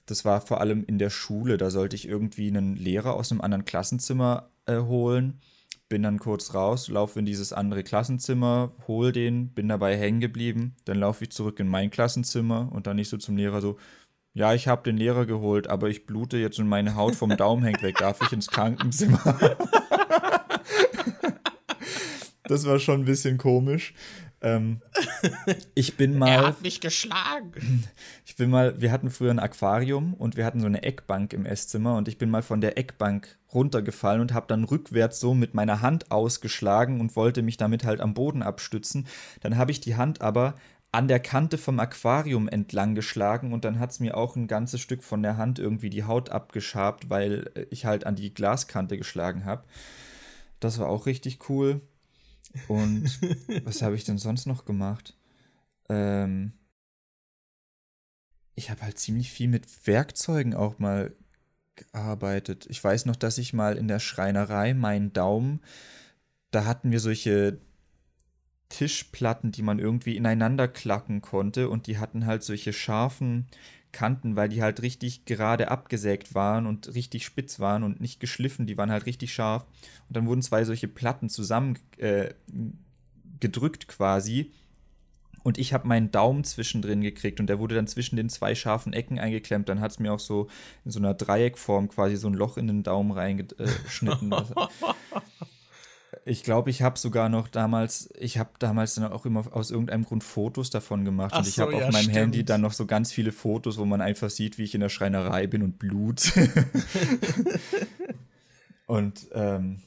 Das 0.05 0.27
war 0.27 0.43
vor 0.43 0.61
allem 0.61 0.85
in 0.85 0.99
der 0.99 1.09
Schule. 1.09 1.57
Da 1.57 1.71
sollte 1.71 1.97
ich 1.97 2.07
irgendwie 2.07 2.49
einen 2.49 2.77
Lehrer 2.77 3.15
aus 3.15 3.33
einem 3.33 3.41
anderen 3.41 3.65
Klassenzimmer 3.65 4.51
äh, 4.67 4.77
holen. 4.77 5.41
Bin 5.89 6.03
dann 6.03 6.19
kurz 6.19 6.53
raus, 6.53 6.89
laufe 6.89 7.19
in 7.19 7.25
dieses 7.25 7.55
andere 7.55 7.83
Klassenzimmer, 7.83 8.73
hol 8.87 9.11
den, 9.11 9.55
bin 9.55 9.69
dabei 9.69 9.97
hängen 9.97 10.21
geblieben. 10.21 10.75
Dann 10.85 10.99
laufe 10.99 11.25
ich 11.25 11.31
zurück 11.31 11.59
in 11.61 11.69
mein 11.69 11.89
Klassenzimmer 11.89 12.69
und 12.71 12.87
dann 12.87 12.97
nicht 12.97 13.09
so 13.09 13.17
zum 13.17 13.39
Lehrer 13.39 13.63
so, 13.63 13.79
ja, 14.35 14.53
ich 14.53 14.69
habe 14.69 14.83
den 14.83 14.99
Lehrer 14.99 15.25
geholt, 15.25 15.67
aber 15.67 15.89
ich 15.89 16.05
blute 16.05 16.37
jetzt 16.37 16.59
und 16.59 16.69
meine 16.69 16.95
Haut 16.95 17.15
vom 17.15 17.35
Daumen 17.39 17.65
hängt 17.65 17.83
weg. 17.83 17.97
Darf 17.97 18.21
ich 18.21 18.33
ins 18.33 18.49
Krankenzimmer? 18.49 19.39
Das 22.51 22.67
war 22.67 22.79
schon 22.79 23.03
ein 23.03 23.05
bisschen 23.05 23.39
komisch. 23.39 23.95
Ähm, 24.41 24.81
ich 25.75 25.97
bin 25.97 26.19
mal. 26.19 26.29
Er 26.29 26.47
hat 26.47 26.63
mich 26.63 26.81
geschlagen. 26.81 27.85
Ich 28.25 28.37
bin 28.37 28.51
mal, 28.51 28.81
wir 28.81 28.93
hatten 28.93 29.11
früher 29.11 29.33
ein 29.33 29.41
Aquarium 29.41 30.15
und 30.15 30.37
wir 30.37 30.45
hatten 30.45 30.61
so 30.61 30.67
eine 30.67 30.85
Eckbank 30.85 31.33
im 31.33 31.45
Esszimmer 31.45 31.97
und 31.97 32.07
ich 32.07 32.19
bin 32.19 32.31
mal 32.31 32.43
von 32.43 32.61
der 32.61 32.79
Eckbank 32.79 33.37
runtergefallen 33.53 34.21
und 34.21 34.33
habe 34.33 34.47
dann 34.47 34.63
rückwärts 34.63 35.19
so 35.19 35.35
mit 35.35 35.55
meiner 35.55 35.81
Hand 35.81 36.13
ausgeschlagen 36.13 37.01
und 37.01 37.17
wollte 37.17 37.43
mich 37.43 37.57
damit 37.57 37.85
halt 37.85 38.01
am 38.01 38.15
Boden 38.15 38.45
abstützen. 38.45 39.09
Dann 39.41 39.57
habe 39.57 39.73
ich 39.73 39.81
die 39.81 39.97
Hand 39.97 40.21
aber 40.21 40.55
an 40.93 41.09
der 41.09 41.19
Kante 41.19 41.59
vom 41.59 41.81
Aquarium 41.81 42.49
entlang 42.49 42.95
geschlagen 42.95 43.53
und 43.53 43.65
dann 43.65 43.81
hat 43.81 43.91
es 43.91 43.99
mir 43.99 44.17
auch 44.17 44.37
ein 44.37 44.47
ganzes 44.47 44.81
Stück 44.81 45.03
von 45.03 45.23
der 45.23 45.37
Hand 45.37 45.59
irgendwie 45.59 45.91
die 45.91 46.05
Haut 46.05 46.31
abgeschabt, 46.31 47.11
weil 47.11 47.51
ich 47.71 47.87
halt 47.87 48.07
an 48.07 48.15
die 48.15 48.33
Glaskante 48.33 48.97
geschlagen 48.97 49.45
habe. 49.45 49.65
Das 50.61 50.79
war 50.79 50.89
auch 50.89 51.07
richtig 51.07 51.49
cool. 51.49 51.81
Und 52.69 53.21
was 53.65 53.83
habe 53.83 53.95
ich 53.95 54.05
denn 54.05 54.19
sonst 54.19 54.47
noch 54.47 54.65
gemacht? 54.65 55.17
Ähm, 55.89 56.53
ich 58.55 58.71
habe 58.71 58.83
halt 58.83 58.99
ziemlich 58.99 59.31
viel 59.31 59.49
mit 59.49 59.87
Werkzeugen 59.87 60.55
auch 60.55 60.79
mal 60.79 61.15
gearbeitet. 61.77 62.67
Ich 62.69 62.83
weiß 62.83 63.07
noch, 63.07 63.17
dass 63.17 63.39
ich 63.39 63.53
mal 63.53 63.77
in 63.77 63.89
der 63.89 64.01
Schreinerei 64.01 64.75
meinen 64.75 65.13
Daumen, 65.13 65.61
da 66.51 66.65
hatten 66.65 66.91
wir 66.91 67.01
solche 67.01 67.59
Tischplatten, 68.69 69.53
die 69.53 69.63
man 69.63 69.79
irgendwie 69.79 70.17
ineinander 70.17 70.69
klacken 70.69 71.23
konnte 71.23 71.69
und 71.69 71.87
die 71.87 71.99
hatten 71.99 72.27
halt 72.27 72.43
solche 72.43 72.73
scharfen 72.73 73.47
Kanten, 73.93 74.37
weil 74.37 74.49
die 74.49 74.63
halt 74.63 74.83
richtig 74.83 75.25
gerade 75.25 75.71
abgesägt 75.71 76.35
waren 76.35 76.67
und 76.67 76.95
richtig 76.95 77.25
spitz 77.25 77.61
waren 77.61 77.83
und 77.83 78.01
nicht 78.01 78.21
geschliffen, 78.21 78.67
die 78.67 78.77
waren 78.77 78.91
halt 78.91 79.07
richtig 79.07 79.33
scharf. 79.33 79.65
Und 80.09 80.17
dann 80.17 80.27
wurden 80.27 80.43
zwei 80.43 80.65
solche 80.65 80.89
Platten 80.89 81.29
zusammen 81.29 81.79
äh, 81.97 82.31
gedrückt 83.41 83.89
quasi. 83.89 84.53
Und 85.43 85.57
ich 85.57 85.73
habe 85.73 85.89
meinen 85.89 86.11
Daumen 86.11 86.45
zwischendrin 86.45 87.01
gekriegt 87.01 87.41
und 87.41 87.47
der 87.47 87.59
wurde 87.59 87.75
dann 87.75 87.87
zwischen 87.87 88.17
den 88.17 88.29
zwei 88.29 88.55
scharfen 88.55 88.93
Ecken 88.93 89.19
eingeklemmt. 89.19 89.69
Dann 89.69 89.81
hat 89.81 89.93
es 89.93 89.99
mir 89.99 90.13
auch 90.13 90.21
so 90.21 90.49
in 90.85 90.91
so 90.91 90.99
einer 90.99 91.15
Dreieckform 91.15 91.89
quasi 91.89 92.17
so 92.17 92.29
ein 92.29 92.35
Loch 92.35 92.59
in 92.59 92.67
den 92.67 92.83
Daumen 92.83 93.13
reingeschnitten. 93.13 94.35
Ich 96.25 96.43
glaube, 96.43 96.71
ich 96.71 96.83
habe 96.83 96.99
sogar 96.99 97.29
noch 97.29 97.49
damals, 97.49 98.11
ich 98.19 98.39
habe 98.39 98.51
damals 98.59 98.95
dann 98.95 99.13
auch 99.13 99.27
immer 99.27 99.45
aus 99.55 99.71
irgendeinem 99.71 100.05
Grund 100.05 100.25
Fotos 100.25 100.71
davon 100.71 101.05
gemacht. 101.05 101.33
Ach 101.35 101.41
und 101.41 101.49
ich 101.49 101.55
so, 101.55 101.63
habe 101.63 101.73
ja, 101.73 101.87
auf 101.87 101.93
meinem 101.93 102.03
stimmt. 102.03 102.17
Handy 102.17 102.45
dann 102.45 102.61
noch 102.61 102.73
so 102.73 102.87
ganz 102.87 103.13
viele 103.13 103.33
Fotos, 103.33 103.79
wo 103.79 103.85
man 103.85 104.01
einfach 104.01 104.31
sieht, 104.31 104.59
wie 104.59 104.65
ich 104.65 104.75
in 104.75 104.81
der 104.81 104.89
Schreinerei 104.89 105.47
bin 105.47 105.63
und 105.63 105.79
Blut. 105.79 106.33
und 108.87 109.29
ähm, 109.33 109.83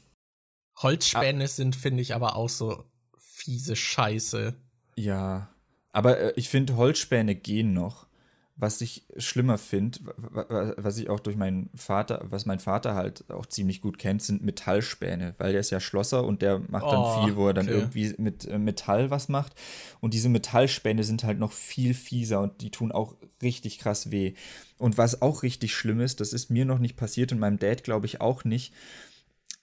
Holzspäne 0.77 1.43
ah, 1.43 1.47
sind, 1.47 1.75
finde 1.75 2.01
ich, 2.01 2.15
aber 2.15 2.35
auch 2.35 2.49
so 2.49 2.85
fiese 3.17 3.75
Scheiße. 3.75 4.55
Ja, 4.95 5.49
aber 5.91 6.19
äh, 6.19 6.33
ich 6.35 6.49
finde, 6.49 6.75
Holzspäne 6.75 7.35
gehen 7.35 7.73
noch 7.73 8.07
was 8.61 8.79
ich 8.79 9.07
schlimmer 9.17 9.57
finde, 9.57 9.99
was 10.77 10.99
ich 10.99 11.09
auch 11.09 11.19
durch 11.19 11.35
meinen 11.35 11.71
Vater, 11.73 12.23
was 12.29 12.45
mein 12.45 12.59
Vater 12.59 12.93
halt 12.93 13.27
auch 13.31 13.47
ziemlich 13.47 13.81
gut 13.81 13.97
kennt, 13.97 14.21
sind 14.21 14.43
Metallspäne, 14.43 15.33
weil 15.39 15.51
der 15.51 15.61
ist 15.61 15.71
ja 15.71 15.79
Schlosser 15.79 16.23
und 16.23 16.43
der 16.43 16.59
macht 16.59 16.85
dann 16.85 16.99
oh, 16.99 17.25
viel, 17.25 17.35
wo 17.35 17.47
er 17.47 17.55
dann 17.55 17.65
okay. 17.65 17.75
irgendwie 17.75 18.13
mit 18.19 18.45
äh, 18.45 18.59
Metall 18.59 19.09
was 19.09 19.29
macht. 19.29 19.55
Und 19.99 20.13
diese 20.13 20.29
Metallspäne 20.29 21.03
sind 21.03 21.23
halt 21.23 21.39
noch 21.39 21.53
viel 21.53 21.95
fieser 21.95 22.39
und 22.39 22.61
die 22.61 22.69
tun 22.69 22.91
auch 22.91 23.15
richtig 23.41 23.79
krass 23.79 24.11
weh. 24.11 24.35
Und 24.77 24.95
was 24.95 25.23
auch 25.23 25.41
richtig 25.41 25.73
schlimm 25.73 25.99
ist, 25.99 26.19
das 26.19 26.31
ist 26.31 26.51
mir 26.51 26.65
noch 26.65 26.79
nicht 26.79 26.97
passiert 26.97 27.31
und 27.31 27.39
meinem 27.39 27.57
Dad 27.57 27.83
glaube 27.83 28.05
ich 28.05 28.21
auch 28.21 28.43
nicht, 28.43 28.73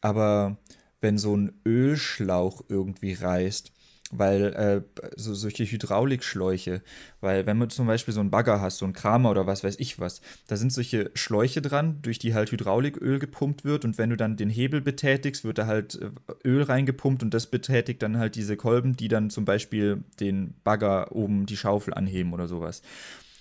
aber 0.00 0.56
wenn 1.00 1.18
so 1.18 1.36
ein 1.36 1.52
Ölschlauch 1.64 2.64
irgendwie 2.68 3.12
reißt, 3.12 3.70
weil 4.10 4.44
äh, 4.54 5.02
so, 5.16 5.34
solche 5.34 5.64
Hydraulikschläuche, 5.64 6.82
weil 7.20 7.46
wenn 7.46 7.60
du 7.60 7.68
zum 7.68 7.86
Beispiel 7.86 8.14
so 8.14 8.20
einen 8.20 8.30
Bagger 8.30 8.60
hast, 8.60 8.78
so 8.78 8.86
einen 8.86 8.94
Kramer 8.94 9.30
oder 9.30 9.46
was 9.46 9.64
weiß 9.64 9.76
ich 9.78 9.98
was, 10.00 10.20
da 10.46 10.56
sind 10.56 10.72
solche 10.72 11.10
Schläuche 11.14 11.60
dran, 11.60 12.00
durch 12.02 12.18
die 12.18 12.34
halt 12.34 12.50
Hydrauliköl 12.50 13.18
gepumpt 13.18 13.64
wird 13.64 13.84
und 13.84 13.98
wenn 13.98 14.10
du 14.10 14.16
dann 14.16 14.36
den 14.36 14.50
Hebel 14.50 14.80
betätigst, 14.80 15.44
wird 15.44 15.58
da 15.58 15.66
halt 15.66 16.00
äh, 16.00 16.48
Öl 16.48 16.62
reingepumpt 16.62 17.22
und 17.22 17.34
das 17.34 17.46
betätigt 17.46 18.02
dann 18.02 18.18
halt 18.18 18.34
diese 18.34 18.56
Kolben, 18.56 18.96
die 18.96 19.08
dann 19.08 19.30
zum 19.30 19.44
Beispiel 19.44 20.04
den 20.20 20.54
Bagger 20.64 21.12
oben 21.12 21.46
die 21.46 21.56
Schaufel 21.56 21.94
anheben 21.94 22.32
oder 22.32 22.48
sowas. 22.48 22.82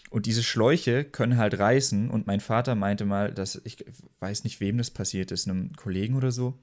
Und 0.09 0.25
diese 0.25 0.43
Schläuche 0.43 1.03
können 1.03 1.37
halt 1.37 1.59
reißen 1.59 2.09
und 2.09 2.27
mein 2.27 2.39
Vater 2.39 2.75
meinte 2.75 3.05
mal, 3.05 3.33
dass 3.33 3.61
ich 3.63 3.85
weiß 4.19 4.43
nicht, 4.45 4.59
wem 4.61 4.77
das 4.77 4.89
passiert 4.89 5.31
ist, 5.31 5.47
einem 5.47 5.73
Kollegen 5.75 6.15
oder 6.15 6.31
so 6.31 6.57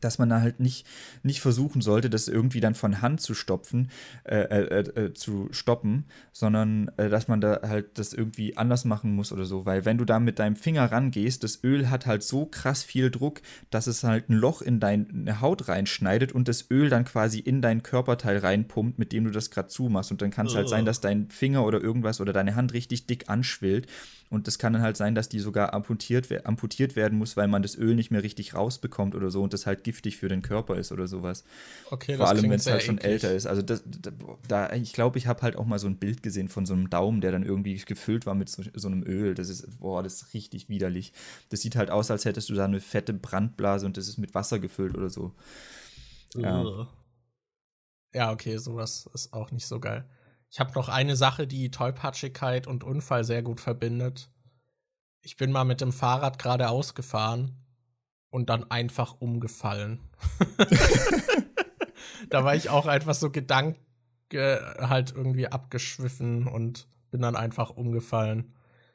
dass 0.00 0.18
man 0.18 0.28
da 0.28 0.40
halt 0.40 0.60
nicht, 0.60 0.86
nicht 1.22 1.40
versuchen 1.40 1.80
sollte, 1.80 2.10
das 2.10 2.28
irgendwie 2.28 2.60
dann 2.60 2.74
von 2.74 3.02
Hand 3.02 3.20
zu 3.20 3.34
stopfen, 3.34 3.90
äh, 4.24 4.36
äh, 4.36 4.78
äh, 4.80 5.14
zu 5.14 5.48
stoppen, 5.52 6.04
sondern 6.32 6.90
äh, 6.96 7.08
dass 7.08 7.28
man 7.28 7.40
da 7.40 7.60
halt 7.62 7.98
das 7.98 8.12
irgendwie 8.12 8.56
anders 8.56 8.84
machen 8.84 9.14
muss 9.14 9.32
oder 9.32 9.44
so. 9.44 9.64
Weil 9.66 9.84
wenn 9.84 9.98
du 9.98 10.04
da 10.04 10.18
mit 10.18 10.38
deinem 10.38 10.56
Finger 10.56 10.90
rangehst, 10.90 11.44
das 11.44 11.62
Öl 11.62 11.90
hat 11.90 12.06
halt 12.06 12.22
so 12.22 12.46
krass 12.46 12.82
viel 12.82 13.10
Druck, 13.10 13.42
dass 13.70 13.86
es 13.86 14.02
halt 14.02 14.28
ein 14.28 14.34
Loch 14.34 14.62
in 14.62 14.80
deine 14.80 15.40
Haut 15.40 15.68
reinschneidet 15.68 16.32
und 16.32 16.48
das 16.48 16.70
Öl 16.70 16.88
dann 16.88 17.04
quasi 17.04 17.38
in 17.38 17.62
dein 17.62 17.82
Körperteil 17.82 18.38
reinpumpt, 18.38 18.98
mit 18.98 19.12
dem 19.12 19.24
du 19.24 19.30
das 19.30 19.50
gerade 19.50 19.68
zumachst. 19.68 20.10
Und 20.10 20.22
dann 20.22 20.30
kann 20.30 20.46
es 20.46 20.54
halt 20.54 20.68
sein, 20.68 20.84
dass 20.84 21.00
dein 21.00 21.28
Finger 21.28 21.64
oder 21.64 21.80
irgendwas 21.80 22.20
oder 22.20 22.32
deine 22.32 22.56
Hand 22.56 22.72
richtig 22.72 23.06
dick 23.06 23.28
anschwillt 23.28 23.86
und 24.32 24.48
es 24.48 24.58
kann 24.58 24.72
dann 24.72 24.80
halt 24.80 24.96
sein, 24.96 25.14
dass 25.14 25.28
die 25.28 25.40
sogar 25.40 25.74
amputiert, 25.74 26.46
amputiert 26.46 26.96
werden 26.96 27.18
muss, 27.18 27.36
weil 27.36 27.48
man 27.48 27.60
das 27.60 27.76
Öl 27.76 27.94
nicht 27.94 28.10
mehr 28.10 28.22
richtig 28.22 28.54
rausbekommt 28.54 29.14
oder 29.14 29.30
so 29.30 29.42
und 29.42 29.52
das 29.52 29.66
halt 29.66 29.81
giftig 29.84 30.16
für 30.16 30.28
den 30.28 30.42
Körper 30.42 30.76
ist 30.76 30.92
oder 30.92 31.06
sowas. 31.06 31.44
Okay, 31.90 32.16
Vor 32.16 32.28
allem, 32.28 32.42
wenn 32.42 32.52
es 32.52 32.66
halt 32.66 32.82
schon 32.82 32.98
eklig. 32.98 33.12
älter 33.12 33.34
ist. 33.34 33.46
Also 33.46 33.62
das, 33.62 33.82
da, 34.48 34.72
ich 34.72 34.92
glaube, 34.92 35.18
ich 35.18 35.26
habe 35.26 35.42
halt 35.42 35.56
auch 35.56 35.66
mal 35.66 35.78
so 35.78 35.86
ein 35.86 35.96
Bild 35.96 36.22
gesehen 36.22 36.48
von 36.48 36.66
so 36.66 36.74
einem 36.74 36.90
Daumen, 36.90 37.20
der 37.20 37.32
dann 37.32 37.44
irgendwie 37.44 37.76
gefüllt 37.76 38.26
war 38.26 38.34
mit 38.34 38.48
so, 38.48 38.62
so, 38.74 38.88
einem 38.88 39.02
Öl. 39.04 39.34
Das 39.34 39.48
ist, 39.48 39.80
boah, 39.80 40.02
das 40.02 40.14
ist 40.14 40.34
richtig 40.34 40.68
widerlich. 40.68 41.12
Das 41.50 41.60
sieht 41.60 41.76
halt 41.76 41.90
aus, 41.90 42.10
als 42.10 42.24
hättest 42.24 42.48
du 42.50 42.54
da 42.54 42.64
eine 42.64 42.80
fette 42.80 43.12
Brandblase 43.12 43.86
und 43.86 43.96
das 43.96 44.08
ist 44.08 44.18
mit 44.18 44.34
Wasser 44.34 44.58
gefüllt 44.58 44.96
oder 44.96 45.10
so. 45.10 45.32
Ja. 46.36 46.88
Ja, 48.14 48.30
okay, 48.30 48.58
sowas 48.58 49.08
ist 49.14 49.32
auch 49.32 49.50
nicht 49.52 49.66
so 49.66 49.80
geil. 49.80 50.08
Ich 50.50 50.60
habe 50.60 50.72
noch 50.74 50.90
eine 50.90 51.16
Sache, 51.16 51.46
die 51.46 51.70
Tollpatschigkeit 51.70 52.66
und 52.66 52.84
Unfall 52.84 53.24
sehr 53.24 53.42
gut 53.42 53.60
verbindet. 53.60 54.30
Ich 55.22 55.36
bin 55.36 55.50
mal 55.50 55.64
mit 55.64 55.80
dem 55.80 55.92
Fahrrad 55.92 56.38
geradeaus 56.38 56.94
gefahren 56.94 57.61
und 58.32 58.48
dann 58.48 58.68
einfach 58.70 59.16
umgefallen. 59.20 60.00
da 62.30 62.44
war 62.44 62.56
ich 62.56 62.70
auch 62.70 62.86
einfach 62.86 63.14
so 63.14 63.30
Gedanke 63.30 63.78
halt 64.32 65.12
irgendwie 65.14 65.46
abgeschwiffen 65.46 66.48
und 66.48 66.88
bin 67.10 67.20
dann 67.20 67.36
einfach 67.36 67.70
umgefallen. 67.70 68.54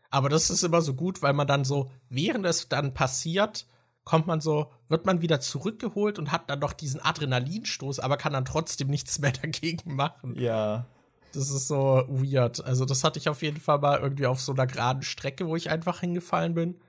Aber 0.09 0.27
das 0.27 0.49
ist 0.49 0.63
immer 0.63 0.81
so 0.81 0.95
gut, 0.95 1.21
weil 1.21 1.33
man 1.33 1.47
dann 1.47 1.63
so, 1.63 1.91
während 2.09 2.45
es 2.47 2.67
dann 2.67 2.95
passiert, 2.95 3.67
kommt 4.03 4.25
man 4.25 4.41
so, 4.41 4.71
wird 4.89 5.05
man 5.05 5.21
wieder 5.21 5.39
zurückgeholt 5.39 6.17
und 6.17 6.31
hat 6.31 6.49
dann 6.49 6.59
noch 6.59 6.73
diesen 6.73 6.99
Adrenalinstoß, 6.99 7.99
aber 7.99 8.17
kann 8.17 8.33
dann 8.33 8.45
trotzdem 8.45 8.87
nichts 8.87 9.19
mehr 9.19 9.31
dagegen 9.41 9.95
machen. 9.95 10.35
Ja. 10.35 10.87
Das 11.33 11.51
ist 11.51 11.67
so 11.67 12.05
weird. 12.07 12.65
Also, 12.65 12.85
das 12.85 13.03
hatte 13.03 13.19
ich 13.19 13.29
auf 13.29 13.43
jeden 13.43 13.59
Fall 13.59 13.77
mal 13.77 13.99
irgendwie 13.99 14.25
auf 14.25 14.41
so 14.41 14.53
einer 14.53 14.65
geraden 14.65 15.03
Strecke, 15.03 15.45
wo 15.45 15.55
ich 15.55 15.69
einfach 15.69 15.99
hingefallen 15.99 16.55
bin. 16.55 16.79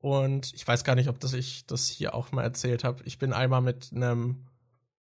Und 0.00 0.52
ich 0.54 0.66
weiß 0.66 0.84
gar 0.84 0.94
nicht, 0.94 1.08
ob 1.08 1.18
das 1.18 1.32
ich 1.32 1.66
das 1.66 1.88
hier 1.88 2.14
auch 2.14 2.30
mal 2.32 2.42
erzählt 2.42 2.84
habe. 2.84 3.02
Ich 3.04 3.18
bin 3.18 3.32
einmal 3.32 3.60
mit 3.60 3.90
einem 3.92 4.46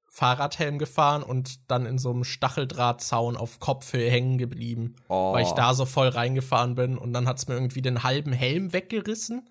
Fahrradhelm 0.08 0.78
gefahren 0.78 1.22
und 1.22 1.70
dann 1.70 1.86
in 1.86 1.96
so 1.96 2.10
einem 2.10 2.24
Stacheldrahtzaun 2.24 3.36
auf 3.36 3.60
Kopfhöhe 3.60 4.10
hängen 4.10 4.38
geblieben, 4.38 4.96
oh. 5.08 5.32
weil 5.32 5.44
ich 5.44 5.52
da 5.52 5.72
so 5.72 5.86
voll 5.86 6.08
reingefahren 6.08 6.74
bin 6.74 6.98
und 6.98 7.12
dann 7.12 7.28
hat 7.28 7.38
es 7.38 7.46
mir 7.46 7.54
irgendwie 7.54 7.82
den 7.82 8.02
halben 8.02 8.32
Helm 8.32 8.72
weggerissen. 8.72 9.48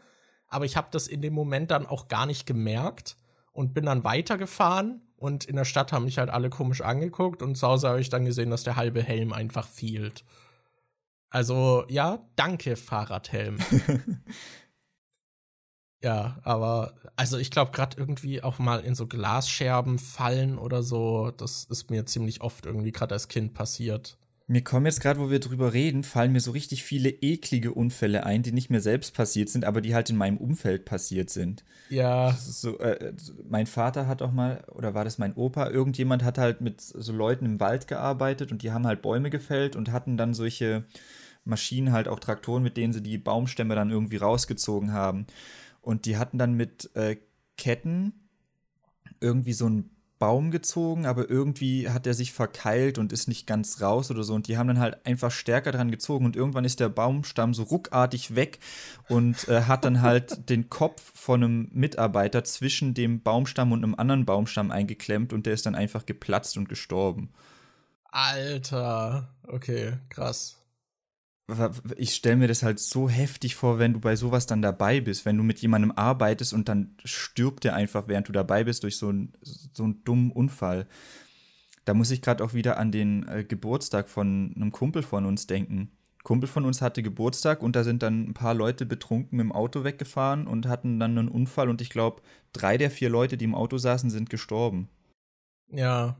Aber 0.49 0.65
ich 0.65 0.75
habe 0.75 0.89
das 0.91 1.07
in 1.07 1.21
dem 1.21 1.33
Moment 1.33 1.71
dann 1.71 1.85
auch 1.85 2.09
gar 2.09 2.25
nicht 2.25 2.45
gemerkt 2.45 3.15
und 3.53 3.73
bin 3.73 3.85
dann 3.85 4.03
weitergefahren 4.03 5.01
und 5.15 5.45
in 5.45 5.55
der 5.55 5.63
Stadt 5.63 5.93
haben 5.93 6.05
mich 6.05 6.17
halt 6.17 6.29
alle 6.29 6.49
komisch 6.49 6.81
angeguckt 6.81 7.41
und 7.41 7.55
zu 7.55 7.65
Hause 7.65 7.87
habe 7.87 8.01
ich 8.01 8.09
dann 8.09 8.25
gesehen, 8.25 8.49
dass 8.49 8.63
der 8.63 8.75
halbe 8.75 9.01
Helm 9.01 9.31
einfach 9.31 9.67
fehlt. 9.67 10.25
Also, 11.29 11.85
ja, 11.87 12.19
danke, 12.35 12.75
Fahrradhelm. 12.75 13.59
ja, 16.01 16.37
aber, 16.43 16.93
also 17.15 17.37
ich 17.37 17.51
glaube, 17.51 17.71
gerade 17.71 17.97
irgendwie 17.97 18.41
auch 18.41 18.59
mal 18.59 18.79
in 18.79 18.95
so 18.95 19.05
Glasscherben 19.05 19.99
fallen 19.99 20.57
oder 20.57 20.81
so, 20.81 21.31
das 21.31 21.65
ist 21.65 21.89
mir 21.91 22.05
ziemlich 22.05 22.41
oft 22.41 22.65
irgendwie 22.65 22.91
gerade 22.91 23.13
als 23.13 23.27
Kind 23.27 23.53
passiert. 23.53 24.17
Mir 24.51 24.63
kommen 24.63 24.87
jetzt 24.87 25.01
gerade, 25.01 25.19
wo 25.19 25.29
wir 25.29 25.39
drüber 25.39 25.73
reden, 25.73 26.03
fallen 26.03 26.31
mir 26.31 26.39
so 26.39 26.49
richtig 26.49 26.83
viele 26.83 27.09
eklige 27.09 27.71
Unfälle 27.71 28.25
ein, 28.25 28.41
die 28.41 28.51
nicht 28.51 28.71
mir 28.71 28.81
selbst 28.81 29.13
passiert 29.13 29.49
sind, 29.49 29.63
aber 29.63 29.79
die 29.79 29.93
halt 29.93 30.09
in 30.09 30.15
meinem 30.15 30.37
Umfeld 30.37 30.85
passiert 30.85 31.29
sind. 31.29 31.63
Ja. 31.89 32.31
So, 32.33 32.79
äh, 32.79 33.13
mein 33.47 33.67
Vater 33.67 34.07
hat 34.07 34.23
auch 34.23 34.31
mal, 34.31 34.63
oder 34.73 34.95
war 34.95 35.03
das 35.03 35.19
mein 35.19 35.35
Opa, 35.35 35.69
irgendjemand 35.69 36.23
hat 36.23 36.39
halt 36.39 36.61
mit 36.61 36.81
so 36.81 37.13
Leuten 37.13 37.45
im 37.45 37.59
Wald 37.59 37.87
gearbeitet 37.87 38.51
und 38.51 38.63
die 38.63 38.71
haben 38.71 38.87
halt 38.87 39.03
Bäume 39.03 39.29
gefällt 39.29 39.75
und 39.75 39.91
hatten 39.91 40.17
dann 40.17 40.33
solche 40.33 40.85
Maschinen, 41.45 41.91
halt 41.91 42.07
auch 42.07 42.19
Traktoren, 42.19 42.63
mit 42.63 42.75
denen 42.75 42.91
sie 42.91 43.03
die 43.03 43.19
Baumstämme 43.19 43.75
dann 43.75 43.91
irgendwie 43.91 44.17
rausgezogen 44.17 44.93
haben. 44.93 45.27
Und 45.81 46.05
die 46.05 46.17
hatten 46.17 46.37
dann 46.37 46.53
mit 46.53 46.89
äh, 46.95 47.17
Ketten 47.57 48.13
irgendwie 49.19 49.53
so 49.53 49.67
ein 49.67 49.89
Baum 50.19 50.51
gezogen, 50.51 51.05
aber 51.05 51.29
irgendwie 51.29 51.89
hat 51.89 52.05
er 52.05 52.13
sich 52.13 52.33
verkeilt 52.33 52.97
und 52.97 53.13
ist 53.13 53.29
nicht 53.29 53.47
ganz 53.47 53.81
raus 53.81 54.11
oder 54.11 54.23
so. 54.23 54.33
Und 54.33 54.47
die 54.47 54.57
haben 54.57 54.67
dann 54.67 54.79
halt 54.79 55.05
einfach 55.05 55.31
stärker 55.31 55.71
dran 55.71 55.91
gezogen 55.91 56.25
und 56.25 56.35
irgendwann 56.35 56.65
ist 56.65 56.81
der 56.81 56.89
Baumstamm 56.89 57.53
so 57.53 57.63
ruckartig 57.63 58.35
weg 58.35 58.59
und 59.07 59.47
äh, 59.47 59.63
hat 59.63 59.85
dann 59.85 60.01
halt 60.01 60.49
den 60.49 60.69
Kopf 60.69 61.13
von 61.15 61.43
einem 61.43 61.69
Mitarbeiter 61.71 62.43
zwischen 62.43 62.93
dem 62.93 63.21
Baumstamm 63.21 63.71
und 63.71 63.83
einem 63.83 63.95
anderen 63.95 64.25
Baumstamm 64.25 64.71
eingeklemmt 64.71 65.31
und 65.31 65.45
der 65.45 65.53
ist 65.53 65.65
dann 65.65 65.75
einfach 65.75 66.05
geplatzt 66.05 66.57
und 66.57 66.67
gestorben. 66.67 67.29
Alter, 68.11 69.29
okay, 69.47 69.93
krass 70.09 70.58
ich 71.97 72.15
stelle 72.15 72.37
mir 72.37 72.47
das 72.47 72.63
halt 72.63 72.79
so 72.79 73.09
heftig 73.09 73.55
vor, 73.55 73.79
wenn 73.79 73.93
du 73.93 73.99
bei 73.99 74.15
sowas 74.15 74.45
dann 74.45 74.61
dabei 74.61 75.01
bist, 75.01 75.25
wenn 75.25 75.37
du 75.37 75.43
mit 75.43 75.59
jemandem 75.59 75.91
arbeitest 75.91 76.53
und 76.53 76.69
dann 76.69 76.95
stirbt 77.03 77.63
der 77.63 77.75
einfach, 77.75 78.07
während 78.07 78.27
du 78.27 78.31
dabei 78.31 78.63
bist, 78.63 78.83
durch 78.83 78.97
so, 78.97 79.11
ein, 79.11 79.33
so 79.41 79.83
einen 79.83 80.03
dummen 80.03 80.31
Unfall. 80.31 80.87
Da 81.85 81.93
muss 81.93 82.11
ich 82.11 82.21
gerade 82.21 82.43
auch 82.43 82.53
wieder 82.53 82.77
an 82.77 82.91
den 82.91 83.27
äh, 83.27 83.43
Geburtstag 83.43 84.09
von 84.09 84.53
einem 84.55 84.71
Kumpel 84.71 85.01
von 85.01 85.25
uns 85.25 85.47
denken. 85.47 85.91
Kumpel 86.23 86.47
von 86.47 86.65
uns 86.65 86.81
hatte 86.81 87.01
Geburtstag 87.01 87.63
und 87.63 87.75
da 87.75 87.83
sind 87.83 88.03
dann 88.03 88.29
ein 88.29 88.33
paar 88.33 88.53
Leute 88.53 88.85
betrunken 88.85 89.37
mit 89.37 89.45
dem 89.45 89.51
Auto 89.51 89.83
weggefahren 89.83 90.47
und 90.47 90.67
hatten 90.67 90.99
dann 90.99 91.17
einen 91.17 91.29
Unfall 91.29 91.69
und 91.69 91.81
ich 91.81 91.89
glaube, 91.89 92.21
drei 92.53 92.77
der 92.77 92.91
vier 92.91 93.09
Leute, 93.09 93.37
die 93.37 93.45
im 93.45 93.55
Auto 93.55 93.77
saßen, 93.77 94.09
sind 94.09 94.29
gestorben. 94.29 94.89
Ja. 95.71 96.17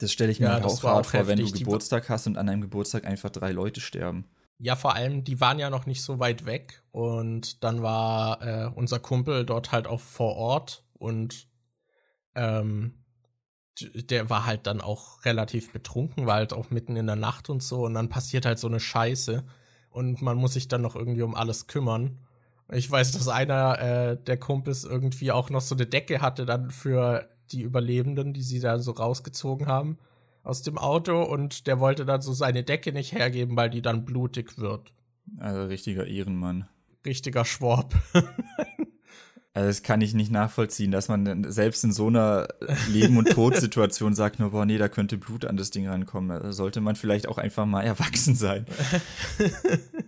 Das 0.00 0.12
stelle 0.12 0.32
ich 0.32 0.40
mir 0.40 0.46
Ja, 0.46 0.52
halt 0.54 0.64
auch 0.64 0.82
auch 0.82 1.04
vor, 1.04 1.26
wenn 1.28 1.38
du 1.38 1.50
Geburtstag 1.52 2.08
hast 2.08 2.26
und 2.26 2.36
an 2.38 2.48
einem 2.48 2.62
Geburtstag 2.62 3.04
einfach 3.04 3.30
drei 3.30 3.52
Leute 3.52 3.80
sterben. 3.80 4.24
Ja, 4.58 4.76
vor 4.76 4.94
allem, 4.94 5.24
die 5.24 5.40
waren 5.40 5.58
ja 5.58 5.70
noch 5.70 5.86
nicht 5.86 6.02
so 6.02 6.18
weit 6.18 6.44
weg 6.44 6.82
und 6.90 7.62
dann 7.64 7.82
war 7.82 8.42
äh, 8.42 8.70
unser 8.74 8.98
Kumpel 8.98 9.46
dort 9.46 9.72
halt 9.72 9.86
auch 9.86 10.00
vor 10.00 10.36
Ort 10.36 10.84
und 10.94 11.48
ähm, 12.34 13.04
der 13.80 14.28
war 14.28 14.44
halt 14.44 14.66
dann 14.66 14.80
auch 14.82 15.24
relativ 15.24 15.72
betrunken, 15.72 16.26
war 16.26 16.36
halt 16.36 16.52
auch 16.52 16.70
mitten 16.70 16.96
in 16.96 17.06
der 17.06 17.16
Nacht 17.16 17.48
und 17.48 17.62
so 17.62 17.84
und 17.86 17.94
dann 17.94 18.10
passiert 18.10 18.44
halt 18.44 18.58
so 18.58 18.68
eine 18.68 18.80
Scheiße 18.80 19.44
und 19.90 20.20
man 20.20 20.36
muss 20.36 20.54
sich 20.54 20.68
dann 20.68 20.82
noch 20.82 20.94
irgendwie 20.94 21.22
um 21.22 21.34
alles 21.34 21.66
kümmern. 21.66 22.18
Ich 22.70 22.90
weiß, 22.90 23.12
dass 23.12 23.28
einer 23.28 23.78
äh, 23.80 24.16
der 24.22 24.38
Kumpels 24.38 24.84
irgendwie 24.84 25.32
auch 25.32 25.50
noch 25.50 25.62
so 25.62 25.74
eine 25.74 25.86
Decke 25.86 26.20
hatte 26.20 26.44
dann 26.46 26.70
für 26.70 27.28
die 27.52 27.62
Überlebenden, 27.62 28.32
die 28.32 28.42
sie 28.42 28.60
da 28.60 28.78
so 28.78 28.92
rausgezogen 28.92 29.66
haben 29.66 29.98
aus 30.42 30.62
dem 30.62 30.78
Auto 30.78 31.22
und 31.22 31.66
der 31.66 31.80
wollte 31.80 32.04
dann 32.04 32.22
so 32.22 32.32
seine 32.32 32.64
Decke 32.64 32.92
nicht 32.92 33.12
hergeben, 33.12 33.56
weil 33.56 33.70
die 33.70 33.82
dann 33.82 34.04
blutig 34.04 34.58
wird. 34.58 34.92
Also 35.38 35.64
richtiger 35.64 36.06
Ehrenmann. 36.06 36.68
Richtiger 37.04 37.44
Schwab. 37.44 37.94
Also 39.52 39.66
das 39.66 39.82
kann 39.82 40.00
ich 40.00 40.14
nicht 40.14 40.30
nachvollziehen, 40.30 40.92
dass 40.92 41.08
man 41.08 41.50
selbst 41.50 41.82
in 41.82 41.90
so 41.90 42.06
einer 42.06 42.46
Leben- 42.88 43.16
und 43.16 43.30
Todsituation 43.30 44.14
sagt, 44.14 44.38
nur, 44.38 44.52
boah, 44.52 44.64
nee, 44.64 44.78
da 44.78 44.88
könnte 44.88 45.18
Blut 45.18 45.44
an 45.44 45.56
das 45.56 45.70
Ding 45.70 45.88
rankommen. 45.88 46.40
Da 46.40 46.52
sollte 46.52 46.80
man 46.80 46.94
vielleicht 46.94 47.26
auch 47.26 47.36
einfach 47.36 47.66
mal 47.66 47.82
erwachsen 47.82 48.36
sein. 48.36 48.64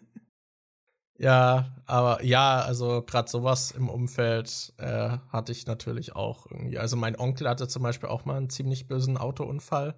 ja, 1.22 1.70
aber 1.86 2.24
ja, 2.24 2.62
also 2.62 3.00
gerade 3.00 3.30
sowas 3.30 3.70
im 3.70 3.88
Umfeld 3.88 4.72
äh, 4.78 5.18
hatte 5.28 5.52
ich 5.52 5.66
natürlich 5.66 6.16
auch 6.16 6.50
irgendwie. 6.50 6.78
Also 6.78 6.96
mein 6.96 7.16
Onkel 7.16 7.48
hatte 7.48 7.68
zum 7.68 7.84
Beispiel 7.84 8.08
auch 8.08 8.24
mal 8.24 8.36
einen 8.36 8.50
ziemlich 8.50 8.88
bösen 8.88 9.16
Autounfall, 9.16 9.94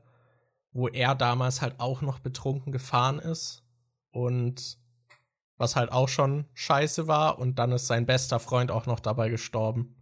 wo 0.73 0.87
er 0.87 1.15
damals 1.15 1.63
halt 1.63 1.81
auch 1.81 2.03
noch 2.03 2.19
betrunken 2.19 2.73
gefahren 2.73 3.21
ist 3.21 3.63
und 4.11 4.77
was 5.57 5.77
halt 5.77 5.93
auch 5.93 6.09
schon 6.09 6.45
scheiße 6.53 7.09
war 7.09 7.39
und 7.39 7.59
dann 7.59 7.73
ist 7.73 7.87
sein 7.87 8.05
bester 8.05 8.39
Freund 8.39 8.71
auch 8.71 8.85
noch 8.85 9.01
dabei 9.01 9.31
gestorben. 9.31 9.97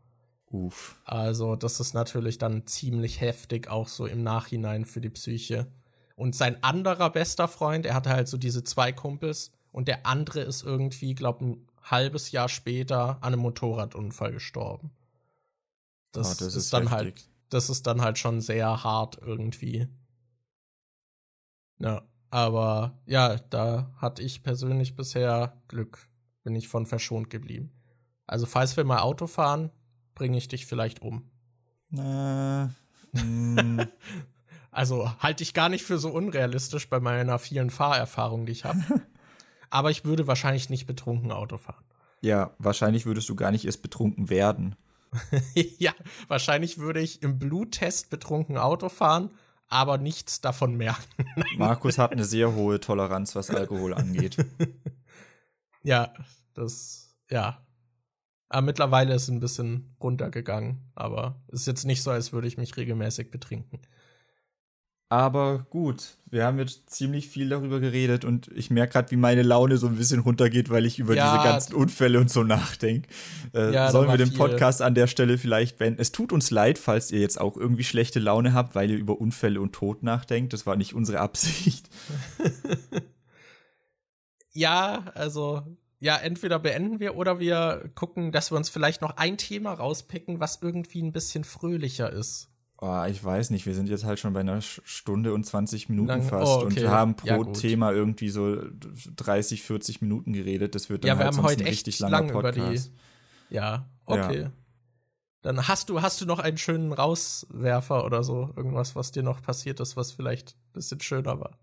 Uff. 0.47 1.01
Also, 1.05 1.55
das 1.55 1.79
ist 1.79 1.95
natürlich 1.95 2.39
dann 2.39 2.67
ziemlich 2.67 3.21
heftig, 3.21 3.69
auch 3.69 3.87
so 3.87 4.07
im 4.07 4.25
Nachhinein 4.25 4.85
für 4.85 5.01
die 5.01 5.11
Psyche. 5.11 5.71
Und 6.17 6.35
sein 6.35 6.61
anderer 6.65 7.11
bester 7.11 7.47
Freund, 7.47 7.87
er 7.87 7.95
hatte 7.95 8.11
halt 8.11 8.27
so 8.27 8.39
diese 8.39 8.65
zwei 8.65 8.91
Kumpels 8.91 9.53
und 9.73 9.89
der 9.89 10.07
andere 10.07 10.41
ist 10.41 10.63
irgendwie, 10.63 11.15
glaub, 11.15 11.41
ein 11.41 11.67
halbes 11.83 12.31
Jahr 12.31 12.49
später 12.49 13.17
an 13.23 13.33
einem 13.33 13.41
Motorradunfall 13.41 14.33
gestorben. 14.33 14.93
Das, 16.13 16.41
Oh, 16.41 16.47
ist, 16.47 16.73
dann 16.73 16.91
halt, 16.91 17.17
heftig. 17.17 17.31
das 17.49 17.71
ist 17.71 17.87
dann 17.87 18.03
halt 18.03 18.19
schon 18.19 18.41
sehr 18.41 18.85
hart 18.85 19.19
irgendwie. 19.21 19.89
Ja, 21.79 22.03
aber 22.31 23.01
ja, 23.07 23.37
da 23.51 23.91
hatte 23.97 24.23
ich 24.23 24.43
persönlich 24.43 24.95
bisher 24.95 25.61
Glück. 25.69 26.09
Bin 26.45 26.55
ich 26.55 26.69
von 26.69 26.87
verschont 26.87 27.31
geblieben. 27.31 27.73
Also, 28.27 28.47
falls 28.47 28.77
wir 28.77 28.85
mal 28.85 29.01
Auto 29.01 29.27
fahren, 29.27 29.71
bringe 30.15 30.39
ich 30.39 30.49
dich 30.49 30.67
vielleicht 30.67 31.03
um. 31.03 31.31
Äh, 31.93 32.69
hm, 33.19 33.87
Also 34.71 35.11
halte 35.19 35.43
ich 35.43 35.55
gar 35.55 35.69
nicht 35.69 35.85
für 35.85 35.99
so 35.99 36.11
unrealistisch 36.11 36.89
bei 36.89 37.01
meiner 37.01 37.39
vielen 37.39 37.71
Fahrerfahrung, 37.71 38.47
die 38.47 38.53
ich 38.53 38.65
habe. 38.65 38.81
Aber 39.73 39.91
ich 39.91 40.05
würde 40.05 40.27
wahrscheinlich 40.27 40.69
nicht 40.69 40.87
betrunken 40.87 41.33
Auto 41.33 41.57
fahren. 41.57 41.83
ja, 42.21 42.55
wahrscheinlich 42.59 43.07
würdest 43.07 43.31
du 43.31 43.35
gar 43.35 43.51
nicht 43.51 43.65
erst 43.65 43.81
betrunken 43.81 44.29
werden. 44.29 44.77
ja, 45.79 45.95
wahrscheinlich 46.29 46.77
würde 46.77 47.01
ich 47.01 47.23
im 47.23 47.39
Bluttest 47.39 48.11
betrunken 48.11 48.59
Auto 48.59 48.91
fahren, 48.91 49.31
aber 49.69 49.97
nichts 49.97 50.43
davon 50.43 50.77
merken. 50.77 51.25
Markus 51.57 51.97
hat 51.97 52.13
eine 52.13 52.27
sehr 52.27 52.55
hohe 52.55 52.81
Toleranz, 52.81 53.35
was 53.35 53.49
Alkohol 53.49 53.95
angeht. 53.95 54.37
ja, 55.83 56.13
das, 56.53 57.17
ja. 57.31 57.67
Aber 58.51 58.61
mittlerweile 58.61 59.15
ist 59.15 59.23
es 59.23 59.29
ein 59.31 59.41
bisschen 59.41 59.97
runtergegangen. 60.03 60.93
Aber 60.95 61.43
es 61.49 61.61
ist 61.61 61.67
jetzt 61.67 61.87
nicht 61.87 62.03
so, 62.03 62.11
als 62.11 62.35
würde 62.35 62.47
ich 62.47 62.59
mich 62.59 62.77
regelmäßig 62.77 63.31
betrinken. 63.31 63.81
Aber 65.13 65.67
gut, 65.69 66.15
wir 66.31 66.47
haben 66.47 66.59
jetzt 66.59 66.89
ziemlich 66.89 67.29
viel 67.29 67.51
darüber 67.51 67.81
geredet 67.81 68.25
und 68.25 68.49
ich 68.55 68.71
merke 68.71 68.95
gerade, 68.95 69.11
wie 69.11 69.17
meine 69.17 69.43
Laune 69.43 69.77
so 69.77 69.87
ein 69.87 69.97
bisschen 69.97 70.21
runtergeht, 70.21 70.71
weil 70.71 70.87
ich 70.87 70.99
über 70.99 71.15
Ja. 71.15 71.37
diese 71.37 71.45
ganzen 71.47 71.75
Unfälle 71.75 72.19
und 72.19 72.31
so 72.31 72.45
nachdenke. 72.45 73.11
Äh, 73.53 73.75
Ja, 73.75 73.91
sollen 73.91 74.09
wir 74.09 74.17
den 74.17 74.29
viel. 74.31 74.39
Podcast 74.39 74.81
an 74.81 74.95
der 74.95 75.07
Stelle 75.09 75.37
vielleicht 75.37 75.77
beenden? 75.77 76.01
Es 76.01 76.13
tut 76.13 76.33
uns 76.33 76.51
leid, 76.51 76.79
falls 76.79 77.11
ihr 77.11 77.21
jetzt 77.21 77.39
auch 77.39 77.59
irgendwie 77.59 77.85
schlechte 77.85 78.21
Laune 78.21 78.55
habt, 78.55 78.75
weil 78.75 78.91
ihr 78.91 78.97
über 78.97 79.21
Unfälle 79.21 79.61
und 79.61 79.75
Tod 79.75 80.03
nachdenkt. 80.03 80.55
Das 80.55 80.65
war 80.65 80.77
nicht 80.77 80.95
unsere 80.95 81.21
Absicht. 81.21 81.91
Ja, 84.55 85.05
also, 85.15 85.63
ja, 85.99 86.17
entweder 86.17 86.59
beenden 86.59 87.01
wir 87.01 87.17
oder 87.17 87.39
wir 87.41 87.89
gucken, 87.95 88.33
dass 88.33 88.51
wir 88.51 88.57
uns 88.59 88.69
vielleicht 88.69 89.01
noch 89.01 89.17
ein 89.17 89.39
Thema 89.39 89.73
rauspicken, 89.73 90.41
was 90.41 90.59
irgendwie 90.61 91.03
ein 91.03 91.13
bisschen 91.13 91.45
fröhlicher 91.45 92.13
ist. 92.13 92.49
Oh, 92.85 93.05
ich 93.09 93.23
weiß 93.23 93.51
nicht, 93.51 93.65
wir 93.65 93.75
sind 93.75 93.89
jetzt 93.89 94.05
halt 94.05 94.19
schon 94.19 94.33
bei 94.33 94.41
einer 94.41 94.61
Stunde 94.61 95.33
und 95.35 95.47
20 95.47 95.89
Minuten 95.89 96.09
Lang- 96.09 96.23
fast 96.25 96.51
oh, 96.51 96.61
und 96.63 96.73
okay. 96.73 96.81
wir 96.83 96.91
haben 96.91 97.15
pro 97.15 97.29
Ja. 97.29 97.45
Thema 97.53 97.93
irgendwie 97.93 98.29
so 98.29 98.57
30, 99.15 99.63
40 99.63 100.03
Minuten 100.03 100.33
geredet. 100.33 100.75
Das 100.75 100.91
wird 100.91 101.05
dann 101.05 101.11
Ja, 101.11 101.15
wir 101.15 101.27
halt 101.27 101.37
haben 101.37 101.45
heute 101.45 101.63
ein 101.63 101.69
echt 101.69 102.01
lang 102.01 102.29
über 102.31 102.51
die- 102.51 102.59
Podcast. 102.61 102.93
Ja, 103.51 103.89
okay. 104.05 104.49
Dann 105.43 105.69
hast 105.69 105.91
du, 105.91 106.03
hast 106.03 106.21
du 106.21 106.27
noch 106.27 106.41
einen 106.41 106.59
schönen 106.59 106.93
Rauswerfer 106.93 108.05
oder 108.05 108.25
so? 108.25 108.53
Irgendwas, 108.57 108.97
was 108.97 109.13
dir 109.13 109.23
noch 109.23 109.43
passiert 109.43 109.79
ist, 109.79 109.97
was 109.97 110.11
vielleicht 110.11 110.57
ein 110.57 110.73
bisschen 110.73 111.01
schöner 111.01 111.39
war. 111.39 111.59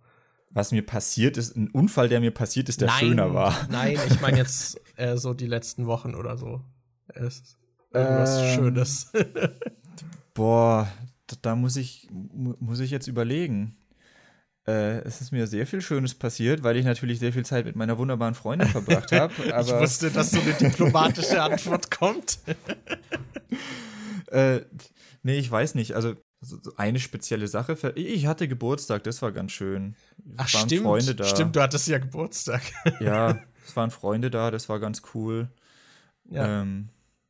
Was 0.52 0.72
mir 0.72 0.86
passiert 0.86 1.36
ist, 1.36 1.58
ein 1.58 1.70
Unfall, 1.70 2.08
der 2.08 2.22
mir 2.22 2.32
passiert 2.32 2.70
ist, 2.70 2.80
der 2.80 2.88
nein, 2.88 3.00
schöner 3.00 3.34
war. 3.34 3.68
Nein, 3.70 3.98
ich 4.08 4.22
meine 4.22 4.38
jetzt 4.44 4.80
äh, 4.96 5.18
so 5.18 5.34
die 5.34 5.48
letzten 5.48 5.86
Wochen 5.86 6.16
oder 6.16 6.38
so. 6.38 6.62
Es, 7.08 7.58
irgendwas 7.94 8.38
Ähm, 8.41 8.56
Schönes. 8.56 9.12
Boah, 10.34 10.88
da, 11.42 11.56
muss 11.56 11.76
ich, 11.76 12.08
mu 12.12 12.56
muss 12.60 12.80
ich 12.80 12.92
jetzt 12.92 13.08
überlegen. 13.08 13.76
Äh, 14.68 15.00
es 15.00 15.22
ist 15.22 15.32
mir 15.32 15.48
sehr 15.48 15.66
viel 15.66 15.82
Schönes 15.82 16.14
passiert, 16.14 16.64
weil 16.64 16.78
ich 16.78 16.86
natürlich 16.86 17.20
sehr 17.20 17.34
viel 17.34 17.46
Zeit 17.46 17.66
mit 17.66 17.76
meiner 17.76 17.98
wunderbaren 17.98 18.36
Freundin 18.36 18.68
verbracht 18.68 19.12
habe. 19.12 19.34
ich 19.44 19.74
wusste, 19.74 20.12
dass 20.12 20.32
so 20.32 20.40
eine 20.40 20.54
diplomatische 20.54 21.42
Antwort 21.42 21.90
kommt. 21.90 22.40
äh, 24.28 24.62
nee, 25.24 25.40
ich 25.40 25.50
weiß 25.50 25.76
nicht. 25.76 25.96
Also 25.96 26.14
so 26.42 26.58
so 26.62 26.72
eine 26.78 27.00
spezielle 27.00 27.48
Sache. 27.48 27.94
Ich 27.96 28.28
hatte 28.28 28.48
Geburtstag, 28.48 29.04
das 29.04 29.22
war 29.22 29.32
ganz 29.32 29.52
schön. 29.52 29.96
Ach, 30.38 30.48
Es 30.48 30.54
waren 30.54 30.68
stimmt. 30.68 30.84
Freunde 30.84 31.16
da. 31.16 31.26
Stimmt, 31.26 31.56
du 31.56 31.62
hattest 31.62 31.88
ja 31.88 31.98
Geburtstag. 31.98 32.62
Ja, 33.00 33.40
es 33.66 33.76
waren 33.76 33.92
Freunde 33.92 34.30
da, 34.30 34.52
das 34.52 34.70
war 34.70 34.80
ganz 34.80 35.02
cool. 35.14 35.50
Ja. 36.30 36.62
Ähm, 36.62 36.90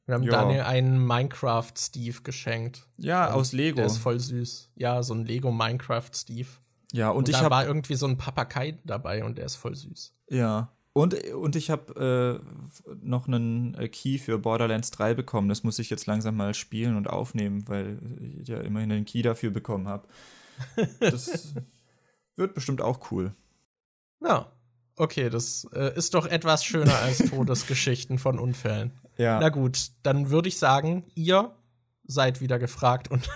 Wir 0.10 0.15
haben 0.15 0.23
ja. 0.23 0.31
Daniel 0.31 0.61
einen 0.61 1.06
Minecraft-Steve 1.06 2.22
geschenkt. 2.23 2.88
ja, 2.98 3.30
aus 3.31 3.52
Lego. 3.52 3.76
Der 3.76 3.86
ist 3.86 3.98
voll 3.98 4.19
süß. 4.19 4.72
Ja, 4.76 5.03
so 5.03 5.14
ein 5.14 5.23
Lego 5.23 5.52
Minecraft-Steve. 5.52 6.48
Ja, 6.91 7.11
und, 7.11 7.18
Und, 7.18 7.30
ich 7.30 7.36
da 7.36 7.44
habe 7.44 7.52
war 7.52 7.68
irgendwie 7.68 7.94
so 7.94 8.07
ein 8.07 8.18
Papagei 8.18 8.80
dabei 8.84 9.23
und 9.23 9.38
der 9.38 9.45
ist 9.45 9.56
voll 9.56 9.76
süß. 9.76 10.15
Ja. 10.31 10.73
Und, 10.94 11.14
und 11.34 11.56
ich 11.56 11.69
habe 11.69 12.41
äh, 12.44 12.91
noch 13.03 13.27
einen 13.27 13.76
äh, 13.76 13.88
Key 13.88 14.18
für 14.18 14.40
Borderlands 14.40 14.90
3 14.90 15.14
bekommen. 15.14 15.48
Das 15.48 15.64
muss 15.64 15.77
ich 15.77 15.91
jetzt 15.91 16.07
langsam 16.07 16.36
mal 16.36 16.56
spielen 16.56 16.98
und 16.98 17.07
aufnehmen, 17.07 17.68
weil 17.68 17.99
ich 18.41 18.48
ja 18.48 18.60
immerhin 18.61 18.91
einen 18.91 19.06
Key 19.06 19.22
dafür 19.22 19.52
bekommen 19.52 19.88
habe. 19.88 20.07
Das 20.99 21.53
wird 22.36 22.56
bestimmt 22.56 22.81
auch 22.81 23.11
cool. 23.11 23.36
Ja, 24.22 24.52
okay, 24.95 25.30
das 25.30 25.68
äh, 25.72 25.95
ist 25.95 26.15
doch 26.15 26.26
etwas 26.26 26.65
schöner 26.65 26.98
als 26.98 27.19
Todesgeschichten 27.30 28.18
von 28.18 28.40
Unfällen. 28.40 28.91
Ja. 29.20 29.38
Na 29.40 29.50
gut, 29.50 29.91
dann 30.02 30.30
würde 30.30 30.48
ich 30.48 30.58
sagen, 30.58 31.04
ihr 31.14 31.52
seid 32.06 32.40
wieder 32.41 32.58
gefragt 32.58 33.12
und 33.12 33.30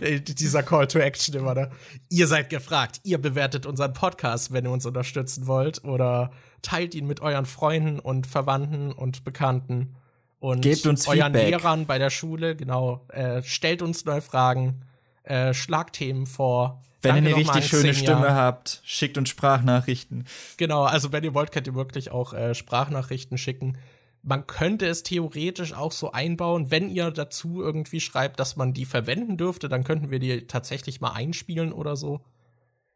dieser 0.38 0.62
Call 0.62 0.86
to 0.86 1.00
Action 1.00 1.34
immer 1.34 1.54
da. 1.54 1.70
Ihr 2.08 2.28
seid 2.28 2.48
gefragt. 2.48 3.00
Ihr 3.02 3.18
bewertet 3.18 3.66
unseren 3.66 3.92
Podcast, 3.92 4.52
wenn 4.52 4.64
ihr 4.64 4.70
uns 4.70 4.86
unterstützen 4.86 5.48
wollt 5.48 5.84
oder 5.84 6.30
teilt 6.62 6.94
ihn 6.94 7.06
mit 7.06 7.20
euren 7.20 7.44
Freunden 7.44 7.98
und 7.98 8.26
Verwandten 8.26 8.92
und 8.92 9.24
Bekannten 9.24 9.96
und 10.38 10.62
Gebt 10.62 10.86
uns 10.86 11.06
euren 11.08 11.34
Feedback. 11.34 11.48
Lehrern 11.50 11.86
bei 11.86 11.98
der 11.98 12.10
Schule. 12.10 12.56
Genau, 12.56 13.04
äh, 13.08 13.42
stellt 13.42 13.82
uns 13.82 14.04
neue 14.04 14.22
Fragen, 14.22 14.84
äh, 15.24 15.54
schlagt 15.54 15.96
Themen 15.96 16.26
vor. 16.26 16.82
Wenn 17.02 17.16
Danke 17.16 17.30
ihr 17.30 17.36
eine 17.36 17.44
richtig 17.44 17.66
schöne. 17.66 17.94
Stimme 17.94 18.34
habt, 18.34 18.80
schickt 18.84 19.18
uns 19.18 19.28
Sprachnachrichten. 19.28 20.24
Genau, 20.56 20.84
also 20.84 21.10
wenn 21.10 21.24
ihr 21.24 21.34
wollt, 21.34 21.50
könnt 21.50 21.66
ihr 21.66 21.74
wirklich 21.74 22.12
auch 22.12 22.32
äh, 22.32 22.54
Sprachnachrichten 22.54 23.38
schicken. 23.38 23.76
Man 24.24 24.46
könnte 24.46 24.86
es 24.86 25.02
theoretisch 25.02 25.72
auch 25.72 25.90
so 25.92 26.12
einbauen, 26.12 26.70
wenn 26.70 26.88
ihr 26.88 27.10
dazu 27.10 27.60
irgendwie 27.60 28.00
schreibt, 28.00 28.38
dass 28.38 28.54
man 28.56 28.72
die 28.72 28.84
verwenden 28.84 29.36
dürfte, 29.36 29.68
dann 29.68 29.82
könnten 29.84 30.10
wir 30.10 30.20
die 30.20 30.46
tatsächlich 30.46 31.00
mal 31.00 31.10
einspielen 31.12 31.72
oder 31.72 31.96
so. 31.96 32.20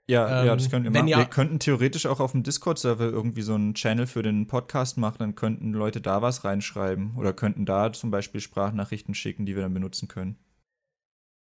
Ja, 0.08 0.42
Ähm, 0.42 0.46
ja, 0.46 0.54
das 0.54 0.70
können 0.70 0.84
wir 0.84 0.92
machen. 0.92 1.08
ihr- 1.08 1.16
wir 1.16 1.24
könnten 1.24 1.58
theoretisch 1.58 2.06
auch 2.06 2.20
auf 2.20 2.30
dem 2.30 2.44
Discord-Server 2.44 3.06
irgendwie 3.06 3.42
so 3.42 3.54
einen 3.54 3.74
Channel 3.74 4.06
für 4.06 4.22
den 4.22 4.46
Podcast 4.46 4.98
machen, 4.98 5.16
dann 5.18 5.34
könnten 5.34 5.72
Leute 5.72 6.00
da 6.00 6.22
was 6.22 6.44
reinschreiben 6.44 7.16
oder 7.16 7.32
könnten 7.32 7.66
da 7.66 7.92
zum 7.92 8.12
Beispiel 8.12 8.40
Sprachnachrichten 8.40 9.14
schicken, 9.16 9.46
die 9.46 9.56
wir 9.56 9.62
dann 9.62 9.74
benutzen 9.74 10.06
können. 10.06 10.36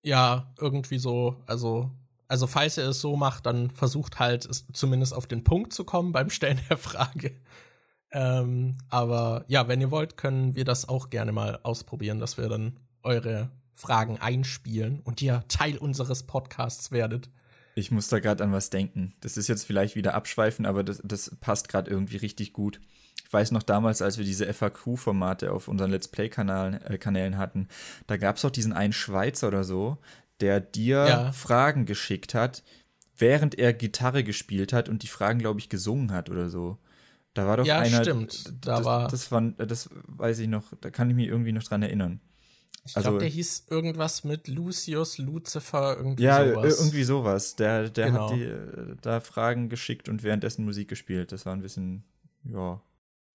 Ja, 0.02 0.52
irgendwie 0.59 0.98
so, 0.98 1.36
also, 1.46 1.90
also 2.26 2.48
falls 2.48 2.78
ihr 2.78 2.88
es 2.88 3.00
so 3.00 3.16
macht, 3.16 3.46
dann 3.46 3.70
versucht 3.70 4.18
halt 4.18 4.44
es 4.44 4.66
zumindest 4.72 5.14
auf 5.14 5.28
den 5.28 5.44
Punkt 5.44 5.72
zu 5.72 5.84
kommen 5.84 6.10
beim 6.10 6.30
Stellen 6.30 6.59
der 6.68 6.78
Frage. 6.78 7.36
Ähm, 8.10 8.76
aber 8.89 9.44
ja, 9.48 9.68
wenn 9.68 9.80
ihr 9.80 9.90
wollt, 9.90 10.16
können 10.16 10.55
wir 10.55 10.64
das 10.64 10.89
auch 10.89 11.10
gerne 11.10 11.32
mal 11.32 11.59
ausprobieren, 11.62 12.18
dass 12.18 12.39
wir 12.39 12.48
dann 12.48 12.78
eure 13.02 13.51
Fragen 13.74 14.18
einspielen 14.18 15.01
und 15.01 15.22
ihr 15.22 15.44
Teil 15.48 15.76
unseres 15.78 16.24
Podcasts 16.24 16.90
werdet. 16.90 17.30
Ich 17.74 17.90
muss 17.90 18.09
da 18.09 18.18
gerade 18.18 18.43
an 18.43 18.52
was 18.52 18.70
denken. 18.70 19.14
Das 19.20 19.36
ist 19.36 19.47
jetzt 19.48 19.64
vielleicht 19.64 19.94
wieder 19.94 20.14
abschweifen, 20.14 20.66
aber 20.66 20.82
das, 20.82 21.01
das 21.05 21.36
passt 21.40 21.68
gerade 21.68 21.90
irgendwie 21.90 22.16
richtig 22.16 22.52
gut. 22.52 22.80
Ich 23.24 23.32
weiß 23.32 23.52
noch 23.52 23.62
damals, 23.62 24.02
als 24.02 24.18
wir 24.18 24.24
diese 24.24 24.52
FAQ-Formate 24.52 25.52
auf 25.52 25.68
unseren 25.68 25.90
Let's 25.90 26.09
Play-Kanälen 26.09 27.32
äh, 27.32 27.36
hatten, 27.36 27.68
da 28.06 28.16
gab 28.16 28.36
es 28.36 28.44
auch 28.44 28.51
diesen 28.51 28.72
einen 28.72 28.93
Schweizer 28.94 29.48
oder 29.48 29.64
so, 29.64 29.98
der 30.40 30.60
dir 30.60 31.06
Ja. 31.06 31.32
Fragen 31.32 31.85
geschickt 31.86 32.35
hat, 32.35 32.64
während 33.16 33.56
er 33.59 33.74
Gitarre 33.74 34.24
gespielt 34.24 34.72
hat 34.72 34.89
und 34.89 35.02
die 35.02 35.09
Fragen, 35.09 35.39
glaube 35.39 35.60
ich, 35.60 35.68
gesungen 35.68 36.12
hat 36.12 36.30
oder 36.30 36.48
so. 36.48 36.78
Da 37.39 37.47
war 37.47 37.56
doch 37.59 37.65
Ja, 37.65 37.78
einer. 37.78 38.02
stimmt. 38.02 38.52
Da 38.66 38.77
das, 38.78 38.85
war- 38.85 39.06
das 39.09 39.31
war. 39.31 39.40
Das 39.43 39.89
weiß 40.09 40.40
ich 40.40 40.48
noch, 40.48 40.65
da 40.81 40.90
kann 40.90 41.09
ich 41.09 41.15
mich 41.15 41.28
irgendwie 41.28 41.52
noch 41.52 41.62
dran 41.62 41.82
erinnern. 41.85 42.20
Ich 42.85 42.97
Also- 42.97 43.10
glaube, 43.10 43.20
der 43.20 43.28
hieß 43.28 43.66
irgendwas 43.70 44.24
mit 44.24 44.48
Lucius, 44.48 45.19
Lucifer, 45.19 45.97
irgendwie 45.98 46.24
Ja, 46.24 46.43
äh, 46.43 46.52
sowas. 46.55 46.78
irgendwie 46.81 47.05
sowas. 47.05 47.55
Der, 47.55 47.90
der 47.90 48.06
Genau. 48.06 48.28
hat 48.31 48.36
die, 48.36 48.43
äh, 48.43 48.97
da 49.02 49.20
Fragen 49.20 49.69
geschickt 49.69 50.09
und 50.09 50.24
währenddessen 50.24 50.65
Musik 50.65 50.89
gespielt. 50.89 51.31
Das 51.31 51.47
war 51.47 51.52
ein 51.55 51.62
bisschen, 51.62 52.02
ja. 52.43 52.81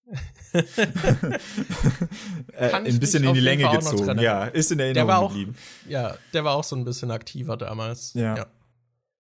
äh, 2.53 2.69
Kann 2.69 2.85
ich 2.85 2.95
ein 2.95 2.99
bisschen 2.99 3.23
in 3.23 3.33
die 3.33 3.39
Länge 3.39 3.69
gezogen. 3.71 4.19
Ja, 4.19 4.45
ist 4.45 4.71
in 4.71 4.79
Der 4.79 4.87
Erinnerung 4.87 5.07
war 5.07 5.19
auch, 5.19 5.29
geblieben. 5.29 5.55
ja, 5.87 6.17
der 6.33 6.43
war 6.43 6.55
auch 6.55 6.63
so 6.65 6.75
ein 6.75 6.83
bisschen 6.83 7.09
aktiver 7.11 7.55
damals. 7.55 8.13
Ja. 8.15 8.47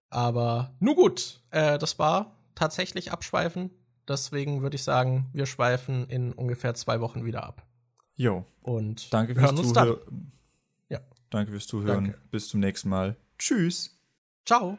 Aber 0.09 0.73
nun 0.79 0.95
gut, 0.95 1.39
äh, 1.51 1.77
das 1.79 1.97
war 1.99 2.35
tatsächlich 2.55 3.11
abschweifen. 3.13 3.71
Deswegen 4.07 4.61
würde 4.61 4.75
ich 4.75 4.83
sagen, 4.83 5.29
wir 5.33 5.45
schweifen 5.45 6.07
in 6.07 6.33
ungefähr 6.33 6.73
zwei 6.73 6.99
Wochen 6.99 7.25
wieder 7.25 7.43
ab. 7.43 7.65
Jo, 8.15 8.45
Und 8.61 9.11
danke 9.13 9.33
fürs. 9.35 9.55
Zuhören. 9.55 10.31
Ja. 10.89 10.99
Danke 11.29 11.51
fürs 11.51 11.67
Zuhören. 11.67 12.05
Danke. 12.05 12.19
Bis 12.31 12.47
zum 12.49 12.59
nächsten 12.59 12.89
Mal. 12.89 13.15
Tschüss. 13.37 13.97
Ciao. 14.45 14.77